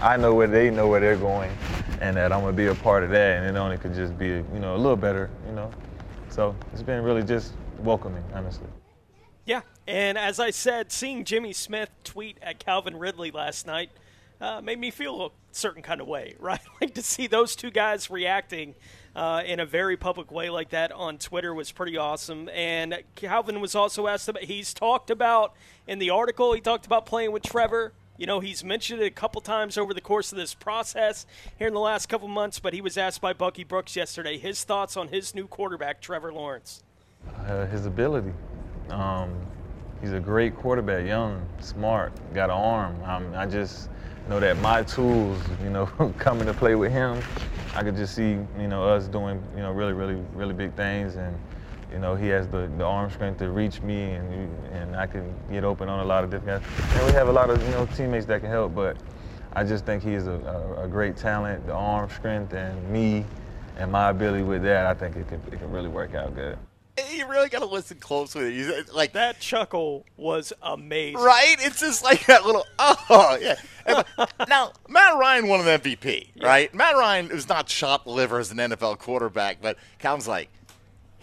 I 0.00 0.16
know 0.16 0.34
where 0.34 0.46
they 0.46 0.70
know 0.70 0.88
where 0.88 1.00
they're 1.00 1.16
going, 1.16 1.50
and 2.00 2.16
that 2.16 2.32
I'm 2.32 2.40
gonna 2.40 2.52
be 2.52 2.66
a 2.66 2.74
part 2.74 3.02
of 3.04 3.10
that, 3.10 3.38
and 3.42 3.56
it 3.56 3.58
only 3.58 3.78
could 3.78 3.94
just 3.94 4.18
be, 4.18 4.26
you 4.26 4.60
know, 4.60 4.74
a 4.74 4.78
little 4.78 4.96
better, 4.96 5.30
you 5.46 5.52
know. 5.52 5.70
So 6.28 6.54
it's 6.72 6.82
been 6.82 7.02
really 7.02 7.22
just 7.22 7.54
welcoming, 7.78 8.24
honestly. 8.34 8.66
Yeah, 9.44 9.62
and 9.86 10.18
as 10.18 10.40
I 10.40 10.50
said, 10.50 10.90
seeing 10.90 11.24
Jimmy 11.24 11.52
Smith 11.52 11.90
tweet 12.04 12.38
at 12.42 12.58
Calvin 12.58 12.96
Ridley 12.96 13.30
last 13.30 13.66
night 13.66 13.90
uh, 14.40 14.60
made 14.60 14.78
me 14.78 14.90
feel 14.90 15.26
a 15.26 15.30
certain 15.52 15.82
kind 15.82 16.00
of 16.00 16.06
way, 16.06 16.34
right? 16.40 16.60
Like 16.80 16.94
to 16.94 17.02
see 17.02 17.26
those 17.26 17.56
two 17.56 17.70
guys 17.70 18.10
reacting 18.10 18.74
uh, 19.14 19.42
in 19.46 19.60
a 19.60 19.66
very 19.66 19.96
public 19.96 20.30
way 20.30 20.50
like 20.50 20.70
that 20.70 20.92
on 20.92 21.18
Twitter 21.18 21.54
was 21.54 21.72
pretty 21.72 21.96
awesome. 21.96 22.48
And 22.50 23.02
Calvin 23.14 23.60
was 23.60 23.74
also 23.74 24.06
asked 24.06 24.28
about. 24.28 24.44
He's 24.44 24.74
talked 24.74 25.10
about 25.10 25.54
in 25.86 25.98
the 25.98 26.10
article. 26.10 26.52
He 26.52 26.60
talked 26.60 26.86
about 26.86 27.06
playing 27.06 27.32
with 27.32 27.42
Trevor. 27.42 27.92
You 28.18 28.26
know, 28.26 28.40
he's 28.40 28.64
mentioned 28.64 29.02
it 29.02 29.06
a 29.06 29.10
couple 29.10 29.40
times 29.42 29.76
over 29.76 29.92
the 29.92 30.00
course 30.00 30.32
of 30.32 30.38
this 30.38 30.54
process 30.54 31.26
here 31.58 31.68
in 31.68 31.74
the 31.74 31.80
last 31.80 32.06
couple 32.06 32.28
months. 32.28 32.58
But 32.58 32.72
he 32.72 32.80
was 32.80 32.96
asked 32.96 33.20
by 33.20 33.32
Bucky 33.34 33.62
Brooks 33.64 33.94
yesterday 33.94 34.38
his 34.38 34.64
thoughts 34.64 34.96
on 34.96 35.08
his 35.08 35.34
new 35.34 35.46
quarterback, 35.46 36.00
Trevor 36.00 36.32
Lawrence. 36.32 36.82
uh, 37.46 37.66
his 37.66 37.84
ability. 37.86 38.32
Um, 38.88 39.34
he's 40.00 40.12
a 40.12 40.20
great 40.20 40.56
quarterback, 40.56 41.06
young, 41.06 41.46
smart, 41.60 42.12
got 42.32 42.50
an 42.50 42.56
arm. 42.56 43.02
Um, 43.04 43.34
I 43.34 43.46
just 43.46 43.90
know 44.28 44.40
that 44.40 44.56
my 44.58 44.82
tools, 44.82 45.38
you 45.62 45.70
know, 45.70 45.86
coming 46.18 46.46
to 46.46 46.54
play 46.54 46.74
with 46.74 46.92
him, 46.92 47.20
I 47.74 47.82
could 47.82 47.96
just 47.96 48.14
see, 48.14 48.30
you 48.58 48.68
know, 48.68 48.84
us 48.84 49.08
doing, 49.08 49.42
you 49.54 49.62
know, 49.62 49.72
really, 49.72 49.92
really, 49.92 50.16
really 50.34 50.54
big 50.54 50.74
things. 50.74 51.16
And, 51.16 51.36
you 51.92 51.98
know, 51.98 52.14
he 52.14 52.28
has 52.28 52.48
the, 52.48 52.70
the 52.76 52.84
arm 52.84 53.10
strength 53.10 53.38
to 53.38 53.50
reach 53.50 53.80
me, 53.82 54.02
and 54.12 54.50
and 54.72 54.96
I 54.96 55.06
can 55.06 55.32
get 55.50 55.64
open 55.64 55.88
on 55.88 56.00
a 56.00 56.04
lot 56.04 56.24
of 56.24 56.30
different 56.30 56.62
guys. 56.62 56.92
And 56.96 57.06
we 57.06 57.12
have 57.12 57.28
a 57.28 57.32
lot 57.32 57.50
of, 57.50 57.62
you 57.62 57.70
know, 57.70 57.86
teammates 57.96 58.26
that 58.26 58.40
can 58.40 58.50
help, 58.50 58.74
but 58.74 58.96
I 59.52 59.64
just 59.64 59.86
think 59.86 60.02
he 60.02 60.12
is 60.14 60.26
a, 60.26 60.32
a, 60.78 60.84
a 60.84 60.88
great 60.88 61.16
talent, 61.16 61.66
the 61.66 61.72
arm 61.72 62.10
strength, 62.10 62.52
and 62.52 62.90
me 62.90 63.24
and 63.78 63.90
my 63.92 64.10
ability 64.10 64.42
with 64.42 64.62
that, 64.64 64.86
I 64.86 64.94
think 64.94 65.16
it 65.16 65.28
can, 65.28 65.40
it 65.52 65.58
can 65.58 65.70
really 65.70 65.88
work 65.88 66.14
out 66.14 66.34
good. 66.34 66.58
You 67.12 67.26
really 67.28 67.50
got 67.50 67.58
to 67.58 67.66
listen 67.66 67.98
closely. 67.98 68.54
You- 68.54 68.82
Like 68.94 69.12
That 69.12 69.38
chuckle 69.38 70.06
was 70.16 70.52
amazing. 70.62 71.20
Right? 71.22 71.56
It's 71.58 71.80
just 71.80 72.02
like 72.02 72.24
that 72.26 72.46
little 72.46 72.64
oh 72.80 73.38
yeah. 73.40 73.56
Now 74.48 74.72
Matt 74.88 75.18
Ryan 75.18 75.46
won 75.46 75.60
an 75.60 75.78
MVP, 75.80 76.42
right? 76.42 76.72
Matt 76.74 76.96
Ryan 76.96 77.28
was 77.28 77.48
not 77.50 77.66
chopped 77.66 78.06
liver 78.06 78.38
as 78.38 78.50
an 78.50 78.56
NFL 78.56 78.98
quarterback, 78.98 79.58
but 79.60 79.76
Calvin's 79.98 80.26
like, 80.26 80.48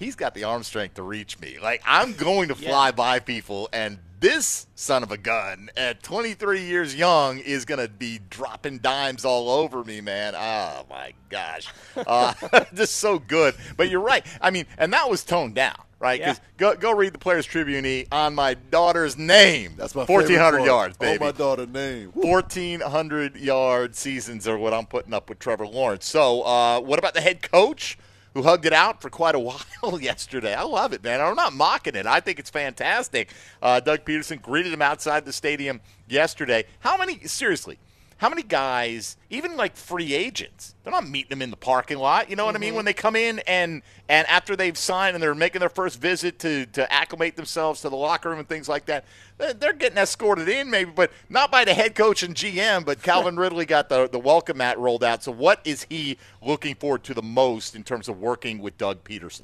he's 0.03 0.15
got 0.15 0.33
the 0.35 0.43
arm 0.43 0.63
strength 0.63 0.95
to 0.95 1.03
reach 1.03 1.39
me. 1.39 1.57
Like 1.61 1.81
I'm 1.85 2.13
going 2.13 2.49
to 2.49 2.55
fly 2.55 2.91
by 2.91 3.19
people, 3.19 3.69
and 3.73 3.99
this 4.19 4.67
son 4.75 5.03
of 5.03 5.11
a 5.11 5.17
gun 5.17 5.69
at 5.75 6.01
23 6.01 6.61
years 6.61 6.95
young 6.95 7.39
is 7.39 7.65
going 7.65 7.79
to 7.81 7.89
be 7.89 8.19
dropping 8.29 8.77
dimes 8.79 9.25
all 9.25 9.49
over 9.49 9.83
me, 9.83 9.99
man. 10.01 10.33
Oh 10.35 10.85
my 10.89 11.13
gosh, 11.29 11.67
uh, 12.07 12.33
just 12.73 12.95
so 12.97 13.19
good. 13.19 13.55
But 13.77 13.89
you're 13.89 13.99
right. 14.01 14.25
I 14.41 14.49
mean, 14.51 14.65
and 14.77 14.93
that 14.93 15.09
was 15.09 15.23
toned 15.23 15.55
down. 15.55 15.75
Right, 15.99 16.21
'Cause 16.21 16.41
go 16.57 16.75
go 16.75 16.91
read 16.93 17.13
the 17.13 17.17
Players 17.17 17.45
Tribune 17.45 17.85
E 17.85 18.07
on 18.11 18.35
my 18.35 18.55
daughter's 18.55 19.17
name. 19.17 19.75
That's 19.77 19.95
my 19.95 20.05
fourteen 20.05 20.35
hundred 20.37 20.57
favorite 20.57 20.59
part. 20.59 20.67
yards, 20.67 20.97
Oh, 20.99 21.05
baby. 21.05 21.23
my 21.23 21.31
daughter 21.31 21.65
name. 21.65 22.11
Woo. 22.13 22.29
1,400 22.29 23.37
yard 23.37 23.95
seasons 23.95 24.45
are 24.45 24.57
what 24.57 24.73
I'm 24.73 24.85
putting 24.85 25.13
up 25.13 25.29
with 25.29 25.39
Trevor 25.39 25.65
Lawrence. 25.65 26.05
So, 26.05 26.41
uh, 26.41 26.81
what 26.81 26.99
about 26.99 27.13
the 27.13 27.21
head 27.21 27.41
coach 27.41 27.97
who 28.33 28.43
hugged 28.43 28.65
it 28.65 28.73
out 28.73 29.01
for 29.01 29.09
quite 29.09 29.35
a 29.35 29.39
while 29.81 29.99
yesterday? 29.99 30.53
I 30.53 30.63
love 30.63 30.93
it, 30.93 31.03
man. 31.03 31.21
I'm 31.21 31.35
not 31.35 31.53
mocking 31.53 31.95
it. 31.95 32.05
I 32.05 32.19
think 32.19 32.39
it's 32.39 32.49
fantastic. 32.49 33.31
Uh, 33.61 33.79
Doug 33.79 34.05
Pederson 34.05 34.41
greeted 34.41 34.73
him 34.73 34.81
outside 34.81 35.25
the 35.25 35.33
stadium 35.33 35.81
yesterday. 36.07 36.65
How 36.79 36.97
many, 36.97 37.19
seriously, 37.21 37.77
how 38.23 38.29
many 38.29 38.41
guys, 38.41 39.17
even 39.29 39.57
like 39.57 39.75
free 39.75 40.13
agents, 40.13 40.75
they're 40.81 40.91
not 40.93 41.05
meeting 41.09 41.29
them 41.31 41.41
in 41.41 41.49
the 41.49 41.57
parking 41.57 41.97
lot. 41.97 42.29
You 42.29 42.37
know 42.37 42.45
what 42.45 42.55
I 42.55 42.57
mean? 42.57 42.73
When 42.73 42.85
they 42.85 42.93
come 42.93 43.17
in 43.17 43.39
and 43.39 43.81
and 44.07 44.25
after 44.29 44.55
they've 44.55 44.77
signed 44.77 45.13
and 45.13 45.21
they're 45.21 45.35
making 45.35 45.59
their 45.59 45.67
first 45.67 45.99
visit 45.99 46.39
to 46.39 46.65
to 46.67 46.89
acclimate 46.91 47.35
themselves 47.35 47.81
to 47.81 47.89
the 47.89 47.97
locker 47.97 48.29
room 48.29 48.39
and 48.39 48.47
things 48.47 48.69
like 48.69 48.85
that, 48.85 49.03
they're- 49.37 49.53
they're 49.53 49.73
getting 49.73 49.97
escorted 49.97 50.47
in 50.47 50.69
maybe, 50.69 50.89
but 50.89 51.11
not 51.27 51.51
by 51.51 51.65
the 51.65 51.73
head 51.73 51.95
coach 51.95 52.23
and 52.23 52.33
GM. 52.33 52.85
But 52.85 53.01
Calvin 53.03 53.35
Ridley 53.35 53.65
got 53.65 53.89
the 53.89 54.07
the 54.07 54.19
welcome 54.19 54.55
mat 54.59 54.79
rolled 54.79 55.03
out. 55.03 55.21
So 55.21 55.29
what 55.33 55.59
is 55.65 55.85
he 55.89 56.17
looking 56.41 56.75
forward 56.75 57.03
to 57.03 57.13
the 57.13 57.21
most 57.21 57.75
in 57.75 57.83
terms 57.83 58.07
of 58.07 58.21
working 58.21 58.59
with 58.59 58.77
Doug 58.77 59.03
Pederson? 59.03 59.41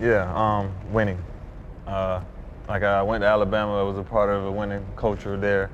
Yeah, 0.00 0.32
um, 0.34 0.72
winning. 0.94 1.22
Uh, 1.86 2.22
like 2.66 2.82
I 2.84 3.02
went 3.02 3.20
to 3.20 3.26
Alabama, 3.26 3.78
I 3.80 3.82
was 3.82 3.98
a 3.98 4.02
part 4.02 4.30
of 4.30 4.46
a 4.46 4.50
winning 4.50 4.86
culture 4.96 5.36
there. 5.36 5.68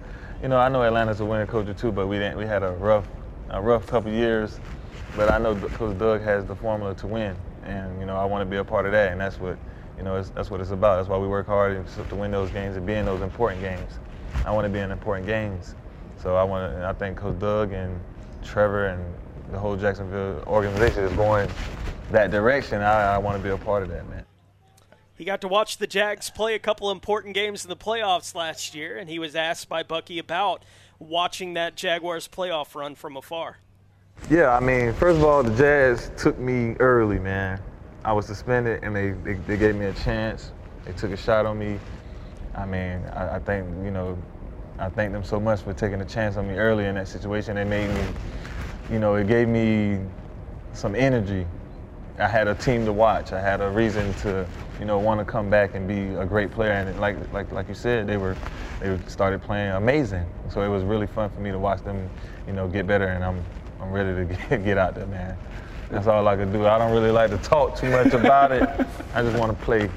You 0.45 0.51
know, 0.51 0.59
I 0.59 0.69
know 0.69 0.83
Atlanta's 0.83 1.21
a 1.21 1.25
winning 1.25 1.47
culture 1.47 1.73
too, 1.73 1.91
but 1.91 2.07
we 2.07 2.19
didn't. 2.19 2.37
We 2.37 2.45
had 2.45 2.63
a 2.63 2.73
rough, 2.73 3.09
a 3.49 3.63
rough 3.63 3.87
couple 3.87 4.13
years. 4.13 4.61
But 5.17 5.33
I 5.33 5.39
know 5.39 5.57
Coach 5.57 5.97
Doug 5.97 6.21
has 6.21 6.45
the 6.45 6.55
formula 6.55 6.95
to 6.97 7.07
win, 7.07 7.35
and 7.63 7.99
you 7.99 8.05
know 8.05 8.15
I 8.17 8.27
want 8.27 8.43
to 8.43 8.45
be 8.45 8.59
a 8.59 8.65
part 8.65 8.85
of 8.85 8.93
that, 8.93 9.11
and 9.13 9.19
that's 9.19 9.41
what, 9.41 9.57
you 9.97 10.03
know, 10.03 10.17
it's, 10.17 10.29
that's 10.29 10.51
what 10.51 10.61
it's 10.61 10.71
about. 10.71 10.97
That's 10.97 11.09
why 11.09 11.17
we 11.17 11.29
work 11.29 11.47
hard 11.47 11.83
to 12.11 12.15
win 12.15 12.31
those 12.31 12.51
games 12.51 12.77
and 12.77 12.87
be 12.87 12.93
in 12.93 13.07
those 13.07 13.23
important 13.23 13.63
games. 13.63 13.91
I 14.45 14.51
want 14.51 14.67
to 14.67 14.69
be 14.69 14.81
in 14.81 14.91
important 14.91 15.27
games, 15.27 15.77
so 16.19 16.37
I 16.37 16.45
want. 16.45 16.75
to 16.75 16.87
I 16.87 16.93
think 16.93 17.17
Coach 17.17 17.39
Doug 17.39 17.73
and 17.73 17.99
Trevor 18.45 18.89
and 18.89 19.03
the 19.51 19.59
whole 19.59 19.79
Jacksonville 19.79 20.43
organization 20.47 21.05
is 21.05 21.13
going 21.15 21.49
that 22.11 22.31
direction. 22.31 22.83
I, 22.83 23.15
I 23.15 23.17
want 23.17 23.39
to 23.39 23.43
be 23.43 23.49
a 23.49 23.57
part 23.57 23.83
of 23.83 23.89
that, 23.89 24.07
man. 24.11 24.27
He 25.17 25.25
got 25.25 25.41
to 25.43 25.49
watch 25.49 25.79
the 25.79 25.87
Jags 25.87 26.29
play 26.29 26.57
a 26.57 26.59
couple 26.59 26.91
important 26.91 27.35
games 27.35 27.65
in 27.65 27.69
the 27.69 27.77
playoffs 27.77 28.35
last 28.35 28.75
year, 28.75 28.97
and 28.99 29.09
he 29.09 29.21
was 29.21 29.37
asked 29.37 29.69
by 29.69 29.85
Bucky 29.85 30.19
about 30.19 30.65
watching 30.99 31.55
that 31.55 31.77
Jaguars 31.77 32.27
playoff 32.27 32.75
run 32.75 32.97
from 32.97 33.17
afar. 33.17 33.59
Yeah, 34.29 34.57
I 34.57 34.59
mean, 34.59 34.93
first 34.95 35.19
of 35.19 35.25
all, 35.25 35.45
the 35.45 35.57
Jags 35.57 36.11
took 36.17 36.37
me 36.39 36.75
early, 36.81 37.21
man. 37.21 37.61
I 38.05 38.13
was 38.13 38.27
suspended, 38.27 38.83
and 38.83 38.95
they, 38.95 39.13
they, 39.13 39.35
they 39.35 39.57
gave 39.57 39.77
me 39.77 39.87
a 39.87 39.93
chance. 39.93 40.51
They 40.85 40.93
took 40.93 41.13
a 41.13 41.17
shot 41.17 41.47
on 41.47 41.61
me. 41.61 41.79
I 42.57 42.67
mean, 42.67 43.05
I, 43.13 43.37
I 43.37 43.39
think, 43.39 43.69
you 43.85 43.93
know, 43.93 44.19
I 44.81 44.89
thank 44.89 45.13
them 45.13 45.23
so 45.23 45.39
much 45.39 45.61
for 45.61 45.73
taking 45.73 46.01
a 46.01 46.05
chance 46.05 46.37
on 46.37 46.49
me 46.49 46.55
early 46.55 46.87
in 46.87 46.97
that 46.97 47.07
situation. 47.07 47.57
It 47.57 47.67
made 47.67 47.89
me, 47.89 48.05
you 48.91 48.99
know, 48.99 49.15
it 49.15 49.29
gave 49.29 49.47
me 49.47 50.01
some 50.73 50.97
energy. 50.97 51.47
I 52.19 52.27
had 52.27 52.49
a 52.49 52.55
team 52.55 52.85
to 52.85 52.93
watch. 52.93 53.33
I 53.33 53.41
had 53.41 53.61
a 53.61 53.71
reason 53.71 54.13
to, 54.15 54.47
you 54.79 54.85
know, 54.85 54.99
want 54.99 55.21
to 55.21 55.25
come 55.25 55.49
back 55.49 55.75
and 55.75 55.87
be 55.87 56.15
a 56.15 56.27
great 56.27 56.51
player. 56.51 56.73
And 56.73 56.99
like 57.01 57.17
like 57.33 57.51
like 57.53 57.69
you 57.69 57.75
said, 57.75 58.07
they 58.07 58.17
were 58.17 58.37
they 58.81 58.99
started 59.07 59.43
playing 59.43 59.73
amazing. 59.73 60.27
So 60.49 60.63
it 60.63 60.69
was 60.69 60.83
really 60.85 61.07
fun 61.07 61.31
for 61.31 61.41
me 61.41 61.51
to 61.51 61.59
watch 61.59 61.83
them, 61.83 62.09
you 62.47 62.53
know, 62.53 62.69
get 62.69 62.87
better. 62.87 63.07
And 63.07 63.25
I'm 63.25 63.45
I'm 63.81 63.93
ready 63.93 64.15
to 64.15 64.35
get, 64.49 64.65
get 64.65 64.79
out 64.79 64.95
there, 64.95 65.07
man. 65.07 65.37
That's 65.91 66.07
all 66.07 66.27
I 66.27 66.37
can 66.37 66.53
do. 66.53 66.67
I 66.67 66.79
don't 66.79 66.93
really 66.93 67.11
like 67.11 67.31
to 67.31 67.39
talk 67.39 67.77
too 67.77 67.91
much 67.91 68.13
about 68.13 68.53
it. 68.53 68.69
I 69.15 69.23
just 69.23 69.39
want 69.39 69.57
to 69.57 69.65
play. 69.65 69.91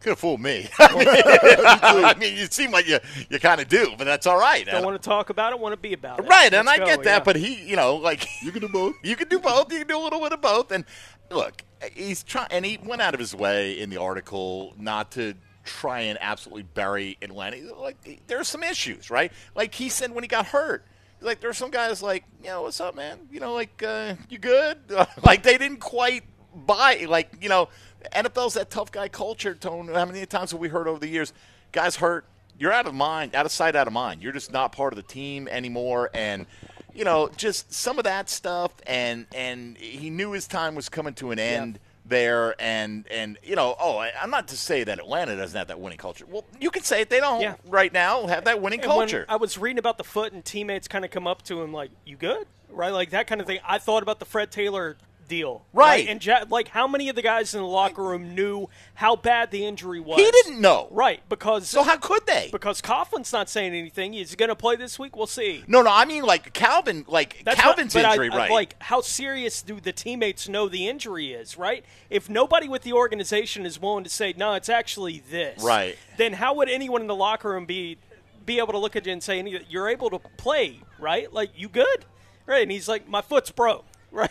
Could 0.00 0.10
have 0.10 0.18
fooled 0.18 0.40
me. 0.40 0.68
I 0.78 2.14
mean, 2.18 2.36
you 2.36 2.46
seem 2.46 2.70
like 2.70 2.86
you, 2.86 2.98
you 3.30 3.38
kind 3.38 3.60
of 3.60 3.68
do, 3.68 3.94
but 3.96 4.04
that's 4.04 4.26
all 4.26 4.38
right. 4.38 4.66
Don't 4.66 4.84
want 4.84 5.00
to 5.00 5.08
talk 5.08 5.30
about 5.30 5.52
it, 5.52 5.58
want 5.58 5.72
to 5.72 5.78
be 5.78 5.94
about 5.94 6.18
it. 6.18 6.26
Right, 6.26 6.52
and 6.52 6.66
Let's 6.66 6.78
I 6.80 6.84
go, 6.84 6.86
get 6.86 7.04
that, 7.04 7.18
yeah. 7.18 7.24
but 7.24 7.36
he, 7.36 7.62
you 7.62 7.76
know, 7.76 7.96
like 7.96 8.26
You 8.42 8.52
can 8.52 8.60
do 8.60 8.68
both. 8.68 8.96
you 9.02 9.16
can 9.16 9.28
do 9.28 9.38
both. 9.38 9.72
You 9.72 9.78
can 9.78 9.88
do 9.88 9.96
a 9.96 10.02
little 10.02 10.20
bit 10.20 10.32
of 10.32 10.42
both. 10.42 10.72
And 10.72 10.84
look, 11.30 11.62
he's 11.92 12.22
trying, 12.22 12.48
and 12.50 12.64
he 12.64 12.78
went 12.82 13.02
out 13.02 13.14
of 13.14 13.20
his 13.20 13.34
way 13.34 13.78
in 13.78 13.90
the 13.90 14.00
article 14.00 14.74
not 14.78 15.12
to 15.12 15.34
try 15.64 16.00
and 16.00 16.18
absolutely 16.20 16.62
bury 16.62 17.16
Atlanta. 17.22 17.56
Like 17.74 18.22
there's 18.26 18.48
some 18.48 18.62
issues, 18.62 19.10
right? 19.10 19.32
Like 19.54 19.74
he 19.74 19.88
said 19.88 20.12
when 20.12 20.24
he 20.24 20.28
got 20.28 20.46
hurt. 20.46 20.84
Like 21.20 21.40
there's 21.40 21.56
some 21.56 21.70
guys 21.70 22.02
like, 22.02 22.24
you 22.42 22.50
know, 22.50 22.62
what's 22.62 22.80
up, 22.80 22.94
man? 22.94 23.18
You 23.30 23.40
know, 23.40 23.54
like 23.54 23.82
uh, 23.82 24.14
you 24.28 24.38
good? 24.38 24.78
like 25.24 25.42
they 25.42 25.58
didn't 25.58 25.80
quite 25.80 26.24
buy. 26.54 27.06
Like 27.08 27.36
you 27.40 27.48
know, 27.48 27.68
NFL's 28.14 28.54
that 28.54 28.70
tough 28.70 28.92
guy 28.92 29.08
culture. 29.08 29.54
Tone. 29.54 29.88
How 29.88 30.04
many 30.04 30.24
times 30.26 30.50
have 30.50 30.60
we 30.60 30.68
heard 30.68 30.86
over 30.86 30.98
the 30.98 31.08
years? 31.08 31.32
Guys 31.72 31.96
hurt. 31.96 32.26
You're 32.56 32.72
out 32.72 32.86
of 32.86 32.94
mind, 32.94 33.34
out 33.34 33.46
of 33.46 33.52
sight, 33.52 33.74
out 33.74 33.88
of 33.88 33.92
mind. 33.92 34.22
You're 34.22 34.32
just 34.32 34.52
not 34.52 34.70
part 34.70 34.92
of 34.92 34.96
the 34.96 35.02
team 35.02 35.48
anymore, 35.48 36.10
and 36.14 36.46
you 36.94 37.04
know, 37.04 37.28
just 37.36 37.72
some 37.72 37.98
of 37.98 38.04
that 38.04 38.30
stuff. 38.30 38.72
And 38.86 39.26
and 39.34 39.76
he 39.76 40.10
knew 40.10 40.32
his 40.32 40.46
time 40.46 40.74
was 40.74 40.88
coming 40.88 41.14
to 41.14 41.30
an 41.30 41.38
end 41.38 41.78
there, 42.06 42.54
and 42.60 43.06
and 43.10 43.38
you 43.42 43.56
know, 43.56 43.74
oh, 43.80 43.98
I, 43.98 44.12
I'm 44.20 44.30
not 44.30 44.48
to 44.48 44.56
say 44.56 44.84
that 44.84 44.98
Atlanta 44.98 45.36
doesn't 45.36 45.56
have 45.56 45.68
that 45.68 45.80
winning 45.80 45.98
culture. 45.98 46.26
Well, 46.28 46.44
you 46.60 46.70
could 46.70 46.84
say 46.84 47.00
it. 47.00 47.10
They 47.10 47.20
don't 47.20 47.40
Yeah. 47.40 47.56
right 47.66 47.92
now 47.92 48.26
have 48.26 48.44
that 48.44 48.60
winning 48.60 48.80
And 48.80 48.88
culture. 48.88 49.24
I 49.28 49.36
was 49.36 49.56
reading 49.58 49.78
about 49.78 49.98
the 49.98 50.04
foot, 50.04 50.32
and 50.32 50.44
teammates 50.44 50.86
kind 50.88 51.04
of 51.04 51.10
come 51.10 51.26
up 51.26 51.42
to 51.44 51.62
him 51.62 51.72
like, 51.72 51.90
"You 52.04 52.16
good?" 52.16 52.46
Right, 52.68 52.92
like 52.92 53.10
that 53.10 53.26
kind 53.26 53.40
of 53.40 53.46
thing. 53.46 53.60
I 53.66 53.78
thought 53.78 54.02
about 54.02 54.18
the 54.18 54.24
Fred 54.24 54.50
Taylor 54.50 54.96
deal, 55.28 55.64
Right. 55.72 56.06
And 56.08 56.24
ja- 56.24 56.44
like, 56.48 56.68
how 56.68 56.86
many 56.86 57.08
of 57.08 57.16
the 57.16 57.22
guys 57.22 57.54
in 57.54 57.60
the 57.60 57.66
locker 57.66 58.02
room 58.02 58.34
knew 58.34 58.68
how 58.94 59.16
bad 59.16 59.50
the 59.50 59.64
injury 59.66 60.00
was? 60.00 60.18
he 60.20 60.30
didn't 60.30 60.60
know. 60.60 60.88
right? 60.90 61.20
Because 61.28 61.68
So 61.68 61.82
how 61.82 61.96
could 61.96 62.26
they? 62.26 62.48
because 62.52 62.80
Coughlin's 62.80 63.32
not 63.32 63.48
saying 63.48 63.74
anything. 63.74 64.12
He's 64.12 64.34
going 64.34 64.48
to 64.48 64.56
play 64.56 64.76
this 64.76 64.98
week. 64.98 65.16
We'll 65.16 65.26
see. 65.26 65.64
No, 65.66 65.82
no, 65.82 65.90
I 65.92 66.04
mean 66.04 66.24
like 66.24 66.52
Calvin, 66.52 67.04
like 67.08 67.42
That's 67.44 67.60
Calvin's 67.60 67.94
I- 67.96 68.10
injury, 68.10 68.30
I- 68.30 68.36
right? 68.36 68.50
Like, 68.50 68.76
how 68.82 69.00
serious 69.00 69.62
do 69.62 69.80
the 69.80 69.92
teammates 69.92 70.48
know 70.48 70.68
the 70.68 70.88
injury 70.88 71.32
is, 71.32 71.56
right? 71.56 71.84
If 72.10 72.28
nobody 72.30 72.68
with 72.68 72.82
the 72.82 72.92
organization 72.92 73.66
is 73.66 73.80
willing 73.80 74.04
to 74.04 74.10
say, 74.10 74.34
no, 74.36 74.54
it's 74.54 74.68
actually 74.68 75.22
this, 75.30 75.62
Right. 75.62 75.96
Then 76.16 76.34
how 76.34 76.54
would 76.54 76.68
anyone 76.68 77.00
in 77.00 77.06
the 77.06 77.14
locker 77.14 77.50
room 77.50 77.66
be 77.66 77.98
be 78.46 78.58
able 78.58 78.72
to 78.72 78.78
look 78.78 78.94
at 78.94 79.06
you 79.06 79.12
and 79.12 79.22
say, 79.22 79.42
you're 79.70 79.88
able 79.88 80.10
to 80.10 80.18
play, 80.36 80.78
right? 80.98 81.32
Like, 81.32 81.50
you 81.56 81.66
good, 81.70 82.04
right? 82.44 82.60
And 82.62 82.70
he's 82.70 82.86
like, 82.86 83.08
my 83.08 83.22
foot's 83.22 83.50
broke, 83.50 83.86
right? 84.12 84.30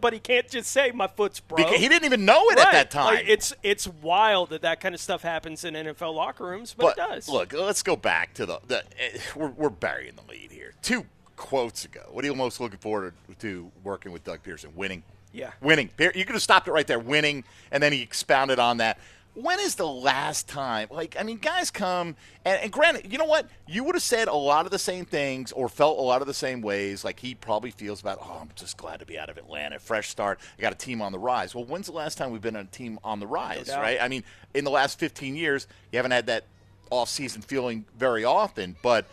But 0.00 0.12
he 0.12 0.18
can't 0.18 0.48
just 0.48 0.70
say 0.70 0.90
my 0.92 1.06
foot's 1.06 1.40
broke. 1.40 1.58
Because 1.58 1.80
he 1.80 1.88
didn't 1.88 2.04
even 2.04 2.24
know 2.24 2.48
it 2.50 2.58
at 2.58 2.72
that 2.72 2.90
time. 2.90 3.14
Like, 3.14 3.28
it's 3.28 3.52
it's 3.62 3.86
wild 3.86 4.50
that 4.50 4.62
that 4.62 4.80
kind 4.80 4.94
of 4.94 5.00
stuff 5.00 5.22
happens 5.22 5.64
in 5.64 5.74
NFL 5.74 6.14
locker 6.14 6.44
rooms, 6.44 6.74
but, 6.76 6.96
But 6.96 7.04
it 7.04 7.14
does. 7.14 7.28
look, 7.28 7.52
let's 7.52 7.82
go 7.82 7.96
back 7.96 8.34
to 8.34 8.46
the. 8.46 8.60
the 8.66 8.78
eh, 8.98 9.18
we're, 9.34 9.48
we're 9.48 9.70
burying 9.70 10.14
the 10.16 10.30
lead 10.30 10.50
here. 10.52 10.74
Two 10.82 11.06
quotes 11.36 11.84
ago. 11.84 12.02
What 12.10 12.24
are 12.24 12.28
you 12.28 12.34
most 12.34 12.60
looking 12.60 12.78
forward 12.78 13.14
to 13.38 13.70
working 13.82 14.12
with 14.12 14.24
Doug 14.24 14.42
Pederson? 14.42 14.74
Winning. 14.74 15.02
Yeah. 15.32 15.52
Winning. 15.60 15.90
You 15.98 16.24
could 16.24 16.34
have 16.34 16.42
stopped 16.42 16.68
it 16.68 16.72
right 16.72 16.86
there. 16.86 16.98
Winning, 16.98 17.44
and 17.70 17.82
then 17.82 17.92
he 17.92 18.02
expounded 18.02 18.58
on 18.58 18.78
that. 18.78 18.98
When 19.42 19.60
is 19.60 19.74
the 19.74 19.86
last 19.86 20.48
time? 20.48 20.88
Like, 20.90 21.16
I 21.18 21.22
mean, 21.22 21.38
guys 21.38 21.70
come, 21.70 22.16
and, 22.44 22.62
and 22.62 22.72
granted, 22.72 23.10
you 23.10 23.18
know 23.18 23.24
what? 23.24 23.48
You 23.66 23.84
would 23.84 23.94
have 23.94 24.02
said 24.02 24.28
a 24.28 24.34
lot 24.34 24.66
of 24.66 24.72
the 24.72 24.78
same 24.78 25.04
things 25.04 25.52
or 25.52 25.68
felt 25.68 25.98
a 25.98 26.02
lot 26.02 26.20
of 26.20 26.26
the 26.26 26.34
same 26.34 26.60
ways, 26.60 27.04
like 27.04 27.20
he 27.20 27.34
probably 27.34 27.70
feels 27.70 28.00
about, 28.00 28.18
oh, 28.22 28.38
I'm 28.40 28.50
just 28.54 28.76
glad 28.76 29.00
to 29.00 29.06
be 29.06 29.18
out 29.18 29.30
of 29.30 29.38
Atlanta. 29.38 29.78
Fresh 29.78 30.08
start. 30.08 30.40
I 30.58 30.62
got 30.62 30.72
a 30.72 30.76
team 30.76 31.00
on 31.02 31.12
the 31.12 31.18
rise. 31.18 31.54
Well, 31.54 31.64
when's 31.64 31.86
the 31.86 31.92
last 31.92 32.18
time 32.18 32.30
we've 32.30 32.40
been 32.40 32.56
on 32.56 32.64
a 32.64 32.68
team 32.68 32.98
on 33.02 33.20
the 33.20 33.26
rise, 33.26 33.66
doubt. 33.66 33.80
right? 33.80 33.98
I 34.00 34.08
mean, 34.08 34.24
in 34.54 34.64
the 34.64 34.70
last 34.70 34.98
15 34.98 35.36
years, 35.36 35.66
you 35.92 35.96
haven't 35.96 36.12
had 36.12 36.26
that 36.26 36.44
off-season 36.90 37.42
feeling 37.42 37.84
very 37.98 38.24
often, 38.24 38.76
but 38.82 39.06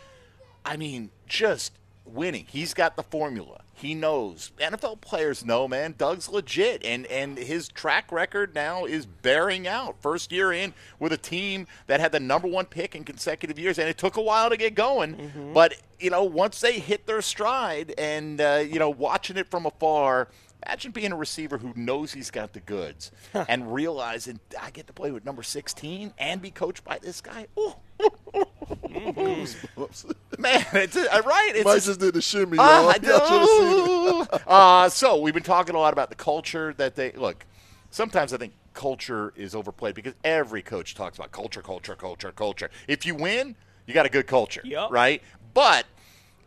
I 0.64 0.76
mean, 0.76 1.10
just 1.26 1.72
winning. 2.10 2.46
He's 2.48 2.74
got 2.74 2.96
the 2.96 3.02
formula. 3.02 3.60
He 3.74 3.94
knows. 3.94 4.50
NFL 4.58 5.00
players 5.00 5.44
know, 5.44 5.68
man. 5.68 5.94
Doug's 5.96 6.28
legit, 6.28 6.84
and 6.84 7.06
and 7.06 7.38
his 7.38 7.68
track 7.68 8.10
record 8.10 8.54
now 8.54 8.84
is 8.84 9.06
bearing 9.06 9.68
out. 9.68 9.96
First 10.00 10.32
year 10.32 10.52
in 10.52 10.74
with 10.98 11.12
a 11.12 11.16
team 11.16 11.66
that 11.86 12.00
had 12.00 12.10
the 12.10 12.18
number 12.18 12.48
one 12.48 12.66
pick 12.66 12.96
in 12.96 13.04
consecutive 13.04 13.58
years, 13.58 13.78
and 13.78 13.88
it 13.88 13.96
took 13.96 14.16
a 14.16 14.22
while 14.22 14.50
to 14.50 14.56
get 14.56 14.74
going. 14.74 15.52
But 15.54 15.74
you 16.00 16.10
know, 16.10 16.24
once 16.24 16.60
they 16.60 16.80
hit 16.80 17.06
their 17.06 17.22
stride, 17.22 17.94
and 17.96 18.40
uh, 18.40 18.64
you 18.68 18.78
know, 18.78 18.90
watching 18.90 19.36
it 19.36 19.48
from 19.48 19.66
afar. 19.66 20.28
Imagine 20.66 20.90
being 20.90 21.12
a 21.12 21.16
receiver 21.16 21.56
who 21.56 21.72
knows 21.76 22.12
he's 22.12 22.32
got 22.32 22.52
the 22.52 22.58
goods 22.58 23.12
and 23.32 23.72
realizing 23.72 24.40
I 24.60 24.70
get 24.70 24.88
to 24.88 24.92
play 24.92 25.12
with 25.12 25.24
number 25.24 25.44
16 25.44 26.12
and 26.18 26.42
be 26.42 26.50
coached 26.50 26.82
by 26.84 26.98
this 26.98 27.20
guy. 27.20 27.46
Ooh, 27.58 27.74
Whoops. 28.68 30.04
man, 30.38 30.64
it's 30.72 30.96
uh, 30.96 31.22
right. 31.24 31.52
It's 31.54 31.64
Mike 31.64 31.82
just 31.82 32.00
did 32.00 32.14
the 32.14 32.20
shimmy, 32.20 32.56
y'all. 32.56 32.88
I 32.88 32.98
Y'all 33.02 33.26
should 33.26 33.40
have 33.40 33.48
seen 33.48 34.20
it. 34.22 34.30
do. 34.30 34.38
uh, 34.46 34.88
so 34.88 35.20
we've 35.20 35.34
been 35.34 35.42
talking 35.42 35.74
a 35.74 35.78
lot 35.78 35.92
about 35.92 36.08
the 36.10 36.16
culture 36.16 36.74
that 36.76 36.96
they 36.96 37.12
look. 37.12 37.46
Sometimes 37.90 38.32
I 38.32 38.36
think 38.36 38.52
culture 38.74 39.32
is 39.36 39.54
overplayed 39.54 39.94
because 39.94 40.14
every 40.22 40.62
coach 40.62 40.94
talks 40.94 41.18
about 41.18 41.32
culture, 41.32 41.62
culture, 41.62 41.94
culture, 41.96 42.32
culture. 42.32 42.70
If 42.86 43.06
you 43.06 43.14
win, 43.14 43.56
you 43.86 43.94
got 43.94 44.06
a 44.06 44.10
good 44.10 44.26
culture, 44.26 44.60
Yup. 44.64 44.92
right? 44.92 45.22
But 45.54 45.86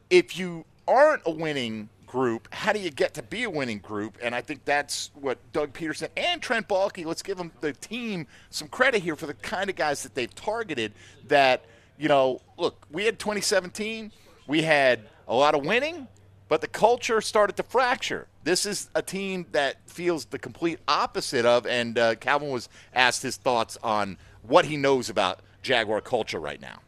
if 0.10 0.38
you 0.38 0.66
aren't 0.88 1.24
a 1.26 1.32
winning 1.32 1.90
group, 2.06 2.48
how 2.54 2.74
do 2.74 2.80
you 2.80 2.90
get 2.92 3.14
to 3.16 3.24
be 3.24 3.44
a 3.44 3.50
winning 3.50 3.80
group? 3.80 4.18
And 4.22 4.36
I 4.36 4.42
think 4.42 4.66
that's 4.66 5.12
what 5.16 5.40
Doug 5.54 5.74
Pederson 5.74 6.10
and 6.18 6.42
Trent 6.42 6.68
Baalke, 6.68 7.06
let's 7.06 7.22
give 7.24 7.38
them 7.38 7.52
the 7.62 7.74
team 7.74 8.28
some 8.50 8.68
credit 8.68 9.02
here 9.02 9.16
for 9.16 9.26
the 9.26 9.34
kind 9.34 9.70
of 9.70 9.76
guys 9.76 10.04
that 10.04 10.14
they've 10.14 10.34
targeted 10.36 10.94
that, 11.28 11.66
you 12.02 12.08
know, 12.08 12.42
look, 12.58 12.88
we 12.92 13.06
had 13.06 13.20
2017, 13.20 14.12
we 14.48 14.64
had 14.64 15.02
a 15.28 15.36
lot 15.36 15.54
of 15.54 15.64
winning, 15.64 16.08
but 16.50 16.60
the 16.60 16.68
culture 16.68 17.22
started 17.22 17.56
to 17.58 17.64
fracture. 17.64 18.28
This 18.44 18.66
is 18.66 18.90
a 18.96 19.04
team 19.04 19.46
that 19.52 19.76
feels 19.88 20.26
the 20.26 20.40
complete 20.40 20.80
opposite 20.88 21.46
of, 21.46 21.68
and 21.68 22.00
uh, 22.00 22.16
Calvin 22.16 22.50
was 22.50 22.70
asked 22.96 23.22
his 23.22 23.38
thoughts 23.38 23.78
on 23.84 24.18
what 24.42 24.66
he 24.66 24.78
knows 24.78 25.12
about 25.12 25.42
Jaguar 25.62 26.02
culture 26.02 26.40
right 26.40 26.60
now. 26.60 26.80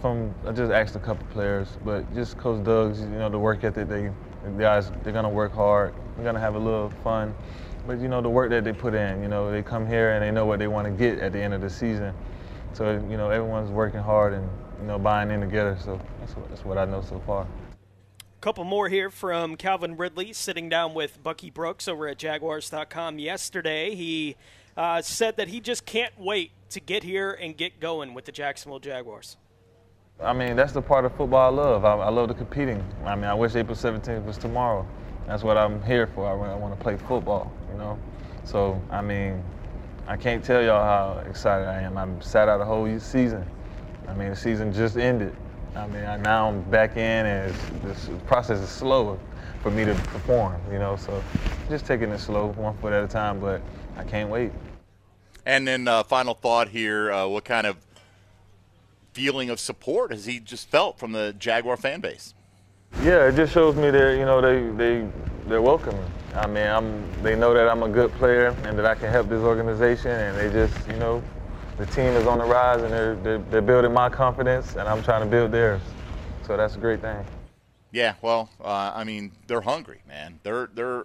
From 0.00 0.32
I 0.46 0.52
just 0.52 0.70
asked 0.70 0.94
a 0.94 1.00
couple 1.00 1.26
players, 1.32 1.76
but 1.84 2.14
just 2.14 2.38
Coach 2.38 2.62
Doug's, 2.62 3.00
you 3.00 3.06
know, 3.06 3.28
the 3.28 3.38
work 3.38 3.64
ethic. 3.64 3.88
They, 3.88 4.12
the 4.44 4.50
guys, 4.60 4.92
they're 5.02 5.12
gonna 5.12 5.28
work 5.28 5.52
hard. 5.52 5.92
They're 6.14 6.24
gonna 6.24 6.38
have 6.38 6.54
a 6.54 6.58
little 6.58 6.90
fun, 7.02 7.34
but 7.84 7.98
you 7.98 8.06
know, 8.06 8.20
the 8.20 8.30
work 8.30 8.50
that 8.50 8.62
they 8.62 8.72
put 8.72 8.94
in. 8.94 9.22
You 9.22 9.28
know, 9.28 9.50
they 9.50 9.62
come 9.62 9.88
here 9.88 10.12
and 10.12 10.22
they 10.22 10.30
know 10.30 10.46
what 10.46 10.60
they 10.60 10.68
want 10.68 10.86
to 10.86 10.92
get 10.92 11.18
at 11.18 11.32
the 11.32 11.40
end 11.40 11.52
of 11.52 11.62
the 11.62 11.70
season. 11.70 12.14
So 12.76 12.92
you 13.08 13.16
know, 13.16 13.30
everyone's 13.30 13.70
working 13.70 14.00
hard 14.00 14.34
and 14.34 14.46
you 14.82 14.86
know, 14.86 14.98
buying 14.98 15.30
in 15.30 15.40
together. 15.40 15.78
So 15.82 15.98
that's 16.20 16.36
what, 16.36 16.48
that's 16.50 16.64
what 16.64 16.76
I 16.76 16.84
know 16.84 17.00
so 17.00 17.22
far. 17.24 17.46
A 18.20 18.40
couple 18.42 18.64
more 18.64 18.90
here 18.90 19.08
from 19.08 19.56
Calvin 19.56 19.96
Ridley 19.96 20.34
sitting 20.34 20.68
down 20.68 20.92
with 20.92 21.22
Bucky 21.22 21.48
Brooks 21.48 21.88
over 21.88 22.06
at 22.06 22.18
Jaguars.com 22.18 23.18
yesterday. 23.18 23.94
He 23.94 24.36
uh, 24.76 25.00
said 25.00 25.38
that 25.38 25.48
he 25.48 25.58
just 25.58 25.86
can't 25.86 26.12
wait 26.18 26.50
to 26.68 26.80
get 26.80 27.02
here 27.02 27.32
and 27.32 27.56
get 27.56 27.80
going 27.80 28.12
with 28.12 28.26
the 28.26 28.32
Jacksonville 28.32 28.78
Jaguars. 28.78 29.38
I 30.22 30.34
mean, 30.34 30.54
that's 30.54 30.74
the 30.74 30.82
part 30.82 31.06
of 31.06 31.16
football 31.16 31.46
I 31.46 31.62
love. 31.62 31.86
I, 31.86 31.94
I 31.94 32.10
love 32.10 32.28
the 32.28 32.34
competing. 32.34 32.84
I 33.06 33.14
mean, 33.14 33.24
I 33.24 33.34
wish 33.34 33.54
April 33.54 33.74
17th 33.74 34.26
was 34.26 34.36
tomorrow. 34.36 34.86
That's 35.26 35.42
what 35.42 35.56
I'm 35.56 35.82
here 35.82 36.08
for. 36.08 36.26
I, 36.26 36.52
I 36.52 36.54
want 36.54 36.76
to 36.78 36.82
play 36.82 36.98
football, 36.98 37.50
you 37.72 37.78
know. 37.78 37.98
So, 38.44 38.80
I 38.90 39.00
mean, 39.00 39.42
I 40.08 40.16
can't 40.16 40.44
tell 40.44 40.62
y'all 40.62 40.84
how 40.84 41.28
excited 41.28 41.66
I 41.66 41.82
am. 41.82 41.98
I'm 41.98 42.20
sat 42.22 42.48
out 42.48 42.60
a 42.60 42.64
whole 42.64 42.86
season. 43.00 43.44
I 44.06 44.14
mean, 44.14 44.30
the 44.30 44.36
season 44.36 44.72
just 44.72 44.96
ended. 44.96 45.34
I 45.74 45.88
mean, 45.88 46.04
I, 46.04 46.16
now 46.16 46.48
I'm 46.48 46.62
back 46.70 46.96
in, 46.96 47.26
and 47.26 47.54
this 47.82 48.08
process 48.26 48.60
is 48.60 48.68
slow 48.68 49.18
for 49.62 49.70
me 49.70 49.84
to 49.84 49.94
perform, 49.94 50.60
you 50.70 50.78
know. 50.78 50.94
So, 50.94 51.22
just 51.68 51.86
taking 51.86 52.10
it 52.10 52.18
slow, 52.18 52.52
one 52.52 52.76
foot 52.78 52.92
at 52.92 53.02
a 53.02 53.08
time. 53.08 53.40
But 53.40 53.60
I 53.96 54.04
can't 54.04 54.30
wait. 54.30 54.52
And 55.44 55.66
then 55.66 55.88
uh, 55.88 56.04
final 56.04 56.34
thought 56.34 56.68
here: 56.68 57.10
uh, 57.10 57.26
what 57.26 57.44
kind 57.44 57.66
of 57.66 57.76
feeling 59.12 59.50
of 59.50 59.58
support 59.58 60.12
has 60.12 60.26
he 60.26 60.38
just 60.38 60.68
felt 60.68 61.00
from 61.00 61.12
the 61.12 61.34
Jaguar 61.36 61.76
fan 61.76 62.00
base? 62.00 62.32
Yeah, 63.02 63.26
it 63.26 63.34
just 63.34 63.52
shows 63.52 63.74
me 63.74 63.90
that 63.90 64.16
you 64.16 64.24
know 64.24 64.40
they 64.40 64.70
they 64.76 65.08
they're 65.48 65.62
welcoming. 65.62 66.04
I 66.36 66.46
mean, 66.46 66.66
I'm 66.66 67.22
they 67.22 67.34
know 67.34 67.54
that 67.54 67.68
I'm 67.68 67.82
a 67.82 67.88
good 67.88 68.12
player 68.14 68.48
and 68.64 68.78
that 68.78 68.84
I 68.86 68.94
can 68.94 69.10
help 69.10 69.28
this 69.28 69.40
organization, 69.42 70.10
and 70.10 70.36
they 70.36 70.50
just 70.50 70.88
you 70.88 70.96
know 70.96 71.22
the 71.78 71.86
team 71.86 72.14
is 72.14 72.26
on 72.26 72.38
the 72.38 72.44
rise 72.44 72.82
and 72.82 72.92
they're, 72.92 73.16
they're, 73.16 73.38
they're 73.50 73.62
building 73.62 73.92
my 73.92 74.08
confidence 74.08 74.76
and 74.76 74.88
I'm 74.88 75.02
trying 75.02 75.20
to 75.20 75.26
build 75.26 75.52
theirs. 75.52 75.82
So 76.46 76.56
that's 76.56 76.74
a 76.76 76.78
great 76.78 77.02
thing. 77.02 77.22
Yeah, 77.92 78.14
well, 78.22 78.48
uh, 78.64 78.92
I 78.94 79.04
mean, 79.04 79.32
they're 79.46 79.60
hungry, 79.60 80.02
man. 80.06 80.40
They're 80.42 80.68
they're 80.72 81.04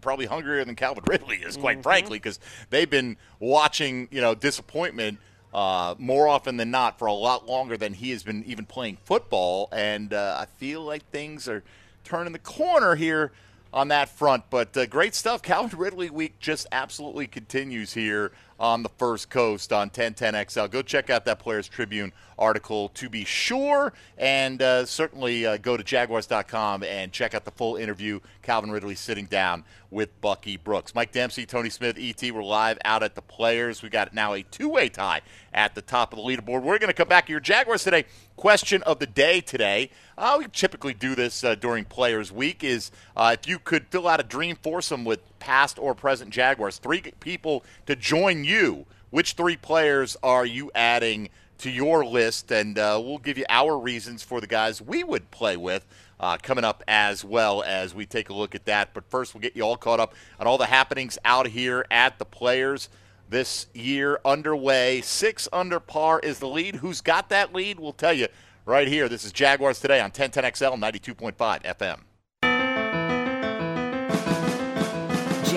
probably 0.00 0.26
hungrier 0.26 0.64
than 0.64 0.74
Calvin 0.74 1.04
Ridley 1.08 1.36
is, 1.36 1.56
quite 1.56 1.78
Mhm. 1.78 1.82
frankly, 1.82 2.18
because 2.18 2.38
they've 2.70 2.88
been 2.88 3.16
watching, 3.40 4.08
you 4.10 4.20
know, 4.20 4.34
disappointment 4.34 5.18
uh, 5.54 5.94
more 5.98 6.28
often 6.28 6.58
than 6.58 6.70
not 6.70 6.98
for 6.98 7.06
a 7.06 7.12
lot 7.12 7.46
longer 7.46 7.76
than 7.76 7.94
he 7.94 8.10
has 8.10 8.22
been 8.22 8.44
even 8.44 8.66
playing 8.66 8.98
football, 9.04 9.68
and 9.72 10.12
uh, 10.12 10.36
I 10.38 10.44
feel 10.44 10.82
like 10.82 11.08
things 11.10 11.48
are 11.48 11.62
turning 12.04 12.32
the 12.32 12.38
corner 12.38 12.94
here 12.94 13.32
on 13.76 13.88
that 13.88 14.08
front. 14.08 14.44
But 14.48 14.76
uh, 14.76 14.86
great 14.86 15.14
stuff. 15.14 15.42
Calvin 15.42 15.78
Ridley 15.78 16.10
week 16.10 16.40
just 16.40 16.66
absolutely 16.72 17.26
continues 17.26 17.92
here 17.92 18.32
on 18.58 18.82
the 18.82 18.88
First 18.88 19.30
Coast 19.30 19.72
on 19.72 19.90
1010XL. 19.90 20.70
Go 20.70 20.82
check 20.82 21.10
out 21.10 21.24
that 21.26 21.38
Players 21.38 21.68
Tribune 21.68 22.12
article 22.38 22.88
to 22.90 23.08
be 23.08 23.24
sure, 23.24 23.92
and 24.18 24.60
uh, 24.60 24.84
certainly 24.84 25.46
uh, 25.46 25.56
go 25.56 25.76
to 25.76 25.82
Jaguars.com 25.82 26.82
and 26.82 27.12
check 27.12 27.34
out 27.34 27.44
the 27.44 27.50
full 27.50 27.76
interview. 27.76 28.20
Calvin 28.42 28.70
Ridley 28.70 28.94
sitting 28.94 29.26
down 29.26 29.64
with 29.90 30.20
Bucky 30.20 30.56
Brooks. 30.56 30.94
Mike 30.94 31.12
Dempsey, 31.12 31.46
Tony 31.46 31.70
Smith, 31.70 31.96
ET, 31.98 32.22
we're 32.32 32.42
live 32.42 32.78
out 32.84 33.02
at 33.02 33.14
the 33.14 33.22
Players. 33.22 33.82
We 33.82 33.88
got 33.88 34.12
now 34.12 34.34
a 34.34 34.42
two 34.42 34.68
way 34.68 34.88
tie 34.88 35.22
at 35.52 35.74
the 35.74 35.82
top 35.82 36.12
of 36.12 36.18
the 36.18 36.24
leaderboard. 36.24 36.62
We're 36.62 36.78
going 36.78 36.88
to 36.88 36.94
come 36.94 37.08
back 37.08 37.26
to 37.26 37.32
your 37.32 37.40
Jaguars 37.40 37.84
today. 37.84 38.04
Question 38.36 38.82
of 38.82 38.98
the 38.98 39.06
day 39.06 39.40
today. 39.40 39.90
Uh, 40.18 40.36
we 40.38 40.46
typically 40.52 40.94
do 40.94 41.14
this 41.14 41.42
uh, 41.42 41.54
during 41.54 41.84
Players 41.84 42.30
Week. 42.30 42.62
Is 42.62 42.90
uh, 43.16 43.36
if 43.38 43.48
you 43.48 43.58
could 43.58 43.86
fill 43.88 44.06
out 44.08 44.20
a 44.20 44.22
dream 44.22 44.56
foursome 44.62 45.04
with 45.04 45.20
past 45.38 45.78
or 45.78 45.94
present 45.94 46.30
Jaguars, 46.30 46.78
three 46.78 47.00
people 47.20 47.64
to 47.86 47.96
join 47.96 48.44
you. 48.44 48.86
Which 49.10 49.32
three 49.32 49.56
players 49.56 50.16
are 50.22 50.44
you 50.44 50.70
adding 50.74 51.28
to 51.58 51.70
your 51.70 52.04
list? 52.04 52.50
And 52.50 52.78
uh, 52.78 53.00
we'll 53.02 53.18
give 53.18 53.38
you 53.38 53.44
our 53.48 53.78
reasons 53.78 54.22
for 54.22 54.40
the 54.40 54.46
guys 54.46 54.82
we 54.82 55.04
would 55.04 55.30
play 55.30 55.56
with. 55.56 55.86
Uh, 56.18 56.38
coming 56.42 56.64
up 56.64 56.82
as 56.88 57.22
well 57.22 57.62
as 57.62 57.94
we 57.94 58.06
take 58.06 58.30
a 58.30 58.32
look 58.32 58.54
at 58.54 58.64
that. 58.64 58.94
But 58.94 59.04
first, 59.10 59.34
we'll 59.34 59.42
get 59.42 59.54
you 59.54 59.62
all 59.62 59.76
caught 59.76 60.00
up 60.00 60.14
on 60.40 60.46
all 60.46 60.56
the 60.56 60.64
happenings 60.64 61.18
out 61.26 61.46
here 61.46 61.84
at 61.90 62.18
the 62.18 62.24
players 62.24 62.88
this 63.28 63.66
year 63.74 64.18
underway. 64.24 65.02
Six 65.02 65.46
under 65.52 65.78
par 65.78 66.20
is 66.20 66.38
the 66.38 66.48
lead. 66.48 66.76
Who's 66.76 67.02
got 67.02 67.28
that 67.28 67.52
lead? 67.54 67.78
We'll 67.78 67.92
tell 67.92 68.14
you 68.14 68.28
right 68.64 68.88
here. 68.88 69.08
This 69.08 69.24
is 69.24 69.32
Jaguars 69.32 69.80
today 69.80 70.00
on 70.00 70.10
1010XL 70.10 70.78
92.5 70.78 71.62
FM. 71.62 72.00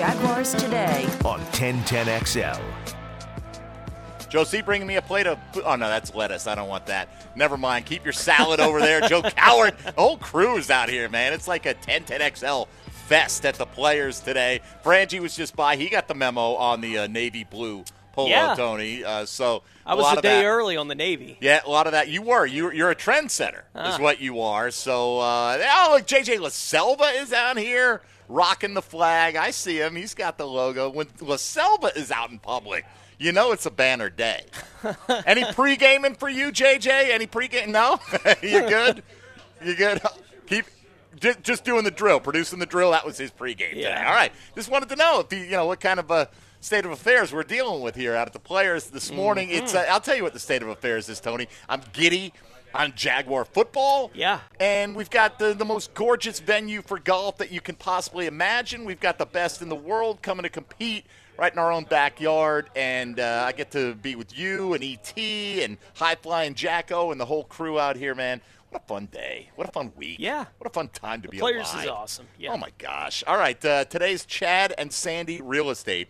Jaguars 0.00 0.54
today. 0.54 1.04
on 1.26 1.40
1010XL. 1.52 2.58
Joe 4.30 4.44
C 4.44 4.62
bringing 4.62 4.86
me 4.88 4.96
a 4.96 5.02
plate 5.02 5.26
of. 5.26 5.38
Oh 5.62 5.76
no, 5.76 5.88
that's 5.90 6.14
lettuce. 6.14 6.46
I 6.46 6.54
don't 6.54 6.70
want 6.70 6.86
that. 6.86 7.10
Never 7.36 7.58
mind. 7.58 7.84
Keep 7.84 8.04
your 8.04 8.14
salad 8.14 8.60
over 8.60 8.80
there, 8.80 9.02
Joe 9.08 9.20
Coward. 9.20 9.76
The 9.84 9.92
whole 9.98 10.16
crew 10.16 10.56
is 10.56 10.70
out 10.70 10.88
here, 10.88 11.10
man. 11.10 11.34
It's 11.34 11.46
like 11.46 11.66
a 11.66 11.74
1010XL 11.74 12.66
fest 13.08 13.44
at 13.44 13.56
the 13.56 13.66
players 13.66 14.20
today. 14.20 14.62
Frangie 14.82 15.20
was 15.20 15.36
just 15.36 15.54
by. 15.54 15.76
He 15.76 15.90
got 15.90 16.08
the 16.08 16.14
memo 16.14 16.54
on 16.54 16.80
the 16.80 16.96
uh, 17.00 17.06
navy 17.06 17.44
blue 17.44 17.84
polo, 18.12 18.30
Yeah. 18.30 18.54
Tony. 18.54 19.04
Uh, 19.04 19.26
so 19.26 19.64
I 19.84 19.92
was 19.96 20.04
lot 20.04 20.14
a 20.14 20.18
of 20.20 20.22
day 20.22 20.40
that- 20.40 20.46
early 20.46 20.78
on 20.78 20.88
the 20.88 20.94
Navy. 20.94 21.36
Yeah, 21.42 21.60
a 21.62 21.68
lot 21.68 21.84
of 21.86 21.92
that. 21.92 22.08
You 22.08 22.22
were. 22.22 22.46
You're, 22.46 22.72
you're 22.72 22.90
a 22.90 22.96
trendsetter, 22.96 23.64
Ah. 23.74 23.92
is 23.92 24.00
what 24.00 24.18
you 24.18 24.40
are. 24.40 24.70
So, 24.70 25.18
uh, 25.18 25.58
oh, 25.60 25.88
look, 25.96 26.06
JJ 26.06 26.38
LaSelva 26.38 27.20
is 27.20 27.28
down 27.28 27.58
here 27.58 28.00
rocking 28.30 28.74
the 28.74 28.82
flag. 28.82 29.36
I 29.36 29.50
see 29.50 29.78
him. 29.78 29.96
He's 29.96 30.14
got 30.14 30.38
the 30.38 30.46
logo. 30.46 30.88
When 30.88 31.06
LaSelva 31.06 31.96
is 31.96 32.10
out 32.10 32.30
in 32.30 32.38
public, 32.38 32.86
you 33.18 33.32
know 33.32 33.52
it's 33.52 33.66
a 33.66 33.70
banner 33.70 34.08
day. 34.08 34.46
Any 35.26 35.44
pre 35.52 35.76
gaming 35.76 36.14
for 36.14 36.28
you, 36.28 36.50
JJ? 36.50 37.10
Any 37.10 37.26
pre 37.26 37.48
game? 37.48 37.72
No? 37.72 37.98
you 38.42 38.60
good? 38.60 39.02
You 39.62 39.74
good? 39.74 40.00
Keep. 40.46 40.66
Just, 41.42 41.64
doing 41.64 41.84
the 41.84 41.90
drill, 41.90 42.18
producing 42.18 42.60
the 42.60 42.66
drill. 42.66 42.92
That 42.92 43.04
was 43.04 43.18
his 43.18 43.30
pregame 43.30 43.74
today. 43.74 44.04
All 44.06 44.14
right. 44.14 44.32
Just 44.54 44.70
wanted 44.70 44.88
to 44.88 44.96
know 44.96 45.20
if 45.20 45.30
you, 45.30 45.44
you 45.44 45.50
know 45.50 45.66
what 45.66 45.80
kind 45.80 46.00
of 46.00 46.10
a 46.10 46.30
state 46.60 46.86
of 46.86 46.92
affairs 46.92 47.32
we're 47.32 47.42
dealing 47.42 47.82
with 47.82 47.94
here 47.94 48.14
out 48.14 48.26
at 48.26 48.32
the 48.32 48.38
players 48.38 48.86
this 48.86 49.10
morning. 49.10 49.50
It's 49.50 49.74
uh, 49.74 49.84
I'll 49.90 50.00
tell 50.00 50.16
you 50.16 50.22
what 50.22 50.32
the 50.32 50.38
state 50.38 50.62
of 50.62 50.68
affairs 50.68 51.10
is, 51.10 51.20
Tony. 51.20 51.48
I'm 51.68 51.82
giddy 51.92 52.32
on 52.74 52.92
Jaguar 52.94 53.44
football. 53.44 54.10
Yeah. 54.14 54.40
And 54.58 54.94
we've 54.94 55.10
got 55.10 55.38
the, 55.38 55.54
the 55.54 55.64
most 55.64 55.94
gorgeous 55.94 56.40
venue 56.40 56.82
for 56.82 56.98
golf 56.98 57.38
that 57.38 57.50
you 57.50 57.60
can 57.60 57.74
possibly 57.74 58.26
imagine. 58.26 58.84
We've 58.84 59.00
got 59.00 59.18
the 59.18 59.26
best 59.26 59.62
in 59.62 59.68
the 59.68 59.76
world 59.76 60.22
coming 60.22 60.42
to 60.44 60.48
compete 60.48 61.04
right 61.38 61.52
in 61.52 61.58
our 61.58 61.72
own 61.72 61.84
backyard. 61.84 62.70
And 62.76 63.18
uh, 63.18 63.44
I 63.46 63.52
get 63.52 63.70
to 63.72 63.94
be 63.94 64.14
with 64.14 64.36
you 64.36 64.74
and 64.74 64.84
ET 64.84 65.18
and 65.18 65.78
High 65.94 66.14
Flying 66.16 66.54
Jacko 66.54 67.10
and 67.10 67.20
the 67.20 67.26
whole 67.26 67.44
crew 67.44 67.78
out 67.78 67.96
here, 67.96 68.14
man. 68.14 68.40
What 68.70 68.82
a 68.82 68.86
fun 68.86 69.06
day. 69.06 69.50
What 69.56 69.68
a 69.68 69.72
fun 69.72 69.92
week. 69.96 70.18
Yeah. 70.20 70.44
What 70.58 70.70
a 70.70 70.72
fun 70.72 70.88
time 70.88 71.22
to 71.22 71.28
be 71.28 71.38
Players 71.38 71.72
alive. 71.72 71.72
Players 71.72 71.84
is 71.86 71.90
awesome. 71.90 72.26
Yeah. 72.38 72.52
Oh, 72.52 72.56
my 72.56 72.70
gosh. 72.78 73.24
All 73.26 73.36
right. 73.36 73.62
Uh, 73.64 73.84
today's 73.86 74.24
Chad 74.24 74.72
and 74.78 74.92
Sandy 74.92 75.40
Real 75.42 75.70
Estate. 75.70 76.08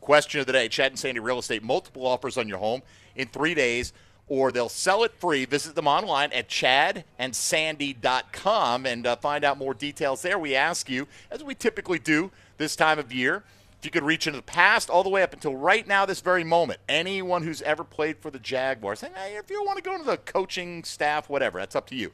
Question 0.00 0.40
of 0.40 0.46
the 0.46 0.54
day 0.54 0.68
Chad 0.68 0.92
and 0.92 0.98
Sandy 0.98 1.20
Real 1.20 1.38
Estate. 1.38 1.62
Multiple 1.62 2.06
offers 2.06 2.38
on 2.38 2.48
your 2.48 2.56
home 2.58 2.80
in 3.14 3.28
three 3.28 3.52
days, 3.52 3.92
or 4.28 4.52
they'll 4.52 4.68
sell 4.68 5.04
it 5.04 5.12
free. 5.18 5.44
Visit 5.44 5.74
them 5.74 5.86
online 5.86 6.32
at 6.32 6.48
chadandsandy.com 6.48 8.86
and 8.86 9.06
uh, 9.06 9.16
find 9.16 9.44
out 9.44 9.58
more 9.58 9.74
details 9.74 10.22
there. 10.22 10.38
We 10.38 10.54
ask 10.54 10.88
you, 10.88 11.08
as 11.30 11.42
we 11.42 11.54
typically 11.54 11.98
do 11.98 12.30
this 12.58 12.76
time 12.76 12.98
of 12.98 13.12
year, 13.12 13.42
if 13.78 13.84
you 13.84 13.90
could 13.92 14.02
reach 14.02 14.26
into 14.26 14.38
the 14.38 14.42
past 14.42 14.90
all 14.90 15.04
the 15.04 15.08
way 15.08 15.22
up 15.22 15.32
until 15.32 15.54
right 15.54 15.86
now, 15.86 16.04
this 16.04 16.20
very 16.20 16.42
moment, 16.42 16.80
anyone 16.88 17.44
who's 17.44 17.62
ever 17.62 17.84
played 17.84 18.18
for 18.18 18.28
the 18.28 18.40
Jaguars, 18.40 19.04
and 19.04 19.14
hey, 19.14 19.36
if 19.36 19.48
you 19.50 19.62
want 19.64 19.76
to 19.76 19.82
go 19.82 19.94
into 19.94 20.04
the 20.04 20.16
coaching 20.16 20.82
staff, 20.82 21.28
whatever, 21.28 21.60
that's 21.60 21.76
up 21.76 21.86
to 21.88 21.94
you. 21.94 22.08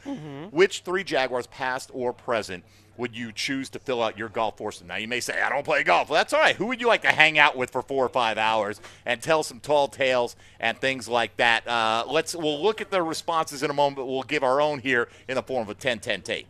Which 0.50 0.80
three 0.80 1.04
Jaguars, 1.04 1.46
past 1.46 1.90
or 1.94 2.12
present, 2.12 2.64
would 2.96 3.16
you 3.16 3.32
choose 3.32 3.68
to 3.70 3.78
fill 3.78 4.02
out 4.02 4.18
your 4.18 4.28
golf 4.28 4.58
foursome? 4.58 4.86
Now, 4.86 4.96
you 4.96 5.08
may 5.08 5.20
say, 5.20 5.40
I 5.40 5.48
don't 5.48 5.64
play 5.64 5.82
golf. 5.82 6.08
Well, 6.08 6.18
that's 6.18 6.32
all 6.32 6.40
right. 6.40 6.56
Who 6.56 6.66
would 6.66 6.80
you 6.80 6.86
like 6.86 7.02
to 7.02 7.08
hang 7.08 7.38
out 7.38 7.56
with 7.56 7.70
for 7.70 7.82
four 7.82 8.04
or 8.04 8.08
five 8.08 8.38
hours 8.38 8.80
and 9.04 9.20
tell 9.20 9.42
some 9.42 9.60
tall 9.60 9.88
tales 9.88 10.36
and 10.60 10.78
things 10.78 11.08
like 11.08 11.36
that? 11.36 11.66
Uh, 11.66 12.04
let's 12.08 12.34
We'll 12.34 12.62
look 12.62 12.80
at 12.80 12.90
the 12.90 13.02
responses 13.02 13.62
in 13.62 13.70
a 13.70 13.74
moment, 13.74 13.96
but 13.96 14.06
we'll 14.06 14.22
give 14.22 14.42
our 14.42 14.60
own 14.60 14.80
here 14.80 15.08
in 15.28 15.36
the 15.36 15.42
form 15.42 15.62
of 15.62 15.70
a 15.70 15.74
10 15.74 16.00
10 16.00 16.22
take. 16.22 16.46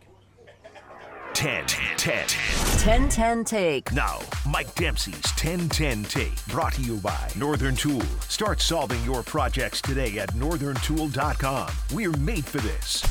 10 1.33 1.65
10. 1.67 2.27
10 2.27 3.09
10 3.09 3.43
take. 3.43 3.91
Now, 3.91 4.19
Mike 4.49 4.73
Dempsey's 4.75 5.15
1010 5.15 6.03
Take, 6.05 6.45
brought 6.47 6.73
to 6.73 6.81
you 6.81 6.95
by 6.97 7.29
Northern 7.35 7.75
Tool. 7.75 8.01
Start 8.29 8.61
solving 8.61 9.03
your 9.03 9.21
projects 9.21 9.81
today 9.81 10.17
at 10.17 10.29
northerntool.com. 10.33 11.69
We're 11.93 12.11
made 12.11 12.45
for 12.45 12.59
this. 12.59 13.03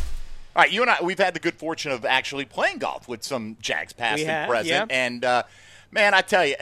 All 0.56 0.62
right, 0.62 0.70
you 0.70 0.82
and 0.82 0.90
I, 0.90 0.98
we've 1.02 1.18
had 1.18 1.34
the 1.34 1.40
good 1.40 1.54
fortune 1.54 1.90
of 1.90 2.04
actually 2.04 2.44
playing 2.44 2.78
golf 2.78 3.08
with 3.08 3.24
some 3.24 3.56
Jags 3.60 3.92
past 3.92 4.18
We 4.18 4.22
and 4.22 4.30
have, 4.30 4.48
present. 4.48 4.90
yeah. 4.90 4.96
And, 4.96 5.24
uh, 5.24 5.42
man, 5.90 6.14
I 6.14 6.20
tell 6.20 6.46
you, 6.46 6.54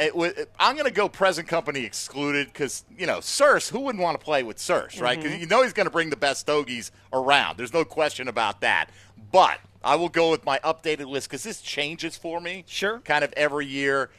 I'm 0.59 0.75
going 0.77 0.87
to 0.87 0.91
go 0.91 1.09
present 1.11 1.47
company 1.47 1.85
excluded 1.85 2.47
because, 2.47 2.85
you 2.97 3.07
know, 3.07 3.21
Sirs, 3.21 3.69
who 3.69 3.81
wouldn't 3.81 4.03
want 4.03 4.19
to 4.19 4.25
play 4.25 4.43
with 4.45 4.59
Sirs, 4.59 4.99
right? 4.99 5.19
Because 5.19 5.37
Mhm. 5.37 5.41
you 5.41 5.47
know 5.47 5.63
he's 5.63 5.75
going 5.75 5.87
to 5.87 5.91
bring 5.91 6.09
the 6.09 6.17
best 6.17 6.41
stogies 6.41 6.91
around. 7.13 7.59
There's 7.59 7.75
no 7.75 7.85
question 7.85 8.29
about 8.29 8.63
that. 8.63 8.89
But 9.31 9.59
I 9.85 9.97
will 9.97 10.09
go 10.09 10.31
with 10.31 10.45
my 10.47 10.59
updated 10.61 11.07
list 11.09 11.29
because 11.29 11.43
this 11.43 11.61
changes 11.61 12.17
for 12.17 12.41
me. 12.41 12.65
Sure. 12.67 13.01
Kind 13.01 13.25
of 13.25 13.33
every 13.37 13.67
year. 13.67 14.11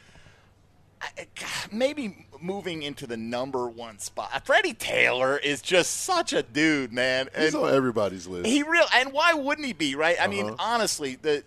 I- 1.02 1.26
maybe 1.72 2.23
moving 2.44 2.82
into 2.82 3.06
the 3.06 3.16
number 3.16 3.66
one 3.68 3.98
spot. 3.98 4.44
Freddie 4.46 4.74
Taylor 4.74 5.38
is 5.38 5.62
just 5.62 6.02
such 6.02 6.32
a 6.32 6.42
dude, 6.42 6.92
man. 6.92 7.28
He's 7.36 7.54
And- 7.54 7.64
on 7.64 7.74
everybody's 7.74 8.26
list. 8.26 8.46
he 8.46 8.62
real 8.62 8.84
and 8.94 9.12
why 9.12 9.32
wouldn't 9.32 9.66
he 9.66 9.72
be 9.72 9.94
right? 9.94 10.16
I 10.20 10.26
mean, 10.26 10.46
Uh-huh. 10.46 10.56
honestly, 10.58 11.16
the 11.16 11.42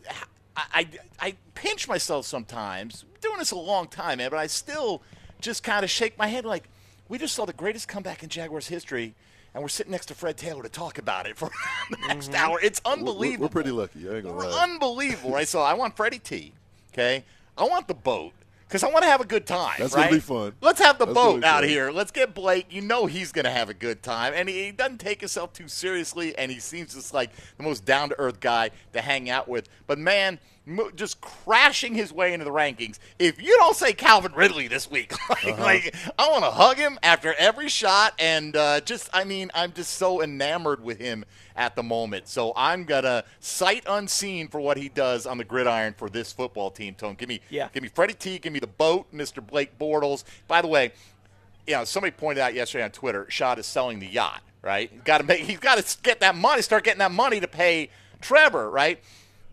I, 0.55 0.63
I 0.73 0.87
I 1.19 1.35
pinch 1.53 1.87
myself 1.87 2.25
sometimes 2.25 3.05
doing 3.21 3.37
this 3.37 3.51
a 3.51 3.55
long 3.57 3.87
time, 3.87 4.17
man, 4.17 4.31
but 4.31 4.37
I 4.39 4.47
still 4.47 5.01
just 5.39 5.63
kind 5.63 5.83
of 5.83 5.89
shake 5.91 6.17
my 6.17 6.27
head 6.27 6.45
like 6.45 6.63
we 7.09 7.17
just 7.19 7.35
saw 7.35 7.45
the 7.45 7.53
greatest 7.53 7.87
comeback 7.87 8.23
in 8.23 8.29
Jaguars 8.29 8.67
history, 8.67 9.13
and 9.53 9.61
we're 9.63 9.69
sitting 9.69 9.91
next 9.91 10.07
to 10.07 10.15
Fred 10.15 10.35
Taylor 10.35 10.63
to 10.63 10.69
talk 10.69 10.97
about 10.97 11.27
it 11.27 11.37
for 11.37 11.49
the 11.91 11.97
next 12.07 12.33
hour. 12.33 12.59
It's 12.61 12.81
We're- 12.83 12.95
we're- 12.97 13.09
unbelievable. 13.09 13.45
We're, 13.45 13.49
pretty 13.51 13.71
lucky. 13.71 14.09
I 14.09 14.15
ain't 14.15 14.23
gonna 14.23 14.35
We're 14.35 14.49
lie. 14.49 14.63
unbelievable, 14.63 15.31
right? 15.31 15.47
So 15.47 15.61
I 15.61 15.73
want 15.75 15.95
Freddie 15.95 16.19
T. 16.19 16.53
Okay, 16.91 17.23
I 17.55 17.65
want 17.65 17.87
the 17.87 17.93
boat 17.93 18.33
because 18.68 18.84
I 18.84 18.89
want 18.89 19.03
to 19.03 19.09
have 19.09 19.22
a 19.22 19.26
good 19.26 19.45
time. 19.45 19.76
That's 19.80 19.95
right? 19.95 20.03
gonna 20.05 20.15
be 20.15 20.20
fun. 20.20 20.53
Let's 20.61 20.82
have 20.82 20.97
the 20.97 21.05
That's 21.05 21.16
boat 21.16 21.43
out 21.43 21.62
fun. 21.62 21.70
here. 21.70 21.91
Let's 21.91 22.12
get 22.12 22.33
Blake. 22.33 22.67
You 22.70 22.82
know 22.82 23.05
he's 23.05 23.32
going 23.32 23.46
to 23.46 23.51
have 23.51 23.70
a 23.70 23.74
good 23.74 24.04
time, 24.04 24.33
and 24.36 24.50
he, 24.50 24.66
he 24.66 24.71
doesn't 24.71 25.00
take 25.00 25.21
himself 25.21 25.54
too 25.54 25.67
seriously, 25.67 26.37
and 26.37 26.51
he 26.51 26.59
seems 26.59 26.93
just 26.93 27.13
like 27.13 27.32
the 27.58 27.63
most 27.63 27.86
down 27.86 28.09
to 28.09 28.20
earth 28.20 28.39
guy 28.39 28.71
to 28.93 29.01
hang 29.01 29.29
out 29.29 29.47
with. 29.47 29.70
But 29.86 30.00
man, 30.00 30.39
mo- 30.67 30.91
just 30.95 31.21
crashing 31.21 31.95
his 31.95 32.11
way 32.13 32.33
into 32.33 32.43
the 32.45 32.51
rankings. 32.51 32.99
If 33.17 33.41
you 33.41 33.55
don't 33.57 33.75
say 33.75 33.93
Calvin 33.93 34.33
Ridley 34.33 34.67
this 34.67 34.89
week, 34.91 35.13
like, 35.29 35.45
Uh-huh. 35.47 35.63
like, 35.63 35.95
I 36.19 36.29
want 36.29 36.43
to 36.43 36.51
hug 36.51 36.77
him 36.77 36.99
after 37.01 37.33
every 37.35 37.69
shot, 37.69 38.13
and 38.19 38.55
uh, 38.55 38.81
just 38.81 39.09
I 39.13 39.23
mean 39.23 39.49
I'm 39.55 39.71
just 39.73 39.93
so 39.93 40.21
enamored 40.21 40.83
with 40.83 40.99
him 40.99 41.25
at 41.55 41.75
the 41.75 41.83
moment. 41.83 42.27
So 42.27 42.53
I'm 42.55 42.83
gonna 42.83 43.23
sight 43.39 43.83
unseen 43.87 44.47
for 44.47 44.59
what 44.59 44.77
he 44.77 44.89
does 44.89 45.25
on 45.25 45.37
the 45.37 45.43
gridiron 45.43 45.95
for 45.97 46.09
this 46.09 46.31
football 46.31 46.69
team. 46.69 46.93
Tone, 46.93 47.15
give 47.15 47.29
me 47.29 47.39
Yeah. 47.49 47.69
give 47.73 47.81
me 47.83 47.89
Freddie 47.89 48.13
T, 48.13 48.37
give 48.37 48.53
me 48.53 48.59
the 48.59 48.67
boat, 48.67 49.11
Mr. 49.13 49.45
Blake 49.45 49.79
Bortles. 49.79 50.23
By 50.47 50.61
the 50.61 50.67
way, 50.67 50.91
you 51.65 51.73
know, 51.75 51.83
somebody 51.83 52.11
pointed 52.11 52.41
out 52.41 52.53
yesterday 52.53 52.83
on 52.83 52.91
Twitter, 52.91 53.25
Shad 53.29 53.59
is 53.59 53.65
selling 53.65 53.99
the 53.99 54.07
yacht, 54.07 54.41
right? 54.61 55.03
Got 55.03 55.17
to 55.17 55.23
make, 55.25 55.41
he's 55.41 55.59
got 55.59 55.77
to 55.83 55.97
get 56.01 56.19
that 56.21 56.35
money, 56.35 56.61
start 56.61 56.83
getting 56.85 56.99
that 56.99 57.11
money 57.11 57.39
to 57.41 57.47
pay 57.47 57.89
Trevor, 58.21 58.69
right? 58.69 58.99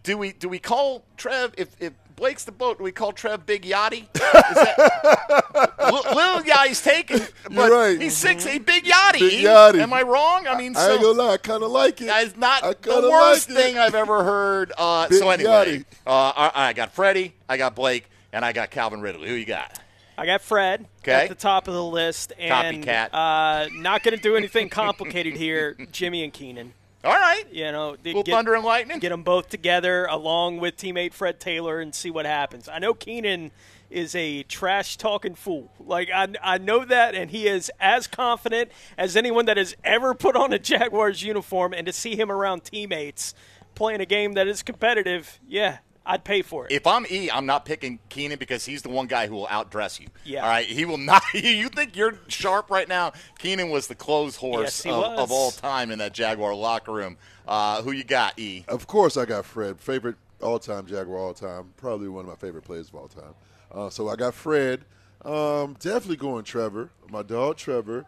Do 0.05 0.17
we 0.19 0.33
do 0.33 0.49
we 0.49 0.59
call 0.59 1.05
Trev 1.17 1.55
if 1.57 1.75
if 1.81 1.93
Blake's 2.15 2.45
the 2.45 2.53
boat? 2.53 2.79
Do 2.79 2.85
we 2.85 2.93
call 2.93 3.11
Trev 3.13 3.45
Big 3.45 3.63
Yachty? 3.63 4.03
Is 4.15 4.21
that, 4.21 5.75
Li- 5.81 6.15
little 6.15 6.43
Yachty's 6.43 6.81
taken, 6.83 7.21
but 7.51 7.73
right. 7.73 8.01
he's 8.01 8.17
six, 8.17 8.47
a 8.47 8.59
Big 8.59 8.85
Yachty. 8.85 9.19
Big 9.19 9.45
Yachty. 9.45 9.81
Am 9.81 9.93
I 9.93 10.03
wrong? 10.03 10.47
I 10.47 10.57
mean, 10.57 10.77
I 10.77 10.81
so, 10.87 10.93
ain't 10.93 11.03
gonna 11.03 11.19
lie, 11.23 11.33
I 11.33 11.37
kind 11.39 11.63
of 11.63 11.71
like 11.73 12.01
it. 12.01 12.07
That's 12.07 12.37
not 12.37 12.83
the 12.83 13.09
worst 13.11 13.51
like 13.51 13.59
thing 13.59 13.79
I've 13.79 13.95
ever 13.97 14.23
heard. 14.23 14.73
Uh, 14.79 15.09
Big 15.09 15.19
so 15.19 15.31
anyway, 15.31 15.85
uh, 16.07 16.33
I, 16.37 16.69
I 16.69 16.73
got 16.75 16.93
Freddie, 16.93 17.35
I 17.49 17.57
got 17.57 17.75
Blake, 17.75 18.09
and 18.33 18.45
I 18.45 18.53
got 18.53 18.71
Calvin 18.71 19.01
Ridley. 19.01 19.29
Who 19.29 19.35
you 19.35 19.47
got? 19.47 19.81
I 20.17 20.27
got 20.27 20.43
Fred 20.43 20.87
Okay. 21.01 21.13
at 21.13 21.29
the 21.29 21.35
top 21.35 21.67
of 21.67 21.75
the 21.75 21.83
list, 21.85 22.33
and 22.39 22.85
Copycat. 22.85 23.09
uh, 23.13 23.69
not 23.73 24.03
going 24.05 24.17
to 24.17 24.23
do 24.23 24.37
anything 24.37 24.69
complicated 24.69 25.35
here. 25.37 25.77
Jimmy 25.91 26.23
and 26.23 26.33
Keenan. 26.33 26.73
All 27.05 27.13
right. 27.13 27.45
You 27.53 27.71
know, 27.71 27.97
Little 28.03 28.23
thunder 28.23 28.55
and 28.55 28.65
lightning. 28.65 28.99
Get 28.99 29.11
them 29.11 29.23
both 29.23 29.51
together 29.51 30.07
along 30.07 30.59
with 30.59 30.77
teammate 30.77 31.13
Fred 31.13 31.39
Taylor 31.39 31.81
and 31.81 31.95
see 31.95 32.11
what 32.11 32.25
happens. 32.25 32.69
I 32.69 32.79
know 32.79 32.95
Keenan 32.95 33.51
is 33.91 34.15
a 34.15 34.43
trash 34.45 34.97
talking 34.97 35.35
fool. 35.35 35.71
Like 35.79 36.09
I, 36.11 36.29
I 36.43 36.59
know 36.59 36.85
that, 36.85 37.15
and 37.15 37.31
he 37.31 37.47
is 37.47 37.71
as 37.79 38.07
confident 38.07 38.71
as 38.97 39.17
anyone 39.17 39.45
that 39.47 39.57
has 39.59 39.77
ever 39.85 40.15
put 40.15 40.35
on 40.35 40.53
a 40.53 40.59
Jaguars 40.59 41.23
uniform. 41.23 41.75
And 41.75 41.87
to 41.87 41.93
see 41.93 42.17
him 42.17 42.33
around 42.33 42.65
teammates 42.65 43.35
playing 43.75 44.01
a 44.01 44.07
game 44.07 44.33
that 44.33 44.49
is 44.49 44.63
competitive, 44.63 45.39
yeah, 45.47 45.79
I'd 46.07 46.23
pay 46.25 46.43
for 46.43 46.67
it. 46.67 46.73
If 46.73 46.87
I'm 46.87 47.07
E, 47.11 47.31
I'm 47.31 47.47
not 47.47 47.65
picking 47.65 47.99
Keenan 48.11 48.39
because 48.39 48.67
he's 48.67 48.83
the 48.83 48.91
one 48.91 49.07
guy 49.07 49.27
who 49.27 49.37
will 49.37 49.47
outdress 49.47 49.99
you. 50.01 50.09
Yeah. 50.25 50.43
All 50.43 50.49
right. 50.49 50.67
He 50.67 50.85
will 50.85 50.99
not. 50.99 51.23
You 51.35 51.69
think 51.69 51.97
you're 51.97 52.19
sharp 52.29 52.71
right 52.71 52.89
now? 52.89 53.13
Keenan 53.39 53.71
was 53.71 53.87
the 53.87 53.95
clothes 53.95 54.37
horse 54.37 54.85
Yes, 54.85 54.95
of, 54.95 55.05
of 55.19 55.33
all 55.33 55.51
time 55.51 55.91
in 55.91 55.99
that 56.01 56.13
Jaguar 56.13 56.55
locker 56.55 56.93
room. 56.93 57.17
Uh, 57.49 57.83
who 57.83 57.93
you 57.93 58.05
got, 58.05 58.39
E? 58.39 58.65
Of 58.69 58.87
course, 58.87 59.17
I 59.17 59.25
got 59.25 59.45
Fred, 59.45 59.81
favorite 59.81 60.17
all-time 60.43 60.87
Jaguar 60.87 61.19
all 61.19 61.35
time, 61.35 61.73
probably 61.77 62.09
one 62.09 62.25
of 62.25 62.29
my 62.29 62.37
favorite 62.37 62.65
players 62.65 62.89
of 62.89 62.95
all 62.97 63.09
time. 63.09 63.35
Uh, 63.73 63.89
so 63.91 64.09
I 64.09 64.17
got 64.17 64.35
Fred. 64.35 64.85
Um, 65.25 65.75
definitely 65.81 66.17
going 66.17 66.45
Trevor, 66.45 66.91
my 67.11 67.23
dog 67.23 67.57
Trevor. 67.57 68.05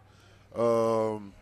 Um, 0.55 1.33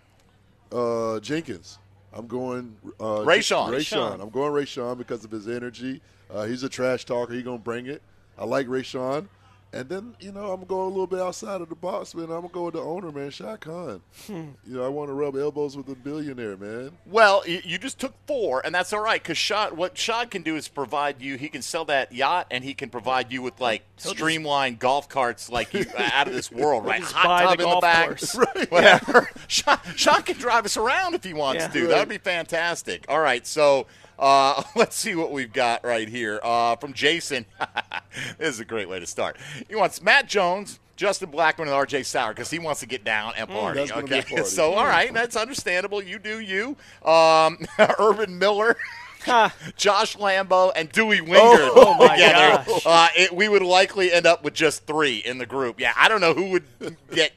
uh, 0.72 1.20
Jenkins. 1.20 1.78
I'm 2.12 2.26
going 2.28 2.76
uh, 3.00 3.24
Rayshawn. 3.24 3.70
Rayshawn. 3.70 4.20
I'm 4.20 4.30
going 4.30 4.52
Rayshawn 4.52 4.98
because 4.98 5.24
of 5.24 5.30
his 5.32 5.48
energy. 5.48 6.00
Uh, 6.30 6.44
he's 6.44 6.62
a 6.62 6.68
trash 6.68 7.04
talker. 7.04 7.32
He's 7.32 7.42
gonna 7.44 7.58
bring 7.58 7.86
it. 7.86 8.02
I 8.38 8.44
like 8.44 8.66
Rayshawn. 8.66 9.28
And 9.72 9.88
then, 9.88 10.14
you 10.20 10.30
know, 10.30 10.52
I'm 10.52 10.60
gonna 10.60 10.66
go 10.66 10.84
a 10.84 10.86
little 10.86 11.08
bit 11.08 11.18
outside 11.18 11.60
of 11.60 11.68
the 11.68 11.74
box, 11.74 12.14
man. 12.14 12.26
I'm 12.26 12.42
gonna 12.42 12.48
go 12.50 12.64
with 12.66 12.74
the 12.74 12.80
owner, 12.80 13.10
man, 13.10 13.30
Shad 13.30 13.60
Khan. 13.60 14.00
Hmm. 14.28 14.50
You 14.64 14.76
know, 14.76 14.84
I 14.84 14.88
want 14.88 15.08
to 15.08 15.14
rub 15.14 15.34
elbows 15.34 15.76
with 15.76 15.88
a 15.88 15.96
billionaire, 15.96 16.56
man. 16.56 16.92
Well, 17.06 17.42
you, 17.44 17.60
you 17.64 17.78
just 17.78 17.98
took 17.98 18.14
four, 18.28 18.64
and 18.64 18.72
that's 18.72 18.92
all 18.92 19.00
right 19.00 19.20
because 19.20 19.36
Shad, 19.36 19.76
what 19.76 19.98
Shad 19.98 20.30
can 20.30 20.42
do 20.42 20.54
is 20.54 20.68
provide 20.68 21.20
you. 21.20 21.36
He 21.36 21.48
can 21.48 21.60
sell 21.60 21.84
that 21.86 22.12
yacht, 22.12 22.46
and 22.52 22.62
he 22.62 22.72
can 22.72 22.88
provide 22.88 23.32
you 23.32 23.42
with 23.42 23.60
like 23.60 23.82
streamlined 23.96 24.78
golf 24.78 25.08
carts, 25.08 25.50
like 25.50 25.74
you, 25.74 25.84
out 25.98 26.28
of 26.28 26.34
this 26.34 26.52
world, 26.52 26.84
right? 26.84 27.02
Hot 27.02 27.40
tub 27.40 27.48
the 27.48 27.52
in 27.54 27.58
the 27.58 27.64
golf 27.64 27.82
back, 27.82 28.06
course. 28.06 28.34
whatever. 28.68 29.28
Shad, 29.48 29.80
Shad 29.96 30.24
can 30.24 30.36
drive 30.36 30.66
us 30.66 30.76
around 30.76 31.16
if 31.16 31.24
he 31.24 31.34
wants 31.34 31.64
Yeah. 31.64 31.68
to. 31.80 31.86
That 31.88 31.98
would 31.98 32.08
be 32.08 32.18
fantastic. 32.18 33.06
All 33.08 33.20
right, 33.20 33.44
so. 33.44 33.88
Uh, 34.18 34.62
let's 34.76 34.96
see 34.96 35.14
what 35.14 35.32
we've 35.32 35.52
got 35.52 35.84
right 35.84 36.08
here 36.08 36.40
uh, 36.42 36.76
from 36.76 36.92
Jason. 36.92 37.46
this 38.38 38.54
is 38.54 38.60
a 38.60 38.64
great 38.64 38.88
way 38.88 39.00
to 39.00 39.06
start. 39.06 39.36
He 39.68 39.74
wants 39.74 40.02
Matt 40.02 40.28
Jones, 40.28 40.80
Justin 40.96 41.30
Blackmon, 41.30 41.62
and 41.62 41.70
R.J. 41.70 42.02
Soward 42.02 42.30
because 42.30 42.50
he 42.50 42.58
wants 42.58 42.80
to 42.80 42.86
get 42.86 43.04
down 43.04 43.34
and 43.36 43.48
party. 43.48 43.80
that's 43.80 43.90
gonna 43.90 44.06
be 44.06 44.14
a 44.14 44.18
okay, 44.18 44.36
party. 44.36 44.50
so 44.50 44.74
all 44.74 44.86
right, 44.86 45.12
that's 45.12 45.36
understandable. 45.36 46.02
You 46.02 46.18
do 46.18 46.40
you. 46.40 46.76
Um, 47.04 47.58
Urban 47.98 48.38
Miller. 48.38 48.76
Josh 49.76 50.18
Lambo 50.18 50.70
and 50.76 50.92
Dewey 50.92 51.22
Winger 51.22 51.38
Oh, 51.40 51.94
my 51.98 52.08
together. 52.14 52.62
Uh, 52.84 53.08
it, 53.16 53.34
we 53.34 53.48
would 53.48 53.62
likely 53.62 54.12
end 54.12 54.26
up 54.26 54.44
with 54.44 54.52
just 54.52 54.86
three 54.86 55.16
in 55.16 55.38
the 55.38 55.46
group. 55.46 55.80
Yeah, 55.80 55.94
I 55.96 56.08
don't 56.08 56.20
know 56.20 56.34
who 56.34 56.50
would 56.50 56.64
get 57.10 57.32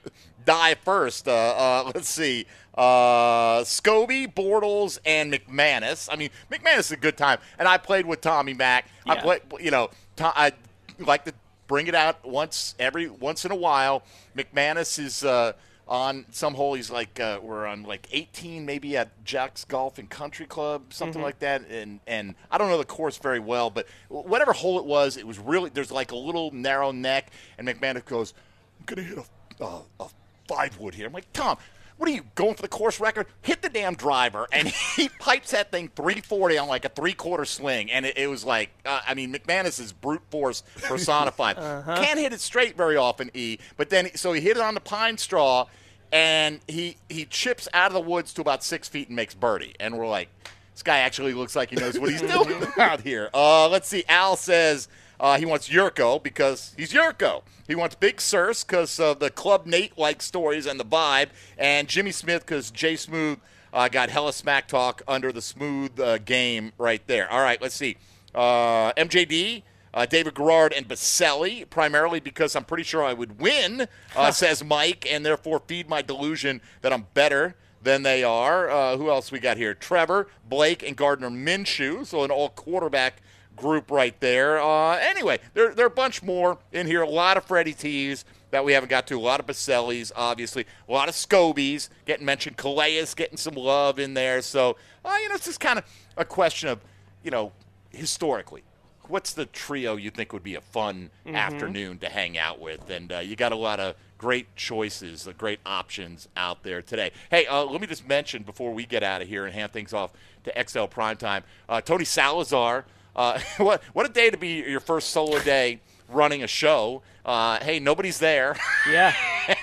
die 0.48 0.76
first. 0.76 1.28
Uh, 1.28 1.32
uh, 1.32 1.92
let's 1.94 2.10
see. 2.10 2.46
Uh, 2.78 3.64
Scobee, 3.64 4.32
Bortles, 4.32 5.00
and 5.06 5.34
McManus. 5.34 6.08
I 6.12 6.16
mean, 6.16 6.30
McManus 6.52 6.80
is 6.80 6.92
a 6.92 6.98
good 6.98 7.18
time, 7.18 7.40
and 7.58 7.68
I 7.68 7.78
played 7.78 8.06
with 8.06 8.22
Tommy 8.22 8.54
Mack. 8.54 8.86
I 9.08 9.16
Yeah. 9.16 9.22
played, 9.22 9.42
you 9.60 9.72
know, 9.72 9.90
I 10.20 10.52
like 11.00 11.26
to 11.26 11.34
bring 11.68 11.88
it 11.88 11.96
out 11.96 12.24
once 12.26 12.76
every 12.80 13.10
once 13.10 13.46
in 13.46 13.52
a 13.52 13.56
while. 13.56 14.04
McManus 14.38 15.00
is 15.00 15.24
uh, 15.24 15.54
on 15.88 16.26
some 16.32 16.54
hole. 16.54 16.76
He's 16.76 16.92
like 16.92 17.20
uh, 17.20 17.40
we're 17.42 17.66
on 17.66 17.82
like 17.84 18.08
18, 18.12 18.66
maybe 18.66 18.96
at 18.96 19.10
Jax 19.26 19.66
Golf 19.66 19.98
and 19.98 20.10
Country 20.10 20.46
Club, 20.46 20.94
something 20.94 21.22
like 21.22 21.40
that. 21.40 21.68
And 21.70 22.00
and 22.06 22.36
I 22.52 22.58
don't 22.60 22.70
know 22.70 22.78
the 22.78 22.86
course 22.86 23.18
very 23.18 23.40
well, 23.40 23.70
but 23.72 23.88
whatever 24.10 24.54
hole 24.54 24.78
it 24.80 24.86
was, 24.86 25.18
it 25.18 25.26
was 25.26 25.40
really 25.40 25.70
there's 25.72 25.92
like 25.92 26.12
a 26.12 26.16
little 26.16 26.52
narrow 26.52 26.92
neck, 26.92 27.32
and 27.58 27.68
McManus 27.68 28.06
goes, 28.06 28.34
"I'm 28.80 28.86
gonna 28.86 29.02
hit 29.08 29.18
a, 29.18 29.64
a, 29.64 29.82
a 30.00 30.08
five 30.48 30.78
wood 30.78 30.94
here." 30.94 31.08
I'm 31.08 31.14
like, 31.14 31.32
Tom. 31.34 31.58
What 31.98 32.10
are 32.10 32.14
you 32.14 32.24
going 32.36 32.56
for 32.56 32.62
the 32.62 32.68
course 32.68 33.00
record? 33.00 33.28
Hit 33.42 33.62
the 33.62 33.70
damn 33.70 33.96
driver, 33.96 34.48
and 34.52 34.68
he 34.96 35.10
pipes 35.10 35.52
that 35.52 35.72
thing 35.72 35.90
340 35.96 36.58
on 36.58 36.68
like 36.68 36.86
a 36.86 36.90
three 36.90 37.14
quarter 37.14 37.46
swing, 37.46 37.92
and 37.92 38.06
it, 38.06 38.18
it 38.18 38.28
was 38.28 38.46
like, 38.46 38.70
uh, 38.86 39.02
I 39.08 39.14
mean, 39.14 39.34
McManus 39.34 39.80
is 39.80 39.92
brute 39.94 40.22
force 40.30 40.64
personified. 40.84 41.56
Can't 41.86 42.20
hit 42.20 42.34
it 42.34 42.40
straight 42.40 42.78
very 42.78 42.98
often, 42.98 43.32
E. 43.34 43.58
But 43.78 43.90
then, 43.90 44.10
so 44.16 44.34
he 44.34 44.42
hit 44.42 44.58
it 44.58 44.64
on 44.64 44.74
the 44.76 44.80
pine 44.80 45.18
straw, 45.18 45.68
and 46.12 46.60
he 46.68 46.98
he 47.10 47.26
chips 47.26 47.68
out 47.74 47.88
of 47.88 47.94
the 47.94 48.02
woods 48.02 48.34
to 48.34 48.42
about 48.42 48.64
six 48.64 48.88
feet 48.88 49.08
and 49.08 49.16
makes 49.16 49.34
birdie, 49.34 49.74
and 49.80 49.98
we're 49.98 50.08
like, 50.08 50.30
this 50.74 50.84
guy 50.84 51.00
actually 51.00 51.34
looks 51.34 51.56
like 51.56 51.72
he 51.72 51.76
knows 51.76 51.98
what 52.00 52.12
he's 52.12 52.22
doing 52.34 52.64
out 52.78 53.02
here. 53.02 53.30
Uh, 53.34 53.68
let's 53.70 53.88
see. 53.88 54.04
Al 54.08 54.36
says 54.36 54.88
uh, 55.20 55.38
he 55.38 55.46
wants 55.46 55.70
Yurko 55.70 56.22
because 56.22 56.74
he's 56.78 56.94
Yurko. 56.94 57.44
He 57.68 57.76
wants 57.76 57.96
Big 57.96 58.22
Sirs 58.22 58.64
because 58.64 59.00
of 59.00 59.20
the 59.20 59.30
Club 59.30 59.66
Nate 59.66 59.98
like 59.98 60.22
stories 60.22 60.66
and 60.66 60.80
the 60.80 60.86
vibe, 60.86 61.30
and 61.58 61.88
Jimmy 61.88 62.12
Smith 62.12 62.46
because 62.46 62.72
Jay 62.72 62.96
Smooth 62.96 63.40
uh, 63.74 63.88
got 63.90 64.10
hella 64.10 64.34
smack 64.34 64.68
talk 64.68 65.02
under 65.08 65.32
the 65.32 65.42
smooth 65.42 66.00
uh, 66.00 66.18
game 66.20 66.72
right 66.78 67.06
there. 67.08 67.30
All 67.32 67.42
right, 67.42 67.62
let's 67.62 67.76
see. 67.76 67.98
Uh, 68.34 68.94
MJD. 68.94 69.64
Uh, 69.94 70.06
David 70.06 70.36
Garrard 70.36 70.74
and 70.74 70.88
Boselli, 70.88 71.68
primarily 71.68 72.20
because 72.20 72.56
I'm 72.56 72.66
pretty 72.66 72.84
sure 72.84 73.04
I 73.04 73.14
would 73.14 73.40
win, 73.40 73.88
uh, 74.16 74.30
says 74.32 74.64
Mike, 74.64 75.08
and 75.10 75.26
therefore 75.26 75.60
feed 75.66 75.90
my 75.90 76.04
delusion 76.04 76.62
that 76.82 76.94
I'm 76.94 77.08
better 77.16 77.56
than 77.82 78.04
they 78.04 78.24
are. 78.24 78.70
Uh, 78.70 78.98
who 78.98 79.10
else 79.10 79.32
we 79.32 79.40
got 79.40 79.58
here? 79.58 79.74
Trevor, 79.74 80.28
Blake, 80.48 80.84
and 80.84 80.96
Gardner 80.96 81.32
Minshew. 81.32 82.06
So 82.06 82.24
an 82.24 82.30
all 82.30 82.50
quarterback 82.50 83.24
group 83.58 83.92
right 83.92 84.18
there. 84.22 84.62
Uh, 84.62 84.98
anyway, 84.98 85.40
there, 85.54 85.74
there 85.74 85.86
are 85.86 85.90
a 85.90 85.92
bunch 85.92 86.24
more 86.24 86.58
in 86.72 86.88
here. 86.88 87.02
A 87.02 87.10
lot 87.10 87.36
of 87.36 87.44
Freddie 87.44 87.74
T's 87.74 88.24
that 88.52 88.64
we 88.64 88.72
haven't 88.72 88.90
got 88.90 89.08
to. 89.08 89.18
A 89.18 89.20
lot 89.20 89.42
of 89.42 89.46
Bosellis, 89.46 90.12
obviously. 90.16 90.66
A 90.88 90.92
lot 90.92 91.10
of 91.10 91.16
Scobees 91.16 91.90
getting 92.06 92.26
mentioned. 92.26 92.56
Calais 92.56 93.06
getting 93.16 93.38
some 93.38 93.56
love 93.56 94.00
in 94.00 94.14
there. 94.14 94.42
So, 94.42 94.78
uh, 95.04 95.16
you 95.22 95.30
know, 95.30 95.36
it's 95.36 95.46
just 95.46 95.60
kind 95.60 95.80
of 95.80 95.86
a 96.16 96.24
question 96.24 96.70
of, 96.70 96.80
you 97.24 97.32
know, 97.32 97.52
historically. 97.92 98.64
What's 99.10 99.34
the 99.34 99.46
trio 99.46 99.96
you 99.96 100.12
think 100.12 100.34
would 100.34 100.44
be 100.44 100.56
a 100.56 100.62
fun 100.62 101.12
afternoon 101.26 101.98
to 102.00 102.10
hang 102.10 102.38
out 102.38 102.60
with? 102.60 102.90
And 102.90 103.12
uh, 103.12 103.20
you 103.20 103.38
got 103.38 103.54
a 103.54 103.56
lot 103.58 103.80
of 103.80 103.96
great 104.18 104.54
choices, 104.56 105.28
uh, 105.28 105.34
great 105.38 105.60
options 105.66 106.28
out 106.36 106.64
there 106.64 106.82
today. 106.82 107.12
Hey, 107.30 107.46
uh, 107.46 107.64
let 107.64 107.80
me 107.80 107.88
just 107.88 108.08
mention 108.08 108.44
before 108.44 108.74
we 108.74 108.86
get 108.86 109.04
out 109.04 109.22
of 109.22 109.28
here 109.28 109.46
and 109.46 109.54
hand 109.54 109.72
things 109.72 109.94
off 109.94 110.12
to 110.44 110.52
XL 110.52 110.86
Primetime, 110.86 111.44
uh, 111.70 111.82
Tony 111.82 112.06
Salazar. 112.06 112.86
Uh, 113.18 113.40
what 113.58 113.84
what 113.94 114.06
a 114.06 114.10
day 114.10 114.30
to 114.30 114.38
be 114.38 114.62
your 114.62 114.80
first 114.80 115.10
solo 115.10 115.40
day 115.40 115.80
running 116.10 116.44
a 116.44 116.48
show. 116.48 117.02
Uh, 117.26 117.60
hey, 117.62 117.80
nobody's 117.80 118.20
there. 118.20 118.56
Yeah. 118.90 119.14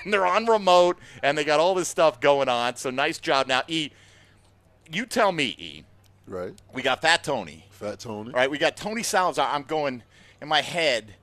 and 0.04 0.12
they're 0.12 0.26
on 0.26 0.44
remote, 0.44 0.98
and 1.22 1.38
they 1.38 1.44
got 1.44 1.58
all 1.58 1.74
this 1.74 1.88
stuff 1.88 2.20
going 2.20 2.48
on. 2.48 2.76
So 2.76 2.90
nice 2.90 3.18
job. 3.18 3.46
Now, 3.46 3.62
E, 3.68 3.90
you 4.92 5.06
tell 5.06 5.32
me, 5.32 5.56
E. 5.58 5.84
Right. 6.26 6.52
We 6.74 6.82
got 6.82 7.00
Fat 7.00 7.24
Tony. 7.24 7.64
Fat 7.70 8.00
Tony. 8.00 8.28
All 8.30 8.36
right, 8.36 8.50
we 8.50 8.58
got 8.58 8.76
Tony 8.76 9.02
Salazar. 9.02 9.48
I'm 9.50 9.62
going 9.62 10.02
in 10.42 10.48
my 10.48 10.60
head, 10.60 11.14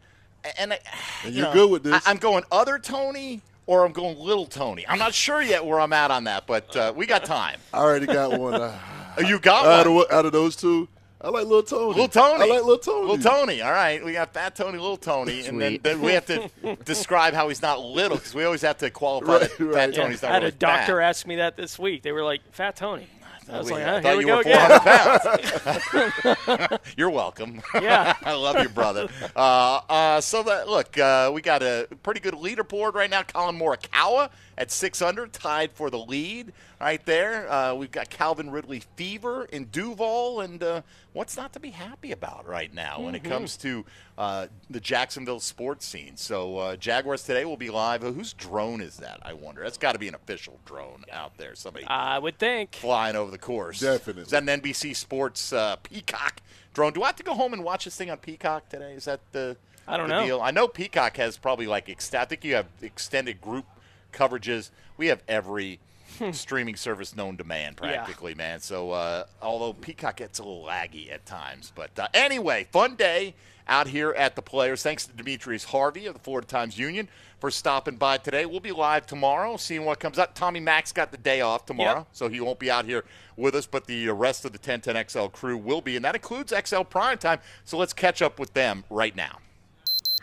and, 0.58 0.74
I, 0.74 0.80
And 1.24 1.34
you 1.34 1.42
you're 1.42 1.50
know, 1.50 1.54
good 1.54 1.72
with 1.72 1.84
this. 1.84 2.08
I, 2.08 2.12
am 2.12 2.18
going 2.18 2.44
other 2.52 2.80
Tony 2.80 3.42
or 3.68 3.86
I'm 3.86 3.92
going 3.92 4.18
little 4.18 4.46
Tony. 4.46 4.86
I'm 4.88 5.00
not 5.00 5.14
sure 5.14 5.42
yet 5.42 5.66
where 5.66 5.80
I'm 5.80 5.94
at 5.94 6.12
on 6.12 6.24
that, 6.26 6.48
but 6.48 6.76
uh, 6.76 6.94
we 6.96 7.06
got 7.06 7.24
time. 7.24 7.60
I 7.74 7.80
already 7.80 8.08
got 8.08 8.40
one. 8.40 8.74
Uh, 9.12 9.28
you 9.28 9.38
got 9.40 9.66
out, 9.66 9.92
one. 9.92 10.06
of, 10.06 10.12
out 10.14 10.26
of 10.26 10.32
those 10.32 10.56
two, 10.56 10.88
I 11.24 11.30
like 11.30 11.46
Little 11.46 11.62
Tony. 11.64 11.88
Little 11.90 12.08
Tony. 12.08 12.44
I 12.44 12.46
like 12.56 12.64
Little 12.64 12.78
Tony. 12.80 13.08
Little 13.12 13.32
Tony. 13.32 13.62
All 13.62 13.72
right, 13.72 14.04
we 14.04 14.14
got 14.14 14.34
Fat 14.34 14.56
Tony, 14.56 14.80
Little 14.80 14.98
Tony, 14.98 15.46
and 15.46 15.62
then, 15.62 15.78
then 15.84 16.02
we 16.02 16.14
have 16.14 16.26
to 16.26 16.50
describe 16.86 17.34
how 17.36 17.48
he's 17.50 17.62
not 17.62 17.80
little 17.80 18.18
because 18.18 18.34
we 18.34 18.44
always 18.44 18.62
have 18.64 18.78
to 18.80 18.90
qualify 18.90 19.34
Right, 19.34 19.42
that 19.42 19.60
right. 19.60 19.74
Fat 19.74 19.94
Yeah, 19.96 20.04
Tony's 20.04 20.24
I 20.24 20.28
had 20.32 20.42
really 20.44 20.48
a 20.48 20.52
doctor 20.58 20.98
fat. 21.00 21.10
ask 21.10 21.28
me 21.28 21.36
that 21.36 21.58
this 21.58 21.78
week. 21.78 22.02
They 22.02 22.12
were 22.12 22.24
like, 22.24 22.42
"Fat 22.52 22.76
Tony." 22.76 23.08
I 23.50 23.58
was 23.58 23.68
We- 23.68 23.74
like, 23.74 23.84
I 23.84 23.98
oh, 23.98 24.02
thought 24.02 24.10
here 24.10 24.18
we 24.18 24.24
you 24.24 24.28
go 24.28 24.36
were 24.36 24.42
again. 24.42 24.80
400 24.80 26.38
pounds. 26.70 26.80
You're 26.98 27.10
welcome. 27.10 27.62
Yeah. 27.74 28.16
I 28.24 28.34
love 28.34 28.62
you, 28.62 28.70
brother. 28.70 29.10
Uh, 29.36 29.82
uh, 29.90 30.22
so 30.22 30.44
that 30.44 30.70
look, 30.70 30.98
uh, 30.98 31.32
we 31.34 31.42
got 31.42 31.62
a 31.62 31.88
pretty 32.04 32.20
good 32.22 32.36
leaderboard 32.36 32.94
right 32.94 33.10
now. 33.10 33.24
Collin 33.24 33.58
Morikawa 33.60 34.30
at 34.58 34.72
600, 34.72 35.34
tied 35.34 35.72
for 35.74 35.90
the 35.90 35.98
lead 36.00 36.54
right 36.80 37.04
there. 37.06 37.52
Uh, 37.52 37.74
we've 37.74 37.92
got 37.92 38.10
Calvin 38.10 38.52
Ridley 38.52 38.84
Fever 38.96 39.46
in 39.46 39.66
Duval, 39.66 40.42
and 40.42 40.62
uh, 40.64 40.82
what's 41.14 41.36
not 41.36 41.52
to 41.54 41.60
be 41.60 41.72
happy 41.72 42.12
about 42.12 42.48
right 42.48 42.74
now 42.74 43.02
when 43.02 43.16
it 43.16 43.24
Mhm. 43.24 43.30
comes 43.30 43.58
to 43.58 43.86
uh, 44.18 44.48
the 44.70 44.80
Jacksonville 44.80 45.40
sports 45.40 45.86
scene. 45.86 46.16
So 46.16 46.58
uh, 46.58 46.76
Jaguars 46.76 47.24
today 47.24 47.44
will 47.46 47.58
be 47.58 47.70
live. 47.70 48.02
Whose 48.02 48.34
drone 48.34 48.82
is 48.82 48.98
that? 48.98 49.20
I 49.24 49.34
wonder. 49.34 49.64
That's 49.64 49.78
got 49.78 49.94
to 49.94 50.00
be 50.00 50.08
an 50.08 50.16
official 50.16 50.60
drone 50.66 51.04
out 51.12 51.38
there. 51.38 51.56
Somebody 51.56 51.86
I 51.88 52.18
would 52.20 52.38
think. 52.38 52.76
flying 52.76 53.16
over 53.16 53.32
the 53.32 53.38
course. 53.38 53.80
Definitely. 53.80 54.24
Is 54.24 54.30
that 54.30 54.44
an 54.44 54.50
NBC 54.62 54.96
Sports 54.96 55.52
uh, 55.52 55.76
Peacock 55.78 56.42
drone? 56.74 56.94
Do 56.94 57.04
I 57.04 57.08
have 57.08 57.16
to 57.18 57.24
go 57.24 57.34
home 57.34 57.54
and 57.54 57.64
watch 57.64 57.86
this 57.86 57.96
thing 57.96 58.10
on 58.10 58.18
Peacock 58.18 58.70
today? 58.70 58.94
Is 58.94 59.06
that 59.06 59.20
the 59.32 59.58
I 59.88 59.98
don't 59.98 60.08
the 60.10 60.20
know. 60.20 60.26
Deal? 60.26 60.42
I 60.42 60.52
know 60.52 60.68
Peacock 60.68 61.18
has 61.18 61.38
probably 61.38 61.68
like 61.68 61.88
ext- 61.88 62.14
I 62.16 62.26
think 62.26 62.46
you 62.46 62.54
have 62.56 62.68
extended 62.82 63.42
group 63.42 63.66
coverages. 64.14 64.70
We 64.98 65.08
have 65.08 65.24
every 65.28 65.80
streaming 66.34 66.76
service 66.76 67.16
known 67.16 67.38
to 67.38 67.44
man 67.44 67.76
Yeah. 67.82 67.94
practically, 67.96 68.34
man. 68.36 68.60
So 68.60 68.92
uh, 68.92 69.26
although 69.42 69.74
Peacock 69.74 70.18
gets 70.18 70.40
a 70.40 70.44
little 70.44 70.64
laggy 70.66 71.12
at 71.12 71.26
times, 71.26 71.72
but 71.76 71.98
uh, 71.98 72.08
anyway, 72.14 72.68
fun 72.72 72.96
day 72.96 73.34
out 73.68 73.88
here 73.88 74.12
at 74.12 74.36
the 74.36 74.42
Players. 74.42 74.84
Thanks 74.84 75.06
to 75.06 75.14
Demetrius 75.14 75.64
Harvey 75.66 76.06
of 76.06 76.14
the 76.14 76.20
Florida 76.20 76.48
Times 76.48 76.78
Union 76.78 77.08
for 77.40 77.50
stopping 77.52 77.96
by 77.96 78.18
today. 78.18 78.46
We'll 78.46 78.60
be 78.60 78.72
live 78.72 79.06
tomorrow, 79.06 79.56
seeing 79.58 79.86
what 79.86 80.00
comes 80.00 80.18
up. 80.20 80.34
Tommy 80.36 80.60
Max 80.60 80.92
got 80.92 81.12
the 81.12 81.18
day 81.18 81.42
off 81.42 81.66
tomorrow, 81.66 82.00
Yep. 82.00 82.08
so 82.12 82.28
he 82.28 82.42
won't 82.42 82.60
be 82.60 82.70
out 82.70 82.86
here 82.86 83.06
with 83.38 83.56
us, 83.56 83.66
but 83.68 83.86
the 83.86 84.10
rest 84.10 84.46
of 84.46 84.52
the 84.52 84.60
1010XL 84.60 85.32
crew 85.32 85.58
will 85.58 85.82
be, 85.82 85.96
and 85.96 86.04
that 86.04 86.16
includes 86.16 86.52
XL 86.66 86.82
Prime 86.82 87.18
Time. 87.18 87.40
So 87.64 87.78
let's 87.78 87.94
catch 87.94 88.22
up 88.22 88.40
with 88.40 88.54
them 88.54 88.84
right 88.90 89.16
now. 89.16 89.40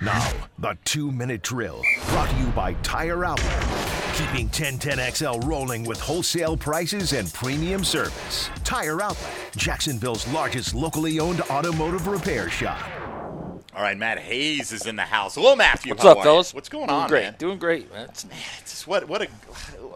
Now, 0.01 0.31
the 0.59 0.77
two 0.85 1.11
minute 1.11 1.43
drill 1.43 1.83
brought 2.11 2.31
to 2.31 2.37
you 2.37 2.47
by 2.49 2.75
Tire 2.75 3.25
Outlet. 3.25 3.65
Keeping 4.15 4.49
1010XL 4.49 5.45
rolling 5.47 5.85
with 5.85 6.01
wholesale 6.01 6.57
prices 6.57 7.13
and 7.13 7.33
premium 7.33 7.85
service. 7.85 8.49
Tire 8.65 9.01
Outlet, 9.03 9.33
Jacksonville's 9.57 10.27
largest 10.29 10.75
locally 10.75 11.19
owned 11.21 11.41
automotive 11.43 12.07
repair 12.07 12.49
shop. 12.49 12.81
All 13.75 13.85
right, 13.85 13.97
Matt 13.97 14.19
Hayes 14.19 14.73
is 14.73 14.87
in 14.87 14.97
the 14.97 15.03
house. 15.03 15.37
Hello, 15.37 15.55
Matthew. 15.55 15.93
What's 15.93 16.03
How 16.03 16.11
up, 16.13 16.19
are 16.19 16.23
fellas? 16.25 16.53
What's 16.55 16.69
going 16.69 16.89
Doing 16.89 17.01
on, 17.01 17.09
great. 17.09 17.23
man? 17.25 17.35
Doing 17.39 17.59
great, 17.59 17.93
man. 17.93 18.05
It's- 18.05 18.27
It's 18.61 18.71
just 18.73 18.87
what 18.89 19.09
what 19.09 19.23
a 19.23 19.29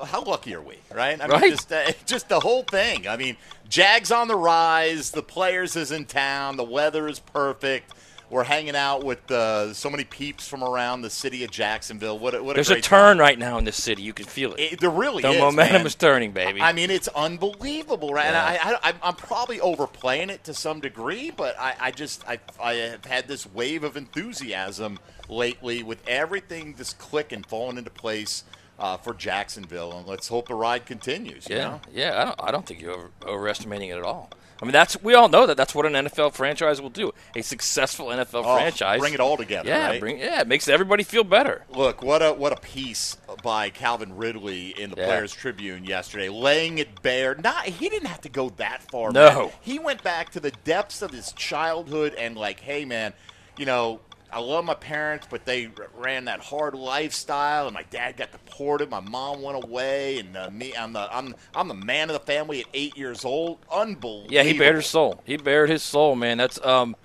how 0.07 0.23
lucky 0.23 0.55
are 0.55 0.61
we, 0.63 0.77
right? 0.95 1.21
I 1.21 1.27
mean, 1.27 1.41
Right? 1.41 1.51
just 1.51 1.73
uh, 1.73 1.91
just 2.07 2.29
the 2.29 2.39
whole 2.41 2.63
thing. 2.65 3.07
I 3.09 3.17
mean, 3.17 3.37
Jags 3.69 4.11
on 4.13 4.29
the 4.29 4.37
rise. 4.37 5.11
The 5.13 5.23
players 5.23 5.75
is 5.77 5.91
in 5.93 6.05
town. 6.05 6.57
The 6.57 6.65
weather 6.65 7.09
is 7.09 7.19
perfect. 7.19 7.93
We're 8.33 8.45
hanging 8.45 8.75
out 8.75 9.05
with 9.05 9.31
uh, 9.31 9.75
so 9.75 9.91
many 9.91 10.05
peeps 10.05 10.49
from 10.49 10.65
around 10.65 11.03
the 11.03 11.11
city 11.11 11.45
of 11.45 11.51
Jacksonville. 11.51 12.19
What 12.19 12.35
a, 12.35 12.43
what 12.43 12.55
There's 12.55 12.71
a 12.71 12.73
a 12.73 12.75
great 12.77 12.85
turn 12.85 13.19
right 13.19 13.39
now 13.39 13.59
in 13.59 13.65
this 13.65 13.77
city. 13.77 14.01
You 14.01 14.15
can 14.15 14.25
feel 14.25 14.55
it. 14.55 14.61
It, 14.61 14.81
there 14.81 14.89
really 14.89 15.21
the 15.21 15.33
is. 15.33 15.39
momentum 15.39 15.81
man. 15.81 15.87
is 15.87 15.95
turning, 15.95 16.33
baby. 16.33 16.63
I 16.63 16.73
mean, 16.73 16.91
it's 16.91 17.09
unbelievable, 17.09 18.15
right? 18.15 18.25
Yeah. 18.25 18.53
And 18.53 18.79
I, 18.83 18.89
I, 18.89 18.95
I'm 19.03 19.17
probably 19.17 19.61
overplaying 19.61 20.31
it 20.31 20.45
to 20.45 20.55
some 20.55 20.81
degree, 20.81 21.31
but 21.31 21.61
I, 21.61 21.75
I 21.79 21.91
just 21.91 22.27
I, 22.27 22.39
I 22.59 22.73
have 22.77 23.05
had 23.05 23.29
this 23.29 23.45
wave 23.45 23.85
of 23.85 23.99
enthusiasm 23.99 24.99
lately 25.29 25.83
with 25.83 26.03
everything 26.09 26.75
just 26.75 26.99
clicking, 26.99 27.43
falling 27.43 27.77
into 27.77 27.91
place 27.91 28.45
uh, 28.79 28.97
for 28.97 29.13
Jacksonville, 29.13 29.93
and 29.93 30.07
let's 30.07 30.29
hope 30.29 30.49
the 30.49 30.55
ride 30.55 30.87
continues. 30.87 31.51
you 31.51 31.57
yeah, 31.57 31.63
know? 31.69 31.81
yeah. 31.93 32.19
I 32.19 32.25
don't. 32.25 32.41
I 32.45 32.51
don't 32.51 32.65
think 32.65 32.81
you're 32.81 32.93
over, 32.93 33.11
overestimating 33.27 33.91
it 33.91 33.99
at 33.99 34.05
all. 34.05 34.31
I 34.61 34.65
mean, 34.65 34.73
that's 34.73 35.01
we 35.03 35.15
all 35.15 35.29
know 35.29 35.47
that 35.47 35.57
that's 35.57 35.75
what 35.75 35.87
an 35.87 35.93
NFL 35.95 36.35
franchise 36.35 36.81
will 36.81 36.91
do. 36.91 37.13
A 37.35 37.43
successful 37.43 38.07
NFL 38.07 38.43
Oh, 38.45 38.57
franchise, 38.57 39.01
bring 39.01 39.15
it 39.15 39.21
all 39.21 39.37
together, 39.37 39.69
Yeah, 39.69 39.87
right? 39.89 40.01
bring 40.01 40.19
yeah. 40.19 40.41
It 40.41 40.49
makes 40.49 40.69
everybody 40.69 41.03
feel 41.03 41.25
better. 41.25 41.65
Look, 41.71 42.03
what 42.03 42.23
a 42.23 42.33
what 42.33 42.53
a 42.53 42.61
piece 42.61 43.17
by 43.43 43.71
Calvin 43.71 44.17
Ridley 44.17 44.69
in 44.81 44.91
the 44.91 44.97
Yeah. 44.97 45.07
Players 45.07 45.33
Tribune 45.33 45.85
yesterday, 45.85 46.29
laying 46.29 46.79
it 46.79 47.03
bare. 47.03 47.35
Not 47.35 47.65
he 47.67 47.89
didn't 47.89 48.09
have 48.09 48.21
to 48.23 48.29
go 48.29 48.51
that 48.51 48.83
far. 48.91 49.11
No. 49.13 49.35
man. 49.47 49.51
he 49.61 49.79
went 49.79 50.03
back 50.03 50.31
to 50.33 50.41
the 50.41 50.51
depths 50.65 51.03
of 51.03 51.11
his 51.11 51.33
childhood 51.33 52.15
and 52.15 52.37
like, 52.37 52.61
hey 52.61 52.85
man, 52.85 53.13
you 53.57 53.67
know. 53.67 54.01
I 54.33 54.39
love 54.41 54.65
my 54.65 54.75
parents, 54.75 55.27
but 55.31 55.45
they 55.45 55.69
ran 55.97 56.25
that 56.25 56.41
hard 56.41 56.75
lifestyle, 56.75 57.67
and 57.67 57.75
my 57.75 57.83
dad 57.91 58.17
got 58.17 58.33
deported. 58.33 58.91
My 58.91 59.01
mom 59.01 59.43
went 59.43 59.63
away, 59.63 60.19
and 60.19 60.37
uh, 60.37 60.51
me, 60.51 60.73
I'm 60.75 60.93
the 60.95 61.09
I'm 61.15 61.35
I'm 61.55 61.69
the 61.69 61.75
man 61.75 62.09
of 62.09 62.15
the 62.15 62.25
family 62.27 62.61
at 62.61 62.67
eight 62.73 62.97
years 62.97 63.25
old. 63.25 63.59
Unbelievable. 63.71 64.27
Yeah, 64.33 64.43
he 64.43 64.57
bared 64.59 64.77
his 64.77 64.87
soul. 64.87 65.21
He 65.27 65.37
bared 65.37 65.69
his 65.71 65.83
soul, 65.83 66.15
man. 66.17 66.39
That's 66.39 66.65
um, 66.65 66.97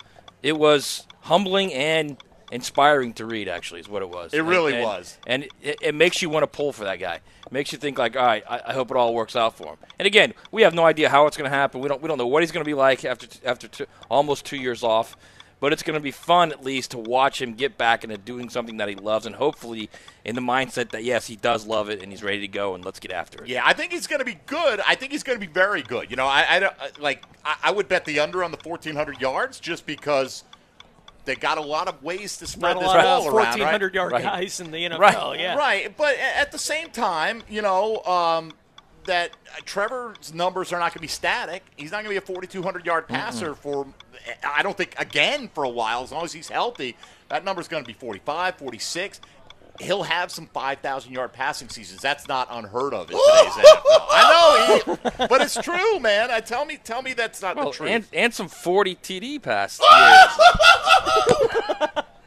it 0.42 0.56
was 0.58 1.06
humbling 1.20 1.72
and 1.74 2.16
inspiring 2.50 3.12
to 3.14 3.26
read. 3.26 3.48
Actually, 3.48 3.80
is 3.80 3.88
what 3.88 4.00
it 4.02 4.08
was. 4.08 4.32
It 4.32 4.40
really 4.40 4.72
And- 4.72 4.80
and- 4.82 4.84
was. 4.88 5.18
and 5.26 5.42
it, 5.62 5.76
it 5.82 5.94
makes 5.94 6.22
you 6.22 6.30
want 6.30 6.44
to 6.44 6.46
pull 6.46 6.72
for 6.72 6.84
that 6.84 6.96
guy. 6.98 7.16
It 7.46 7.52
makes 7.52 7.72
you 7.72 7.78
think 7.78 7.98
like, 7.98 8.16
all 8.16 8.24
right, 8.26 8.44
I, 8.48 8.60
I 8.68 8.72
hope 8.72 8.90
it 8.90 8.96
all 8.96 9.14
works 9.14 9.34
out 9.36 9.56
for 9.56 9.68
him. 9.68 9.76
And 9.98 10.06
again, 10.06 10.32
we 10.50 10.62
have 10.62 10.74
no 10.74 10.84
idea 10.84 11.08
how 11.10 11.26
it's 11.26 11.36
going 11.36 11.50
to 11.50 11.54
happen. 11.56 11.80
We 11.80 11.88
don't 11.88 12.00
we 12.00 12.08
don't 12.08 12.18
know 12.18 12.26
what 12.26 12.42
he's 12.42 12.52
going 12.52 12.64
to 12.64 12.68
be 12.68 12.74
like 12.74 13.04
after 13.04 13.26
after 13.44 13.68
two, 13.68 13.86
almost 14.10 14.46
two 14.46 14.56
years 14.56 14.82
off. 14.82 15.16
But 15.60 15.72
it's 15.72 15.82
going 15.82 15.98
to 15.98 16.02
be 16.02 16.12
fun 16.12 16.52
at 16.52 16.62
least 16.64 16.92
to 16.92 16.98
watch 16.98 17.42
him 17.42 17.54
get 17.54 17.76
back 17.76 18.04
into 18.04 18.16
doing 18.16 18.48
something 18.48 18.76
that 18.76 18.88
he 18.88 18.94
loves, 18.94 19.26
and 19.26 19.34
hopefully 19.34 19.90
in 20.24 20.36
the 20.36 20.40
mindset 20.40 20.90
that 20.90 21.02
yes, 21.02 21.26
he 21.26 21.34
does 21.34 21.66
love 21.66 21.88
it 21.90 22.00
and 22.00 22.12
he's 22.12 22.22
ready 22.22 22.40
to 22.40 22.48
go 22.48 22.74
and 22.76 22.84
let's 22.84 23.00
get 23.00 23.10
after 23.10 23.42
it. 23.42 23.48
Yeah, 23.48 23.62
I 23.64 23.72
think 23.72 23.90
he's 23.92 24.06
going 24.06 24.20
to 24.20 24.24
be 24.24 24.38
good. 24.46 24.80
I 24.86 24.94
think 24.94 25.10
he's 25.10 25.24
going 25.24 25.38
to 25.40 25.44
be 25.44 25.52
very 25.52 25.82
good. 25.82 26.10
You 26.10 26.16
know, 26.16 26.26
I, 26.26 26.46
I 26.48 26.60
don't 26.60 26.74
like. 27.00 27.24
I, 27.44 27.56
I 27.64 27.70
would 27.72 27.88
bet 27.88 28.04
the 28.04 28.20
under 28.20 28.44
on 28.44 28.52
the 28.52 28.58
1,400 28.62 29.20
yards 29.20 29.58
just 29.58 29.84
because 29.84 30.44
they 31.24 31.34
got 31.34 31.58
a 31.58 31.62
lot 31.62 31.88
of 31.88 32.02
ways 32.04 32.36
to 32.38 32.46
spread 32.46 32.74
Not 32.74 32.76
a 32.76 32.80
this 32.80 32.88
lot 32.88 33.02
ball 33.02 33.28
of 33.28 33.34
around. 33.34 33.58
1,400 33.58 33.86
right? 33.86 33.94
yard 33.94 34.12
Right. 34.12 34.22
guys 34.22 34.60
in 34.60 34.70
the 34.70 34.78
NFL. 34.84 34.98
Right, 35.00 35.40
Yeah. 35.40 35.56
right. 35.56 35.96
But 35.96 36.16
at 36.18 36.52
the 36.52 36.58
same 36.58 36.88
time, 36.90 37.42
you 37.48 37.62
know, 37.62 38.02
um, 38.04 38.52
that 39.08 39.32
uh, 39.52 39.60
Trevor's 39.66 40.32
numbers 40.32 40.72
are 40.72 40.78
not 40.78 40.92
going 40.92 40.94
to 40.94 41.00
be 41.00 41.08
static. 41.08 41.64
He's 41.76 41.90
not 41.90 42.04
going 42.04 42.06
to 42.06 42.10
be 42.10 42.16
a 42.16 42.20
4,200 42.20 42.86
yard 42.86 43.08
passer 43.08 43.54
for, 43.54 43.86
I 44.42 44.62
don't 44.62 44.76
think, 44.76 44.94
again, 44.98 45.50
for 45.52 45.64
a 45.64 45.68
while, 45.68 46.02
as 46.02 46.12
long 46.12 46.24
as 46.24 46.32
he's 46.32 46.48
healthy. 46.48 46.96
That 47.28 47.44
number's 47.44 47.68
going 47.68 47.82
to 47.82 47.86
be 47.86 47.92
45, 47.92 48.56
46. 48.56 49.20
He'll 49.80 50.02
have 50.04 50.30
some 50.32 50.46
5,000 50.46 51.12
yard 51.12 51.32
passing 51.32 51.68
seasons. 51.68 52.00
That's 52.00 52.26
not 52.26 52.48
unheard 52.50 52.94
of 52.94 53.10
in 53.10 53.16
today's 53.16 53.52
NFL. 53.52 54.06
I 54.10 54.82
know, 54.86 54.94
he, 54.94 55.26
but 55.28 55.40
it's 55.40 55.54
true, 55.60 56.00
man. 56.00 56.30
I 56.32 56.40
tell 56.40 56.64
me, 56.64 56.78
tell 56.82 57.00
me 57.02 57.12
that's 57.12 57.40
not 57.42 57.54
Well, 57.56 57.66
the 57.66 57.72
truth. 57.72 57.90
and 57.90 58.04
and 58.12 58.34
some 58.34 58.48
forty 58.48 58.94
TD 58.96 59.40
passes. 59.42 59.80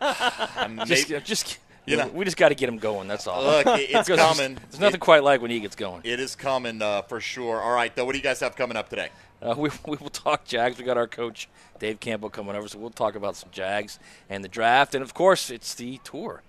And 0.02 0.86
just, 0.86 1.10
maybe- 1.10 1.24
just 1.24 1.58
you 1.86 1.98
know- 1.98 2.08
we 2.08 2.26
just 2.26 2.38
got 2.38 2.49
to 2.49 2.56
get 2.56 2.70
him 2.70 2.78
going. 2.78 3.08
That's 3.08 3.28
all. 3.28 3.44
Look, 3.44 3.66
it's 3.68 4.08
coming. 4.16 4.56
There's, 4.56 4.60
there's 4.70 4.80
nothing 4.80 4.95
It- 4.95 4.99
quite 5.02 5.24
like 5.24 5.41
when 5.41 5.52
he 5.52 5.60
gets 5.60 5.76
going. 5.76 6.02
it 6.03 6.20
is 6.20 6.36
coming 6.36 6.82
uh, 6.82 7.02
for 7.03 7.20
sure. 7.20 7.62
All 7.62 7.74
right, 7.74 7.95
though. 7.95 8.06
What 8.06 8.12
do 8.14 8.18
you 8.18 8.24
guys 8.24 8.40
have 8.41 8.56
coming 8.56 8.78
up 8.78 8.90
today? 8.90 9.10
Uh, 9.41 9.56
we, 9.58 9.70
we 9.88 9.98
will 9.98 10.10
talk 10.10 10.45
Jags. 10.45 10.78
We 10.78 10.84
got 10.84 10.98
our 10.98 11.08
coach 11.08 11.48
Dave 11.80 11.99
Campbell 11.99 12.30
coming 12.30 12.56
over, 12.56 12.68
so 12.68 12.78
we'll 12.80 12.90
talk 12.91 13.16
about 13.16 13.36
some 13.36 13.49
Jags 13.52 13.99
and 14.30 14.44
the 14.44 14.48
draft, 14.49 14.94
and 14.95 15.03
of 15.03 15.14
course 15.14 15.49
it's 15.49 15.74
the 15.74 15.99
tour. 16.03 16.44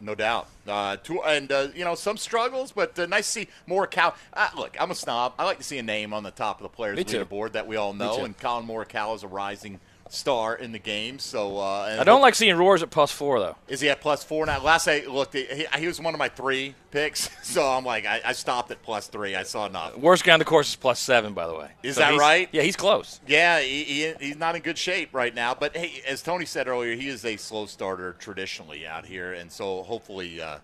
No 0.00 0.16
doubt. 0.16 0.48
Uh, 0.66 0.96
to, 0.96 1.22
and, 1.22 1.52
uh, 1.52 1.68
you 1.76 1.84
know, 1.84 1.94
some 1.94 2.16
struggles, 2.16 2.72
but 2.72 2.98
uh, 2.98 3.06
nice 3.06 3.26
to 3.26 3.32
see 3.32 3.48
Morikawa. 3.68 4.14
Uh, 4.32 4.48
look, 4.56 4.76
I'm 4.80 4.90
a 4.90 4.96
snob. 4.96 5.34
I 5.38 5.44
like 5.44 5.58
to 5.58 5.64
see 5.64 5.78
a 5.78 5.82
name 5.84 6.12
on 6.12 6.24
the 6.24 6.32
top 6.32 6.58
of 6.58 6.64
the 6.64 6.70
players' 6.70 6.98
leaderboard 6.98 7.52
that 7.52 7.68
we 7.68 7.76
all 7.76 7.94
know. 7.94 8.24
And 8.24 8.36
Collin 8.36 8.66
Morikawa 8.66 9.14
is 9.14 9.22
a 9.22 9.28
rising 9.28 9.78
star 10.12 10.54
in 10.54 10.72
the 10.72 10.78
game. 10.78 11.18
So 11.18 11.58
uh, 11.58 11.96
I 11.98 12.04
don't 12.04 12.20
like 12.20 12.34
seeing 12.34 12.56
Rory's 12.56 12.82
at 12.82 12.90
plus 12.90 13.10
four 13.10 13.40
though. 13.40 13.56
Is 13.66 13.80
he 13.80 13.88
at 13.88 14.00
plus 14.00 14.22
four 14.22 14.44
now? 14.46 14.62
Last 14.62 14.86
I 14.86 15.06
looked, 15.06 15.34
he, 15.34 15.66
he 15.78 15.86
was 15.86 16.00
one 16.00 16.14
of 16.14 16.18
my 16.18 16.28
three 16.28 16.74
picks. 16.90 17.30
So 17.42 17.66
I'm 17.66 17.84
like, 17.84 18.06
I, 18.06 18.20
I 18.24 18.32
stopped 18.32 18.70
at 18.70 18.82
plus 18.82 19.08
three. 19.08 19.34
I 19.36 19.42
saw 19.42 19.66
enough. 19.66 19.98
Worst 19.98 20.24
guy 20.24 20.32
on 20.32 20.38
the 20.38 20.44
course 20.44 20.70
is 20.70 20.76
plus 20.76 20.98
seven, 20.98 21.34
by 21.34 21.46
the 21.46 21.54
way. 21.54 21.70
Is 21.82 21.96
So 21.96 22.00
that 22.00 22.18
right? 22.18 22.48
Yeah, 22.50 22.62
he's 22.62 22.76
close. 22.76 23.20
Yeah, 23.26 23.60
he, 23.60 23.84
he, 23.84 24.12
he's 24.20 24.36
not 24.36 24.56
in 24.56 24.62
good 24.62 24.78
shape 24.78 25.10
right 25.12 25.34
now. 25.34 25.54
But 25.54 25.76
hey, 25.76 26.02
as 26.06 26.22
Tony 26.22 26.46
said 26.46 26.68
earlier, 26.68 26.94
he 26.94 27.08
is 27.08 27.26
a 27.26 27.36
slow 27.36 27.66
starter 27.66 28.14
traditionally 28.18 28.86
out 28.86 29.04
here, 29.04 29.34
and 29.34 29.52
so 29.52 29.82
hopefully 29.82 30.40
uh, 30.40 30.58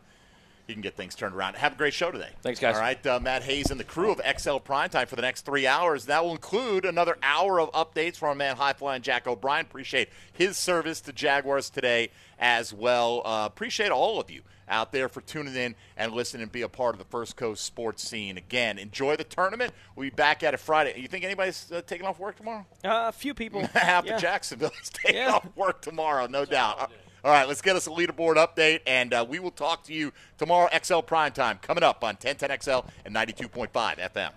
he 0.68 0.74
can 0.74 0.82
get 0.82 0.94
things 0.94 1.14
turned 1.14 1.34
around. 1.34 1.56
Have 1.56 1.72
a 1.72 1.76
great 1.76 1.94
show 1.94 2.10
today. 2.10 2.28
Thanks, 2.42 2.60
guys. 2.60 2.74
All 2.76 2.82
right, 2.82 3.04
uh, 3.06 3.18
Matt 3.18 3.42
Hayes 3.42 3.70
and 3.70 3.80
the 3.80 3.84
crew 3.84 4.12
of 4.12 4.18
XL 4.18 4.58
Primetime 4.58 5.08
for 5.08 5.16
the 5.16 5.22
next 5.22 5.46
three 5.46 5.66
hours. 5.66 6.04
That 6.04 6.22
will 6.22 6.32
include 6.32 6.84
another 6.84 7.16
hour 7.22 7.58
of 7.58 7.72
updates 7.72 8.16
from 8.16 8.28
our 8.28 8.34
man 8.34 8.54
High 8.56 8.74
Flying 8.74 9.00
Jack 9.00 9.26
O'Brien. 9.26 9.62
Appreciate 9.64 10.10
his 10.30 10.58
service 10.58 11.00
to 11.02 11.12
Jaguars 11.14 11.70
today 11.70 12.10
as 12.38 12.74
well. 12.74 13.22
Uh, 13.24 13.44
appreciate 13.46 13.90
all 13.90 14.20
of 14.20 14.30
you 14.30 14.42
out 14.68 14.92
there 14.92 15.08
for 15.08 15.22
tuning 15.22 15.56
in 15.56 15.74
and 15.96 16.12
listening 16.12 16.42
and 16.42 16.52
be 16.52 16.60
a 16.60 16.68
part 16.68 16.94
of 16.94 16.98
the 16.98 17.06
First 17.06 17.36
Coast 17.36 17.64
sports 17.64 18.06
scene. 18.06 18.36
Again, 18.36 18.76
enjoy 18.76 19.16
the 19.16 19.24
tournament. 19.24 19.72
We'll 19.96 20.04
be 20.04 20.14
back 20.14 20.42
at 20.42 20.52
it 20.52 20.58
Friday. 20.60 21.00
You 21.00 21.08
think 21.08 21.24
anybody's 21.24 21.72
uh, 21.72 21.80
taking 21.86 22.06
off 22.06 22.18
work 22.18 22.36
tomorrow? 22.36 22.66
Uh, 22.84 23.06
a 23.08 23.12
few 23.12 23.32
people. 23.32 23.66
Half 23.72 24.04
yeah. 24.04 24.16
of 24.16 24.20
Jacksonville 24.20 24.72
is 24.82 24.90
taking 24.92 25.16
Yeah. 25.22 25.32
off 25.32 25.46
work 25.56 25.80
tomorrow, 25.80 26.26
no 26.26 26.44
doubt. 26.44 26.90
All 27.24 27.32
right, 27.32 27.48
let's 27.48 27.60
get 27.60 27.74
us 27.74 27.86
a 27.88 27.90
leaderboard 27.90 28.36
update, 28.36 28.80
and 28.86 29.12
uh, 29.12 29.26
we 29.28 29.40
will 29.40 29.50
talk 29.50 29.82
to 29.84 29.92
you 29.92 30.12
tomorrow. 30.36 30.68
XL 30.82 31.00
Prime 31.00 31.32
Time 31.32 31.58
coming 31.60 31.82
up 31.82 32.04
on 32.04 32.16
1010XL 32.16 32.86
and 33.04 33.14
92.5 33.14 33.70
FM. 33.70 34.30